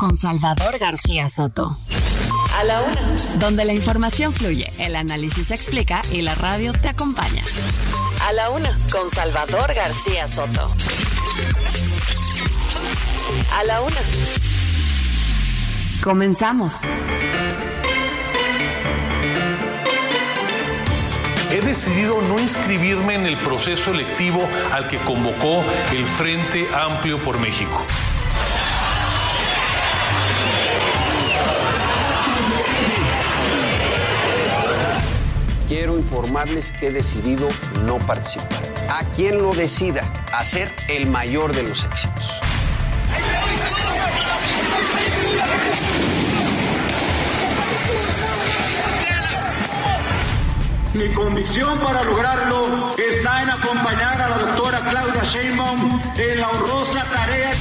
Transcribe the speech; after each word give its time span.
con 0.00 0.16
Salvador 0.16 0.78
García 0.78 1.28
Soto. 1.28 1.76
A 2.58 2.64
la 2.64 2.80
Una. 2.80 3.02
Donde 3.38 3.66
la 3.66 3.74
información 3.74 4.32
fluye, 4.32 4.72
el 4.78 4.96
análisis 4.96 5.48
se 5.48 5.54
explica 5.54 6.00
y 6.10 6.22
la 6.22 6.34
radio 6.34 6.72
te 6.72 6.88
acompaña. 6.88 7.44
A 8.26 8.32
la 8.32 8.48
Una 8.48 8.74
con 8.90 9.10
Salvador 9.10 9.74
García 9.74 10.26
Soto. 10.26 10.74
A 13.52 13.64
la 13.64 13.82
Una. 13.82 14.00
Comenzamos. 16.02 16.76
He 21.50 21.60
decidido 21.60 22.22
no 22.22 22.40
inscribirme 22.40 23.16
en 23.16 23.26
el 23.26 23.36
proceso 23.36 23.90
electivo 23.90 24.48
al 24.72 24.88
que 24.88 24.96
convocó 25.00 25.62
el 25.92 26.06
Frente 26.06 26.66
Amplio 26.74 27.18
por 27.18 27.38
México. 27.38 27.84
Quiero 35.70 35.96
informarles 35.96 36.72
que 36.72 36.88
he 36.88 36.90
decidido 36.90 37.48
no 37.86 37.98
participar. 37.98 38.60
A 38.90 39.04
quien 39.14 39.38
lo 39.38 39.52
decida, 39.52 40.02
hacer 40.32 40.74
el 40.88 41.06
mayor 41.06 41.54
de 41.54 41.62
los 41.62 41.84
éxitos. 41.84 42.40
Mi 50.92 51.08
convicción 51.14 51.78
para 51.78 52.02
lograrlo 52.02 52.96
está 52.98 53.42
en 53.44 53.50
acompañar 53.50 54.22
a 54.22 54.28
la 54.28 54.38
doctora 54.38 54.78
Claudia 54.88 55.22
Sheinbaum 55.22 56.02
en 56.16 56.40
la 56.40 56.48
honrosa 56.48 57.04
tarea 57.04 57.52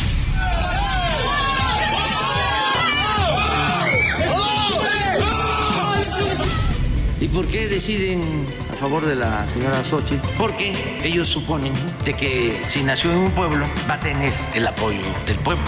¿Y 7.22 7.28
por 7.28 7.46
qué 7.48 7.68
deciden 7.68 8.46
a 8.72 8.76
favor 8.76 9.06
de 9.06 9.16
la 9.16 9.46
señora 9.46 9.84
Xochitl? 9.84 10.26
Porque 10.38 10.72
ellos 11.04 11.28
suponen 11.28 11.74
de 12.06 12.14
que 12.14 12.62
si 12.70 12.82
nació 12.84 13.12
en 13.12 13.18
un 13.18 13.32
pueblo 13.32 13.66
va 13.90 13.96
a 13.96 14.00
tener 14.00 14.34
el 14.54 14.66
apoyo 14.66 15.02
del 15.28 15.38
pueblo. 15.40 15.64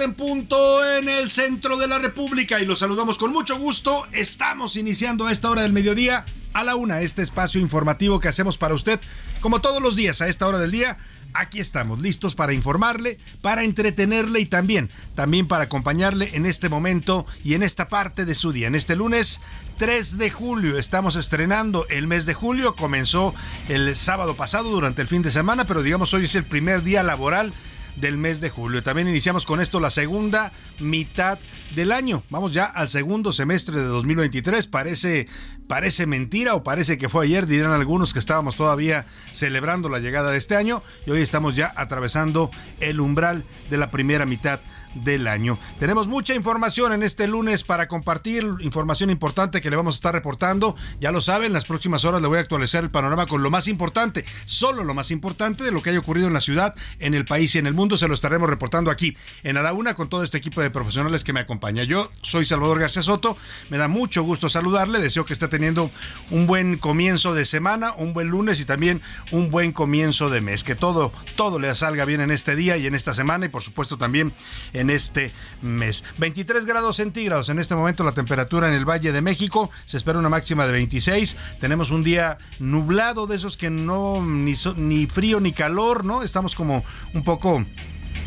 En 0.00 0.14
punto 0.14 0.84
en 0.96 1.08
el 1.08 1.30
centro 1.30 1.76
de 1.76 1.86
la 1.86 1.98
República 1.98 2.60
y 2.60 2.64
los 2.64 2.78
saludamos 2.78 3.18
con 3.18 3.32
mucho 3.32 3.58
gusto. 3.58 4.06
Estamos 4.12 4.76
iniciando 4.76 5.26
a 5.26 5.32
esta 5.32 5.50
hora 5.50 5.62
del 5.62 5.72
mediodía 5.72 6.24
a 6.52 6.64
la 6.64 6.74
una 6.74 7.02
este 7.02 7.22
espacio 7.22 7.60
informativo 7.60 8.18
que 8.18 8.28
hacemos 8.28 8.56
para 8.56 8.74
usted 8.74 8.98
como 9.40 9.60
todos 9.60 9.82
los 9.82 9.96
días 9.96 10.22
a 10.22 10.28
esta 10.28 10.46
hora 10.46 10.58
del 10.58 10.70
día. 10.70 10.98
Aquí 11.32 11.60
estamos 11.60 12.00
listos 12.00 12.34
para 12.34 12.52
informarle, 12.52 13.18
para 13.40 13.62
entretenerle 13.62 14.40
y 14.40 14.46
también, 14.46 14.90
también 15.14 15.46
para 15.46 15.64
acompañarle 15.64 16.30
en 16.32 16.46
este 16.46 16.68
momento 16.68 17.26
y 17.44 17.54
en 17.54 17.62
esta 17.62 17.88
parte 17.88 18.24
de 18.24 18.34
su 18.34 18.52
día. 18.52 18.66
En 18.66 18.74
este 18.74 18.96
lunes 18.96 19.40
3 19.78 20.18
de 20.18 20.30
julio 20.30 20.78
estamos 20.78 21.16
estrenando 21.16 21.86
el 21.88 22.06
mes 22.06 22.26
de 22.26 22.34
julio. 22.34 22.74
Comenzó 22.74 23.34
el 23.68 23.94
sábado 23.96 24.34
pasado 24.34 24.70
durante 24.70 25.02
el 25.02 25.08
fin 25.08 25.22
de 25.22 25.30
semana, 25.30 25.66
pero 25.66 25.82
digamos 25.82 26.14
hoy 26.14 26.24
es 26.24 26.34
el 26.34 26.44
primer 26.44 26.82
día 26.82 27.02
laboral 27.02 27.52
del 27.96 28.18
mes 28.18 28.40
de 28.40 28.50
julio. 28.50 28.82
También 28.82 29.08
iniciamos 29.08 29.46
con 29.46 29.60
esto 29.60 29.80
la 29.80 29.90
segunda 29.90 30.52
mitad 30.78 31.38
del 31.74 31.92
año. 31.92 32.22
Vamos 32.30 32.52
ya 32.52 32.64
al 32.64 32.88
segundo 32.88 33.32
semestre 33.32 33.76
de 33.76 33.84
2023. 33.84 34.66
Parece, 34.66 35.28
parece 35.66 36.06
mentira 36.06 36.54
o 36.54 36.62
parece 36.62 36.98
que 36.98 37.08
fue 37.08 37.26
ayer, 37.26 37.46
dirán 37.46 37.72
algunos 37.72 38.12
que 38.12 38.18
estábamos 38.18 38.56
todavía 38.56 39.06
celebrando 39.32 39.88
la 39.88 39.98
llegada 39.98 40.30
de 40.30 40.38
este 40.38 40.56
año 40.56 40.82
y 41.06 41.10
hoy 41.10 41.22
estamos 41.22 41.56
ya 41.56 41.72
atravesando 41.76 42.50
el 42.80 43.00
umbral 43.00 43.44
de 43.70 43.76
la 43.76 43.90
primera 43.90 44.26
mitad 44.26 44.60
del 44.94 45.26
año. 45.26 45.58
Tenemos 45.78 46.08
mucha 46.08 46.34
información 46.34 46.92
en 46.92 47.02
este 47.02 47.26
lunes 47.26 47.64
para 47.64 47.88
compartir, 47.88 48.44
información 48.60 49.10
importante 49.10 49.60
que 49.60 49.70
le 49.70 49.76
vamos 49.76 49.94
a 49.94 49.98
estar 49.98 50.14
reportando. 50.14 50.76
Ya 51.00 51.12
lo 51.12 51.20
saben, 51.20 51.48
en 51.48 51.52
las 51.52 51.64
próximas 51.64 52.04
horas 52.04 52.20
le 52.20 52.28
voy 52.28 52.38
a 52.38 52.40
actualizar 52.40 52.82
el 52.84 52.90
panorama 52.90 53.26
con 53.26 53.42
lo 53.42 53.50
más 53.50 53.68
importante, 53.68 54.24
solo 54.44 54.84
lo 54.84 54.94
más 54.94 55.10
importante 55.10 55.64
de 55.64 55.72
lo 55.72 55.82
que 55.82 55.90
haya 55.90 55.98
ocurrido 55.98 56.26
en 56.26 56.34
la 56.34 56.40
ciudad, 56.40 56.74
en 56.98 57.14
el 57.14 57.24
país 57.24 57.54
y 57.54 57.58
en 57.58 57.66
el 57.66 57.74
mundo. 57.74 57.96
Se 57.96 58.08
lo 58.08 58.14
estaremos 58.14 58.48
reportando 58.48 58.90
aquí 58.90 59.16
en 59.42 59.56
A 59.56 59.62
la 59.62 59.72
Una 59.72 59.94
con 59.94 60.08
todo 60.08 60.24
este 60.24 60.38
equipo 60.38 60.60
de 60.60 60.70
profesionales 60.70 61.24
que 61.24 61.32
me 61.32 61.40
acompaña. 61.40 61.84
Yo 61.84 62.10
soy 62.22 62.44
Salvador 62.44 62.80
García 62.80 63.02
Soto, 63.02 63.36
me 63.68 63.78
da 63.78 63.88
mucho 63.88 64.22
gusto 64.22 64.48
saludarle, 64.48 64.98
deseo 64.98 65.24
que 65.24 65.32
esté 65.32 65.48
teniendo 65.48 65.90
un 66.30 66.46
buen 66.46 66.78
comienzo 66.78 67.34
de 67.34 67.44
semana, 67.44 67.92
un 67.96 68.12
buen 68.12 68.28
lunes 68.28 68.60
y 68.60 68.64
también 68.64 69.02
un 69.30 69.50
buen 69.50 69.72
comienzo 69.72 70.30
de 70.30 70.40
mes. 70.40 70.64
Que 70.64 70.74
todo, 70.74 71.12
todo 71.36 71.58
le 71.58 71.74
salga 71.74 72.04
bien 72.04 72.20
en 72.20 72.30
este 72.30 72.56
día 72.56 72.76
y 72.76 72.86
en 72.86 72.94
esta 72.94 73.14
semana 73.14 73.46
y 73.46 73.48
por 73.48 73.62
supuesto 73.62 73.96
también 73.98 74.32
en 74.80 74.90
este 74.90 75.32
mes. 75.62 76.04
23 76.18 76.64
grados 76.64 76.96
centígrados 76.96 77.48
en 77.50 77.58
este 77.58 77.74
momento 77.74 78.02
la 78.02 78.12
temperatura 78.12 78.68
en 78.68 78.74
el 78.74 78.88
Valle 78.88 79.12
de 79.12 79.22
México. 79.22 79.70
Se 79.84 79.96
espera 79.96 80.18
una 80.18 80.28
máxima 80.28 80.66
de 80.66 80.72
26. 80.72 81.36
Tenemos 81.60 81.90
un 81.90 82.02
día 82.02 82.38
nublado 82.58 83.26
de 83.26 83.36
esos 83.36 83.56
que 83.56 83.70
no 83.70 84.24
ni, 84.24 85.06
frío 85.06 85.40
ni 85.40 85.52
calor, 85.52 86.04
¿no? 86.04 86.22
Estamos 86.22 86.54
como 86.54 86.84
un 87.14 87.24
poco 87.24 87.64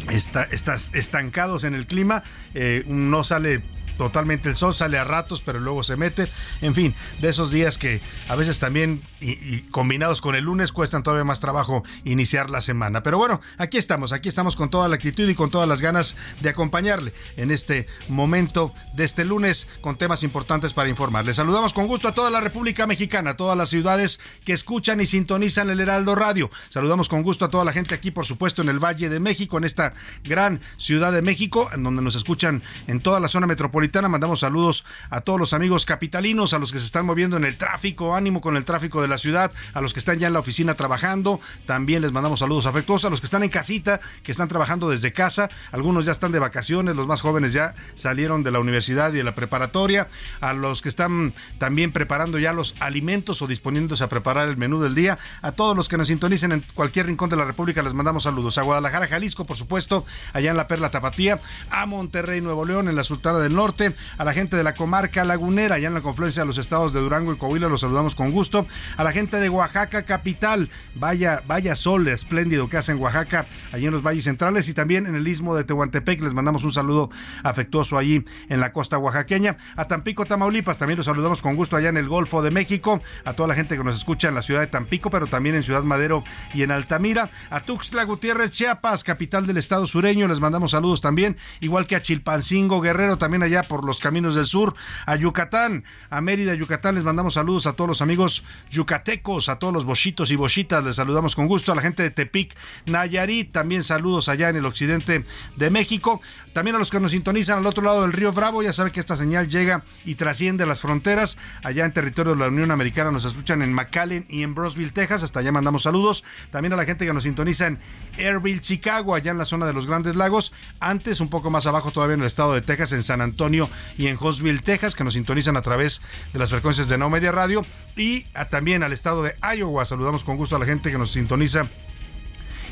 estancados 0.09 1.63
en 1.63 1.73
el 1.73 1.87
clima. 1.87 2.23
Eh, 2.53 2.83
no 2.87 3.23
sale 3.23 3.63
totalmente 3.97 4.49
el 4.49 4.55
sol, 4.55 4.73
sale 4.73 4.97
a 4.97 5.03
ratos, 5.03 5.41
pero 5.41 5.59
luego 5.59 5.83
se 5.83 5.95
mete. 5.95 6.27
En 6.61 6.73
fin, 6.73 6.95
de 7.21 7.29
esos 7.29 7.51
días 7.51 7.77
que 7.77 8.01
a 8.27 8.35
veces 8.35 8.59
también, 8.59 9.01
y, 9.19 9.61
combinados 9.63 10.21
con 10.21 10.35
el 10.35 10.45
lunes, 10.45 10.71
cuestan 10.71 11.03
todavía 11.03 11.23
más 11.23 11.39
trabajo 11.39 11.83
iniciar 12.03 12.49
la 12.49 12.61
semana. 12.61 13.03
Pero 13.03 13.17
bueno, 13.17 13.41
aquí 13.57 13.77
estamos, 13.77 14.13
aquí 14.13 14.29
estamos 14.29 14.55
con 14.55 14.69
toda 14.69 14.87
la 14.87 14.95
actitud 14.95 15.27
y 15.27 15.35
con 15.35 15.49
todas 15.49 15.67
las 15.67 15.81
ganas 15.81 16.17
de 16.41 16.49
acompañarle 16.49 17.13
en 17.37 17.51
este 17.51 17.87
momento 18.09 18.73
de 18.93 19.03
este 19.03 19.25
lunes 19.25 19.67
con 19.81 19.97
temas 19.97 20.23
importantes 20.23 20.73
para 20.73 20.89
informarle. 20.89 21.33
Saludamos 21.33 21.73
con 21.73 21.87
gusto 21.87 22.07
a 22.07 22.13
toda 22.13 22.29
la 22.29 22.41
República 22.41 22.87
Mexicana, 22.87 23.31
a 23.31 23.37
todas 23.37 23.57
las 23.57 23.69
ciudades 23.69 24.19
que 24.45 24.53
escuchan 24.53 25.01
y 25.01 25.05
sintonizan 25.05 25.69
el 25.69 25.79
Heraldo 25.79 26.15
Radio. 26.15 26.49
Saludamos 26.69 27.09
con 27.09 27.23
gusto 27.23 27.45
a 27.45 27.49
toda 27.49 27.65
la 27.65 27.73
gente 27.73 27.95
aquí, 27.95 28.11
por 28.11 28.25
supuesto, 28.25 28.61
en 28.61 28.69
el 28.69 28.79
Valle 28.79 29.09
de 29.09 29.19
México, 29.19 29.57
en 29.57 29.63
esta 29.63 29.93
gran 30.23 30.61
ciudad 30.77 31.11
de 31.11 31.21
México, 31.21 31.69
en 31.73 31.83
donde 31.83 32.01
nos 32.01 32.15
escuchan 32.15 32.63
en 32.87 32.99
toda 32.99 33.19
la 33.19 33.27
zona 33.27 33.47
metropolitana 33.47 33.82
Mandamos 33.91 34.39
saludos 34.39 34.85
a 35.09 35.21
todos 35.21 35.37
los 35.37 35.53
amigos 35.53 35.85
capitalinos, 35.85 36.53
a 36.53 36.59
los 36.59 36.71
que 36.71 36.79
se 36.79 36.85
están 36.85 37.05
moviendo 37.05 37.35
en 37.35 37.43
el 37.43 37.57
tráfico, 37.57 38.15
ánimo 38.15 38.39
con 38.39 38.55
el 38.55 38.63
tráfico 38.63 39.01
de 39.01 39.09
la 39.09 39.17
ciudad, 39.17 39.51
a 39.73 39.81
los 39.81 39.93
que 39.93 39.99
están 39.99 40.19
ya 40.19 40.27
en 40.27 40.33
la 40.33 40.39
oficina 40.39 40.75
trabajando. 40.75 41.41
También 41.65 42.01
les 42.01 42.13
mandamos 42.13 42.39
saludos 42.39 42.65
afectuosos 42.65 43.05
a 43.05 43.09
los 43.09 43.19
que 43.19 43.25
están 43.25 43.43
en 43.43 43.49
casita, 43.49 43.99
que 44.23 44.31
están 44.31 44.47
trabajando 44.47 44.89
desde 44.89 45.11
casa. 45.11 45.49
Algunos 45.73 46.05
ya 46.05 46.13
están 46.13 46.31
de 46.31 46.39
vacaciones, 46.39 46.95
los 46.95 47.07
más 47.07 47.19
jóvenes 47.19 47.51
ya 47.51 47.75
salieron 47.93 48.41
de 48.41 48.51
la 48.51 48.59
universidad 48.59 49.11
y 49.11 49.17
de 49.17 49.23
la 49.25 49.35
preparatoria. 49.35 50.07
A 50.39 50.53
los 50.53 50.81
que 50.81 50.87
están 50.87 51.33
también 51.57 51.91
preparando 51.91 52.39
ya 52.39 52.53
los 52.53 52.75
alimentos 52.79 53.41
o 53.41 53.47
disponiéndose 53.47 54.05
a 54.05 54.09
preparar 54.09 54.47
el 54.47 54.55
menú 54.55 54.81
del 54.81 54.95
día. 54.95 55.19
A 55.41 55.51
todos 55.51 55.75
los 55.75 55.89
que 55.89 55.97
nos 55.97 56.07
sintonicen 56.07 56.53
en 56.53 56.63
cualquier 56.73 57.07
rincón 57.07 57.29
de 57.29 57.35
la 57.35 57.43
República 57.43 57.83
les 57.83 57.93
mandamos 57.93 58.23
saludos. 58.23 58.57
A 58.57 58.61
Guadalajara, 58.61 59.07
Jalisco, 59.07 59.45
por 59.45 59.57
supuesto, 59.57 60.05
allá 60.31 60.51
en 60.51 60.57
la 60.57 60.69
Perla 60.69 60.89
Tapatía. 60.89 61.41
A 61.69 61.85
Monterrey, 61.85 62.39
Nuevo 62.39 62.63
León, 62.63 62.87
en 62.87 62.95
la 62.95 63.03
Sultana 63.03 63.39
del 63.39 63.53
Norte 63.53 63.72
A 64.17 64.23
la 64.23 64.33
gente 64.33 64.55
de 64.55 64.63
la 64.63 64.73
comarca 64.73 65.23
lagunera, 65.23 65.75
allá 65.75 65.87
en 65.87 65.93
la 65.93 66.01
confluencia 66.01 66.43
de 66.43 66.47
los 66.47 66.57
estados 66.57 66.93
de 66.93 66.99
Durango 66.99 67.33
y 67.33 67.37
Coahuila, 67.37 67.69
los 67.69 67.81
saludamos 67.81 68.15
con 68.15 68.31
gusto. 68.31 68.67
A 68.97 69.03
la 69.03 69.11
gente 69.11 69.37
de 69.37 69.49
Oaxaca 69.49 70.03
capital, 70.03 70.69
vaya, 70.95 71.41
vaya 71.47 71.75
sol 71.75 72.07
espléndido 72.07 72.69
que 72.69 72.77
hace 72.77 72.91
en 72.91 72.99
Oaxaca, 72.99 73.45
allí 73.71 73.85
en 73.85 73.91
los 73.91 74.03
valles 74.03 74.25
centrales 74.25 74.69
y 74.69 74.73
también 74.73 75.07
en 75.07 75.15
el 75.15 75.27
istmo 75.27 75.55
de 75.55 75.63
Tehuantepec. 75.63 76.21
Les 76.21 76.33
mandamos 76.33 76.63
un 76.63 76.71
saludo 76.71 77.09
afectuoso 77.43 77.97
allí 77.97 78.25
en 78.49 78.59
la 78.59 78.71
costa 78.71 78.97
oaxaqueña. 78.97 79.57
A 79.75 79.87
Tampico, 79.87 80.25
Tamaulipas, 80.25 80.77
también 80.77 80.97
los 80.97 81.05
saludamos 81.05 81.41
con 81.41 81.55
gusto 81.55 81.75
allá 81.75 81.89
en 81.89 81.97
el 81.97 82.07
Golfo 82.07 82.41
de 82.41 82.51
México. 82.51 83.01
A 83.25 83.33
toda 83.33 83.47
la 83.47 83.55
gente 83.55 83.77
que 83.77 83.83
nos 83.83 83.95
escucha 83.95 84.27
en 84.27 84.35
la 84.35 84.41
ciudad 84.41 84.61
de 84.61 84.67
Tampico, 84.67 85.09
pero 85.09 85.27
también 85.27 85.55
en 85.55 85.63
Ciudad 85.63 85.83
Madero 85.83 86.23
y 86.53 86.61
en 86.61 86.71
Altamira. 86.71 87.29
A 87.49 87.59
Tuxtla 87.59 88.03
Gutiérrez, 88.03 88.51
Chiapas, 88.51 89.03
capital 89.03 89.47
del 89.47 89.57
estado 89.57 89.87
sureño, 89.87 90.27
les 90.27 90.39
mandamos 90.39 90.71
saludos 90.71 91.01
también, 91.01 91.37
igual 91.59 91.87
que 91.87 91.95
a 91.95 92.01
Chilpancingo, 92.01 92.81
Guerrero, 92.81 93.17
también 93.17 93.43
allá 93.43 93.62
por 93.63 93.83
los 93.85 93.99
caminos 93.99 94.35
del 94.35 94.45
sur, 94.45 94.75
a 95.05 95.15
Yucatán, 95.15 95.83
a 96.09 96.21
Mérida, 96.21 96.53
Yucatán, 96.53 96.95
les 96.95 97.03
mandamos 97.03 97.35
saludos 97.35 97.67
a 97.67 97.73
todos 97.73 97.87
los 97.87 98.01
amigos 98.01 98.43
yucatecos, 98.71 99.49
a 99.49 99.59
todos 99.59 99.73
los 99.73 99.85
bochitos 99.85 100.31
y 100.31 100.35
bochitas, 100.35 100.83
les 100.83 100.95
saludamos 100.95 101.35
con 101.35 101.47
gusto, 101.47 101.71
a 101.71 101.75
la 101.75 101.81
gente 101.81 102.03
de 102.03 102.11
Tepic, 102.11 102.55
Nayarit, 102.85 103.51
también 103.51 103.83
saludos 103.83 104.29
allá 104.29 104.49
en 104.49 104.55
el 104.55 104.65
occidente 104.65 105.25
de 105.55 105.69
México, 105.69 106.21
también 106.53 106.75
a 106.75 106.79
los 106.79 106.89
que 106.89 106.99
nos 106.99 107.11
sintonizan 107.11 107.59
al 107.59 107.65
otro 107.65 107.83
lado 107.83 108.01
del 108.03 108.11
río 108.11 108.31
Bravo, 108.31 108.63
ya 108.63 108.73
saben 108.73 108.91
que 108.91 108.99
esta 108.99 109.15
señal 109.15 109.49
llega 109.49 109.83
y 110.05 110.15
trasciende 110.15 110.65
las 110.65 110.81
fronteras, 110.81 111.37
allá 111.63 111.85
en 111.85 111.93
territorio 111.93 112.33
de 112.33 112.39
la 112.39 112.47
Unión 112.47 112.71
Americana 112.71 113.11
nos 113.11 113.25
escuchan 113.25 113.61
en 113.61 113.73
McAllen 113.73 114.25
y 114.29 114.43
en 114.43 114.55
Brosville, 114.55 114.91
Texas, 114.91 115.23
hasta 115.23 115.39
allá 115.39 115.51
mandamos 115.51 115.83
saludos, 115.83 116.23
también 116.51 116.73
a 116.73 116.75
la 116.75 116.85
gente 116.85 117.05
que 117.05 117.13
nos 117.13 117.23
sintoniza 117.23 117.67
en 117.67 117.79
Airville, 118.17 118.61
Chicago, 118.61 119.15
allá 119.15 119.31
en 119.31 119.37
la 119.37 119.45
zona 119.45 119.65
de 119.65 119.73
los 119.73 119.87
Grandes 119.87 120.15
Lagos, 120.15 120.53
antes 120.79 121.19
un 121.21 121.29
poco 121.29 121.49
más 121.49 121.65
abajo 121.65 121.91
todavía 121.91 122.15
en 122.15 122.21
el 122.21 122.27
estado 122.27 122.53
de 122.53 122.61
Texas, 122.61 122.91
en 122.93 123.03
San 123.03 123.21
Antonio 123.21 123.52
y 123.97 124.07
en 124.07 124.17
Hosville, 124.19 124.61
Texas, 124.61 124.95
que 124.95 125.03
nos 125.03 125.13
sintonizan 125.13 125.57
a 125.57 125.61
través 125.61 126.01
de 126.33 126.39
las 126.39 126.49
frecuencias 126.49 126.89
de 126.89 126.97
No 126.97 127.09
Media 127.09 127.31
Radio, 127.31 127.65
y 127.95 128.23
también 128.49 128.83
al 128.83 128.93
estado 128.93 129.23
de 129.23 129.35
Iowa. 129.55 129.85
Saludamos 129.85 130.23
con 130.23 130.37
gusto 130.37 130.55
a 130.55 130.59
la 130.59 130.65
gente 130.65 130.91
que 130.91 130.97
nos 130.97 131.11
sintoniza 131.11 131.67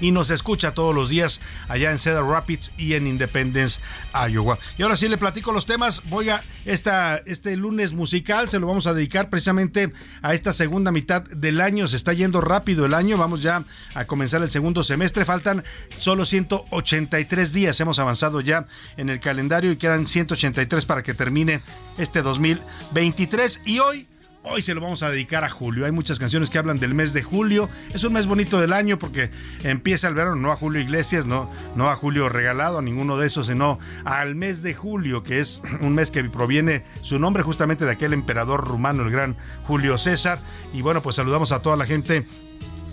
y 0.01 0.11
nos 0.11 0.31
escucha 0.31 0.73
todos 0.73 0.93
los 0.93 1.07
días 1.07 1.39
allá 1.69 1.91
en 1.91 1.99
Cedar 1.99 2.25
Rapids 2.25 2.71
y 2.77 2.95
en 2.95 3.07
Independence, 3.07 3.79
Iowa. 4.13 4.59
Y 4.77 4.83
ahora 4.83 4.97
sí 4.97 5.07
le 5.07 5.17
platico 5.17 5.51
los 5.53 5.65
temas. 5.65 6.01
Voy 6.09 6.29
a 6.29 6.43
esta, 6.65 7.17
este 7.25 7.55
lunes 7.55 7.93
musical 7.93 8.49
se 8.49 8.59
lo 8.59 8.67
vamos 8.67 8.87
a 8.87 8.93
dedicar 8.93 9.29
precisamente 9.29 9.93
a 10.21 10.33
esta 10.33 10.51
segunda 10.51 10.91
mitad 10.91 11.21
del 11.21 11.61
año. 11.61 11.87
Se 11.87 11.95
está 11.95 12.13
yendo 12.13 12.41
rápido 12.41 12.85
el 12.85 12.93
año. 12.93 13.17
Vamos 13.17 13.41
ya 13.41 13.63
a 13.93 14.05
comenzar 14.05 14.41
el 14.41 14.49
segundo 14.49 14.83
semestre. 14.83 15.23
Faltan 15.23 15.63
solo 15.97 16.25
183 16.25 17.53
días. 17.53 17.79
Hemos 17.79 17.99
avanzado 17.99 18.41
ya 18.41 18.65
en 18.97 19.09
el 19.09 19.19
calendario 19.19 19.71
y 19.71 19.77
quedan 19.77 20.07
183 20.07 20.85
para 20.85 21.03
que 21.03 21.13
termine 21.13 21.61
este 21.97 22.21
2023. 22.21 23.61
Y 23.65 23.79
hoy 23.79 24.07
Hoy 24.43 24.63
se 24.63 24.73
lo 24.73 24.81
vamos 24.81 25.03
a 25.03 25.11
dedicar 25.11 25.43
a 25.43 25.49
julio. 25.49 25.85
Hay 25.85 25.91
muchas 25.91 26.17
canciones 26.17 26.49
que 26.49 26.57
hablan 26.57 26.79
del 26.79 26.95
mes 26.95 27.13
de 27.13 27.21
julio. 27.21 27.69
Es 27.93 28.03
un 28.03 28.13
mes 28.13 28.25
bonito 28.25 28.59
del 28.59 28.73
año 28.73 28.97
porque 28.97 29.29
empieza 29.63 30.07
el 30.07 30.15
verano, 30.15 30.35
no 30.35 30.51
a 30.51 30.55
Julio 30.55 30.81
Iglesias, 30.81 31.27
no, 31.27 31.51
no 31.75 31.91
a 31.91 31.95
Julio 31.95 32.27
regalado, 32.27 32.79
a 32.79 32.81
ninguno 32.81 33.17
de 33.17 33.27
esos, 33.27 33.47
sino 33.47 33.77
al 34.03 34.33
mes 34.33 34.63
de 34.63 34.73
julio, 34.73 35.21
que 35.21 35.39
es 35.39 35.61
un 35.81 35.93
mes 35.93 36.09
que 36.09 36.23
proviene 36.23 36.83
su 37.03 37.19
nombre 37.19 37.43
justamente 37.43 37.85
de 37.85 37.91
aquel 37.91 38.13
emperador 38.13 38.67
rumano, 38.67 39.03
el 39.03 39.11
gran 39.11 39.37
Julio 39.65 39.99
César. 39.99 40.41
Y 40.73 40.81
bueno, 40.81 41.03
pues 41.03 41.17
saludamos 41.17 41.51
a 41.51 41.61
toda 41.61 41.75
la 41.75 41.85
gente 41.85 42.25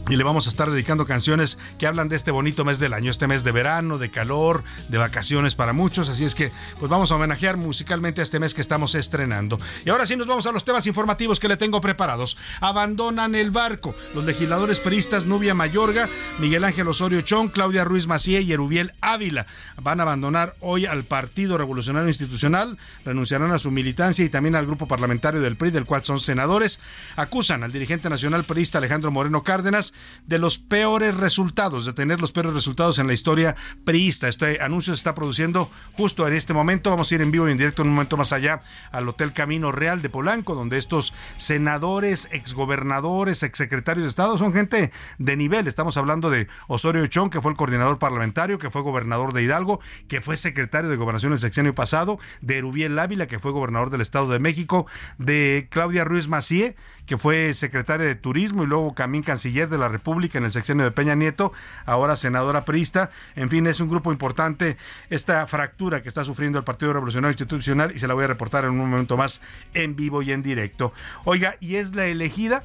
y 0.08 0.16
le 0.16 0.25
vamos 0.25 0.46
a 0.46 0.50
estar 0.50 0.70
dedicando 0.70 1.05
canciones 1.05 1.58
que 1.78 1.87
hablan 1.87 2.08
de 2.08 2.16
este 2.16 2.31
bonito 2.31 2.64
mes 2.64 2.78
del 2.78 2.93
año, 2.94 3.10
este 3.10 3.26
mes 3.26 3.44
de 3.44 3.52
verano, 3.52 3.99
de 3.99 4.10
calor, 4.10 4.62
de 4.88 4.99
vacaciones 4.99 5.55
para 5.55 5.72
muchos. 5.72 6.08
Así 6.08 6.25
es 6.25 6.34
que, 6.34 6.50
pues 6.78 6.90
vamos 6.90 7.12
a 7.12 7.16
homenajear 7.16 7.56
musicalmente 7.56 8.20
a 8.20 8.25
este 8.25 8.38
mes 8.38 8.55
que 8.55 8.60
estamos 8.60 8.94
estrenando. 8.94 9.58
Y 9.84 9.90
ahora 9.90 10.06
sí 10.06 10.16
nos 10.16 10.26
vamos 10.26 10.46
a 10.46 10.52
los 10.52 10.64
temas 10.64 10.87
informativos 10.87 11.40
que 11.40 11.49
le 11.49 11.56
tengo 11.56 11.81
preparados. 11.81 12.38
Abandonan 12.60 13.34
el 13.34 13.50
barco. 13.50 13.94
Los 14.14 14.25
legisladores 14.25 14.81
peristas 14.81 15.26
Nubia 15.26 15.55
Mayorga, 15.55 16.08
Miguel 16.38 16.64
Ángel 16.64 16.88
Osorio 16.88 17.20
Chong, 17.20 17.50
Claudia 17.50 17.84
Ruiz 17.84 18.06
Macié 18.06 18.40
y 18.40 18.52
Erubiel 18.52 18.94
Ávila 19.00 19.46
van 19.81 20.00
a 20.00 20.04
abandonar 20.04 20.56
hoy 20.61 20.87
al 20.87 21.04
Partido 21.04 21.58
Revolucionario 21.58 22.08
Institucional, 22.08 22.78
renunciarán 23.04 23.52
a 23.52 23.58
su 23.58 23.70
militancia 23.70 24.25
y 24.25 24.28
también 24.28 24.54
al 24.54 24.66
grupo 24.66 24.88
parlamentario 24.88 25.40
del 25.40 25.56
PRI, 25.56 25.70
del 25.70 25.84
cual 25.84 26.04
son 26.04 26.20
senadores. 26.20 26.81
Acusan 27.16 27.62
al 27.62 27.72
dirigente 27.72 28.08
nacional 28.08 28.44
perista 28.44 28.78
Alejandro 28.78 29.11
Moreno 29.11 29.43
Cárdenas 29.43 29.93
de 30.26 30.38
los 30.38 30.58
peores 30.58 31.16
resultados, 31.16 31.86
de 31.86 31.92
tener 31.92 32.20
los 32.20 32.32
peores 32.32 32.52
resultados 32.52 32.98
en 32.98 33.06
la 33.06 33.12
historia 33.12 33.56
priista. 33.84 34.28
Este 34.28 34.60
anuncio 34.60 34.94
se 34.94 34.98
está 34.98 35.14
produciendo 35.14 35.70
justo 35.94 36.26
en 36.28 36.34
este 36.34 36.52
momento. 36.54 36.90
Vamos 36.90 37.10
a 37.10 37.14
ir 37.14 37.22
en 37.22 37.30
vivo 37.30 37.48
y 37.48 37.52
en 37.52 37.58
directo 37.58 37.82
un 37.82 37.90
momento 37.90 38.16
más 38.16 38.32
allá 38.32 38.60
al 38.92 39.08
Hotel 39.08 39.32
Camino 39.32 39.72
Real 39.72 40.02
de 40.02 40.10
Polanco, 40.10 40.54
donde 40.54 40.78
estos 40.78 41.14
senadores, 41.36 42.28
exgobernadores, 42.30 43.42
exsecretarios 43.42 44.04
de 44.04 44.10
Estado 44.10 44.36
son 44.38 44.52
gente 44.52 44.92
de 45.18 45.36
nivel. 45.36 45.66
Estamos 45.66 45.96
hablando 45.96 46.30
de 46.30 46.48
Osorio 46.66 47.06
Chón, 47.06 47.30
que 47.30 47.40
fue 47.40 47.50
el 47.50 47.56
coordinador 47.56 47.98
parlamentario, 47.98 48.58
que 48.58 48.70
fue 48.70 48.82
gobernador 48.82 49.32
de 49.32 49.42
Hidalgo, 49.42 49.80
que 50.08 50.20
fue 50.20 50.36
secretario 50.36 50.90
de 50.90 50.96
Gobernación 50.96 51.32
el 51.32 51.38
sexenio 51.38 51.74
pasado, 51.74 52.18
de 52.40 52.58
Erubiel 52.58 52.98
Ávila, 52.98 53.26
que 53.26 53.38
fue 53.38 53.52
gobernador 53.52 53.90
del 53.90 54.00
Estado 54.00 54.28
de 54.28 54.38
México, 54.38 54.86
de 55.18 55.68
Claudia 55.70 56.04
Ruiz 56.04 56.28
Macié, 56.28 56.76
que 57.08 57.16
fue 57.16 57.55
secretaria 57.55 58.06
de 58.06 58.14
Turismo 58.14 58.62
y 58.62 58.66
luego 58.66 58.94
Camín 58.94 59.22
Canciller 59.22 59.69
de 59.69 59.78
la 59.78 59.88
República 59.88 60.37
en 60.37 60.44
el 60.44 60.52
sexenio 60.52 60.84
de 60.84 60.90
Peña 60.90 61.14
Nieto, 61.14 61.52
ahora 61.87 62.16
senadora 62.16 62.66
priista. 62.66 63.10
En 63.34 63.49
fin, 63.49 63.66
es 63.66 63.81
un 63.81 63.88
grupo 63.88 64.12
importante 64.12 64.76
esta 65.08 65.46
fractura 65.46 66.02
que 66.02 66.08
está 66.08 66.22
sufriendo 66.22 66.58
el 66.58 66.64
Partido 66.64 66.93
Revolucionario 66.93 67.32
Institucional 67.32 67.93
y 67.96 67.99
se 67.99 68.06
la 68.06 68.14
voy 68.14 68.25
a 68.25 68.28
reportar 68.28 68.66
en 68.66 68.72
un 68.72 68.90
momento 68.90 69.16
más 69.16 69.40
en 69.72 69.96
vivo 69.96 70.20
y 70.20 70.32
en 70.32 70.43
directo. 70.43 70.93
Oiga, 71.25 71.56
y 71.60 71.76
es 71.76 71.94
la 71.94 72.05
elegida. 72.06 72.64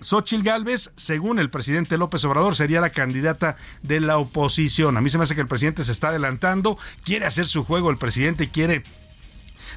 Xochil 0.00 0.42
Gálvez, 0.42 0.92
según 0.96 1.38
el 1.38 1.50
presidente 1.50 1.96
López 1.96 2.24
Obrador, 2.24 2.56
sería 2.56 2.80
la 2.80 2.90
candidata 2.90 3.56
de 3.82 4.00
la 4.00 4.18
oposición. 4.18 4.96
A 4.96 5.00
mí 5.00 5.10
se 5.10 5.18
me 5.18 5.24
hace 5.24 5.36
que 5.36 5.42
el 5.42 5.46
presidente 5.46 5.84
se 5.84 5.92
está 5.92 6.08
adelantando, 6.08 6.76
quiere 7.04 7.26
hacer 7.26 7.46
su 7.46 7.64
juego 7.64 7.90
el 7.90 7.98
presidente, 7.98 8.50
quiere 8.50 8.82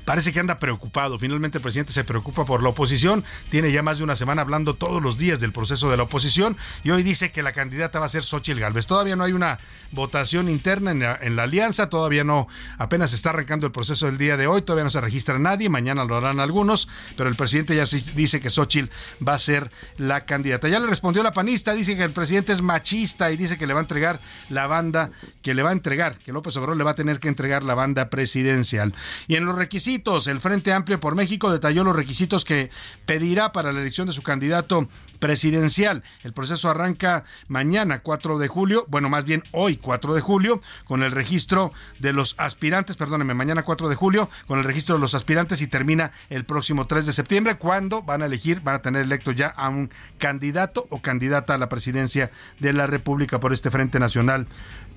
parece 0.05 0.33
que 0.33 0.39
anda 0.39 0.59
preocupado. 0.59 1.17
Finalmente 1.19 1.57
el 1.57 1.61
presidente 1.61 1.93
se 1.93 2.03
preocupa 2.03 2.45
por 2.45 2.63
la 2.63 2.69
oposición. 2.69 3.23
Tiene 3.49 3.71
ya 3.71 3.83
más 3.83 3.97
de 3.97 4.03
una 4.03 4.15
semana 4.15 4.41
hablando 4.41 4.75
todos 4.75 5.01
los 5.01 5.17
días 5.17 5.39
del 5.39 5.53
proceso 5.53 5.89
de 5.89 5.97
la 5.97 6.03
oposición 6.03 6.57
y 6.83 6.91
hoy 6.91 7.03
dice 7.03 7.31
que 7.31 7.43
la 7.43 7.53
candidata 7.53 7.99
va 7.99 8.05
a 8.05 8.09
ser 8.09 8.23
Xochitl 8.23 8.59
Galvez. 8.59 8.85
Todavía 8.85 9.15
no 9.15 9.23
hay 9.23 9.33
una 9.33 9.59
votación 9.91 10.49
interna 10.49 10.91
en 10.91 11.35
la, 11.35 11.43
alianza, 11.43 11.89
todavía 11.89 12.23
no, 12.23 12.47
apenas 12.77 13.13
está 13.13 13.29
arrancando 13.29 13.65
el 13.65 13.71
proceso 13.71 14.05
del 14.05 14.17
día 14.17 14.37
de 14.37 14.47
hoy, 14.47 14.61
todavía 14.61 14.85
no 14.85 14.89
se 14.89 15.01
registra 15.01 15.37
nadie, 15.39 15.69
mañana 15.69 16.05
lo 16.05 16.15
harán 16.15 16.39
algunos, 16.39 16.87
pero 17.15 17.29
el 17.29 17.35
presidente 17.35 17.75
ya 17.75 17.83
dice 18.15 18.39
que 18.39 18.49
Xochitl 18.49 18.89
va 19.25 19.35
a 19.35 19.39
ser 19.39 19.71
la 19.97 20.25
candidata. 20.25 20.67
Ya 20.67 20.79
le 20.79 20.87
respondió 20.87 21.23
la 21.23 21.33
panista, 21.33 21.73
dice 21.73 21.95
que 21.95 22.03
el 22.03 22.11
presidente 22.11 22.53
es 22.53 22.61
machista 22.61 23.31
y 23.31 23.37
dice 23.37 23.57
que 23.57 23.67
le 23.67 23.73
va 23.73 23.81
a 23.81 23.83
entregar 23.83 24.19
la 24.49 24.67
banda, 24.67 25.11
que 25.41 25.53
le 25.53 25.63
va 25.63 25.69
a 25.69 25.73
entregar, 25.73 26.17
que 26.17 26.31
López 26.31 26.55
Obrador 26.57 26.77
le 26.77 26.83
va 26.83 26.91
a 26.91 26.95
tener 26.95 27.19
que 27.19 27.27
entregar 27.27 27.63
la 27.63 27.75
banda 27.75 28.09
presidencial. 28.09 28.93
Y 29.27 29.35
en 29.35 29.45
los 29.45 29.55
requisitos 29.55 29.92
el 29.93 30.39
Frente 30.39 30.73
Amplio 30.73 30.99
por 30.99 31.13
México 31.13 31.51
detalló 31.51 31.83
los 31.83 31.95
requisitos 31.95 32.45
que 32.45 32.71
pedirá 33.05 33.51
para 33.51 33.71
la 33.71 33.79
elección 33.79 34.07
de 34.07 34.13
su 34.13 34.23
candidato 34.23 34.87
presidencial. 35.19 36.03
El 36.23 36.33
proceso 36.33 36.69
arranca 36.69 37.25
mañana 37.47 37.99
4 37.99 38.39
de 38.39 38.47
julio, 38.47 38.85
bueno, 38.89 39.09
más 39.09 39.23
bien 39.23 39.43
hoy 39.51 39.77
4 39.77 40.15
de 40.15 40.21
julio, 40.21 40.61
con 40.85 41.03
el 41.03 41.11
registro 41.11 41.71
de 41.99 42.11
los 42.11 42.33
aspirantes, 42.39 42.95
perdóneme, 42.95 43.35
mañana 43.35 43.61
4 43.61 43.87
de 43.87 43.95
julio, 43.95 44.29
con 44.47 44.57
el 44.57 44.65
registro 44.65 44.95
de 44.95 45.01
los 45.01 45.13
aspirantes 45.13 45.61
y 45.61 45.67
termina 45.67 46.11
el 46.29 46.43
próximo 46.43 46.87
3 46.87 47.05
de 47.05 47.13
septiembre, 47.13 47.57
cuando 47.57 48.01
van 48.01 48.23
a 48.23 48.25
elegir, 48.25 48.61
van 48.61 48.75
a 48.75 48.81
tener 48.81 49.03
electo 49.03 49.31
ya 49.31 49.47
a 49.47 49.69
un 49.69 49.91
candidato 50.17 50.87
o 50.89 51.01
candidata 51.03 51.53
a 51.53 51.59
la 51.59 51.69
presidencia 51.69 52.31
de 52.59 52.73
la 52.73 52.87
República 52.87 53.39
por 53.39 53.53
este 53.53 53.69
Frente 53.69 53.99
Nacional 53.99 54.47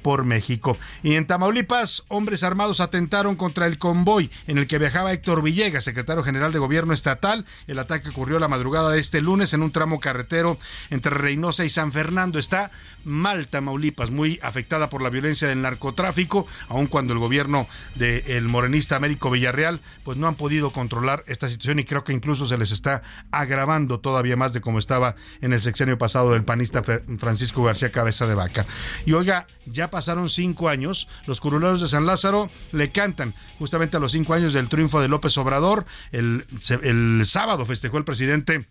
por 0.07 0.23
México. 0.23 0.79
Y 1.03 1.15
en 1.15 1.27
Tamaulipas, 1.27 2.05
hombres 2.07 2.45
armados 2.45 2.79
atentaron 2.79 3.35
contra 3.35 3.67
el 3.67 3.77
convoy 3.77 4.31
en 4.47 4.57
el 4.57 4.69
que 4.69 4.79
viajaba 4.79 5.13
Héctor 5.13 5.43
Villegas, 5.43 5.83
secretario 5.83 6.23
general 6.23 6.53
de 6.53 6.61
Gobierno 6.61 6.95
Estatal. 6.95 7.45
El 7.67 7.81
ataque 7.81 8.11
ocurrió 8.11 8.39
la 8.39 8.47
madrugada 8.47 8.93
de 8.93 9.01
este 9.01 9.21
lunes 9.21 9.53
en 9.53 9.63
un 9.63 9.73
tramo 9.73 9.99
carretero 9.99 10.59
entre 10.91 11.11
Reynosa 11.13 11.65
y 11.65 11.71
San 11.71 11.91
Fernando. 11.91 12.39
Está 12.39 12.71
mal 13.03 13.49
Tamaulipas, 13.49 14.13
muy 14.13 14.39
afectada 14.45 14.89
por 14.91 15.03
la 15.03 15.11
violencia 15.11 15.49
del 15.49 15.63
narcotráfico, 15.63 16.47
aun 16.69 16.87
cuando 16.87 17.13
el 17.13 17.19
gobierno 17.19 17.67
del 17.97 18.45
morenista 18.45 18.95
Américo 18.95 19.29
Villarreal 19.33 19.81
pues 20.05 20.19
no 20.19 20.29
han 20.29 20.37
podido 20.37 20.71
controlar 20.71 21.25
esta 21.27 21.49
situación 21.49 21.81
y 21.81 21.85
creo 21.85 22.05
que 22.05 22.13
incluso 22.13 22.47
se 22.47 22.59
les 22.59 22.71
está 22.71 23.03
agravando 23.33 23.99
todavía 23.99 24.37
más 24.37 24.53
de 24.53 24.61
como 24.61 24.79
estaba 24.79 25.17
en 25.41 25.53
el 25.53 25.61
sexenio 25.61 25.99
pasado 25.99 26.33
del 26.33 26.45
panista 26.45 26.85
Francisco 26.85 27.65
García 27.65 27.91
Cabeza 27.91 28.29
de 28.29 28.37
Vaca. 28.37 28.67
Y 29.05 29.13
oiga, 29.13 29.49
ya 29.67 29.91
pasaron 29.97 30.29
cinco 30.29 30.69
años, 30.69 31.09
los 31.25 31.41
curuleros 31.41 31.81
de 31.81 31.89
San 31.89 32.05
Lázaro 32.05 32.51
le 32.71 32.93
cantan 32.93 33.33
justamente 33.59 33.97
a 33.97 34.01
los 34.01 34.13
cinco 34.13 34.35
años 34.35 34.53
del 34.53 34.69
triunfo 34.69 35.01
de 35.01 35.09
López 35.09 35.39
Obrador. 35.39 35.87
El, 36.13 36.45
el 36.83 37.23
sábado 37.25 37.65
festejó 37.65 37.97
el 37.97 38.05
presidente 38.05 38.69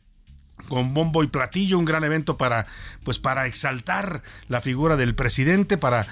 con 0.67 0.93
bombo 0.93 1.23
y 1.23 1.27
platillo, 1.27 1.77
un 1.77 1.85
gran 1.85 2.03
evento 2.03 2.37
para 2.37 2.65
pues 3.03 3.19
para 3.19 3.45
exaltar 3.45 4.23
la 4.47 4.61
figura 4.61 4.95
del 4.95 5.13
presidente, 5.13 5.77
para 5.77 6.07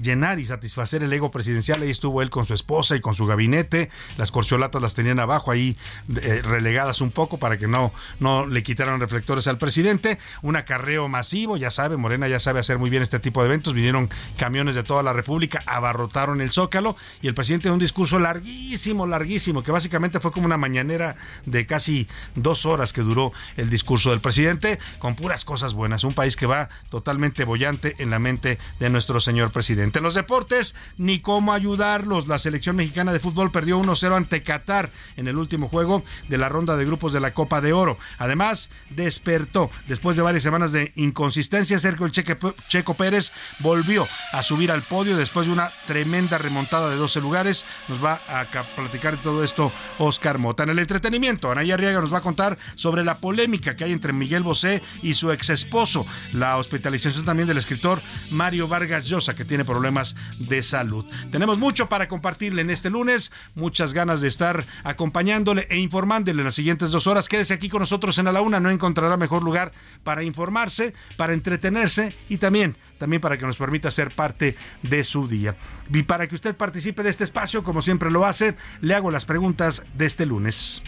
llenar 0.00 0.38
y 0.38 0.46
satisfacer 0.46 1.02
el 1.02 1.12
ego 1.12 1.30
presidencial. 1.30 1.82
Ahí 1.82 1.90
estuvo 1.90 2.22
él 2.22 2.30
con 2.30 2.44
su 2.44 2.54
esposa 2.54 2.94
y 2.94 3.00
con 3.00 3.14
su 3.14 3.26
gabinete. 3.26 3.90
Las 4.16 4.30
corcholatas 4.30 4.80
las 4.80 4.94
tenían 4.94 5.18
abajo 5.18 5.50
ahí 5.50 5.76
eh, 6.22 6.42
relegadas 6.44 7.00
un 7.00 7.10
poco 7.10 7.38
para 7.38 7.56
que 7.56 7.66
no 7.66 7.92
no 8.20 8.46
le 8.46 8.62
quitaran 8.62 9.00
reflectores 9.00 9.48
al 9.48 9.58
presidente. 9.58 10.18
Un 10.42 10.54
acarreo 10.54 11.08
masivo, 11.08 11.56
ya 11.56 11.70
sabe, 11.70 11.96
Morena 11.96 12.28
ya 12.28 12.38
sabe 12.38 12.60
hacer 12.60 12.78
muy 12.78 12.90
bien 12.90 13.02
este 13.02 13.18
tipo 13.18 13.42
de 13.42 13.48
eventos. 13.48 13.74
Vinieron 13.74 14.10
camiones 14.36 14.76
de 14.76 14.84
toda 14.84 15.02
la 15.02 15.12
República, 15.12 15.62
abarrotaron 15.66 16.40
el 16.40 16.52
Zócalo 16.52 16.96
y 17.20 17.26
el 17.26 17.34
presidente 17.34 17.68
de 17.68 17.72
un 17.72 17.80
discurso 17.80 18.20
larguísimo, 18.20 19.06
larguísimo, 19.06 19.64
que 19.64 19.72
básicamente 19.72 20.20
fue 20.20 20.30
como 20.30 20.46
una 20.46 20.56
mañanera 20.56 21.16
de 21.46 21.66
casi 21.66 22.06
dos 22.36 22.64
horas 22.64 22.92
que 22.92 23.00
duró 23.00 23.32
el 23.56 23.70
discurso 23.70 23.77
discurso 23.78 24.10
del 24.10 24.20
presidente 24.20 24.80
con 24.98 25.14
puras 25.14 25.44
cosas 25.44 25.72
buenas. 25.72 26.02
Un 26.02 26.12
país 26.12 26.34
que 26.34 26.46
va 26.46 26.68
totalmente 26.90 27.44
bollante 27.44 27.94
en 27.98 28.10
la 28.10 28.18
mente 28.18 28.58
de 28.80 28.90
nuestro 28.90 29.20
señor 29.20 29.52
presidente. 29.52 29.98
En 29.98 30.02
los 30.02 30.14
deportes, 30.14 30.74
ni 30.96 31.20
cómo 31.20 31.52
ayudarlos. 31.52 32.26
La 32.26 32.38
selección 32.38 32.74
mexicana 32.74 33.12
de 33.12 33.20
fútbol 33.20 33.52
perdió 33.52 33.78
1-0 33.78 34.16
ante 34.16 34.42
Qatar 34.42 34.90
en 35.16 35.28
el 35.28 35.38
último 35.38 35.68
juego 35.68 36.02
de 36.28 36.38
la 36.38 36.48
ronda 36.48 36.76
de 36.76 36.86
grupos 36.86 37.12
de 37.12 37.20
la 37.20 37.34
Copa 37.34 37.60
de 37.60 37.72
Oro. 37.72 37.98
Además, 38.18 38.70
despertó. 38.90 39.70
Después 39.86 40.16
de 40.16 40.22
varias 40.22 40.42
semanas 40.42 40.72
de 40.72 40.92
inconsistencia, 40.96 41.78
Sergio 41.78 42.06
el 42.06 42.12
Checo 42.12 42.94
Pérez 42.94 43.32
volvió 43.60 44.08
a 44.32 44.42
subir 44.42 44.72
al 44.72 44.82
podio 44.82 45.16
después 45.16 45.46
de 45.46 45.52
una 45.52 45.70
tremenda 45.86 46.36
remontada 46.36 46.90
de 46.90 46.96
12 46.96 47.20
lugares. 47.20 47.64
Nos 47.86 48.04
va 48.04 48.20
a 48.28 48.44
platicar 48.74 49.16
de 49.16 49.22
todo 49.22 49.44
esto 49.44 49.70
Oscar 49.98 50.38
Mota. 50.38 50.64
En 50.64 50.70
el 50.70 50.80
entretenimiento, 50.80 51.52
Anaya 51.52 51.74
Arriaga 51.74 52.00
nos 52.00 52.12
va 52.12 52.18
a 52.18 52.22
contar 52.22 52.58
sobre 52.74 53.04
la 53.04 53.18
polémica 53.18 53.67
que 53.76 53.84
hay 53.84 53.92
entre 53.92 54.12
Miguel 54.12 54.42
Bosé 54.42 54.82
y 55.02 55.14
su 55.14 55.32
ex 55.32 55.50
esposo. 55.50 56.06
La 56.32 56.56
hospitalización 56.56 57.24
también 57.24 57.48
del 57.48 57.58
escritor 57.58 58.00
Mario 58.30 58.68
Vargas 58.68 59.06
Llosa, 59.06 59.34
que 59.34 59.44
tiene 59.44 59.64
problemas 59.64 60.14
de 60.38 60.62
salud. 60.62 61.04
Tenemos 61.30 61.58
mucho 61.58 61.88
para 61.88 62.08
compartirle 62.08 62.62
en 62.62 62.70
este 62.70 62.90
lunes, 62.90 63.32
muchas 63.54 63.94
ganas 63.94 64.20
de 64.20 64.28
estar 64.28 64.66
acompañándole 64.84 65.66
e 65.70 65.78
informándole 65.78 66.40
en 66.40 66.44
las 66.44 66.54
siguientes 66.54 66.90
dos 66.90 67.06
horas. 67.06 67.28
Quédese 67.28 67.54
aquí 67.54 67.68
con 67.68 67.80
nosotros 67.80 68.18
en 68.18 68.28
A 68.28 68.32
la 68.32 68.40
Una, 68.40 68.60
no 68.60 68.70
encontrará 68.70 69.16
mejor 69.16 69.42
lugar 69.42 69.72
para 70.04 70.22
informarse, 70.22 70.94
para 71.16 71.32
entretenerse 71.32 72.14
y 72.28 72.38
también 72.38 72.76
también 72.98 73.22
para 73.22 73.38
que 73.38 73.46
nos 73.46 73.56
permita 73.56 73.90
ser 73.90 74.10
parte 74.14 74.56
de 74.82 75.04
su 75.04 75.28
día. 75.28 75.56
Y 75.92 76.02
para 76.02 76.26
que 76.26 76.34
usted 76.34 76.56
participe 76.56 77.02
de 77.02 77.10
este 77.10 77.24
espacio, 77.24 77.64
como 77.64 77.80
siempre 77.80 78.10
lo 78.10 78.26
hace, 78.26 78.56
le 78.80 78.94
hago 78.94 79.10
las 79.10 79.24
preguntas 79.24 79.84
de 79.94 80.06
este 80.06 80.26
lunes. 80.26 80.82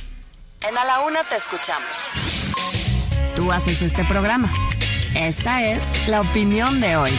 En 0.68 0.76
A 0.76 0.84
la 0.84 1.00
Una 1.00 1.24
te 1.24 1.36
escuchamos. 1.36 2.10
Tú 3.34 3.50
haces 3.50 3.80
este 3.80 4.04
programa. 4.04 4.52
Esta 5.16 5.64
es 5.64 6.06
la 6.06 6.20
opinión 6.20 6.80
de 6.80 6.96
hoy. 6.96 7.12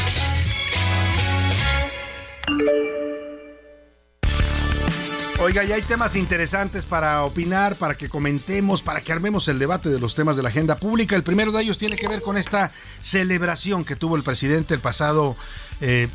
Oiga, 5.39 5.63
y 5.63 5.71
hay 5.71 5.81
temas 5.81 6.15
interesantes 6.15 6.85
para 6.85 7.23
opinar, 7.23 7.75
para 7.75 7.95
que 7.95 8.09
comentemos, 8.09 8.83
para 8.83 9.01
que 9.01 9.11
armemos 9.11 9.47
el 9.47 9.57
debate 9.57 9.89
de 9.89 9.99
los 9.99 10.13
temas 10.13 10.35
de 10.35 10.43
la 10.43 10.49
agenda 10.49 10.75
pública. 10.75 11.15
El 11.15 11.23
primero 11.23 11.51
de 11.51 11.63
ellos 11.63 11.79
tiene 11.79 11.95
que 11.95 12.07
ver 12.07 12.21
con 12.21 12.37
esta 12.37 12.71
celebración 13.01 13.83
que 13.83 13.95
tuvo 13.95 14.17
el 14.17 14.23
presidente 14.23 14.75
el 14.75 14.81
pasado 14.81 15.35
eh, 15.81 16.09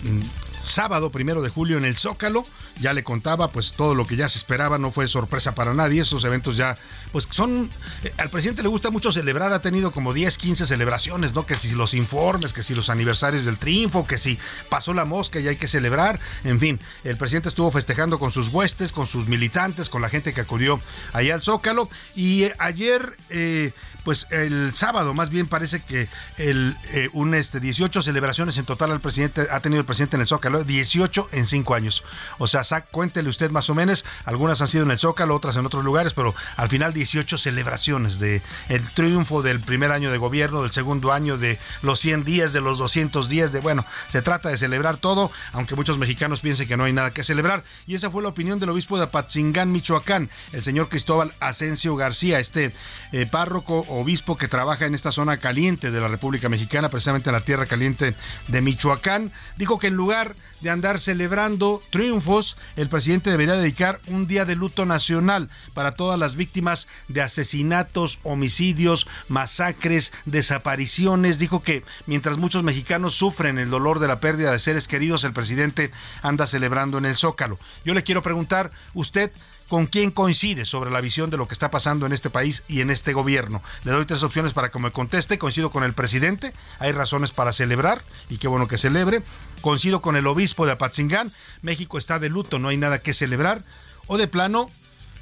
sábado 0.67 1.11
primero 1.11 1.43
de 1.43 1.49
julio 1.49 1.79
en 1.79 1.85
el 1.85 1.97
Zócalo. 1.97 2.45
Ya 2.81 2.93
le 2.93 3.05
contaba, 3.05 3.51
pues 3.51 3.73
todo 3.73 3.95
lo 3.95 4.07
que 4.07 4.17
ya 4.17 4.29
se 4.29 4.39
esperaba 4.39 4.79
no 4.79 4.91
fue 4.91 5.09
sorpresa 5.09 5.55
para 5.55 5.75
nadie. 5.75 6.03
Esos 6.03 6.25
eventos 6.25 6.57
ya, 6.57 6.77
pues 7.13 7.29
son. 7.31 7.71
Eh, 8.05 8.13
al 8.19 8.31
presidente 8.31 8.63
le 8.63 8.69
gusta 8.69 8.91
mucho 8.91 9.13
celebrar, 9.13 9.53
ha 9.53 9.61
tenido 9.61 9.91
como 9.91 10.13
10, 10.13 10.39
15 10.39 10.67
celebraciones, 10.67 11.35
¿no? 11.35 11.47
Que 11.47 11.55
si 11.55 11.71
los 11.71 11.95
informes, 11.95 12.53
que 12.53 12.63
si 12.63 12.75
los 12.75 12.91
aniversarios 12.91 13.45
del 13.45 13.59
triunfo, 13.59 14.07
que 14.07 14.19
si 14.19 14.39
pasó 14.69 14.93
la 14.95 15.05
mosca 15.05 15.41
y 15.41 15.49
hay 15.49 15.57
que 15.57 15.69
celebrar. 15.69 16.21
En 16.45 16.61
fin, 16.61 16.81
el 17.05 17.17
presidente 17.17 17.49
estuvo 17.49 17.71
festejando 17.71 18.19
con 18.19 18.31
sus 18.31 18.49
huestes, 18.49 18.93
con 18.93 19.07
sus 19.07 19.29
militantes, 19.29 19.89
con 19.89 20.03
la 20.03 20.09
gente 20.09 20.33
que 20.33 20.41
acudió 20.41 20.81
ahí 21.13 21.31
al 21.31 21.43
Zócalo. 21.43 21.89
Y 22.15 22.45
eh, 22.45 22.55
ayer, 22.59 23.17
eh, 23.31 23.73
pues 24.07 24.29
el 24.31 24.73
sábado 24.73 25.15
más 25.15 25.31
bien 25.31 25.49
parece 25.49 25.81
que 25.81 26.07
el, 26.39 26.77
un 27.13 27.35
este, 27.35 27.59
18 27.59 28.03
celebraciones 28.03 28.57
en 28.57 28.65
total 28.65 28.93
al 28.93 29.01
presidente 29.01 29.49
ha 29.51 29.59
tenido 29.59 29.81
el 29.81 29.85
presidente 29.85 30.15
en 30.15 30.21
el 30.21 30.29
Zócalo, 30.29 30.63
18 30.63 31.31
en 31.33 31.49
5 31.49 31.75
años. 31.75 32.05
O 32.39 32.47
sea, 32.47 32.63
cuéntele 32.83 33.29
usted 33.29 33.51
más 33.51 33.69
o 33.69 33.75
menos, 33.75 34.05
algunas 34.25 34.63
han 34.63 34.69
sido 34.69 34.85
en 34.85 34.93
el 34.93 35.01
Zócalo, 35.01 35.35
otras 35.35 35.57
en 35.57 35.67
otros 35.67 35.85
lugares, 35.85 36.13
pero 36.15 36.37
al 36.57 36.69
final 36.69 36.93
18 36.93 37.37
celebraciones 37.37 38.21
de 38.21 38.43
el 38.69 38.87
triunfo 38.89 39.43
del 39.43 39.59
primer 39.59 39.91
año 39.91 40.13
de 40.13 40.19
gobierno, 40.19 40.63
del 40.63 40.71
segundo 40.71 41.13
año, 41.13 41.37
de 41.37 41.59
los 41.83 41.99
100 41.99 42.23
días, 42.23 42.53
de 42.53 42.61
los 42.61 42.79
200 42.79 43.29
días, 43.29 43.51
de 43.51 43.59
bueno, 43.59 43.85
se 44.13 44.23
trata 44.23 44.51
de 44.51 44.57
celebrar 44.57 44.99
todo, 44.99 45.33
aunque 45.53 45.75
muchos 45.75 45.99
mexicanos 45.99 46.43
piensen 46.43 46.69
que 46.69 46.77
no 46.77 46.85
hay 46.85 46.93
nada 46.93 47.11
que 47.11 47.25
celebrar. 47.25 47.65
Y 47.89 47.97
esa 47.97 48.09
fue 48.09 48.23
la 48.23 48.29
opinión 48.29 48.61
del 48.61 48.71
obispo 48.71 48.99
de 48.99 49.03
Apatzingán, 49.03 49.73
Michoacán, 49.73 50.31
el 50.53 50.63
señor 50.63 50.89
Cristóbal 50.91 51.33
Asensio 51.41 51.97
García, 51.97 52.39
este 52.39 52.73
eh, 53.11 53.27
párroco 53.27 53.85
obispo 53.97 54.37
que 54.37 54.49
trabaja 54.49 54.87
en 54.87 54.95
esta 54.95 55.13
zona 55.13 55.39
caliente 55.39 55.91
de 55.91 56.01
la 56.01 56.09
República 56.09 56.49
Mexicana, 56.49 56.89
precisamente 56.89 57.31
en 57.31 57.35
la 57.35 57.45
tierra 57.45 57.67
caliente 57.67 58.15
de 58.49 58.61
Michoacán, 58.63 59.33
dijo 59.57 59.79
que 59.79 59.89
en 59.89 59.95
lugar 59.95 60.35
de 60.61 60.71
andar 60.71 60.99
celebrando 60.99 61.83
triunfos, 61.91 62.57
el 62.77 62.89
presidente 62.89 63.31
debería 63.31 63.55
dedicar 63.55 64.01
un 64.07 64.27
día 64.27 64.45
de 64.45 64.57
luto 64.57 64.87
nacional 64.87 65.51
para 65.75 65.93
todas 65.93 66.19
las 66.19 66.37
víctimas 66.37 66.89
de 67.09 67.23
asesinatos, 67.23 68.19
homicidios, 68.23 69.07
masacres, 69.29 70.13
desapariciones. 70.25 71.39
Dijo 71.39 71.63
que 71.63 71.85
mientras 72.07 72.39
muchos 72.39 72.63
mexicanos 72.63 73.15
sufren 73.15 73.59
el 73.59 73.71
dolor 73.71 73.99
de 73.99 74.09
la 74.09 74.21
pérdida 74.21 74.53
de 74.53 74.59
seres 74.59 74.89
queridos, 74.89 75.25
el 75.25 75.33
presidente 75.33 75.91
anda 76.23 76.47
celebrando 76.47 76.99
en 76.99 77.07
el 77.07 77.17
Zócalo. 77.17 77.59
Yo 77.85 77.95
le 77.95 78.03
quiero 78.03 78.23
preguntar, 78.23 78.71
usted 78.95 79.31
con 79.69 79.87
quién 79.87 80.11
coincide 80.11 80.65
sobre 80.65 80.91
la 80.91 81.01
visión 81.01 81.31
de 81.31 81.37
lo 81.37 81.49
que 81.49 81.55
está 81.55 81.71
pasando 81.71 82.07
en 82.07 82.13
este 82.13 82.31
país 82.31 82.63
y 82.69 82.81
en 82.81 82.91
este 82.91 83.13
gobierno. 83.13 83.63
Le 83.85 83.93
doy 83.93 84.07
tres 84.07 84.23
opciones 84.23 84.53
para 84.53 84.71
que 84.71 84.79
me 84.79 84.93
conteste. 84.93 85.39
Coincido 85.39 85.71
con 85.71 85.83
el 85.83 85.93
presidente, 85.93 86.53
hay 86.79 86.93
razones 86.93 87.33
para 87.33 87.53
celebrar 87.53 88.03
y 88.29 88.39
qué 88.39 88.49
bueno 88.49 88.69
que 88.69 88.79
celebre. 88.79 89.23
Coincido 89.61 90.03
con 90.03 90.17
el 90.17 90.27
obispo 90.27 90.46
de 90.67 90.73
Apatzingán, 90.73 91.33
México 91.63 91.99
está 91.99 92.19
de 92.19 92.29
luto, 92.29 92.59
no 92.59 92.69
hay 92.69 92.77
nada 92.77 92.99
que 92.99 93.15
celebrar. 93.15 93.65
O 94.07 94.19
de 94.19 94.29
plano, 94.29 94.71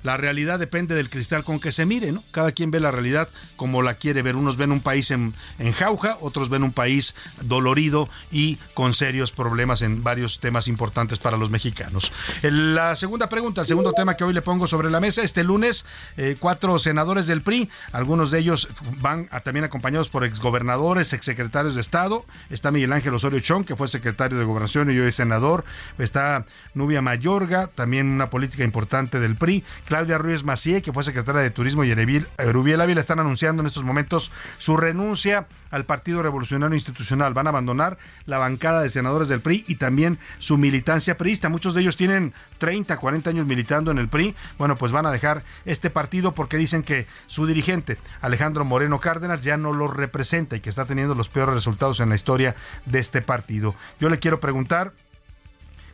la 0.05 0.19
realidad 0.19 0.59
depende 0.59 0.95
del 0.95 1.09
cristal 1.09 1.45
con 1.45 1.59
que 1.59 1.73
se 1.73 1.87
mire, 1.87 2.13
¿no? 2.13 2.23
Cada 2.31 2.53
quien 2.53 2.71
ve 2.71 2.79
la 2.79 2.91
realidad 2.91 3.27
como 3.57 3.81
la 3.81 3.95
quiere 3.95 4.21
ver. 4.21 4.37
Unos 4.37 4.59
ven 4.59 4.71
un 4.71 4.83
país 4.83 5.11
en, 5.11 5.33
jauja, 5.79 6.19
otros 6.21 6.51
ven 6.51 6.63
un 6.63 6.73
país 6.73 7.15
dolorido 7.41 8.11
y 8.31 8.57
con 8.75 8.93
serios 8.93 9.33
problemas 9.33 9.81
en 9.81 10.05
varios 10.05 10.41
temas 10.41 10.69
importantes 10.69 11.19
para 11.19 11.39
los 11.39 11.49
mexicanos. 11.49 12.13
La 12.43 12.97
segunda 12.97 13.31
pregunta, 13.31 13.63
el 13.63 13.67
segundo 13.67 13.95
tema 13.95 14.15
que 14.15 14.25
hoy 14.25 14.35
le 14.35 14.43
pongo 14.43 14.67
sobre 14.67 14.91
la 14.91 15.01
mesa, 15.01 15.23
este 15.23 15.43
lunes, 15.43 15.87
eh, 16.19 16.37
cuatro 16.39 16.79
senadores 16.79 17.27
del 17.27 17.41
PRI, 17.41 17.71
algunos 17.93 18.31
de 18.31 18.41
ellos 18.41 18.69
van 19.01 19.31
también 19.43 19.65
acompañados 19.65 20.11
por 20.11 20.25
exgobernadores, 20.25 21.15
exsecretarios 21.15 21.77
de 21.77 21.81
Estado. 21.81 22.27
Está 22.51 22.71
Miguel 22.71 22.93
Ángel 22.93 23.15
Osorio 23.15 23.41
Chong, 23.41 23.65
que 23.65 23.75
fue 23.75 23.89
secretario 23.89 24.39
de 24.39 24.45
Gobernación 24.45 24.91
y 24.91 24.99
hoy 24.99 25.13
senador. 25.13 25.65
Está 25.99 26.45
Nubia 26.75 27.01
Mayorga, 27.01 27.69
también 27.69 28.09
una 28.09 28.29
política 28.29 28.65
importante 28.65 29.19
del 29.19 29.37
PRI. 29.37 29.65
Claudia 29.95 30.19
Ruiz 30.19 30.43
Macié, 30.43 30.83
que 30.83 30.93
fue 30.93 31.05
secretaria 31.05 31.41
de 31.41 31.53
Turismo, 31.53 31.85
y 31.85 31.93
Erubiel 31.93 32.81
Ávila 32.81 33.01
están 33.01 33.21
anunciando 33.21 33.63
en 33.63 33.69
estos 33.69 33.85
momentos 33.85 34.33
su 34.59 34.77
renuncia 34.77 35.47
al 35.71 35.85
Partido 35.85 36.21
Revolucionario 36.21 36.75
Institucional. 36.75 37.33
Van 37.33 37.47
a 37.47 37.51
abandonar 37.51 37.97
la 38.27 38.39
bancada 38.39 38.83
de 38.83 38.91
senadores 38.91 39.29
del 39.29 39.39
PRI 39.39 39.65
y 39.69 39.77
también 39.77 40.19
su 40.41 40.59
militancia 40.59 41.17
priista. 41.17 41.49
Muchos 41.49 41.75
de 41.75 41.83
ellos 41.83 41.97
tienen 41.97 42.35
30, 42.59 42.97
40 42.97 43.31
años 43.31 43.47
militando 43.47 43.93
en 43.93 43.99
el 43.99 44.09
PRI. 44.09 44.35
Bueno, 44.59 44.75
pues 44.75 44.91
van 44.91 45.07
a 45.07 45.13
dejar 45.13 45.45
este 45.65 45.91
partido 45.91 46.33
porque 46.33 46.57
dicen 46.57 46.83
que 46.83 47.07
su 47.29 47.47
dirigente, 47.47 47.97
Alejandro 48.21 48.65
Moreno 48.65 48.99
Cárdenas, 48.99 49.43
ya 49.43 49.57
no 49.57 49.73
lo 49.73 49.87
representa 49.87 50.57
y 50.57 50.61
que 50.61 50.71
está 50.71 50.87
teniendo 50.87 51.15
los 51.15 51.29
peores 51.29 51.55
resultados 51.55 52.01
en 52.01 52.09
la 52.09 52.17
historia 52.17 52.57
de 52.85 52.99
este 52.99 53.23
partido. 53.23 53.77
Yo 54.01 54.09
le 54.09 54.19
quiero 54.19 54.41
preguntar, 54.41 54.93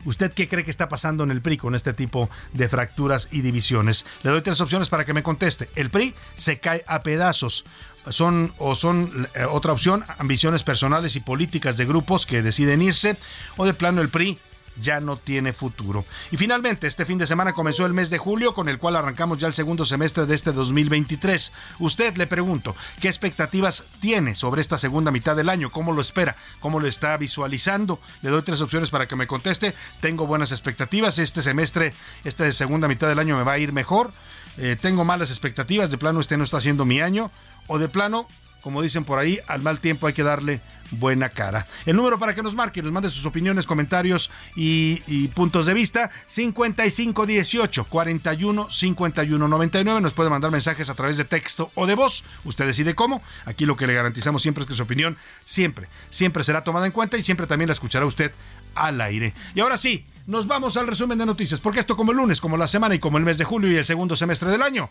¿Usted 0.05 0.33
qué 0.33 0.47
cree 0.47 0.63
que 0.63 0.71
está 0.71 0.89
pasando 0.89 1.23
en 1.23 1.31
el 1.31 1.41
PRI 1.41 1.57
con 1.57 1.75
este 1.75 1.93
tipo 1.93 2.29
de 2.53 2.67
fracturas 2.69 3.27
y 3.31 3.41
divisiones? 3.41 4.05
Le 4.23 4.31
doy 4.31 4.41
tres 4.41 4.61
opciones 4.61 4.89
para 4.89 5.05
que 5.05 5.13
me 5.13 5.23
conteste. 5.23 5.69
El 5.75 5.89
PRI 5.89 6.13
se 6.35 6.59
cae 6.59 6.83
a 6.87 7.03
pedazos 7.03 7.65
son 8.09 8.53
o 8.57 8.73
son 8.73 9.27
eh, 9.35 9.45
otra 9.45 9.73
opción 9.73 10.03
ambiciones 10.17 10.63
personales 10.63 11.15
y 11.15 11.19
políticas 11.19 11.77
de 11.77 11.85
grupos 11.85 12.25
que 12.25 12.41
deciden 12.41 12.81
irse 12.81 13.15
o 13.57 13.65
de 13.65 13.75
plano 13.75 14.01
el 14.01 14.09
PRI 14.09 14.39
ya 14.81 14.99
no 14.99 15.17
tiene 15.17 15.53
futuro. 15.53 16.05
Y 16.31 16.37
finalmente, 16.37 16.87
este 16.87 17.05
fin 17.05 17.17
de 17.17 17.27
semana 17.27 17.53
comenzó 17.53 17.85
el 17.85 17.93
mes 17.93 18.09
de 18.09 18.17
julio, 18.17 18.53
con 18.53 18.69
el 18.69 18.79
cual 18.79 18.95
arrancamos 18.95 19.37
ya 19.37 19.47
el 19.47 19.53
segundo 19.53 19.85
semestre 19.85 20.25
de 20.25 20.35
este 20.35 20.51
2023. 20.51 21.53
Usted 21.79 22.17
le 22.17 22.27
pregunto, 22.27 22.75
¿qué 22.99 23.07
expectativas 23.07 23.91
tiene 23.99 24.35
sobre 24.35 24.61
esta 24.61 24.77
segunda 24.77 25.11
mitad 25.11 25.35
del 25.35 25.49
año? 25.49 25.69
¿Cómo 25.69 25.93
lo 25.93 26.01
espera? 26.01 26.35
¿Cómo 26.59 26.79
lo 26.79 26.87
está 26.87 27.15
visualizando? 27.17 27.99
Le 28.21 28.29
doy 28.29 28.41
tres 28.41 28.61
opciones 28.61 28.89
para 28.89 29.07
que 29.07 29.15
me 29.15 29.27
conteste. 29.27 29.73
Tengo 30.01 30.27
buenas 30.27 30.51
expectativas. 30.51 31.19
Este 31.19 31.43
semestre, 31.43 31.93
esta 32.23 32.51
segunda 32.51 32.87
mitad 32.87 33.07
del 33.07 33.19
año 33.19 33.37
me 33.37 33.43
va 33.43 33.53
a 33.53 33.59
ir 33.59 33.73
mejor. 33.73 34.11
Eh, 34.57 34.75
tengo 34.79 35.05
malas 35.05 35.29
expectativas. 35.29 35.89
De 35.89 35.97
plano, 35.97 36.19
este 36.19 36.37
no 36.37 36.43
está 36.43 36.59
siendo 36.59 36.85
mi 36.85 37.01
año 37.01 37.31
o 37.67 37.79
de 37.79 37.87
plano, 37.87 38.27
como 38.61 38.81
dicen 38.81 39.03
por 39.03 39.19
ahí, 39.19 39.39
al 39.47 39.61
mal 39.61 39.79
tiempo 39.79 40.07
hay 40.07 40.13
que 40.13 40.23
darle 40.23 40.61
buena 40.91 41.29
cara. 41.29 41.65
El 41.85 41.95
número 41.95 42.19
para 42.19 42.35
que 42.35 42.43
nos 42.43 42.55
marque, 42.55 42.81
nos 42.81 42.91
mande 42.91 43.09
sus 43.09 43.25
opiniones, 43.25 43.65
comentarios 43.65 44.29
y, 44.55 45.27
puntos 45.29 45.65
de 45.65 45.73
vista, 45.73 46.11
5518 46.27 47.85
41 47.85 48.71
51 48.71 49.47
99. 49.47 50.01
Nos 50.01 50.13
puede 50.13 50.29
mandar 50.29 50.51
mensajes 50.51 50.89
a 50.89 50.93
través 50.93 51.17
de 51.17 51.25
texto 51.25 51.71
o 51.75 51.87
de 51.87 51.95
voz. 51.95 52.23
Usted 52.43 52.65
decide 52.65 52.95
cómo. 52.95 53.21
Aquí 53.45 53.65
lo 53.65 53.75
que 53.75 53.87
le 53.87 53.93
garantizamos 53.93 54.41
siempre 54.41 54.63
es 54.63 54.67
que 54.67 54.75
su 54.75 54.83
opinión 54.83 55.17
siempre, 55.45 55.87
siempre 56.09 56.43
será 56.43 56.63
tomada 56.63 56.85
en 56.85 56.91
cuenta 56.91 57.17
y 57.17 57.23
siempre 57.23 57.47
también 57.47 57.67
la 57.67 57.73
escuchará 57.73 58.05
usted 58.05 58.31
al 58.75 59.01
aire. 59.01 59.33
Y 59.55 59.61
ahora 59.61 59.77
sí, 59.77 60.05
nos 60.27 60.47
vamos 60.47 60.77
al 60.77 60.87
resumen 60.87 61.17
de 61.17 61.25
noticias, 61.25 61.59
porque 61.59 61.79
esto 61.79 61.95
como 61.97 62.11
el 62.11 62.17
lunes, 62.17 62.39
como 62.41 62.57
la 62.57 62.67
semana 62.67 62.95
y 62.95 62.99
como 62.99 63.17
el 63.17 63.23
mes 63.23 63.37
de 63.37 63.45
julio 63.45 63.71
y 63.71 63.75
el 63.75 63.85
segundo 63.85 64.15
semestre 64.15 64.49
del 64.49 64.61
año, 64.61 64.89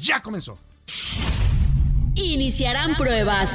ya 0.00 0.22
comenzó. 0.22 0.58
Iniciarán 2.14 2.94
pruebas. 2.94 3.50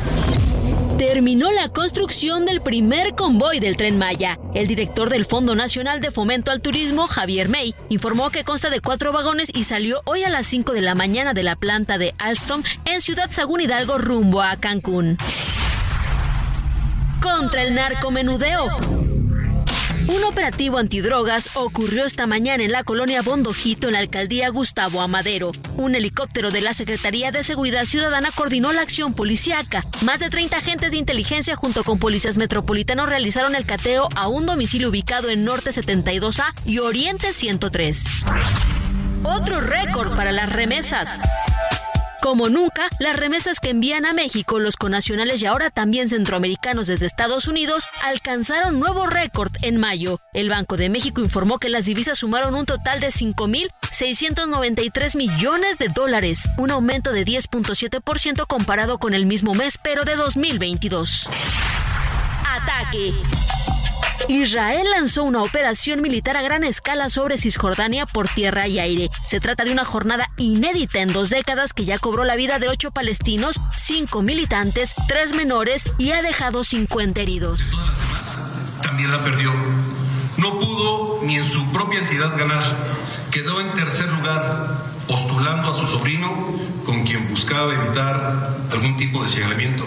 Terminó 0.98 1.52
la 1.52 1.70
construcción 1.70 2.46
del 2.46 2.62
primer 2.62 3.16
convoy 3.16 3.60
del 3.60 3.76
tren 3.76 3.98
Maya. 3.98 4.40
El 4.54 4.68
director 4.68 5.10
del 5.10 5.26
Fondo 5.26 5.54
Nacional 5.54 6.00
de 6.00 6.10
Fomento 6.10 6.52
al 6.52 6.62
Turismo, 6.62 7.06
Javier 7.06 7.50
May, 7.50 7.76
informó 7.90 8.30
que 8.30 8.46
consta 8.46 8.70
de 8.70 8.80
cuatro 8.80 9.12
vagones 9.12 9.52
y 9.54 9.64
salió 9.64 10.02
hoy 10.06 10.24
a 10.24 10.30
las 10.30 10.48
5 10.48 10.72
de 10.72 10.82
la 10.82 10.96
mañana 10.96 11.34
de 11.34 11.44
la 11.44 11.58
planta 11.58 11.98
de 11.98 12.16
Alstom 12.18 12.64
en 12.86 13.02
Ciudad 13.02 13.30
Sagún 13.30 13.60
Hidalgo 13.60 13.98
rumbo 13.98 14.42
a 14.42 14.56
Cancún. 14.56 15.18
Contra 17.22 17.64
el 17.64 17.76
narcomenudeo. 17.76 19.25
Un 20.08 20.24
operativo 20.24 20.78
antidrogas 20.78 21.50
ocurrió 21.56 22.06
esta 22.06 22.28
mañana 22.28 22.64
en 22.64 22.72
la 22.72 22.84
colonia 22.84 23.24
Bondojito 23.24 23.88
en 23.88 23.94
la 23.94 24.00
alcaldía 24.00 24.50
Gustavo 24.50 25.02
Amadero. 25.02 25.52
Un 25.78 25.96
helicóptero 25.96 26.52
de 26.52 26.62
la 26.62 26.76
Secretaría 26.76 27.32
de 27.32 27.44
Seguridad 27.44 27.86
Ciudadana 27.86 28.30
coordinó 28.36 28.72
la 28.72 28.82
acción 28.82 29.16
policiaca. 29.16 29.84
Más 30.04 30.20
de 30.20 30.30
30 30.30 30.58
agentes 30.58 30.92
de 30.92 30.98
inteligencia 30.98 31.56
junto 31.56 31.84
con 31.84 31.98
policías 31.98 32.38
metropolitanos 32.38 33.10
realizaron 33.10 33.56
el 33.56 33.66
cateo 33.66 34.08
a 34.16 34.28
un 34.28 34.46
domicilio 34.46 34.90
ubicado 34.90 35.30
en 35.30 35.44
Norte 35.44 35.72
72A 35.72 36.54
y 36.66 36.78
Oriente 36.78 37.34
103. 37.34 38.06
Otro 39.24 39.60
récord 39.60 40.16
para 40.16 40.32
las 40.32 40.52
remesas. 40.52 41.20
Como 42.26 42.50
nunca, 42.50 42.90
las 42.98 43.16
remesas 43.16 43.60
que 43.60 43.70
envían 43.70 44.04
a 44.04 44.12
México 44.12 44.58
los 44.58 44.78
conacionales 44.78 45.44
y 45.44 45.46
ahora 45.46 45.70
también 45.70 46.10
centroamericanos 46.10 46.88
desde 46.88 47.06
Estados 47.06 47.48
Unidos 47.48 47.88
alcanzaron 48.04 48.80
nuevo 48.80 49.06
récord 49.06 49.52
en 49.62 49.78
mayo. 49.78 50.20
El 50.34 50.50
Banco 50.50 50.76
de 50.76 50.90
México 50.90 51.22
informó 51.22 51.60
que 51.60 51.70
las 51.70 51.86
divisas 51.86 52.18
sumaron 52.18 52.56
un 52.56 52.66
total 52.66 53.00
de 53.00 53.10
5.693 53.10 55.16
millones 55.16 55.78
de 55.78 55.90
dólares, 55.90 56.50
un 56.58 56.72
aumento 56.72 57.12
de 57.12 57.26
10.7% 57.26 58.48
comparado 58.48 58.98
con 58.98 59.14
el 59.14 59.28
mismo 59.28 59.54
mes, 59.54 59.78
pero 59.78 60.04
de 60.04 60.16
2022. 60.16 61.30
Ataque. 62.44 63.14
Israel 64.28 64.88
lanzó 64.90 65.24
una 65.24 65.44
operación 65.44 66.02
militar 66.02 66.38
a 66.38 66.42
gran 66.42 66.64
escala 66.64 67.10
sobre 67.10 67.38
Cisjordania 67.38 68.06
por 68.06 68.28
tierra 68.30 68.68
y 68.68 68.80
aire. 68.80 69.10
Se 69.26 69.40
trata 69.40 69.64
de 69.64 69.72
una 69.72 69.86
jornada 69.86 70.30
inédita 70.38 71.00
en 71.00 71.14
dos 71.14 71.30
décadas 71.30 71.74
que 71.74 71.86
ya 71.86 72.00
cobró 72.00 72.24
la 72.24 72.36
vida 72.36 72.60
de 72.60 72.70
ocho 72.70 72.92
palestinos, 72.92 73.60
cinco 73.76 74.22
militantes, 74.22 74.96
tres 75.08 75.34
menores 75.34 75.84
y 75.98 76.12
ha 76.12 76.22
dejado 76.22 76.64
50 76.64 77.22
heridos. 77.22 77.62
También 78.82 79.12
la 79.12 79.24
perdió. 79.24 79.54
No 80.38 80.60
pudo 80.60 81.22
ni 81.24 81.38
en 81.38 81.48
su 81.48 81.72
propia 81.72 82.00
entidad 82.00 82.38
ganar. 82.38 82.64
Quedó 83.32 83.62
en 83.62 83.72
tercer 83.74 84.10
lugar 84.10 84.86
postulando 85.08 85.70
a 85.70 85.74
su 85.74 85.88
sobrino, 85.88 86.30
con 86.86 87.04
quien 87.04 87.30
buscaba 87.30 87.74
evitar 87.74 88.56
algún 88.72 88.98
tipo 88.98 89.22
de 89.22 89.30
señalamiento 89.30 89.86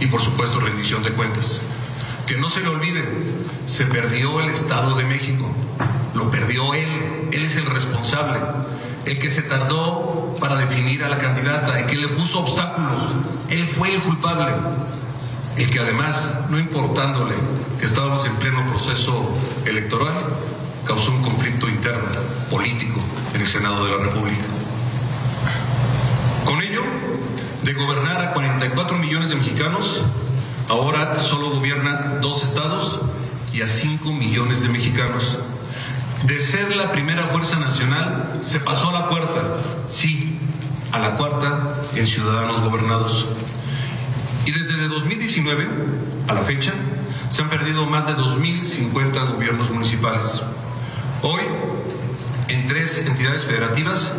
y 0.00 0.06
por 0.06 0.20
supuesto 0.20 0.60
rendición 0.60 1.02
de 1.02 1.12
cuentas. 1.12 1.62
Que 2.26 2.36
no 2.36 2.48
se 2.48 2.60
le 2.60 2.68
olvide, 2.68 3.04
se 3.66 3.86
perdió 3.86 4.40
el 4.40 4.50
Estado 4.50 4.94
de 4.96 5.04
México. 5.04 5.46
Lo 6.14 6.30
perdió 6.30 6.74
él. 6.74 7.28
Él 7.32 7.44
es 7.44 7.56
el 7.56 7.66
responsable. 7.66 8.38
El 9.04 9.18
que 9.18 9.30
se 9.30 9.42
tardó 9.42 10.36
para 10.40 10.56
definir 10.56 11.04
a 11.04 11.08
la 11.08 11.18
candidata, 11.18 11.80
el 11.80 11.86
que 11.86 11.96
le 11.96 12.08
puso 12.08 12.40
obstáculos. 12.40 13.00
Él 13.48 13.68
fue 13.76 13.94
el 13.94 14.00
culpable. 14.00 14.52
El 15.56 15.70
que 15.70 15.80
además, 15.80 16.40
no 16.48 16.58
importándole 16.58 17.34
que 17.78 17.84
estábamos 17.86 18.24
en 18.24 18.36
pleno 18.36 18.66
proceso 18.68 19.36
electoral, 19.66 20.14
causó 20.86 21.10
un 21.10 21.22
conflicto 21.22 21.68
interno, 21.68 22.08
político, 22.50 23.00
en 23.34 23.40
el 23.40 23.46
Senado 23.46 23.84
de 23.84 23.90
la 23.90 24.04
República. 24.04 24.44
Con 26.44 26.60
ello, 26.60 26.82
de 27.62 27.72
gobernar 27.74 28.20
a 28.20 28.32
44 28.32 28.98
millones 28.98 29.28
de 29.28 29.36
mexicanos, 29.36 30.02
Ahora 30.68 31.18
solo 31.18 31.50
gobierna 31.50 32.18
dos 32.20 32.42
estados 32.42 33.00
y 33.52 33.62
a 33.62 33.66
cinco 33.66 34.12
millones 34.12 34.62
de 34.62 34.68
mexicanos. 34.68 35.38
De 36.24 36.38
ser 36.38 36.74
la 36.76 36.92
primera 36.92 37.24
fuerza 37.24 37.58
nacional, 37.58 38.40
se 38.42 38.60
pasó 38.60 38.90
a 38.90 38.92
la 38.92 39.06
cuarta, 39.08 39.58
sí, 39.88 40.38
a 40.92 40.98
la 40.98 41.16
cuarta 41.16 41.74
en 41.96 42.06
ciudadanos 42.06 42.60
gobernados. 42.60 43.26
Y 44.46 44.52
desde 44.52 44.88
2019 44.88 45.68
a 46.28 46.34
la 46.34 46.42
fecha, 46.42 46.72
se 47.30 47.42
han 47.42 47.50
perdido 47.50 47.86
más 47.86 48.06
de 48.06 48.14
2.050 48.14 49.32
gobiernos 49.32 49.70
municipales. 49.70 50.40
Hoy, 51.22 51.42
en 52.48 52.66
tres 52.66 53.04
entidades 53.06 53.44
federativas, 53.44 54.12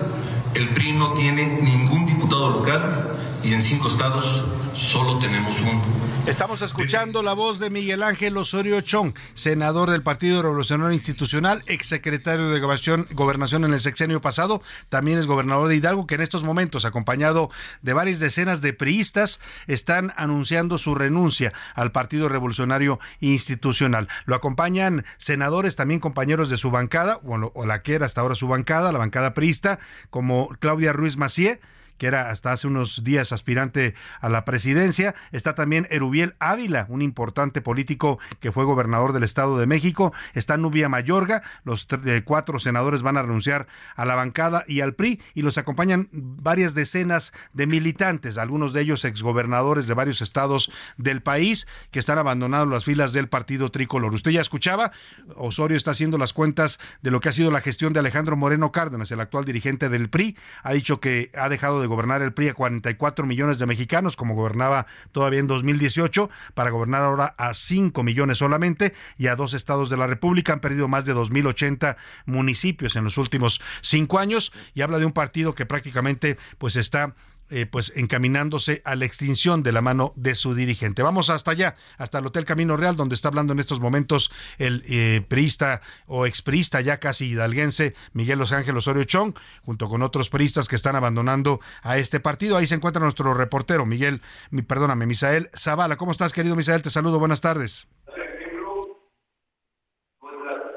el 0.56 0.70
PRI 0.70 0.94
no 0.94 1.14
tiene 1.14 1.60
ningún 1.62 2.06
diputado 2.06 2.50
local 2.50 3.18
y 3.44 3.54
en 3.54 3.62
cinco 3.62 3.88
estados 3.88 4.46
solo 4.74 5.20
tenemos 5.20 5.60
un. 5.62 5.82
Estamos 6.26 6.62
escuchando 6.62 7.22
la 7.22 7.34
voz 7.34 7.60
de 7.60 7.70
Miguel 7.70 8.02
Ángel 8.02 8.38
Osorio 8.38 8.80
Chong, 8.80 9.14
senador 9.34 9.92
del 9.92 10.02
Partido 10.02 10.42
Revolucionario 10.42 10.94
Institucional, 10.94 11.64
exsecretario 11.66 12.50
de 12.50 12.62
Gobernación, 12.62 13.08
Gobernación 13.12 13.66
en 13.66 13.74
el 13.74 13.82
sexenio 13.82 14.22
pasado, 14.22 14.62
también 14.88 15.20
es 15.20 15.28
gobernador 15.28 15.68
de 15.68 15.76
Hidalgo, 15.76 16.08
que 16.08 16.16
en 16.16 16.22
estos 16.22 16.46
momentos, 16.46 16.86
acompañado 16.86 17.50
de 17.82 17.92
varias 17.92 18.22
decenas 18.22 18.62
de 18.62 18.72
priistas, 18.72 19.42
están 19.68 20.14
anunciando 20.16 20.78
su 20.78 20.96
renuncia 20.96 21.52
al 21.76 21.92
Partido 21.92 22.30
Revolucionario 22.30 23.00
Institucional. 23.20 24.08
Lo 24.26 24.36
acompañan 24.36 25.04
senadores, 25.18 25.76
también 25.76 26.00
compañeros 26.00 26.50
de 26.50 26.56
su 26.56 26.72
bancada, 26.72 27.20
o 27.26 27.66
la 27.66 27.82
que 27.82 27.96
era 27.96 28.06
hasta 28.06 28.22
ahora 28.22 28.36
su 28.36 28.48
bancada, 28.48 28.94
la 28.94 29.00
bancada 29.00 29.34
priista, 29.34 29.80
como 30.10 30.48
Claudia 30.60 30.94
Ruiz 30.94 31.18
Macié, 31.18 31.60
que 32.04 32.08
era 32.08 32.32
hasta 32.32 32.52
hace 32.52 32.68
unos 32.68 33.06
días 33.06 33.32
aspirante 33.32 33.96
a 34.20 34.28
la 34.28 34.44
presidencia. 34.44 35.16
Está 35.32 35.56
también 35.56 35.88
Erubiel 35.90 36.36
Ávila, 36.40 36.86
un 36.90 37.02
importante 37.02 37.62
político 37.62 38.20
que 38.42 38.52
fue 38.52 38.66
gobernador 38.66 39.14
del 39.14 39.24
Estado 39.24 39.58
de 39.58 39.68
México. 39.68 40.12
Está 40.34 40.58
Nubia 40.58 40.90
Mayorga. 40.90 41.44
Los 41.64 41.88
eh, 42.06 42.24
cuatro 42.26 42.60
senadores 42.60 43.04
van 43.04 43.16
a 43.16 43.22
renunciar 43.22 43.68
a 43.96 44.04
la 44.04 44.16
bancada 44.16 44.66
y 44.68 44.82
al 44.82 44.96
PRI 44.96 45.22
y 45.34 45.44
los 45.44 45.58
acompañan 45.58 46.10
varias 46.12 46.76
decenas 46.76 47.32
de 47.54 47.68
militantes, 47.68 48.38
algunos 48.38 48.74
de 48.74 48.82
ellos 48.82 49.06
exgobernadores 49.06 49.88
de 49.88 49.94
varios 49.94 50.22
estados 50.22 50.74
del 50.98 51.22
país 51.22 51.68
que 51.92 52.00
están 52.00 52.18
abandonando 52.18 52.66
las 52.66 52.84
filas 52.84 53.14
del 53.14 53.30
partido 53.30 53.72
tricolor. 53.72 54.14
Usted 54.14 54.32
ya 54.32 54.42
escuchaba, 54.42 54.92
Osorio 55.38 55.78
está 55.78 55.92
haciendo 55.92 56.18
las 56.18 56.34
cuentas 56.34 56.82
de 57.02 57.12
lo 57.12 57.22
que 57.22 57.30
ha 57.30 57.32
sido 57.32 57.50
la 57.50 57.62
gestión 57.62 57.94
de 57.94 58.02
Alejandro 58.02 58.36
Moreno 58.36 58.74
Cárdenas, 58.74 59.10
el 59.12 59.22
actual 59.22 59.46
dirigente 59.46 59.88
del 59.88 60.10
PRI. 60.10 60.36
Ha 60.64 60.74
dicho 60.74 61.00
que 61.00 61.32
ha 61.38 61.48
dejado 61.48 61.80
de 61.80 61.93
gobernar 61.94 62.22
el 62.22 62.34
PRI 62.34 62.50
a 62.50 62.54
44 62.54 63.26
millones 63.26 63.60
de 63.60 63.66
mexicanos, 63.66 64.16
como 64.16 64.36
gobernaba 64.36 64.88
todavía 65.12 65.40
en 65.40 65.48
2018, 65.48 66.30
para 66.54 66.72
gobernar 66.72 67.04
ahora 67.04 67.36
a 67.38 67.54
5 67.54 68.04
millones 68.04 68.40
solamente, 68.40 68.94
y 69.18 69.28
a 69.28 69.36
dos 69.36 69.54
estados 69.54 69.90
de 69.90 69.98
la 69.98 70.08
República. 70.08 70.54
Han 70.54 70.60
perdido 70.60 70.88
más 70.88 71.06
de 71.06 71.16
2.080 71.16 71.96
municipios 72.26 72.96
en 72.96 73.04
los 73.04 73.18
últimos 73.18 73.62
cinco 73.82 74.20
años, 74.20 74.52
y 74.74 74.82
habla 74.82 75.00
de 75.00 75.06
un 75.06 75.12
partido 75.12 75.56
que 75.56 75.66
prácticamente 75.66 76.38
pues 76.58 76.76
está 76.76 77.14
eh, 77.56 77.68
pues 77.68 77.94
encaminándose 77.96 78.82
a 78.84 78.96
la 78.96 79.06
extinción 79.06 79.62
de 79.62 79.72
la 79.72 79.82
mano 79.82 80.12
de 80.16 80.34
su 80.34 80.56
dirigente. 80.56 81.04
Vamos 81.04 81.30
hasta 81.30 81.52
allá, 81.52 81.76
hasta 82.00 82.18
el 82.18 82.26
Hotel 82.26 82.46
Camino 82.46 82.78
Real, 82.78 82.96
donde 82.96 83.14
está 83.14 83.28
hablando 83.28 83.54
en 83.54 83.60
estos 83.60 83.80
momentos 83.80 84.32
el 84.58 84.84
eh, 84.88 85.24
priista 85.28 85.82
o 86.08 86.26
expriista 86.26 86.82
ya 86.82 87.00
casi 87.00 87.28
hidalguense 87.28 87.94
Miguel 88.14 88.40
Los 88.40 88.54
Ángeles 88.54 88.80
Osorio 88.80 89.04
Chong, 89.04 89.36
junto 89.62 89.88
con 89.88 90.02
otros 90.02 90.32
priistas 90.32 90.68
que 90.68 90.76
están 90.76 90.96
abandonando 90.96 91.62
a 91.84 92.00
este 92.00 92.20
partido. 92.20 92.58
Ahí 92.58 92.66
se 92.66 92.74
encuentra 92.74 93.04
nuestro 93.04 93.36
reportero, 93.36 93.86
Miguel, 93.86 94.24
mi, 94.50 94.64
perdóname, 94.64 95.06
Misael 95.06 95.52
Zavala. 95.56 95.96
¿Cómo 95.96 96.12
estás, 96.12 96.34
querido 96.34 96.56
Misael? 96.56 96.82
Te 96.82 96.90
saludo, 96.90 97.20
buenas 97.20 97.42
tardes. 97.42 97.86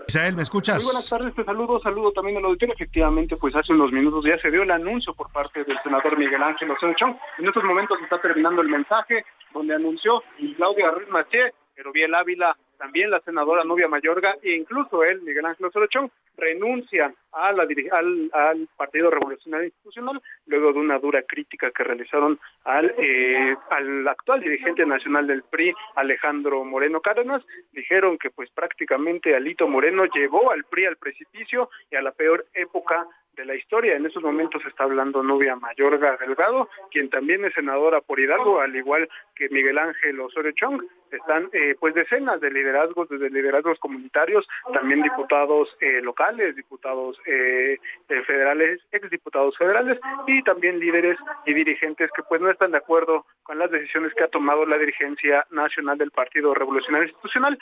Isael, 0.09 0.37
¿me 0.37 0.42
escuchas? 0.42 0.77
Muy 0.77 0.85
buenas 0.85 1.09
tardes, 1.09 1.35
te 1.35 1.45
saludo, 1.45 1.81
saludo 1.81 2.12
también 2.12 2.37
al 2.38 2.45
auditorio. 2.45 2.75
Efectivamente, 2.75 3.37
pues 3.37 3.57
hace 3.57 3.73
unos 3.73 3.90
minutos 3.90 4.25
ya 4.25 4.38
se 4.38 4.53
dio 4.53 4.62
el 4.62 4.71
anuncio 4.71 5.12
por 5.14 5.33
parte 5.33 5.64
del 5.64 5.77
senador 5.83 6.16
Miguel 6.16 6.42
Ángel 6.42 6.71
Osorio 6.71 6.95
Chong. 6.97 7.16
En 7.38 7.49
estos 7.49 7.64
momentos 7.64 7.99
está 8.01 8.21
terminando 8.21 8.62
el 8.62 8.69
mensaje 8.69 9.25
donde 9.53 9.75
anunció 9.75 10.23
Claudia 10.57 10.92
Ruiz 10.92 11.09
Maché, 11.09 11.53
Erubiel 11.75 12.14
Ávila, 12.14 12.57
también 12.77 13.11
la 13.11 13.21
senadora 13.21 13.65
Novia 13.65 13.89
Mayorga 13.89 14.37
e 14.43 14.53
incluso 14.53 15.05
él, 15.05 15.23
Miguel 15.23 15.47
Ángel 15.47 15.67
Osorio 15.67 16.11
renuncia 16.37 17.12
a 17.33 17.53
la, 17.53 17.67
al, 17.93 18.31
al, 18.33 18.69
Partido 18.77 19.11
Revolucionario 19.11 19.67
Institucional 19.67 20.21
luego 20.47 20.73
de 20.73 20.79
una 20.79 20.99
dura 20.99 21.23
crítica 21.23 21.71
que 21.71 21.85
realizaron 21.85 22.39
al, 22.65 22.95
eh, 22.99 23.57
al 23.71 24.07
actual 24.09 24.41
dirigente 24.41 24.85
nacional 24.85 25.27
del 25.27 25.43
PRI, 25.43 25.73
Alejandro 25.95 26.65
Moreno 26.65 27.01
Cárdenas. 27.01 27.43
Dijeron 27.73 28.19
que 28.19 28.31
pues 28.31 28.51
prácticamente 28.51 29.35
Alito 29.35 29.67
Moreno 29.67 30.05
llevó 30.07 30.51
al 30.51 30.65
PRI 30.65 30.87
al 30.87 30.97
precipicio 30.97 31.71
y 31.91 31.97
a 31.97 32.03
la 32.03 32.12
peor 32.12 32.47
época 32.55 33.07
de 33.37 33.44
la 33.44 33.55
historia. 33.55 33.96
En 33.96 34.07
estos 34.07 34.22
momentos 34.22 34.62
está 34.66 34.85
hablando 34.85 35.22
Nubia 35.22 35.57
Mayorga 35.57 36.16
Delgado, 36.16 36.68
quien 36.90 37.11
también 37.11 37.44
es 37.44 37.53
senadora 37.55 38.01
por 38.01 38.18
Hidalgo, 38.18 38.61
al 38.61 38.75
igual 38.75 39.09
que 39.35 39.49
Miguel 39.51 39.79
Ángel 39.79 40.18
Osorio 40.20 40.53
Chong. 40.53 40.83
Están 41.12 41.49
eh, 41.53 41.77
pues 41.79 41.94
decenas 41.94 42.40
de 42.40 42.51
liderazgos, 42.51 43.09
desde 43.09 43.31
liderazgos 43.31 43.79
comunitarios, 43.79 44.46
también 44.72 45.03
diputados 45.03 45.68
eh, 45.81 46.01
locales, 46.03 46.57
diputados 46.57 47.18
eh, 47.27 47.79
federales, 48.27 48.81
exdiputados 48.90 49.57
federales 49.57 50.01
y 50.27 50.42
también 50.42 50.81
líderes 50.81 51.18
y 51.44 51.55
dirigentes 51.55 52.11
que 52.12 52.22
pues 52.22 52.40
no 52.40 52.51
están 52.51 52.72
de 52.72 52.79
acuerdo 52.79 53.25
con 53.44 53.59
las 53.59 53.70
decisiones 53.70 54.12
que 54.14 54.25
ha 54.25 54.29
tomado 54.29 54.66
la 54.66 54.79
dirigencia 54.79 55.46
nacional 55.51 55.96
del 55.99 56.11
Partido 56.11 56.55
Revolucionario 56.55 57.07
Institucional. 57.07 57.59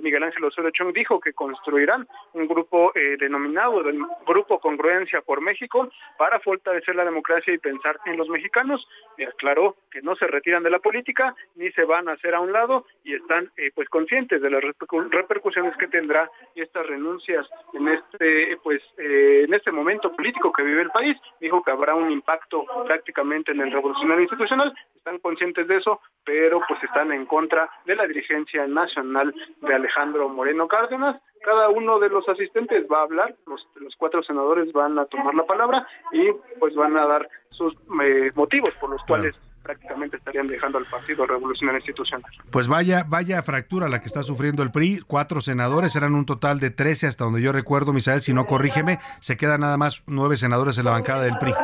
Miguel 0.00 0.22
Ángel 0.22 0.44
Osorio 0.44 0.70
Chong 0.70 0.92
dijo 0.92 1.18
que 1.18 1.32
construirán 1.32 2.06
un 2.34 2.46
grupo 2.46 2.92
denominado 3.18 3.80
el 3.80 3.98
Grupo 4.26 4.60
Congruencia 4.60 5.05
por 5.24 5.40
México 5.40 5.88
para 6.18 6.40
fortalecer 6.40 6.94
la 6.94 7.04
democracia 7.04 7.52
y 7.52 7.58
pensar 7.58 7.98
en 8.06 8.16
los 8.16 8.28
mexicanos. 8.28 8.86
Aclaró 9.26 9.76
que 9.90 10.02
no 10.02 10.14
se 10.16 10.26
retiran 10.26 10.62
de 10.62 10.70
la 10.70 10.78
política 10.78 11.34
ni 11.54 11.70
se 11.72 11.84
van 11.84 12.08
a 12.08 12.12
hacer 12.12 12.34
a 12.34 12.40
un 12.40 12.52
lado 12.52 12.86
y 13.04 13.14
están 13.14 13.50
eh, 13.56 13.70
pues 13.74 13.88
conscientes 13.88 14.40
de 14.40 14.50
las 14.50 14.62
repercusiones 15.10 15.76
que 15.76 15.88
tendrá 15.88 16.30
estas 16.54 16.86
renuncias 16.86 17.46
en 17.72 17.88
este 17.88 18.56
pues 18.62 18.82
eh, 18.98 19.44
en 19.46 19.54
este 19.54 19.72
momento 19.72 20.14
político 20.14 20.52
que 20.52 20.62
vive 20.62 20.82
el 20.82 20.90
país. 20.90 21.16
Dijo 21.40 21.62
que 21.62 21.70
habrá 21.70 21.94
un 21.94 22.10
impacto 22.10 22.64
prácticamente 22.86 23.52
en 23.52 23.60
el 23.60 23.72
revolucionario 23.72 24.22
institucional. 24.22 24.74
Están 24.94 25.18
conscientes 25.18 25.66
de 25.68 25.76
eso, 25.76 26.00
pero 26.24 26.60
pues 26.66 26.82
están 26.82 27.12
en 27.12 27.26
contra 27.26 27.68
de 27.84 27.94
la 27.94 28.06
dirigencia 28.06 28.66
nacional 28.66 29.34
de 29.60 29.74
Alejandro 29.74 30.28
Moreno 30.28 30.68
Cárdenas 30.68 31.20
cada 31.46 31.68
uno 31.68 32.00
de 32.00 32.08
los 32.08 32.28
asistentes 32.28 32.86
va 32.92 32.98
a 32.98 33.02
hablar, 33.02 33.36
los, 33.46 33.64
los 33.76 33.94
cuatro 33.96 34.20
senadores 34.24 34.72
van 34.72 34.98
a 34.98 35.04
tomar 35.04 35.32
la 35.32 35.44
palabra 35.46 35.86
y 36.10 36.32
pues 36.58 36.74
van 36.74 36.96
a 36.96 37.06
dar 37.06 37.28
sus 37.50 37.72
eh, 38.02 38.32
motivos 38.34 38.70
por 38.80 38.90
los 38.90 39.00
cuales 39.04 39.32
prácticamente 39.62 40.16
estarían 40.16 40.48
dejando 40.48 40.78
al 40.78 40.86
Partido 40.86 41.24
Revolucionario 41.24 41.78
Institucional. 41.78 42.28
Pues 42.50 42.66
vaya, 42.66 43.04
vaya 43.06 43.40
fractura 43.42 43.88
la 43.88 44.00
que 44.00 44.06
está 44.06 44.24
sufriendo 44.24 44.64
el 44.64 44.72
PRI. 44.72 45.02
Cuatro 45.06 45.40
senadores, 45.40 45.94
eran 45.94 46.16
un 46.16 46.26
total 46.26 46.58
de 46.58 46.70
13 46.70 47.06
hasta 47.06 47.24
donde 47.24 47.42
yo 47.42 47.52
recuerdo, 47.52 47.92
Misael, 47.92 48.22
si 48.22 48.34
no 48.34 48.46
corrígeme, 48.46 48.98
se 49.20 49.36
quedan 49.36 49.60
nada 49.60 49.76
más 49.76 50.02
nueve 50.08 50.36
senadores 50.36 50.78
en 50.78 50.84
la 50.84 50.90
bancada 50.90 51.22
del 51.22 51.38
PRI. 51.38 51.54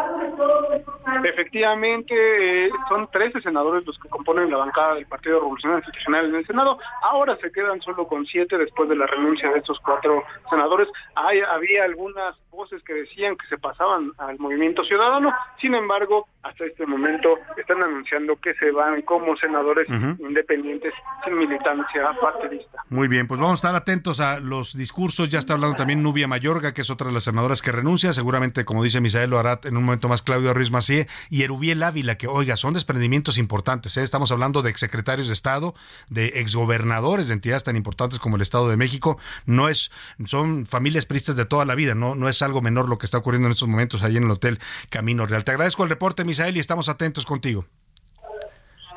Efectivamente, 1.52 2.14
eh, 2.14 2.70
son 2.88 3.10
13 3.12 3.42
senadores 3.42 3.84
los 3.84 3.98
que 3.98 4.08
componen 4.08 4.50
la 4.50 4.56
bancada 4.56 4.94
del 4.94 5.04
Partido 5.04 5.38
Revolucionario 5.38 5.80
Institucional 5.80 6.24
en 6.24 6.36
el 6.36 6.46
Senado. 6.46 6.78
Ahora 7.02 7.36
se 7.42 7.52
quedan 7.52 7.78
solo 7.82 8.06
con 8.06 8.24
siete 8.24 8.56
después 8.56 8.88
de 8.88 8.96
la 8.96 9.06
renuncia 9.06 9.50
de 9.50 9.58
estos 9.58 9.78
cuatro 9.80 10.24
senadores. 10.48 10.88
Hay, 11.14 11.40
había 11.40 11.84
algunas 11.84 12.34
voces 12.50 12.82
que 12.84 12.94
decían 12.94 13.36
que 13.36 13.46
se 13.48 13.58
pasaban 13.58 14.12
al 14.16 14.38
movimiento 14.38 14.82
ciudadano. 14.84 15.30
Sin 15.60 15.74
embargo, 15.74 16.26
hasta 16.42 16.64
este 16.64 16.86
momento 16.86 17.38
están 17.56 17.82
anunciando 17.82 18.36
que 18.36 18.54
se 18.54 18.70
van 18.70 19.02
como 19.02 19.36
senadores 19.36 19.86
independientes 19.88 20.94
sin 21.24 21.36
militancia 21.36 22.12
partidista. 22.20 22.82
Muy 22.88 23.08
bien, 23.08 23.28
pues 23.28 23.40
vamos 23.40 23.62
a 23.62 23.68
estar 23.68 23.76
atentos 23.76 24.20
a 24.20 24.40
los 24.40 24.76
discursos. 24.76 25.28
Ya 25.28 25.38
está 25.38 25.52
hablando 25.52 25.76
también 25.76 26.02
Nubia 26.02 26.26
Mayorga, 26.28 26.72
que 26.72 26.80
es 26.80 26.90
otra 26.90 27.08
de 27.08 27.12
las 27.12 27.24
senadoras 27.24 27.60
que 27.62 27.72
renuncia. 27.72 28.12
Seguramente, 28.12 28.64
como 28.64 28.82
dice 28.82 29.00
Misael, 29.00 29.30
lo 29.30 29.38
hará 29.38 29.60
en 29.64 29.76
un 29.76 29.84
momento 29.84 30.08
más 30.08 30.22
Claudio 30.22 30.54
Ruiz 30.54 30.70
Macié 30.70 31.06
y 31.30 31.41
Erubiel 31.44 31.82
Ávila, 31.82 32.16
que, 32.16 32.26
oiga, 32.26 32.56
son 32.56 32.74
desprendimientos 32.74 33.38
importantes. 33.38 33.96
¿eh? 33.96 34.02
Estamos 34.02 34.32
hablando 34.32 34.62
de 34.62 34.70
exsecretarios 34.70 35.28
de 35.28 35.34
Estado, 35.34 35.74
de 36.08 36.40
exgobernadores 36.40 37.28
de 37.28 37.34
entidades 37.34 37.64
tan 37.64 37.76
importantes 37.76 38.18
como 38.18 38.36
el 38.36 38.42
Estado 38.42 38.68
de 38.68 38.76
México. 38.76 39.18
No 39.46 39.68
es, 39.68 39.90
son 40.24 40.66
familias 40.66 41.06
pristas 41.06 41.36
de 41.36 41.44
toda 41.44 41.64
la 41.64 41.74
vida, 41.74 41.94
no, 41.94 42.14
no 42.14 42.28
es 42.28 42.42
algo 42.42 42.62
menor 42.62 42.88
lo 42.88 42.98
que 42.98 43.06
está 43.06 43.18
ocurriendo 43.18 43.46
en 43.46 43.52
estos 43.52 43.68
momentos 43.68 44.02
ahí 44.02 44.16
en 44.16 44.24
el 44.24 44.30
Hotel 44.30 44.58
Camino 44.88 45.26
Real. 45.26 45.44
Te 45.44 45.52
agradezco 45.52 45.82
el 45.84 45.90
reporte, 45.90 46.24
Misael, 46.24 46.56
y 46.56 46.60
estamos 46.60 46.88
atentos 46.88 47.26
contigo. 47.26 47.66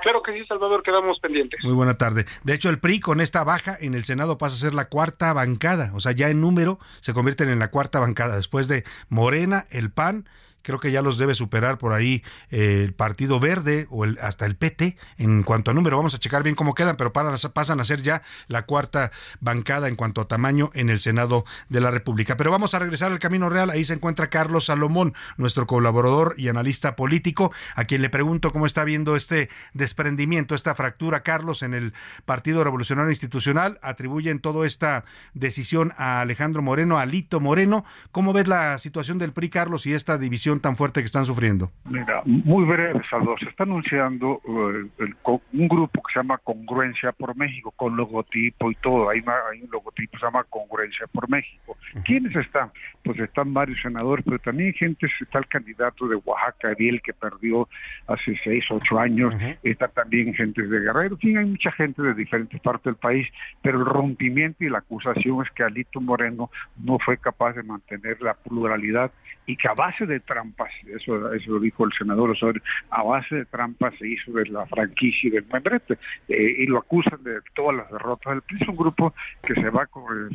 Claro 0.06 0.22
que 0.22 0.34
sí, 0.34 0.46
Salvador, 0.46 0.84
quedamos 0.84 1.20
pendientes. 1.20 1.64
Muy 1.64 1.74
buena 1.74 1.98
tarde. 1.98 2.28
De 2.44 2.54
hecho, 2.54 2.70
el 2.70 2.78
PRI 2.78 3.00
con 3.00 3.22
esta 3.22 3.44
baja 3.44 3.76
en 3.80 3.96
el 3.96 4.04
Senado 4.04 4.38
pasa 4.38 4.56
a 4.56 4.60
ser 4.60 4.76
la 4.76 4.88
cuarta 4.88 5.34
bancada, 5.34 5.90
o 5.96 6.00
sea, 6.00 6.12
ya 6.12 6.30
en 6.30 6.42
número 6.42 6.78
se 7.02 7.12
convierten 7.12 7.50
en 7.50 7.58
la 7.58 7.72
cuarta 7.72 8.00
bancada, 8.00 8.36
después 8.36 8.68
de 8.68 8.84
Morena, 9.10 9.66
el 9.72 9.90
PAN, 9.90 10.30
creo 10.66 10.80
que 10.80 10.92
ya 10.92 11.02
los 11.02 11.18
debe 11.18 11.36
superar 11.36 11.78
por 11.78 11.94
ahí 11.94 12.24
eh, 12.50 12.84
el 12.86 12.94
Partido 12.94 13.40
Verde 13.40 13.88
o 13.92 14.04
el, 14.04 14.18
hasta 14.20 14.46
el 14.46 14.56
PT 14.56 14.98
en 15.18 15.44
cuanto 15.44 15.72
a 15.72 15.74
número. 15.74 15.96
Vamos 15.96 16.16
a 16.16 16.20
checar 16.20 16.44
bien 16.44 16.56
cómo 16.56 16.74
quedan, 16.74 16.98
pero 16.98 17.14
pasan 17.14 17.80
a 17.80 17.86
ser 17.86 18.02
ya 18.02 18.24
la 18.48 18.64
cuarta 18.64 19.12
bancada 19.40 19.88
en 19.88 19.96
cuanto 19.96 20.22
a 20.22 20.28
tamaño 20.28 20.72
en 20.74 20.90
el 20.90 21.00
Senado 21.00 21.46
de 21.70 21.82
la 21.82 21.92
República. 21.92 22.36
Pero 22.36 22.52
vamos 22.52 22.74
a 22.74 22.80
regresar 22.80 23.12
al 23.12 23.20
Camino 23.20 23.50
Real. 23.50 23.70
Ahí 23.70 23.86
se 23.86 23.94
encuentra 23.94 24.30
Carlos 24.30 24.66
Salomón, 24.66 25.14
nuestro 25.38 25.68
colaborador 25.68 26.34
y 26.38 26.48
analista 26.48 26.96
político, 26.96 27.52
a 27.76 27.86
quien 27.86 28.02
le 28.02 28.10
pregunto 28.10 28.52
cómo 28.52 28.66
está 28.66 28.84
viendo 28.84 29.16
este 29.16 29.50
desprendimiento, 29.74 30.56
esta 30.56 30.74
fractura, 30.74 31.22
Carlos, 31.22 31.62
en 31.62 31.76
el 31.76 31.94
Partido 32.26 32.64
Revolucionario 32.64 33.12
Institucional. 33.12 33.80
Atribuyen 33.84 34.40
toda 34.40 34.66
esta 34.66 35.06
decisión 35.34 35.94
a 35.98 36.22
Alejandro 36.22 36.64
Moreno, 36.64 36.98
a 36.98 37.06
Lito 37.06 37.40
Moreno. 37.40 37.86
¿Cómo 38.12 38.34
ves 38.34 38.48
la 38.48 38.80
situación 38.80 39.20
del 39.20 39.32
PRI, 39.32 39.50
Carlos, 39.50 39.86
y 39.86 39.94
esta 39.94 40.18
división 40.18 40.55
tan 40.60 40.76
fuerte 40.76 41.02
que 41.02 41.06
están 41.06 41.26
sufriendo? 41.26 41.72
Mira, 41.86 42.22
muy 42.26 42.66
breve, 42.66 43.02
Salvador. 43.10 43.40
Se 43.40 43.50
está 43.50 43.64
anunciando 43.64 44.42
eh, 44.48 45.14
un 45.54 45.68
grupo 45.68 46.02
que 46.02 46.14
se 46.14 46.20
llama 46.20 46.38
Congruencia 46.38 47.12
por 47.12 47.36
México, 47.36 47.72
con 47.72 47.96
logotipo 47.96 48.72
y 48.72 48.76
todo. 48.76 49.10
Hay, 49.10 49.24
hay 49.52 49.62
un 49.62 49.70
logotipo 49.72 50.14
que 50.14 50.20
se 50.20 50.26
llama 50.26 50.44
Congruencia 50.46 51.08
por 51.08 51.30
México. 51.30 51.78
¿Quiénes 52.04 52.36
están? 52.36 52.72
Pues 53.04 53.20
están 53.20 53.54
varios 53.54 53.82
senadores, 53.82 54.26
pero 54.26 54.40
también 54.40 54.74
gente, 54.74 55.08
está 55.22 55.40
el 55.40 55.48
candidato 55.48 56.08
de 56.08 56.16
Oaxaca, 56.16 56.70
Ariel, 56.70 57.02
que 57.02 57.14
perdió 57.14 57.70
hace 58.08 58.40
seis, 58.44 58.66
ocho 58.70 59.00
años. 59.00 59.34
Está 59.64 59.88
también 59.88 60.34
gente 60.34 60.64
de 60.64 60.80
Guerrero. 60.80 61.18
Sí, 61.22 61.36
hay 61.36 61.46
mucha 61.46 61.72
gente 61.72 62.02
de 62.02 62.14
diferentes 62.14 62.60
partes 62.62 62.86
del 62.86 62.96
país, 62.96 63.28
pero 63.62 63.80
el 63.80 63.86
rompimiento 63.86 64.64
y 64.64 64.70
la 64.70 64.80
acusación 64.80 65.44
es 65.44 65.52
que 65.52 65.64
Alito 65.64 66.02
Moreno 66.02 66.50
no 66.78 66.98
fue 67.00 67.18
capaz 67.18 67.54
de 67.54 67.64
mantener 67.64 68.22
la 68.22 68.34
pluralidad 68.34 69.12
y 69.46 69.56
que 69.56 69.68
a 69.68 69.74
base 69.74 70.06
de 70.06 70.20
trampas, 70.46 70.72
eso, 70.88 71.34
eso 71.34 71.52
lo 71.52 71.60
dijo 71.60 71.86
el 71.86 71.92
senador 71.98 72.32
Osorio, 72.32 72.62
a 72.90 73.04
base 73.04 73.36
de 73.36 73.46
trampas 73.46 73.94
se 73.98 74.08
hizo 74.08 74.32
de 74.32 74.46
la 74.48 74.66
franquicia 74.66 75.28
y 75.28 75.32
del 75.32 75.46
membrete, 75.52 75.98
eh, 76.28 76.56
y 76.60 76.66
lo 76.68 76.80
acusan 76.80 77.24
de 77.24 77.40
todas 77.54 77.78
las 77.78 77.92
derrotas 77.92 78.34
del 78.34 78.42
PRI. 78.42 78.58
Es 78.62 78.68
un 78.68 78.76
grupo 78.76 79.14
que 79.44 79.54
se 79.54 79.70
va, 79.70 79.88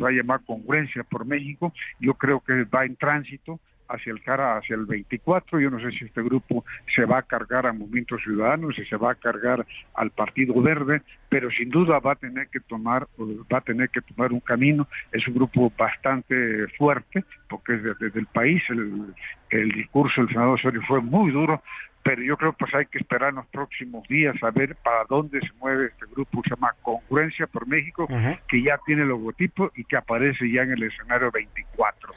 va 0.03 0.09
a 0.09 0.13
llamar 0.13 0.41
Congruencia 0.45 1.05
por 1.05 1.25
México, 1.25 1.73
yo 1.99 2.15
creo 2.15 2.41
que 2.41 2.65
va 2.65 2.85
en 2.85 2.97
tránsito, 2.97 3.61
hacia 3.91 4.13
el 4.13 4.23
cara 4.23 4.57
hacia 4.57 4.77
el 4.77 4.87
24. 4.87 5.61
Yo 5.61 5.71
no 5.71 5.81
sé 5.81 5.91
si 5.91 6.05
este 6.05 6.23
grupo 6.23 6.65
se 6.95 7.05
va 7.05 7.19
a 7.19 7.23
cargar 7.23 7.67
a 7.67 7.73
Movimiento 7.73 8.17
Ciudadano, 8.19 8.73
si 8.73 8.85
se 8.85 8.97
va 8.97 9.13
a 9.13 9.15
cargar 9.15 9.67
al 9.95 10.11
Partido 10.11 10.61
Verde, 10.61 11.03
pero 11.29 11.51
sin 11.51 11.71
duda 11.71 11.99
va 12.01 12.13
a 12.13 12.17
tener 12.17 12.49
que 12.49 12.61
tomar 12.61 13.07
va 13.53 13.59
a 13.59 13.63
tener 13.63 13.91
que 13.91 14.01
tomar 14.01 14.33
un 14.33 14.41
camino. 14.41 14.89
Es 15.13 15.27
un 15.29 15.35
grupo 15.35 15.73
bastante 15.77 16.67
fuerte 16.79 17.25
porque 17.49 17.75
desde, 17.75 18.19
el 18.19 18.27
país 18.27 18.63
el, 18.69 19.15
el 19.51 19.73
discurso 19.73 20.21
del 20.21 20.31
senador 20.31 20.55
Osorio 20.55 20.83
fue 20.87 21.01
muy 21.01 21.33
duro, 21.33 21.63
pero 22.03 22.23
yo 22.23 22.37
creo 22.37 22.53
que 22.53 22.59
pues 22.59 22.75
hay 22.75 22.87
que 22.87 22.99
esperar 22.99 23.31
en 23.31 23.37
los 23.37 23.47
próximos 23.47 24.07
días 24.09 24.35
a 24.43 24.51
ver 24.51 24.77
para 24.77 25.05
dónde 25.09 25.41
se 25.41 25.53
mueve 25.59 25.87
este 25.87 26.07
grupo 26.07 26.43
que 26.43 26.49
se 26.49 26.55
llama 26.55 26.75
Concurrencia 26.83 27.47
por 27.47 27.67
México, 27.67 28.09
que 28.49 28.63
ya 28.63 28.79
tiene 28.87 29.03
el 29.03 29.09
logotipo 29.09 29.71
y 29.77 29.85
que 29.85 29.97
aparece 29.97 30.51
ya 30.51 30.63
en 30.63 30.73
el 30.73 30.83
escenario 30.85 31.31
24, 31.31 32.13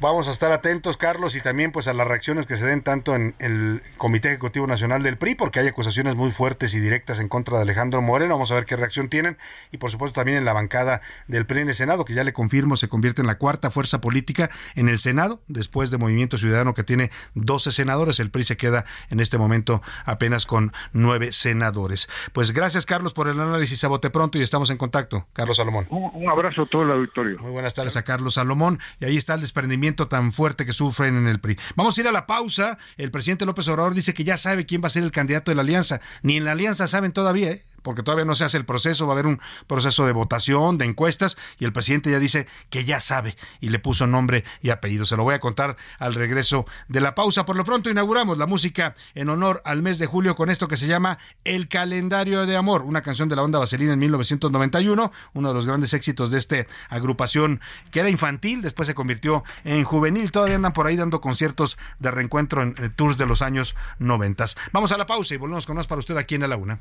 Vamos 0.00 0.28
a 0.28 0.30
estar 0.30 0.50
atentos, 0.50 0.96
Carlos, 0.96 1.36
y 1.36 1.42
también 1.42 1.72
pues 1.72 1.86
a 1.86 1.92
las 1.92 2.06
reacciones 2.06 2.46
que 2.46 2.56
se 2.56 2.64
den 2.64 2.82
tanto 2.82 3.14
en 3.14 3.34
el 3.38 3.82
Comité 3.98 4.28
Ejecutivo 4.28 4.66
Nacional 4.66 5.02
del 5.02 5.18
PRI, 5.18 5.34
porque 5.34 5.60
hay 5.60 5.68
acusaciones 5.68 6.16
muy 6.16 6.30
fuertes 6.30 6.74
y 6.74 6.80
directas 6.80 7.20
en 7.20 7.28
contra 7.28 7.56
de 7.56 7.62
Alejandro 7.62 8.00
Moreno. 8.00 8.34
Vamos 8.34 8.50
a 8.50 8.54
ver 8.54 8.64
qué 8.64 8.76
reacción 8.76 9.08
tienen. 9.08 9.36
Y 9.72 9.76
por 9.76 9.90
supuesto 9.90 10.20
también 10.20 10.38
en 10.38 10.44
la 10.44 10.54
bancada 10.54 11.02
del 11.28 11.46
PRI 11.46 11.60
en 11.62 11.68
el 11.68 11.74
Senado, 11.74 12.04
que 12.04 12.14
ya 12.14 12.24
le 12.24 12.32
confirmo 12.32 12.76
se 12.76 12.88
convierte 12.88 13.20
en 13.20 13.26
la 13.26 13.36
cuarta 13.36 13.70
fuerza 13.70 14.00
política 14.00 14.50
en 14.74 14.88
el 14.88 14.98
Senado, 14.98 15.42
después 15.48 15.90
de 15.90 15.98
Movimiento 15.98 16.38
Ciudadano, 16.38 16.72
que 16.72 16.84
tiene 16.84 17.10
12 17.34 17.72
senadores. 17.72 18.20
El 18.20 18.30
PRI 18.30 18.39
y 18.40 18.44
se 18.44 18.56
queda 18.56 18.84
en 19.10 19.20
este 19.20 19.38
momento 19.38 19.82
apenas 20.04 20.46
con 20.46 20.72
nueve 20.92 21.32
senadores. 21.32 22.08
Pues 22.32 22.52
gracias, 22.52 22.86
Carlos, 22.86 23.12
por 23.12 23.28
el 23.28 23.40
análisis. 23.40 23.82
A 23.84 23.88
bote 23.88 24.10
pronto 24.10 24.38
y 24.38 24.42
estamos 24.42 24.70
en 24.70 24.76
contacto. 24.76 25.26
Carlos 25.32 25.56
Salomón. 25.56 25.86
Un, 25.90 26.28
abrazo 26.28 26.62
a 26.62 26.66
todo 26.66 26.82
el 26.82 26.90
auditorio. 26.90 27.38
Muy 27.38 27.50
buenas 27.50 27.74
tardes 27.74 27.96
a 27.96 28.02
Carlos 28.02 28.34
Salomón. 28.34 28.78
Y 29.00 29.04
ahí 29.04 29.16
está 29.16 29.34
el 29.34 29.40
desprendimiento 29.40 30.08
tan 30.08 30.32
fuerte 30.32 30.66
que 30.66 30.72
sufren 30.72 31.16
en 31.16 31.28
el 31.28 31.40
PRI. 31.40 31.58
Vamos 31.76 31.96
a 31.96 32.00
ir 32.00 32.08
a 32.08 32.12
la 32.12 32.26
pausa. 32.26 32.78
El 32.96 33.10
presidente 33.10 33.46
López 33.46 33.68
Obrador 33.68 33.94
dice 33.94 34.14
que 34.14 34.24
ya 34.24 34.36
sabe 34.36 34.66
quién 34.66 34.82
va 34.82 34.88
a 34.88 34.90
ser 34.90 35.02
el 35.02 35.12
candidato 35.12 35.50
de 35.50 35.54
la 35.54 35.62
alianza. 35.62 36.00
Ni 36.22 36.36
en 36.36 36.44
la 36.44 36.52
alianza 36.52 36.86
saben 36.86 37.12
todavía, 37.12 37.50
¿eh? 37.50 37.64
Porque 37.82 38.02
todavía 38.02 38.24
no 38.24 38.34
se 38.34 38.44
hace 38.44 38.56
el 38.56 38.64
proceso, 38.64 39.06
va 39.06 39.12
a 39.12 39.14
haber 39.14 39.26
un 39.26 39.40
proceso 39.66 40.06
de 40.06 40.12
votación, 40.12 40.78
de 40.78 40.86
encuestas, 40.86 41.36
y 41.58 41.64
el 41.64 41.72
presidente 41.72 42.10
ya 42.10 42.18
dice 42.18 42.46
que 42.70 42.84
ya 42.84 43.00
sabe 43.00 43.36
y 43.60 43.70
le 43.70 43.78
puso 43.78 44.06
nombre 44.06 44.44
y 44.62 44.70
apellido. 44.70 45.04
Se 45.04 45.16
lo 45.16 45.24
voy 45.24 45.34
a 45.34 45.40
contar 45.40 45.76
al 45.98 46.14
regreso 46.14 46.66
de 46.88 47.00
la 47.00 47.14
pausa. 47.14 47.44
Por 47.44 47.56
lo 47.56 47.64
pronto 47.64 47.90
inauguramos 47.90 48.38
la 48.38 48.46
música 48.46 48.94
en 49.14 49.28
honor 49.28 49.62
al 49.64 49.82
mes 49.82 49.98
de 49.98 50.06
julio 50.06 50.34
con 50.34 50.50
esto 50.50 50.68
que 50.68 50.76
se 50.76 50.86
llama 50.86 51.18
El 51.44 51.68
calendario 51.68 52.46
de 52.46 52.56
amor, 52.56 52.82
una 52.82 53.02
canción 53.02 53.28
de 53.28 53.36
la 53.36 53.42
onda 53.42 53.58
vaselina 53.58 53.92
en 53.92 53.98
1991, 53.98 55.12
uno 55.34 55.48
de 55.48 55.54
los 55.54 55.66
grandes 55.66 55.94
éxitos 55.94 56.30
de 56.30 56.38
esta 56.38 56.66
agrupación 56.88 57.60
que 57.90 58.00
era 58.00 58.10
infantil, 58.10 58.62
después 58.62 58.86
se 58.86 58.94
convirtió 58.94 59.44
en 59.64 59.84
juvenil, 59.84 60.32
todavía 60.32 60.56
andan 60.56 60.72
por 60.72 60.86
ahí 60.86 60.96
dando 60.96 61.20
conciertos 61.20 61.78
de 61.98 62.10
reencuentro 62.10 62.62
en, 62.62 62.74
en 62.78 62.92
tours 62.92 63.16
de 63.16 63.26
los 63.26 63.42
años 63.42 63.76
90. 63.98 64.40
Vamos 64.72 64.92
a 64.92 64.96
la 64.96 65.06
pausa 65.06 65.34
y 65.34 65.36
volvemos 65.36 65.66
con 65.66 65.76
más 65.76 65.86
para 65.86 65.98
usted 65.98 66.16
aquí 66.16 66.34
en 66.34 66.48
la 66.48 66.56
una. 66.56 66.80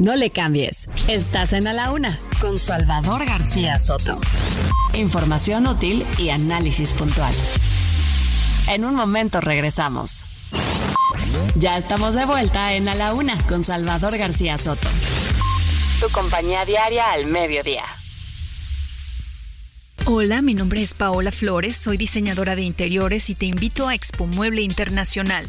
No 0.00 0.14
le 0.14 0.30
cambies. 0.30 0.88
Estás 1.08 1.52
en 1.52 1.66
A 1.66 1.72
la 1.72 1.90
Una 1.90 2.16
con 2.40 2.56
Salvador 2.56 3.26
García 3.26 3.80
Soto. 3.80 4.20
Información 4.94 5.66
útil 5.66 6.06
y 6.18 6.28
análisis 6.28 6.92
puntual. 6.92 7.34
En 8.68 8.84
un 8.84 8.94
momento 8.94 9.40
regresamos. 9.40 10.24
Ya 11.56 11.76
estamos 11.76 12.14
de 12.14 12.26
vuelta 12.26 12.74
en 12.74 12.88
A 12.88 12.94
la 12.94 13.12
Una 13.12 13.38
con 13.48 13.64
Salvador 13.64 14.16
García 14.16 14.56
Soto. 14.56 14.88
Tu 16.00 16.08
compañía 16.10 16.64
diaria 16.64 17.10
al 17.10 17.26
mediodía. 17.26 17.82
Hola, 20.04 20.42
mi 20.42 20.54
nombre 20.54 20.80
es 20.80 20.94
Paola 20.94 21.32
Flores, 21.32 21.76
soy 21.76 21.96
diseñadora 21.96 22.54
de 22.54 22.62
interiores 22.62 23.28
y 23.30 23.34
te 23.34 23.46
invito 23.46 23.88
a 23.88 23.96
Expo 23.96 24.26
Mueble 24.26 24.62
Internacional 24.62 25.48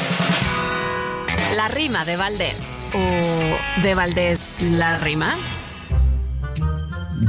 La 1.55 1.67
rima 1.67 2.05
de 2.05 2.15
Valdés. 2.15 2.61
¿O 2.93 3.81
de 3.81 3.93
Valdés 3.93 4.57
la 4.61 4.97
rima? 4.97 5.37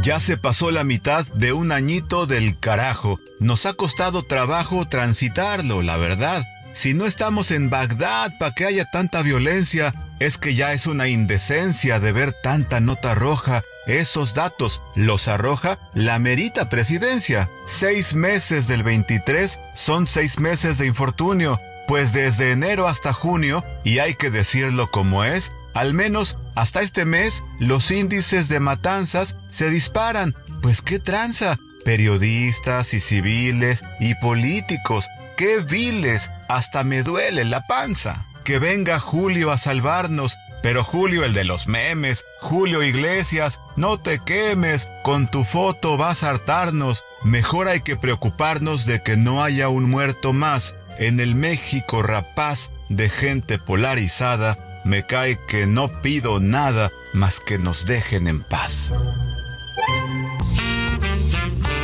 Ya 0.01 0.21
se 0.21 0.37
pasó 0.37 0.71
la 0.71 0.85
mitad 0.85 1.27
de 1.35 1.53
un 1.53 1.73
añito 1.73 2.27
del 2.27 2.57
carajo. 2.59 3.19
Nos 3.41 3.67
ha 3.67 3.75
costado 3.75 4.23
trabajo 4.23 4.87
transitarlo, 4.87 5.83
la 5.83 5.97
verdad. 5.97 6.45
Si 6.73 6.95
no 6.95 7.07
estamos 7.07 7.51
en 7.51 7.69
Bagdad, 7.69 8.39
¿para 8.39 8.55
que 8.55 8.65
haya 8.65 8.85
tanta 8.85 9.23
violencia? 9.23 9.93
Es 10.21 10.39
que 10.39 10.55
ya 10.55 10.73
es 10.73 10.87
una 10.87 11.09
indecencia 11.09 11.99
de 11.99 12.13
ver 12.13 12.33
tanta 12.33 12.79
nota 12.79 13.17
roja. 13.17 13.63
Esos 13.87 14.35
datos 14.35 14.81
los 14.95 15.27
arroja 15.27 15.79
la 15.95 16.21
merita 16.21 16.69
presidencia. 16.69 17.51
Seis 17.67 18.15
meses 18.15 18.69
del 18.69 18.85
23 18.85 19.59
son 19.75 20.07
seis 20.07 20.39
meses 20.39 20.79
de 20.79 20.87
infortunio. 20.87 21.59
Pues 21.89 22.13
desde 22.13 22.53
enero 22.53 22.89
hasta 22.89 23.13
junio, 23.13 23.65
y 23.85 23.99
hay 23.99 24.15
que 24.15 24.31
decirlo 24.31 24.91
como 24.91 25.25
es, 25.25 25.53
al 25.75 25.95
menos 25.95 26.37
hasta 26.55 26.83
este 26.83 27.05
mes 27.05 27.43
los 27.59 27.91
índices 27.91 28.49
de 28.49 28.61
matanzas 28.61 29.37
se 29.51 29.71
disparan. 29.71 30.35
Pues 30.61 30.83
qué 30.83 30.99
tranza. 30.99 31.59
Periodistas 31.85 32.95
y 32.95 33.01
civiles 33.01 33.83
y 33.99 34.15
políticos, 34.17 35.09
qué 35.37 35.59
viles, 35.59 36.31
hasta 36.49 36.85
me 36.85 37.03
duele 37.03 37.45
la 37.45 37.67
panza. 37.67 38.27
Que 38.45 38.59
venga 38.59 39.01
Julio 39.01 39.51
a 39.51 39.59
salvarnos, 39.59 40.37
pero 40.63 40.85
Julio 40.85 41.25
el 41.25 41.35
de 41.35 41.45
los 41.45 41.67
memes, 41.67 42.25
Julio 42.41 42.85
Iglesias, 42.85 43.61
no 43.75 43.99
te 43.99 44.21
quemes, 44.21 44.89
con 45.03 45.29
tu 45.29 45.45
foto 45.45 45.97
vas 45.97 46.23
a 46.23 46.31
hartarnos. 46.31 47.05
Mejor 47.25 47.67
hay 47.67 47.81
que 47.81 47.97
preocuparnos 47.97 48.87
de 48.87 49.03
que 49.03 49.17
no 49.17 49.43
haya 49.43 49.69
un 49.69 49.91
muerto 49.91 50.33
más 50.33 50.77
en 50.99 51.21
el 51.21 51.35
México 51.35 52.03
rapaz 52.03 52.71
de 52.89 53.09
gente 53.09 53.59
polarizada, 53.59 54.83
me 54.85 55.05
cae 55.07 55.39
que 55.47 55.67
no 55.67 56.03
pido 56.03 56.41
nada 56.41 56.91
más 57.13 57.41
que 57.41 57.59
nos 57.59 57.87
dejen 57.87 58.27
en 58.27 58.43
paz. 58.43 58.93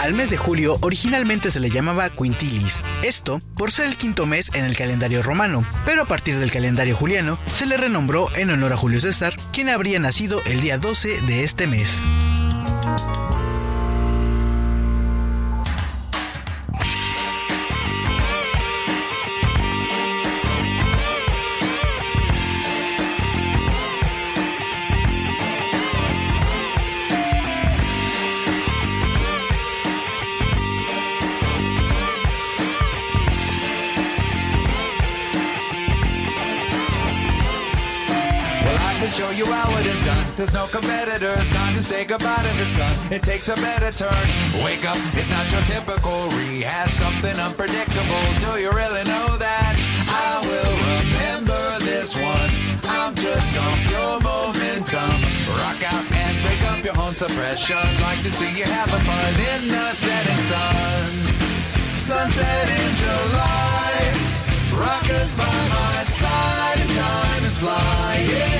Al 0.00 0.14
mes 0.14 0.30
de 0.30 0.36
julio 0.36 0.78
originalmente 0.80 1.50
se 1.50 1.60
le 1.60 1.70
llamaba 1.70 2.08
Quintilis, 2.10 2.82
esto 3.02 3.40
por 3.56 3.72
ser 3.72 3.86
el 3.86 3.96
quinto 3.96 4.26
mes 4.26 4.50
en 4.54 4.64
el 4.64 4.76
calendario 4.76 5.22
romano, 5.22 5.66
pero 5.84 6.02
a 6.02 6.06
partir 6.06 6.38
del 6.38 6.50
calendario 6.50 6.96
juliano 6.96 7.38
se 7.46 7.66
le 7.66 7.76
renombró 7.76 8.28
en 8.36 8.50
honor 8.50 8.72
a 8.72 8.76
Julio 8.76 9.00
César, 9.00 9.36
quien 9.52 9.68
habría 9.68 9.98
nacido 9.98 10.40
el 10.46 10.60
día 10.60 10.78
12 10.78 11.22
de 11.22 11.42
este 11.42 11.66
mes. 11.66 12.00
There's 40.38 40.54
no 40.54 40.68
competitors, 40.68 41.50
time 41.50 41.74
to 41.74 41.82
say 41.82 42.04
goodbye 42.04 42.46
to 42.46 42.56
the 42.58 42.66
sun. 42.66 42.94
It 43.12 43.24
takes 43.24 43.48
a 43.48 43.56
better 43.56 43.90
turn. 43.90 44.26
Wake 44.62 44.86
up, 44.86 44.96
it's 45.18 45.28
not 45.34 45.50
your 45.50 45.62
typical 45.62 46.30
rehash, 46.38 46.94
something 46.94 47.34
unpredictable. 47.34 48.22
Do 48.46 48.54
you 48.62 48.70
really 48.70 49.02
know 49.02 49.34
that? 49.34 49.74
I 50.06 50.38
will 50.46 50.74
remember 50.94 51.58
this 51.82 52.14
one. 52.14 52.54
I'm 52.86 53.16
just 53.16 53.50
on 53.58 53.78
pure 53.90 54.20
momentum. 54.22 55.10
Rock 55.58 55.82
out 55.90 56.06
and 56.06 56.34
break 56.46 56.62
up 56.70 56.84
your 56.86 56.96
own 57.02 57.14
suppression. 57.14 57.82
Like 57.98 58.22
to 58.22 58.30
see 58.30 58.62
you 58.62 58.62
having 58.62 59.02
fun 59.10 59.34
in 59.42 59.66
the 59.66 59.90
setting 59.98 60.42
sun. 60.46 61.02
Sunset 61.98 62.68
in 62.78 62.90
July. 63.02 64.38
Rockers 64.70 65.34
by 65.34 65.50
my 65.50 66.04
side, 66.06 66.86
time 66.94 67.42
is 67.42 67.58
flying 67.58 68.57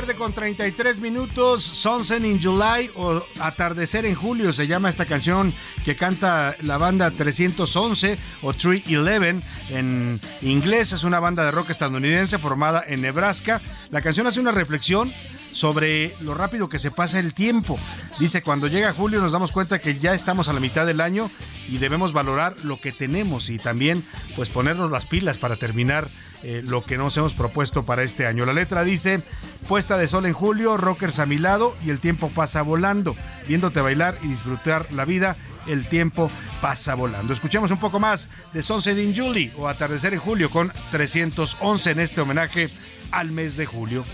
tarde 0.00 0.14
con 0.14 0.32
33 0.32 1.00
minutos. 1.00 1.60
Sunset 1.60 2.24
in 2.24 2.40
July 2.40 2.88
o 2.94 3.20
Atardecer 3.40 4.06
en 4.06 4.14
Julio 4.14 4.52
se 4.52 4.68
llama 4.68 4.88
esta 4.88 5.06
canción 5.06 5.52
que 5.84 5.96
canta 5.96 6.54
la 6.60 6.78
banda 6.78 7.10
311 7.10 8.16
o 8.42 8.52
311 8.52 9.42
en 9.70 10.20
inglés. 10.42 10.92
Es 10.92 11.02
una 11.02 11.18
banda 11.18 11.44
de 11.44 11.50
rock 11.50 11.70
estadounidense 11.70 12.38
formada 12.38 12.84
en 12.86 13.02
Nebraska. 13.02 13.60
La 13.90 14.00
canción 14.00 14.28
hace 14.28 14.38
una 14.38 14.52
reflexión 14.52 15.12
sobre 15.52 16.14
lo 16.20 16.34
rápido 16.34 16.68
que 16.68 16.78
se 16.78 16.90
pasa 16.90 17.18
el 17.18 17.34
tiempo. 17.34 17.78
Dice, 18.18 18.42
cuando 18.42 18.66
llega 18.66 18.92
julio 18.92 19.20
nos 19.20 19.32
damos 19.32 19.52
cuenta 19.52 19.78
que 19.78 19.98
ya 19.98 20.14
estamos 20.14 20.48
a 20.48 20.52
la 20.52 20.60
mitad 20.60 20.86
del 20.86 21.00
año 21.00 21.30
y 21.68 21.78
debemos 21.78 22.12
valorar 22.12 22.54
lo 22.64 22.80
que 22.80 22.92
tenemos 22.92 23.50
y 23.50 23.58
también 23.58 24.04
pues 24.36 24.50
ponernos 24.50 24.90
las 24.90 25.06
pilas 25.06 25.38
para 25.38 25.56
terminar 25.56 26.08
eh, 26.42 26.62
lo 26.64 26.84
que 26.84 26.96
nos 26.96 27.16
hemos 27.16 27.34
propuesto 27.34 27.84
para 27.84 28.02
este 28.02 28.26
año. 28.26 28.46
La 28.46 28.52
letra 28.52 28.84
dice, 28.84 29.22
puesta 29.66 29.96
de 29.96 30.08
sol 30.08 30.26
en 30.26 30.32
julio, 30.32 30.76
rockers 30.76 31.18
a 31.18 31.26
mi 31.26 31.38
lado 31.38 31.74
y 31.84 31.90
el 31.90 31.98
tiempo 31.98 32.30
pasa 32.34 32.62
volando, 32.62 33.16
viéndote 33.46 33.80
bailar 33.80 34.16
y 34.22 34.28
disfrutar 34.28 34.86
la 34.92 35.04
vida 35.04 35.36
el 35.66 35.86
tiempo 35.86 36.30
pasa 36.60 36.94
volando. 36.94 37.32
Escuchemos 37.32 37.70
un 37.70 37.78
poco 37.78 38.00
más 38.00 38.28
de 38.52 38.62
Sunset 38.62 38.98
in 38.98 39.14
July 39.14 39.52
o 39.56 39.68
Atardecer 39.68 40.14
en 40.14 40.20
Julio 40.20 40.50
con 40.50 40.72
311 40.90 41.90
en 41.90 42.00
este 42.00 42.20
homenaje 42.20 42.70
al 43.10 43.30
mes 43.30 43.56
de 43.56 43.66
julio. 43.66 44.04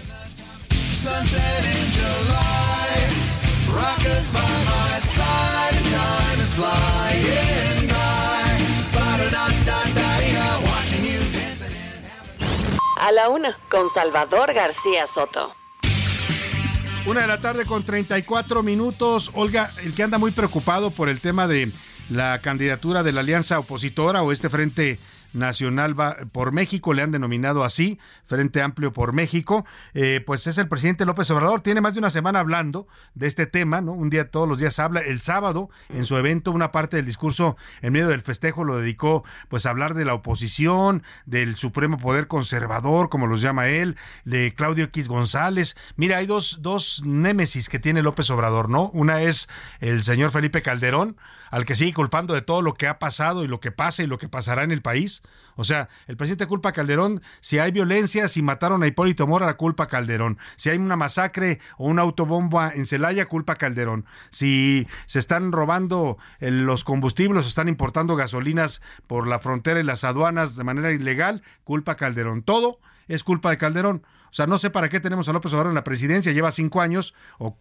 A 12.97 13.13
la 13.13 13.29
una, 13.29 13.59
con 13.71 13.91
Salvador 13.91 14.55
García 14.55 15.07
Soto. 15.07 15.55
Una 17.07 17.21
de 17.21 17.27
la 17.27 17.39
tarde 17.43 17.67
con 17.67 17.85
34 17.85 18.63
minutos. 18.63 19.31
Olga, 19.35 19.75
el 19.83 19.95
que 19.95 20.05
anda 20.05 20.17
muy 20.17 20.31
preocupado 20.31 20.91
por 20.91 21.11
el 21.11 21.21
tema 21.21 21.47
de 21.47 21.71
la 22.09 22.41
candidatura 22.41 23.03
de 23.03 23.13
la 23.13 23.21
alianza 23.21 23.59
opositora 23.59 24.23
o 24.23 24.33
este 24.33 24.49
frente 24.49 24.99
Nacional 25.35 25.95
por 26.33 26.53
México, 26.53 26.95
le 26.95 27.03
han 27.03 27.11
denominado 27.11 27.65
así, 27.65 27.99
Frente 28.25 28.63
Amplio 28.63 28.93
por 28.93 29.13
México, 29.13 29.67
eh, 29.93 30.23
pues 30.25 30.47
es 30.47 30.59
el 30.59 30.69
presidente 30.69 31.05
López 31.05 31.31
Obrador. 31.31 31.61
Tiene 31.61 31.81
más 31.81 31.95
de 31.95 31.99
una 31.99 32.11
semana 32.11 32.41
hablando 32.41 32.87
de 33.15 33.27
este 33.27 33.47
tema, 33.47 33.81
¿no? 33.81 33.93
Un 33.93 34.11
día, 34.11 34.31
todos 34.31 34.49
los 34.49 34.59
días 34.59 34.79
habla. 34.79 35.01
El 35.01 35.21
sábado, 35.21 35.71
en 35.89 36.07
su 36.07 36.17
evento, 36.17 36.53
una 36.53 36.71
parte 36.71 36.97
del 36.97 37.07
discurso 37.07 37.57
en 37.83 37.93
medio 37.93 38.09
del 38.09 38.23
festejo 38.23 38.65
lo 38.65 38.79
dedicó, 38.79 39.25
pues, 39.49 39.67
a 39.67 39.71
hablar 39.71 39.95
de 39.95 40.05
la 40.05 40.15
oposición, 40.15 41.03
del 41.27 41.57
Supremo 41.57 41.99
Poder 41.99 42.27
Conservador, 42.27 43.09
como 43.09 43.27
los 43.27 43.41
llama 43.41 43.69
él, 43.69 43.97
de 44.25 44.55
Claudio 44.55 44.85
X 44.85 45.09
González. 45.09 45.77
Mira, 45.97 46.19
hay 46.19 46.27
dos, 46.27 46.59
dos 46.63 47.03
némesis 47.05 47.69
que 47.69 47.79
tiene 47.79 48.03
López 48.03 48.31
Obrador, 48.31 48.69
¿no? 48.69 48.91
Una 48.91 49.23
es 49.23 49.49
el 49.81 50.05
señor 50.05 50.31
Felipe 50.31 50.63
Calderón, 50.63 51.17
al 51.55 51.65
que 51.67 51.77
sigue 51.77 51.95
culpando 51.95 52.35
de 52.35 52.43
todo 52.43 52.63
lo 52.63 52.75
que 52.75 52.89
ha 52.89 52.99
pasado 52.99 53.45
y 53.45 53.47
lo 53.47 53.61
que 53.61 53.71
pasa 53.71 54.03
y 54.03 54.09
lo 54.09 54.19
que 54.19 54.29
pasará 54.29 54.65
en 54.65 54.73
el 54.73 54.83
país. 54.83 55.23
O 55.55 55.63
sea, 55.63 55.89
el 56.09 56.17
presidente 56.17 56.49
culpa 56.49 56.71
a 56.71 56.73
Calderón. 56.73 57.23
Si 57.41 57.61
hay 57.61 57.71
violencia, 57.71 58.27
si 58.27 58.43
mataron 58.43 58.83
a 58.83 58.89
Hipólito 58.89 59.29
Mora, 59.29 59.57
culpa 59.57 59.85
a 59.85 59.87
Calderón. 59.87 60.37
Si 60.57 60.71
hay 60.71 60.79
una 60.79 60.97
masacre 60.97 61.61
o 61.79 61.87
una 61.87 62.03
autobomba 62.03 62.73
en 62.75 62.87
Celaya, 62.87 63.27
culpa 63.27 63.53
a 63.53 63.57
Calderón. 63.57 64.05
Si 64.31 64.89
se 65.07 65.21
están 65.21 65.53
robando 65.53 66.19
los 66.41 66.83
combustibles, 66.83 67.45
se 67.45 67.51
están 67.51 67.69
importando 67.69 68.17
gasolinas 68.17 68.83
por 69.07 69.29
la 69.29 69.39
frontera 69.39 69.79
y 69.79 69.85
las 69.85 70.03
aduanas 70.03 70.57
de 70.57 70.65
manera 70.65 70.91
ilegal, 70.91 71.43
culpa 71.63 71.93
a 71.93 71.97
Calderón. 71.97 72.43
Todo 72.43 72.81
es 73.07 73.23
culpa 73.23 73.51
de 73.51 73.59
Calderón. 73.59 74.03
O 74.35 74.37
sea, 74.37 74.49
no 74.49 74.59
sé 74.59 74.69
para 74.69 74.89
qué 74.89 74.99
tenemos 74.99 75.29
a 75.29 75.33
López 75.33 75.53
Obrador 75.53 75.71
en 75.71 75.77
la 75.77 75.85
presidencia. 75.85 76.33
Lleva 76.33 76.51
cinco 76.51 76.81
años 76.81 77.15
o 77.39 77.57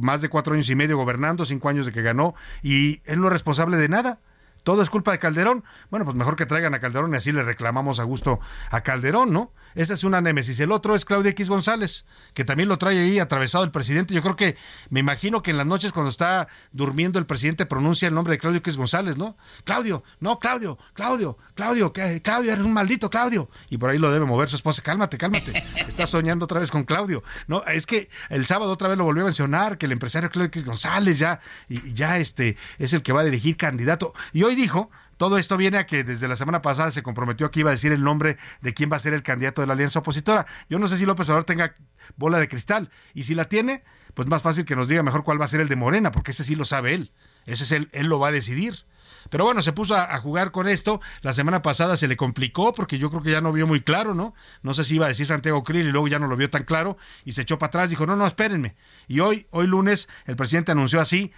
más 0.00 0.22
de 0.22 0.30
cuatro 0.30 0.54
años 0.54 0.70
y 0.70 0.74
medio 0.74 0.96
gobernando, 0.96 1.44
cinco 1.44 1.68
años 1.68 1.84
de 1.84 1.92
que 1.92 2.00
ganó, 2.00 2.34
y 2.62 3.02
él 3.04 3.20
no 3.20 3.26
es 3.26 3.32
responsable 3.34 3.76
de 3.76 3.90
nada 3.90 4.20
todo 4.62 4.80
es 4.80 4.88
culpa 4.90 5.12
de 5.12 5.18
Calderón. 5.18 5.62
Bueno, 5.90 6.06
pues 6.06 6.16
mejor 6.16 6.36
que 6.36 6.46
traigan 6.46 6.72
a 6.72 6.80
Calderón 6.80 7.12
y 7.12 7.16
así 7.16 7.32
le 7.32 7.42
reclamamos 7.42 8.00
a 8.00 8.04
gusto 8.04 8.40
a 8.70 8.80
Calderón, 8.80 9.30
¿no? 9.30 9.52
Esa 9.74 9.94
es 9.94 10.04
una 10.04 10.20
némesis. 10.20 10.60
El 10.60 10.72
otro 10.72 10.94
es 10.94 11.04
Claudia 11.04 11.30
X 11.30 11.48
González, 11.48 12.04
que 12.32 12.44
también 12.44 12.68
lo 12.68 12.78
trae 12.78 12.98
ahí 12.98 13.18
atravesado 13.18 13.64
el 13.64 13.70
presidente. 13.70 14.14
Yo 14.14 14.22
creo 14.22 14.36
que, 14.36 14.56
me 14.90 15.00
imagino 15.00 15.42
que 15.42 15.50
en 15.50 15.56
las 15.56 15.66
noches 15.66 15.92
cuando 15.92 16.10
está 16.10 16.48
durmiendo 16.72 17.18
el 17.18 17.26
presidente 17.26 17.66
pronuncia 17.66 18.08
el 18.08 18.14
nombre 18.14 18.32
de 18.32 18.38
Claudio 18.38 18.58
X 18.58 18.76
González, 18.76 19.16
¿no? 19.16 19.36
Claudio, 19.64 20.04
no, 20.20 20.38
Claudio, 20.38 20.78
Claudio, 20.94 21.38
Claudio, 21.54 21.92
Claudio, 21.92 22.52
eres 22.52 22.64
un 22.64 22.72
maldito 22.72 23.10
Claudio. 23.10 23.48
Y 23.70 23.78
por 23.78 23.90
ahí 23.90 23.98
lo 23.98 24.10
debe 24.10 24.26
mover 24.26 24.48
su 24.48 24.56
esposa. 24.56 24.82
Cálmate, 24.82 25.18
cálmate. 25.18 25.52
Estás 25.88 26.10
soñando 26.10 26.44
otra 26.44 26.60
vez 26.60 26.70
con 26.70 26.84
Claudio. 26.84 27.22
No, 27.46 27.64
es 27.64 27.86
que 27.86 28.08
el 28.30 28.46
sábado 28.46 28.72
otra 28.72 28.88
vez 28.88 28.98
lo 28.98 29.04
volvió 29.04 29.22
a 29.22 29.26
mencionar, 29.26 29.78
que 29.78 29.86
el 29.86 29.92
empresario 29.92 30.30
Claudio 30.30 30.48
X 30.48 30.64
González 30.64 31.18
ya, 31.18 31.40
ya 31.68 32.18
este, 32.18 32.56
es 32.78 32.92
el 32.92 33.02
que 33.02 33.12
va 33.12 33.22
a 33.22 33.24
dirigir 33.24 33.56
candidato. 33.56 34.12
Y 34.32 34.42
hoy 34.42 34.54
dijo 34.54 34.90
todo 35.16 35.38
esto 35.38 35.56
viene 35.56 35.78
a 35.78 35.86
que 35.86 36.04
desde 36.04 36.28
la 36.28 36.36
semana 36.36 36.62
pasada 36.62 36.90
se 36.90 37.02
comprometió 37.02 37.50
que 37.50 37.60
iba 37.60 37.70
a 37.70 37.72
decir 37.72 37.92
el 37.92 38.02
nombre 38.02 38.36
de 38.60 38.74
quién 38.74 38.90
va 38.90 38.96
a 38.96 39.00
ser 39.00 39.14
el 39.14 39.22
candidato 39.22 39.60
de 39.60 39.66
la 39.66 39.74
alianza 39.74 40.00
opositora. 40.00 40.46
Yo 40.68 40.78
no 40.78 40.88
sé 40.88 40.96
si 40.96 41.06
López 41.06 41.28
Obrador 41.28 41.44
tenga 41.44 41.76
bola 42.16 42.38
de 42.38 42.48
cristal. 42.48 42.90
Y 43.14 43.24
si 43.24 43.34
la 43.34 43.46
tiene, 43.46 43.82
pues 44.14 44.28
más 44.28 44.42
fácil 44.42 44.64
que 44.64 44.76
nos 44.76 44.88
diga 44.88 45.02
mejor 45.02 45.24
cuál 45.24 45.40
va 45.40 45.44
a 45.44 45.48
ser 45.48 45.60
el 45.60 45.68
de 45.68 45.76
Morena, 45.76 46.10
porque 46.10 46.32
ese 46.32 46.44
sí 46.44 46.54
lo 46.54 46.64
sabe 46.64 46.94
él. 46.94 47.12
Ese 47.46 47.64
es 47.64 47.72
él, 47.72 47.88
él 47.92 48.06
lo 48.06 48.18
va 48.18 48.28
a 48.28 48.32
decidir. 48.32 48.84
Pero 49.30 49.44
bueno, 49.44 49.62
se 49.62 49.72
puso 49.72 49.96
a, 49.96 50.18
jugar 50.18 50.50
con 50.50 50.68
esto. 50.68 51.00
La 51.22 51.32
semana 51.32 51.62
pasada 51.62 51.96
se 51.96 52.08
le 52.08 52.16
complicó 52.16 52.74
porque 52.74 52.98
yo 52.98 53.10
creo 53.10 53.22
que 53.22 53.30
ya 53.30 53.40
no 53.40 53.52
vio 53.52 53.66
muy 53.66 53.80
claro, 53.80 54.14
¿no? 54.14 54.34
No 54.62 54.74
sé 54.74 54.84
si 54.84 54.96
iba 54.96 55.06
a 55.06 55.08
decir 55.08 55.26
Santiago 55.26 55.64
Krill 55.64 55.88
y 55.88 55.92
luego 55.92 56.08
ya 56.08 56.18
no 56.18 56.26
lo 56.26 56.36
vio 56.36 56.50
tan 56.50 56.64
claro 56.64 56.96
y 57.24 57.32
se 57.32 57.42
echó 57.42 57.58
para 57.58 57.68
atrás. 57.68 57.90
Dijo, 57.90 58.06
no, 58.06 58.16
no, 58.16 58.26
espérenme. 58.26 58.76
Y 59.08 59.20
hoy, 59.20 59.46
hoy 59.50 59.66
lunes, 59.66 60.08
el 60.26 60.36
presidente 60.36 60.72
anunció 60.72 61.00
así 61.00 61.32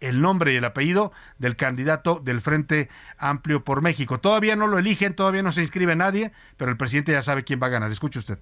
el 0.00 0.20
nombre 0.20 0.52
y 0.52 0.56
el 0.56 0.64
apellido 0.64 1.12
del 1.38 1.56
candidato 1.56 2.20
del 2.22 2.40
Frente 2.40 2.88
Amplio 3.18 3.64
por 3.64 3.82
México. 3.82 4.18
Todavía 4.18 4.56
no 4.56 4.66
lo 4.66 4.78
eligen, 4.78 5.14
todavía 5.14 5.42
no 5.42 5.52
se 5.52 5.62
inscribe 5.62 5.96
nadie, 5.96 6.32
pero 6.56 6.70
el 6.70 6.76
presidente 6.76 7.12
ya 7.12 7.22
sabe 7.22 7.44
quién 7.44 7.60
va 7.62 7.66
a 7.66 7.70
ganar. 7.70 7.90
Escuche 7.90 8.18
usted. 8.18 8.38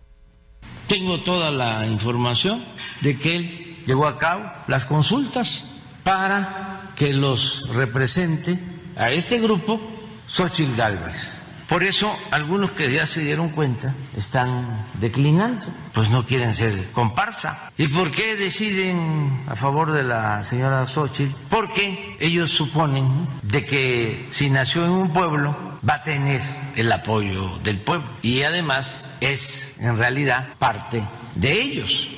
Tengo 0.87 1.21
toda 1.21 1.51
la 1.51 1.87
información 1.87 2.65
de 3.01 3.19
que 3.19 3.37
él 3.37 3.85
llevó 3.87 4.07
a 4.07 4.19
cabo 4.19 4.51
las 4.67 4.87
consultas 4.87 5.65
para 6.03 6.93
que 6.97 7.13
los 7.13 7.69
represente 7.75 8.59
a 8.97 9.11
este 9.11 9.41
grupo 9.41 9.81
Xochitl 10.27 10.77
Galvez. 10.77 11.44
Por 11.75 11.83
eso 11.83 12.17
algunos 12.31 12.71
que 12.71 12.93
ya 12.93 13.05
se 13.05 13.23
dieron 13.23 13.49
cuenta 13.49 13.97
están 14.17 14.87
declinando, 15.01 15.65
pues 15.93 16.09
no 16.09 16.25
quieren 16.25 16.55
ser 16.55 16.93
comparsa. 16.93 17.73
¿Y 17.77 17.89
por 17.89 18.13
qué 18.13 18.37
deciden 18.37 19.43
a 19.49 19.57
favor 19.57 19.91
de 19.91 20.05
la 20.05 20.45
señora 20.45 20.87
Xochitl? 20.87 21.35
Porque 21.51 22.17
ellos 22.21 22.51
suponen 22.51 23.27
de 23.43 23.65
que 23.65 24.29
si 24.31 24.51
nació 24.51 24.85
en 24.85 24.93
un 24.93 25.13
pueblo 25.13 25.57
va 25.89 25.95
a 25.95 26.03
tener 26.05 26.43
el 26.77 26.93
apoyo 26.93 27.59
del 27.65 27.79
pueblo 27.79 28.07
y 28.23 28.43
además 28.43 29.05
es 29.21 29.75
en 29.81 29.97
realidad 29.97 30.51
parte 30.61 31.03
de 31.35 31.61
ellos. 31.61 32.09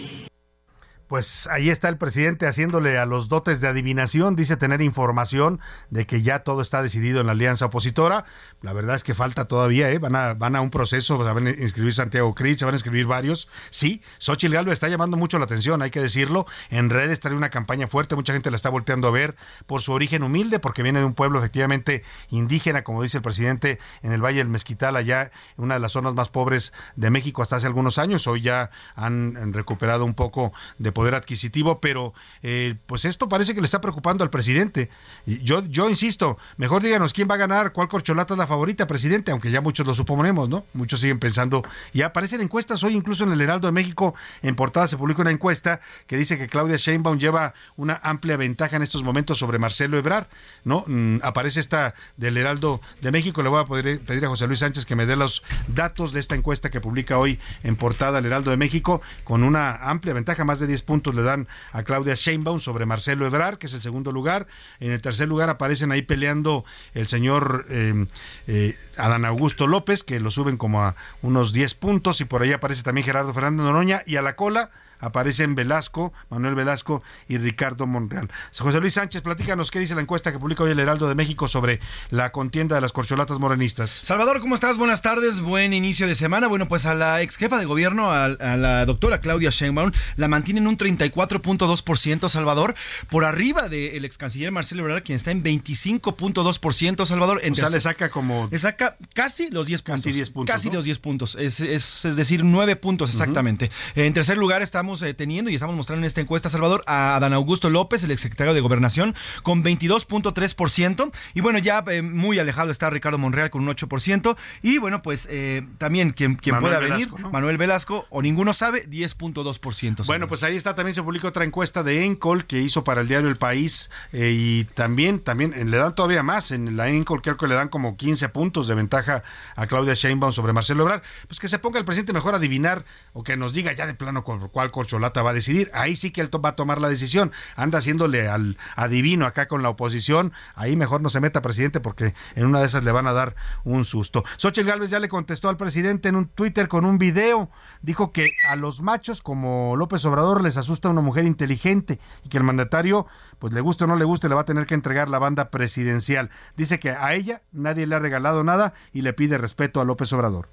Pues 1.08 1.46
ahí 1.52 1.70
está 1.70 1.88
el 1.88 1.98
presidente 1.98 2.48
haciéndole 2.48 2.98
a 2.98 3.06
los 3.06 3.28
dotes 3.28 3.60
de 3.60 3.68
adivinación, 3.68 4.34
dice 4.34 4.56
tener 4.56 4.82
información 4.82 5.60
de 5.90 6.04
que 6.04 6.22
ya 6.22 6.40
todo 6.40 6.60
está 6.60 6.82
decidido 6.82 7.20
en 7.20 7.26
la 7.26 7.32
alianza 7.32 7.66
opositora. 7.66 8.24
La 8.60 8.72
verdad 8.72 8.96
es 8.96 9.04
que 9.04 9.14
falta 9.14 9.44
todavía, 9.44 9.88
¿eh? 9.90 9.98
van, 9.98 10.16
a, 10.16 10.34
van 10.34 10.56
a 10.56 10.60
un 10.60 10.70
proceso, 10.70 11.16
van 11.16 11.46
a 11.46 11.50
inscribir 11.50 11.94
Santiago 11.94 12.34
Cris, 12.34 12.58
se 12.58 12.64
van 12.64 12.74
a 12.74 12.76
inscribir 12.76 13.06
varios. 13.06 13.48
Sí, 13.70 14.02
Xochitl 14.18 14.54
Galvez 14.54 14.72
está 14.72 14.88
llamando 14.88 15.16
mucho 15.16 15.38
la 15.38 15.44
atención, 15.44 15.80
hay 15.80 15.90
que 15.90 16.00
decirlo. 16.00 16.46
En 16.70 16.90
redes 16.90 17.20
trae 17.20 17.34
una 17.34 17.50
campaña 17.50 17.86
fuerte, 17.86 18.16
mucha 18.16 18.32
gente 18.32 18.50
la 18.50 18.56
está 18.56 18.68
volteando 18.70 19.06
a 19.06 19.12
ver 19.12 19.36
por 19.66 19.82
su 19.82 19.92
origen 19.92 20.24
humilde, 20.24 20.58
porque 20.58 20.82
viene 20.82 20.98
de 20.98 21.04
un 21.04 21.14
pueblo 21.14 21.38
efectivamente 21.38 22.02
indígena, 22.30 22.82
como 22.82 23.02
dice 23.04 23.18
el 23.18 23.22
presidente, 23.22 23.78
en 24.02 24.10
el 24.10 24.24
Valle 24.24 24.38
del 24.38 24.48
Mezquital, 24.48 24.96
allá 24.96 25.30
una 25.56 25.74
de 25.74 25.80
las 25.80 25.92
zonas 25.92 26.14
más 26.14 26.30
pobres 26.30 26.72
de 26.96 27.10
México 27.10 27.42
hasta 27.42 27.56
hace 27.56 27.68
algunos 27.68 27.98
años. 27.98 28.26
Hoy 28.26 28.40
ya 28.40 28.70
han 28.96 29.52
recuperado 29.52 30.04
un 30.04 30.14
poco 30.14 30.52
de 30.78 30.95
poder 30.96 31.14
adquisitivo, 31.14 31.78
pero 31.78 32.14
eh, 32.42 32.74
pues 32.86 33.04
esto 33.04 33.28
parece 33.28 33.54
que 33.54 33.60
le 33.60 33.66
está 33.66 33.82
preocupando 33.82 34.24
al 34.24 34.30
presidente. 34.30 34.88
Yo, 35.26 35.62
yo 35.66 35.90
insisto, 35.90 36.38
mejor 36.56 36.82
díganos 36.82 37.12
quién 37.12 37.28
va 37.30 37.34
a 37.34 37.36
ganar, 37.36 37.74
cuál 37.74 37.86
corcholata 37.86 38.32
es 38.32 38.38
la 38.38 38.46
favorita, 38.46 38.86
presidente, 38.86 39.30
aunque 39.30 39.50
ya 39.50 39.60
muchos 39.60 39.86
lo 39.86 39.92
suponemos, 39.92 40.48
¿no? 40.48 40.64
Muchos 40.72 41.00
siguen 41.00 41.18
pensando, 41.18 41.62
y 41.92 42.00
aparecen 42.00 42.40
encuestas 42.40 42.82
hoy, 42.82 42.94
incluso 42.94 43.24
en 43.24 43.32
el 43.32 43.42
Heraldo 43.42 43.68
de 43.68 43.72
México, 43.72 44.14
en 44.40 44.56
portada 44.56 44.86
se 44.86 44.96
publica 44.96 45.20
una 45.20 45.32
encuesta 45.32 45.82
que 46.06 46.16
dice 46.16 46.38
que 46.38 46.48
Claudia 46.48 46.76
Sheinbaum 46.78 47.18
lleva 47.18 47.52
una 47.76 48.00
amplia 48.02 48.38
ventaja 48.38 48.76
en 48.76 48.82
estos 48.82 49.02
momentos 49.02 49.36
sobre 49.36 49.58
Marcelo 49.58 49.98
Ebrard, 49.98 50.28
¿no? 50.64 50.82
Mm, 50.86 51.18
aparece 51.22 51.60
esta 51.60 51.94
del 52.16 52.38
Heraldo 52.38 52.80
de 53.02 53.12
México, 53.12 53.42
le 53.42 53.50
voy 53.50 53.60
a 53.60 53.66
poder 53.66 54.00
pedir 54.00 54.24
a 54.24 54.28
José 54.28 54.46
Luis 54.46 54.60
Sánchez 54.60 54.86
que 54.86 54.96
me 54.96 55.04
dé 55.04 55.14
los 55.14 55.42
datos 55.68 56.14
de 56.14 56.20
esta 56.20 56.36
encuesta 56.36 56.70
que 56.70 56.80
publica 56.80 57.18
hoy 57.18 57.38
en 57.64 57.76
portada 57.76 58.20
el 58.20 58.24
Heraldo 58.24 58.50
de 58.50 58.56
México, 58.56 59.02
con 59.24 59.42
una 59.42 59.90
amplia 59.90 60.14
ventaja, 60.14 60.46
más 60.46 60.58
de 60.58 60.66
10 60.66 60.85
puntos 60.86 61.14
le 61.14 61.22
dan 61.22 61.48
a 61.72 61.82
Claudia 61.82 62.14
Sheinbaum 62.14 62.60
sobre 62.60 62.86
Marcelo 62.86 63.26
Ebrard, 63.26 63.58
que 63.58 63.66
es 63.66 63.74
el 63.74 63.82
segundo 63.82 64.12
lugar. 64.12 64.46
En 64.80 64.92
el 64.92 65.00
tercer 65.02 65.28
lugar 65.28 65.50
aparecen 65.50 65.92
ahí 65.92 66.02
peleando 66.02 66.64
el 66.94 67.06
señor 67.06 67.66
eh, 67.68 68.06
eh, 68.46 68.74
Adán 68.96 69.26
Augusto 69.26 69.66
López, 69.66 70.02
que 70.02 70.20
lo 70.20 70.30
suben 70.30 70.56
como 70.56 70.82
a 70.82 70.94
unos 71.20 71.52
10 71.52 71.74
puntos, 71.74 72.20
y 72.20 72.24
por 72.24 72.42
ahí 72.42 72.52
aparece 72.52 72.82
también 72.82 73.04
Gerardo 73.04 73.34
Fernández 73.34 73.64
Noroña, 73.64 74.02
y 74.06 74.16
a 74.16 74.22
la 74.22 74.36
cola 74.36 74.70
aparecen 75.00 75.54
Velasco, 75.54 76.12
Manuel 76.30 76.54
Velasco 76.54 77.02
y 77.28 77.38
Ricardo 77.38 77.86
Monreal. 77.86 78.30
José 78.56 78.80
Luis 78.80 78.94
Sánchez, 78.94 79.22
platícanos 79.22 79.70
qué 79.70 79.78
dice 79.78 79.94
la 79.94 80.00
encuesta 80.00 80.32
que 80.32 80.38
publica 80.38 80.64
hoy 80.64 80.70
el 80.70 80.80
Heraldo 80.80 81.08
de 81.08 81.14
México 81.14 81.48
sobre 81.48 81.80
la 82.10 82.32
contienda 82.32 82.74
de 82.74 82.80
las 82.80 82.92
corcholatas 82.92 83.38
morenistas. 83.38 83.90
Salvador, 83.90 84.40
¿cómo 84.40 84.54
estás? 84.54 84.78
Buenas 84.78 85.02
tardes, 85.02 85.40
buen 85.40 85.72
inicio 85.72 86.06
de 86.06 86.14
semana. 86.14 86.46
Bueno, 86.48 86.68
pues 86.68 86.86
a 86.86 86.94
la 86.94 87.22
ex 87.22 87.36
jefa 87.36 87.58
de 87.58 87.64
gobierno, 87.64 88.10
a, 88.10 88.24
a 88.24 88.56
la 88.56 88.86
doctora 88.86 89.20
Claudia 89.20 89.50
Sheinbaum, 89.50 89.92
la 90.16 90.28
mantienen 90.28 90.66
un 90.66 90.76
34.2%, 90.78 92.28
Salvador, 92.28 92.74
por 93.10 93.24
arriba 93.24 93.68
del 93.68 94.04
ex 94.04 94.18
canciller 94.18 94.52
Marcelo 94.52 94.82
Ebrard, 94.82 95.02
quien 95.02 95.16
está 95.16 95.30
en 95.30 95.42
25.2%, 95.42 97.06
Salvador. 97.06 97.40
o 97.48 97.54
sea, 97.54 97.70
le 97.70 97.80
saca 97.80 98.08
como... 98.10 98.48
Le 98.50 98.58
saca 98.58 98.96
casi 99.14 99.50
los 99.50 99.66
10 99.66 99.82
puntos. 99.82 100.04
Casi 100.04 100.12
10 100.12 100.30
puntos. 100.30 100.54
Casi 100.54 100.68
¿no? 100.68 100.74
los 100.74 100.84
10 100.84 100.98
puntos, 100.98 101.36
es, 101.38 101.60
es, 101.60 102.04
es 102.04 102.16
decir, 102.16 102.44
9 102.44 102.76
puntos 102.76 103.10
exactamente. 103.10 103.70
En 103.94 104.12
tercer 104.12 104.36
lugar 104.36 104.62
estamos 104.86 105.02
eh, 105.02 105.14
teniendo 105.14 105.50
y 105.50 105.54
estamos 105.54 105.74
mostrando 105.74 106.04
en 106.04 106.06
esta 106.06 106.20
encuesta, 106.20 106.48
Salvador, 106.48 106.84
a 106.86 107.16
Adán 107.16 107.32
Augusto 107.32 107.70
López, 107.70 108.04
el 108.04 108.12
exsecretario 108.12 108.54
de 108.54 108.60
Gobernación, 108.60 109.16
con 109.42 109.64
22.3%. 109.64 111.10
Y 111.34 111.40
bueno, 111.40 111.58
ya 111.58 111.82
eh, 111.88 112.02
muy 112.02 112.38
alejado 112.38 112.70
está 112.70 112.88
Ricardo 112.88 113.18
Monreal 113.18 113.50
con 113.50 113.62
un 113.62 113.74
8%. 113.74 114.36
Y 114.62 114.78
bueno, 114.78 115.02
pues 115.02 115.26
eh, 115.28 115.66
también 115.78 116.12
quien, 116.12 116.36
quien 116.36 116.60
pueda 116.60 116.78
Velasco, 116.78 117.16
venir, 117.16 117.20
¿no? 117.20 117.32
Manuel 117.32 117.58
Velasco, 117.58 118.06
o 118.10 118.22
ninguno 118.22 118.52
sabe, 118.52 118.88
10.2%. 118.88 120.06
Bueno, 120.06 120.28
pues 120.28 120.44
ahí 120.44 120.54
está, 120.54 120.76
también 120.76 120.94
se 120.94 121.02
publicó 121.02 121.26
otra 121.26 121.44
encuesta 121.44 121.82
de 121.82 122.04
Encol 122.04 122.46
que 122.46 122.60
hizo 122.60 122.84
para 122.84 123.00
el 123.00 123.08
diario 123.08 123.28
El 123.28 123.36
País 123.36 123.90
y 124.12 124.66
también, 124.74 125.18
también 125.18 125.68
le 125.68 125.76
dan 125.76 125.96
todavía 125.96 126.22
más, 126.22 126.52
en 126.52 126.76
la 126.76 126.88
Encol 126.90 127.22
creo 127.22 127.36
que 127.36 127.48
le 127.48 127.56
dan 127.56 127.70
como 127.70 127.96
15 127.96 128.28
puntos 128.28 128.68
de 128.68 128.76
ventaja 128.76 129.24
a 129.56 129.66
Claudia 129.66 129.94
Sheinbaum 129.94 130.32
sobre 130.32 130.52
Marcelo 130.52 130.84
Ebrard. 130.84 131.02
Pues 131.26 131.40
que 131.40 131.48
se 131.48 131.58
ponga 131.58 131.80
el 131.80 131.84
presidente 131.84 132.12
mejor 132.12 132.34
a 132.34 132.36
adivinar 132.36 132.84
o 133.14 133.24
que 133.24 133.36
nos 133.36 133.52
diga 133.52 133.72
ya 133.72 133.86
de 133.86 133.94
plano 133.94 134.22
cuál, 134.22 134.48
cuál 134.52 134.70
corcholata 134.76 135.22
va 135.22 135.30
a 135.30 135.32
decidir. 135.32 135.70
Ahí 135.72 135.96
sí 135.96 136.10
que 136.10 136.20
él 136.20 136.28
va 136.44 136.50
a 136.50 136.56
tomar 136.56 136.82
la 136.82 136.90
decisión. 136.90 137.32
Anda 137.56 137.78
haciéndole 137.78 138.28
al 138.28 138.58
adivino 138.76 139.24
acá 139.24 139.48
con 139.48 139.62
la 139.62 139.70
oposición. 139.70 140.34
Ahí 140.54 140.76
mejor 140.76 141.00
no 141.00 141.08
se 141.08 141.18
meta 141.18 141.40
presidente 141.40 141.80
porque 141.80 142.12
en 142.34 142.44
una 142.44 142.60
de 142.60 142.66
esas 142.66 142.84
le 142.84 142.92
van 142.92 143.06
a 143.06 143.14
dar 143.14 143.36
un 143.64 143.86
susto. 143.86 144.22
Xochitl 144.36 144.68
Gálvez 144.68 144.90
ya 144.90 145.00
le 145.00 145.08
contestó 145.08 145.48
al 145.48 145.56
presidente 145.56 146.10
en 146.10 146.16
un 146.16 146.26
Twitter 146.28 146.68
con 146.68 146.84
un 146.84 146.98
video. 146.98 147.50
Dijo 147.80 148.12
que 148.12 148.32
a 148.50 148.56
los 148.56 148.82
machos 148.82 149.22
como 149.22 149.76
López 149.76 150.04
Obrador 150.04 150.42
les 150.42 150.58
asusta 150.58 150.90
una 150.90 151.00
mujer 151.00 151.24
inteligente 151.24 151.98
y 152.22 152.28
que 152.28 152.36
el 152.36 152.44
mandatario, 152.44 153.06
pues 153.38 153.54
le 153.54 153.62
guste 153.62 153.84
o 153.84 153.86
no 153.86 153.96
le 153.96 154.04
guste, 154.04 154.28
le 154.28 154.34
va 154.34 154.42
a 154.42 154.44
tener 154.44 154.66
que 154.66 154.74
entregar 154.74 155.08
la 155.08 155.18
banda 155.18 155.50
presidencial. 155.50 156.28
Dice 156.58 156.78
que 156.78 156.90
a 156.90 157.14
ella 157.14 157.40
nadie 157.50 157.86
le 157.86 157.94
ha 157.94 157.98
regalado 157.98 158.44
nada 158.44 158.74
y 158.92 159.00
le 159.00 159.14
pide 159.14 159.38
respeto 159.38 159.80
a 159.80 159.86
López 159.86 160.12
Obrador. 160.12 160.50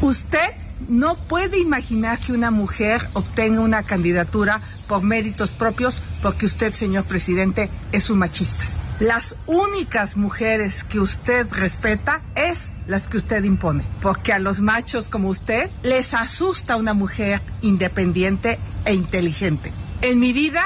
Usted 0.00 0.50
no 0.88 1.16
puede 1.28 1.58
imaginar 1.58 2.18
que 2.18 2.32
una 2.32 2.50
mujer 2.50 3.08
obtenga 3.12 3.60
una 3.60 3.82
candidatura 3.82 4.60
por 4.88 5.02
méritos 5.02 5.52
propios 5.52 6.02
porque 6.22 6.46
usted, 6.46 6.72
señor 6.72 7.04
presidente, 7.04 7.68
es 7.92 8.08
un 8.10 8.18
machista. 8.18 8.64
Las 8.98 9.36
únicas 9.46 10.16
mujeres 10.16 10.84
que 10.84 11.00
usted 11.00 11.46
respeta 11.50 12.22
es 12.34 12.68
las 12.86 13.08
que 13.08 13.16
usted 13.16 13.44
impone, 13.44 13.84
porque 14.02 14.32
a 14.32 14.38
los 14.38 14.60
machos 14.60 15.08
como 15.08 15.28
usted 15.28 15.70
les 15.82 16.12
asusta 16.12 16.76
una 16.76 16.92
mujer 16.92 17.40
independiente 17.62 18.58
e 18.84 18.94
inteligente. 18.94 19.72
En 20.02 20.18
mi 20.18 20.32
vida 20.32 20.62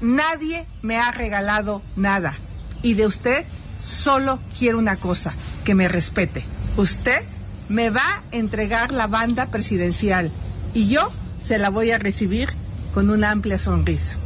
nadie 0.00 0.66
me 0.82 0.98
ha 0.98 1.10
regalado 1.12 1.82
nada 1.96 2.36
y 2.82 2.94
de 2.94 3.06
usted 3.06 3.46
solo 3.80 4.38
quiero 4.58 4.78
una 4.78 4.96
cosa, 4.96 5.34
que 5.64 5.74
me 5.74 5.88
respete. 5.88 6.44
Usted 6.76 7.22
me 7.68 7.90
va 7.90 8.00
a 8.00 8.22
entregar 8.36 8.92
la 8.92 9.06
banda 9.06 9.46
presidencial 9.46 10.30
y 10.74 10.88
yo 10.88 11.12
se 11.38 11.58
la 11.58 11.70
voy 11.70 11.90
a 11.90 11.98
recibir 11.98 12.48
con 12.94 13.10
una 13.10 13.30
amplia 13.30 13.58
sonrisa. 13.58 14.16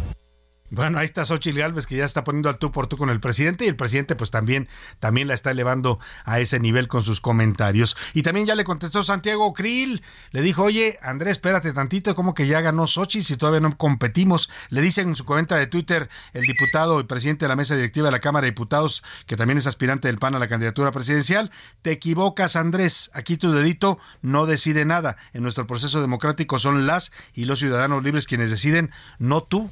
Bueno, 0.75 0.99
ahí 0.99 1.05
está 1.05 1.27
Xochitl 1.27 1.59
Gálvez 1.59 1.87
que 1.87 1.97
ya 1.97 2.07
está 2.07 2.25
poniendo 2.25 2.49
al 2.49 2.57
tú 2.57 2.73
por 2.73 2.87
tú 2.87 2.97
con 2.97 3.11
el 3.11 3.21
presidente 3.21 3.67
y 3.67 3.69
el 3.69 3.77
presidente 3.77 4.17
pues 4.17 4.31
también, 4.31 4.71
también 5.01 5.29
la 5.29 5.35
está 5.35 5.51
elevando 5.51 6.01
a 6.25 6.41
ese 6.41 6.61
nivel 6.61 6.89
con 6.89 7.03
sus 7.03 7.21
comentarios. 7.21 7.95
Y 8.15 8.23
también 8.23 8.47
ya 8.47 8.55
le 8.55 8.65
contestó 8.65 9.03
Santiago 9.03 9.53
Krill, 9.53 10.03
le 10.31 10.41
dijo, 10.41 10.63
oye 10.63 10.99
Andrés, 11.03 11.33
espérate 11.33 11.75
tantito, 11.75 12.15
como 12.15 12.33
que 12.33 12.47
ya 12.47 12.63
ganó 12.63 12.87
Xochitl 12.87 13.23
si 13.23 13.37
todavía 13.37 13.61
no 13.61 13.77
competimos. 13.77 14.49
Le 14.71 14.81
dice 14.81 15.03
en 15.03 15.15
su 15.15 15.27
cuenta 15.27 15.59
de 15.59 15.67
Twitter 15.67 16.09
el 16.33 16.47
diputado 16.47 17.01
y 17.01 17.05
presidente 17.05 17.45
de 17.45 17.51
la 17.51 17.57
mesa 17.57 17.75
directiva 17.75 18.07
de 18.07 18.13
la 18.13 18.21
Cámara 18.21 18.47
de 18.47 18.53
Diputados, 18.53 19.05
que 19.27 19.37
también 19.37 19.59
es 19.59 19.67
aspirante 19.67 20.09
del 20.09 20.19
PAN 20.19 20.37
a 20.37 20.39
la 20.39 20.49
candidatura 20.49 20.91
presidencial, 20.91 21.51
te 21.83 21.91
equivocas 21.91 22.57
Andrés, 22.57 23.11
aquí 23.13 23.37
tu 23.37 23.53
dedito 23.53 23.99
no 24.23 24.47
decide 24.47 24.87
nada. 24.87 25.19
En 25.35 25.43
nuestro 25.43 25.67
proceso 25.67 26.01
democrático 26.01 26.59
son 26.59 26.87
las 26.87 27.13
y 27.35 27.45
los 27.45 27.59
ciudadanos 27.59 28.03
libres 28.03 28.27
quienes 28.27 28.51
deciden, 28.51 28.91
no 29.19 29.43
tú. 29.43 29.71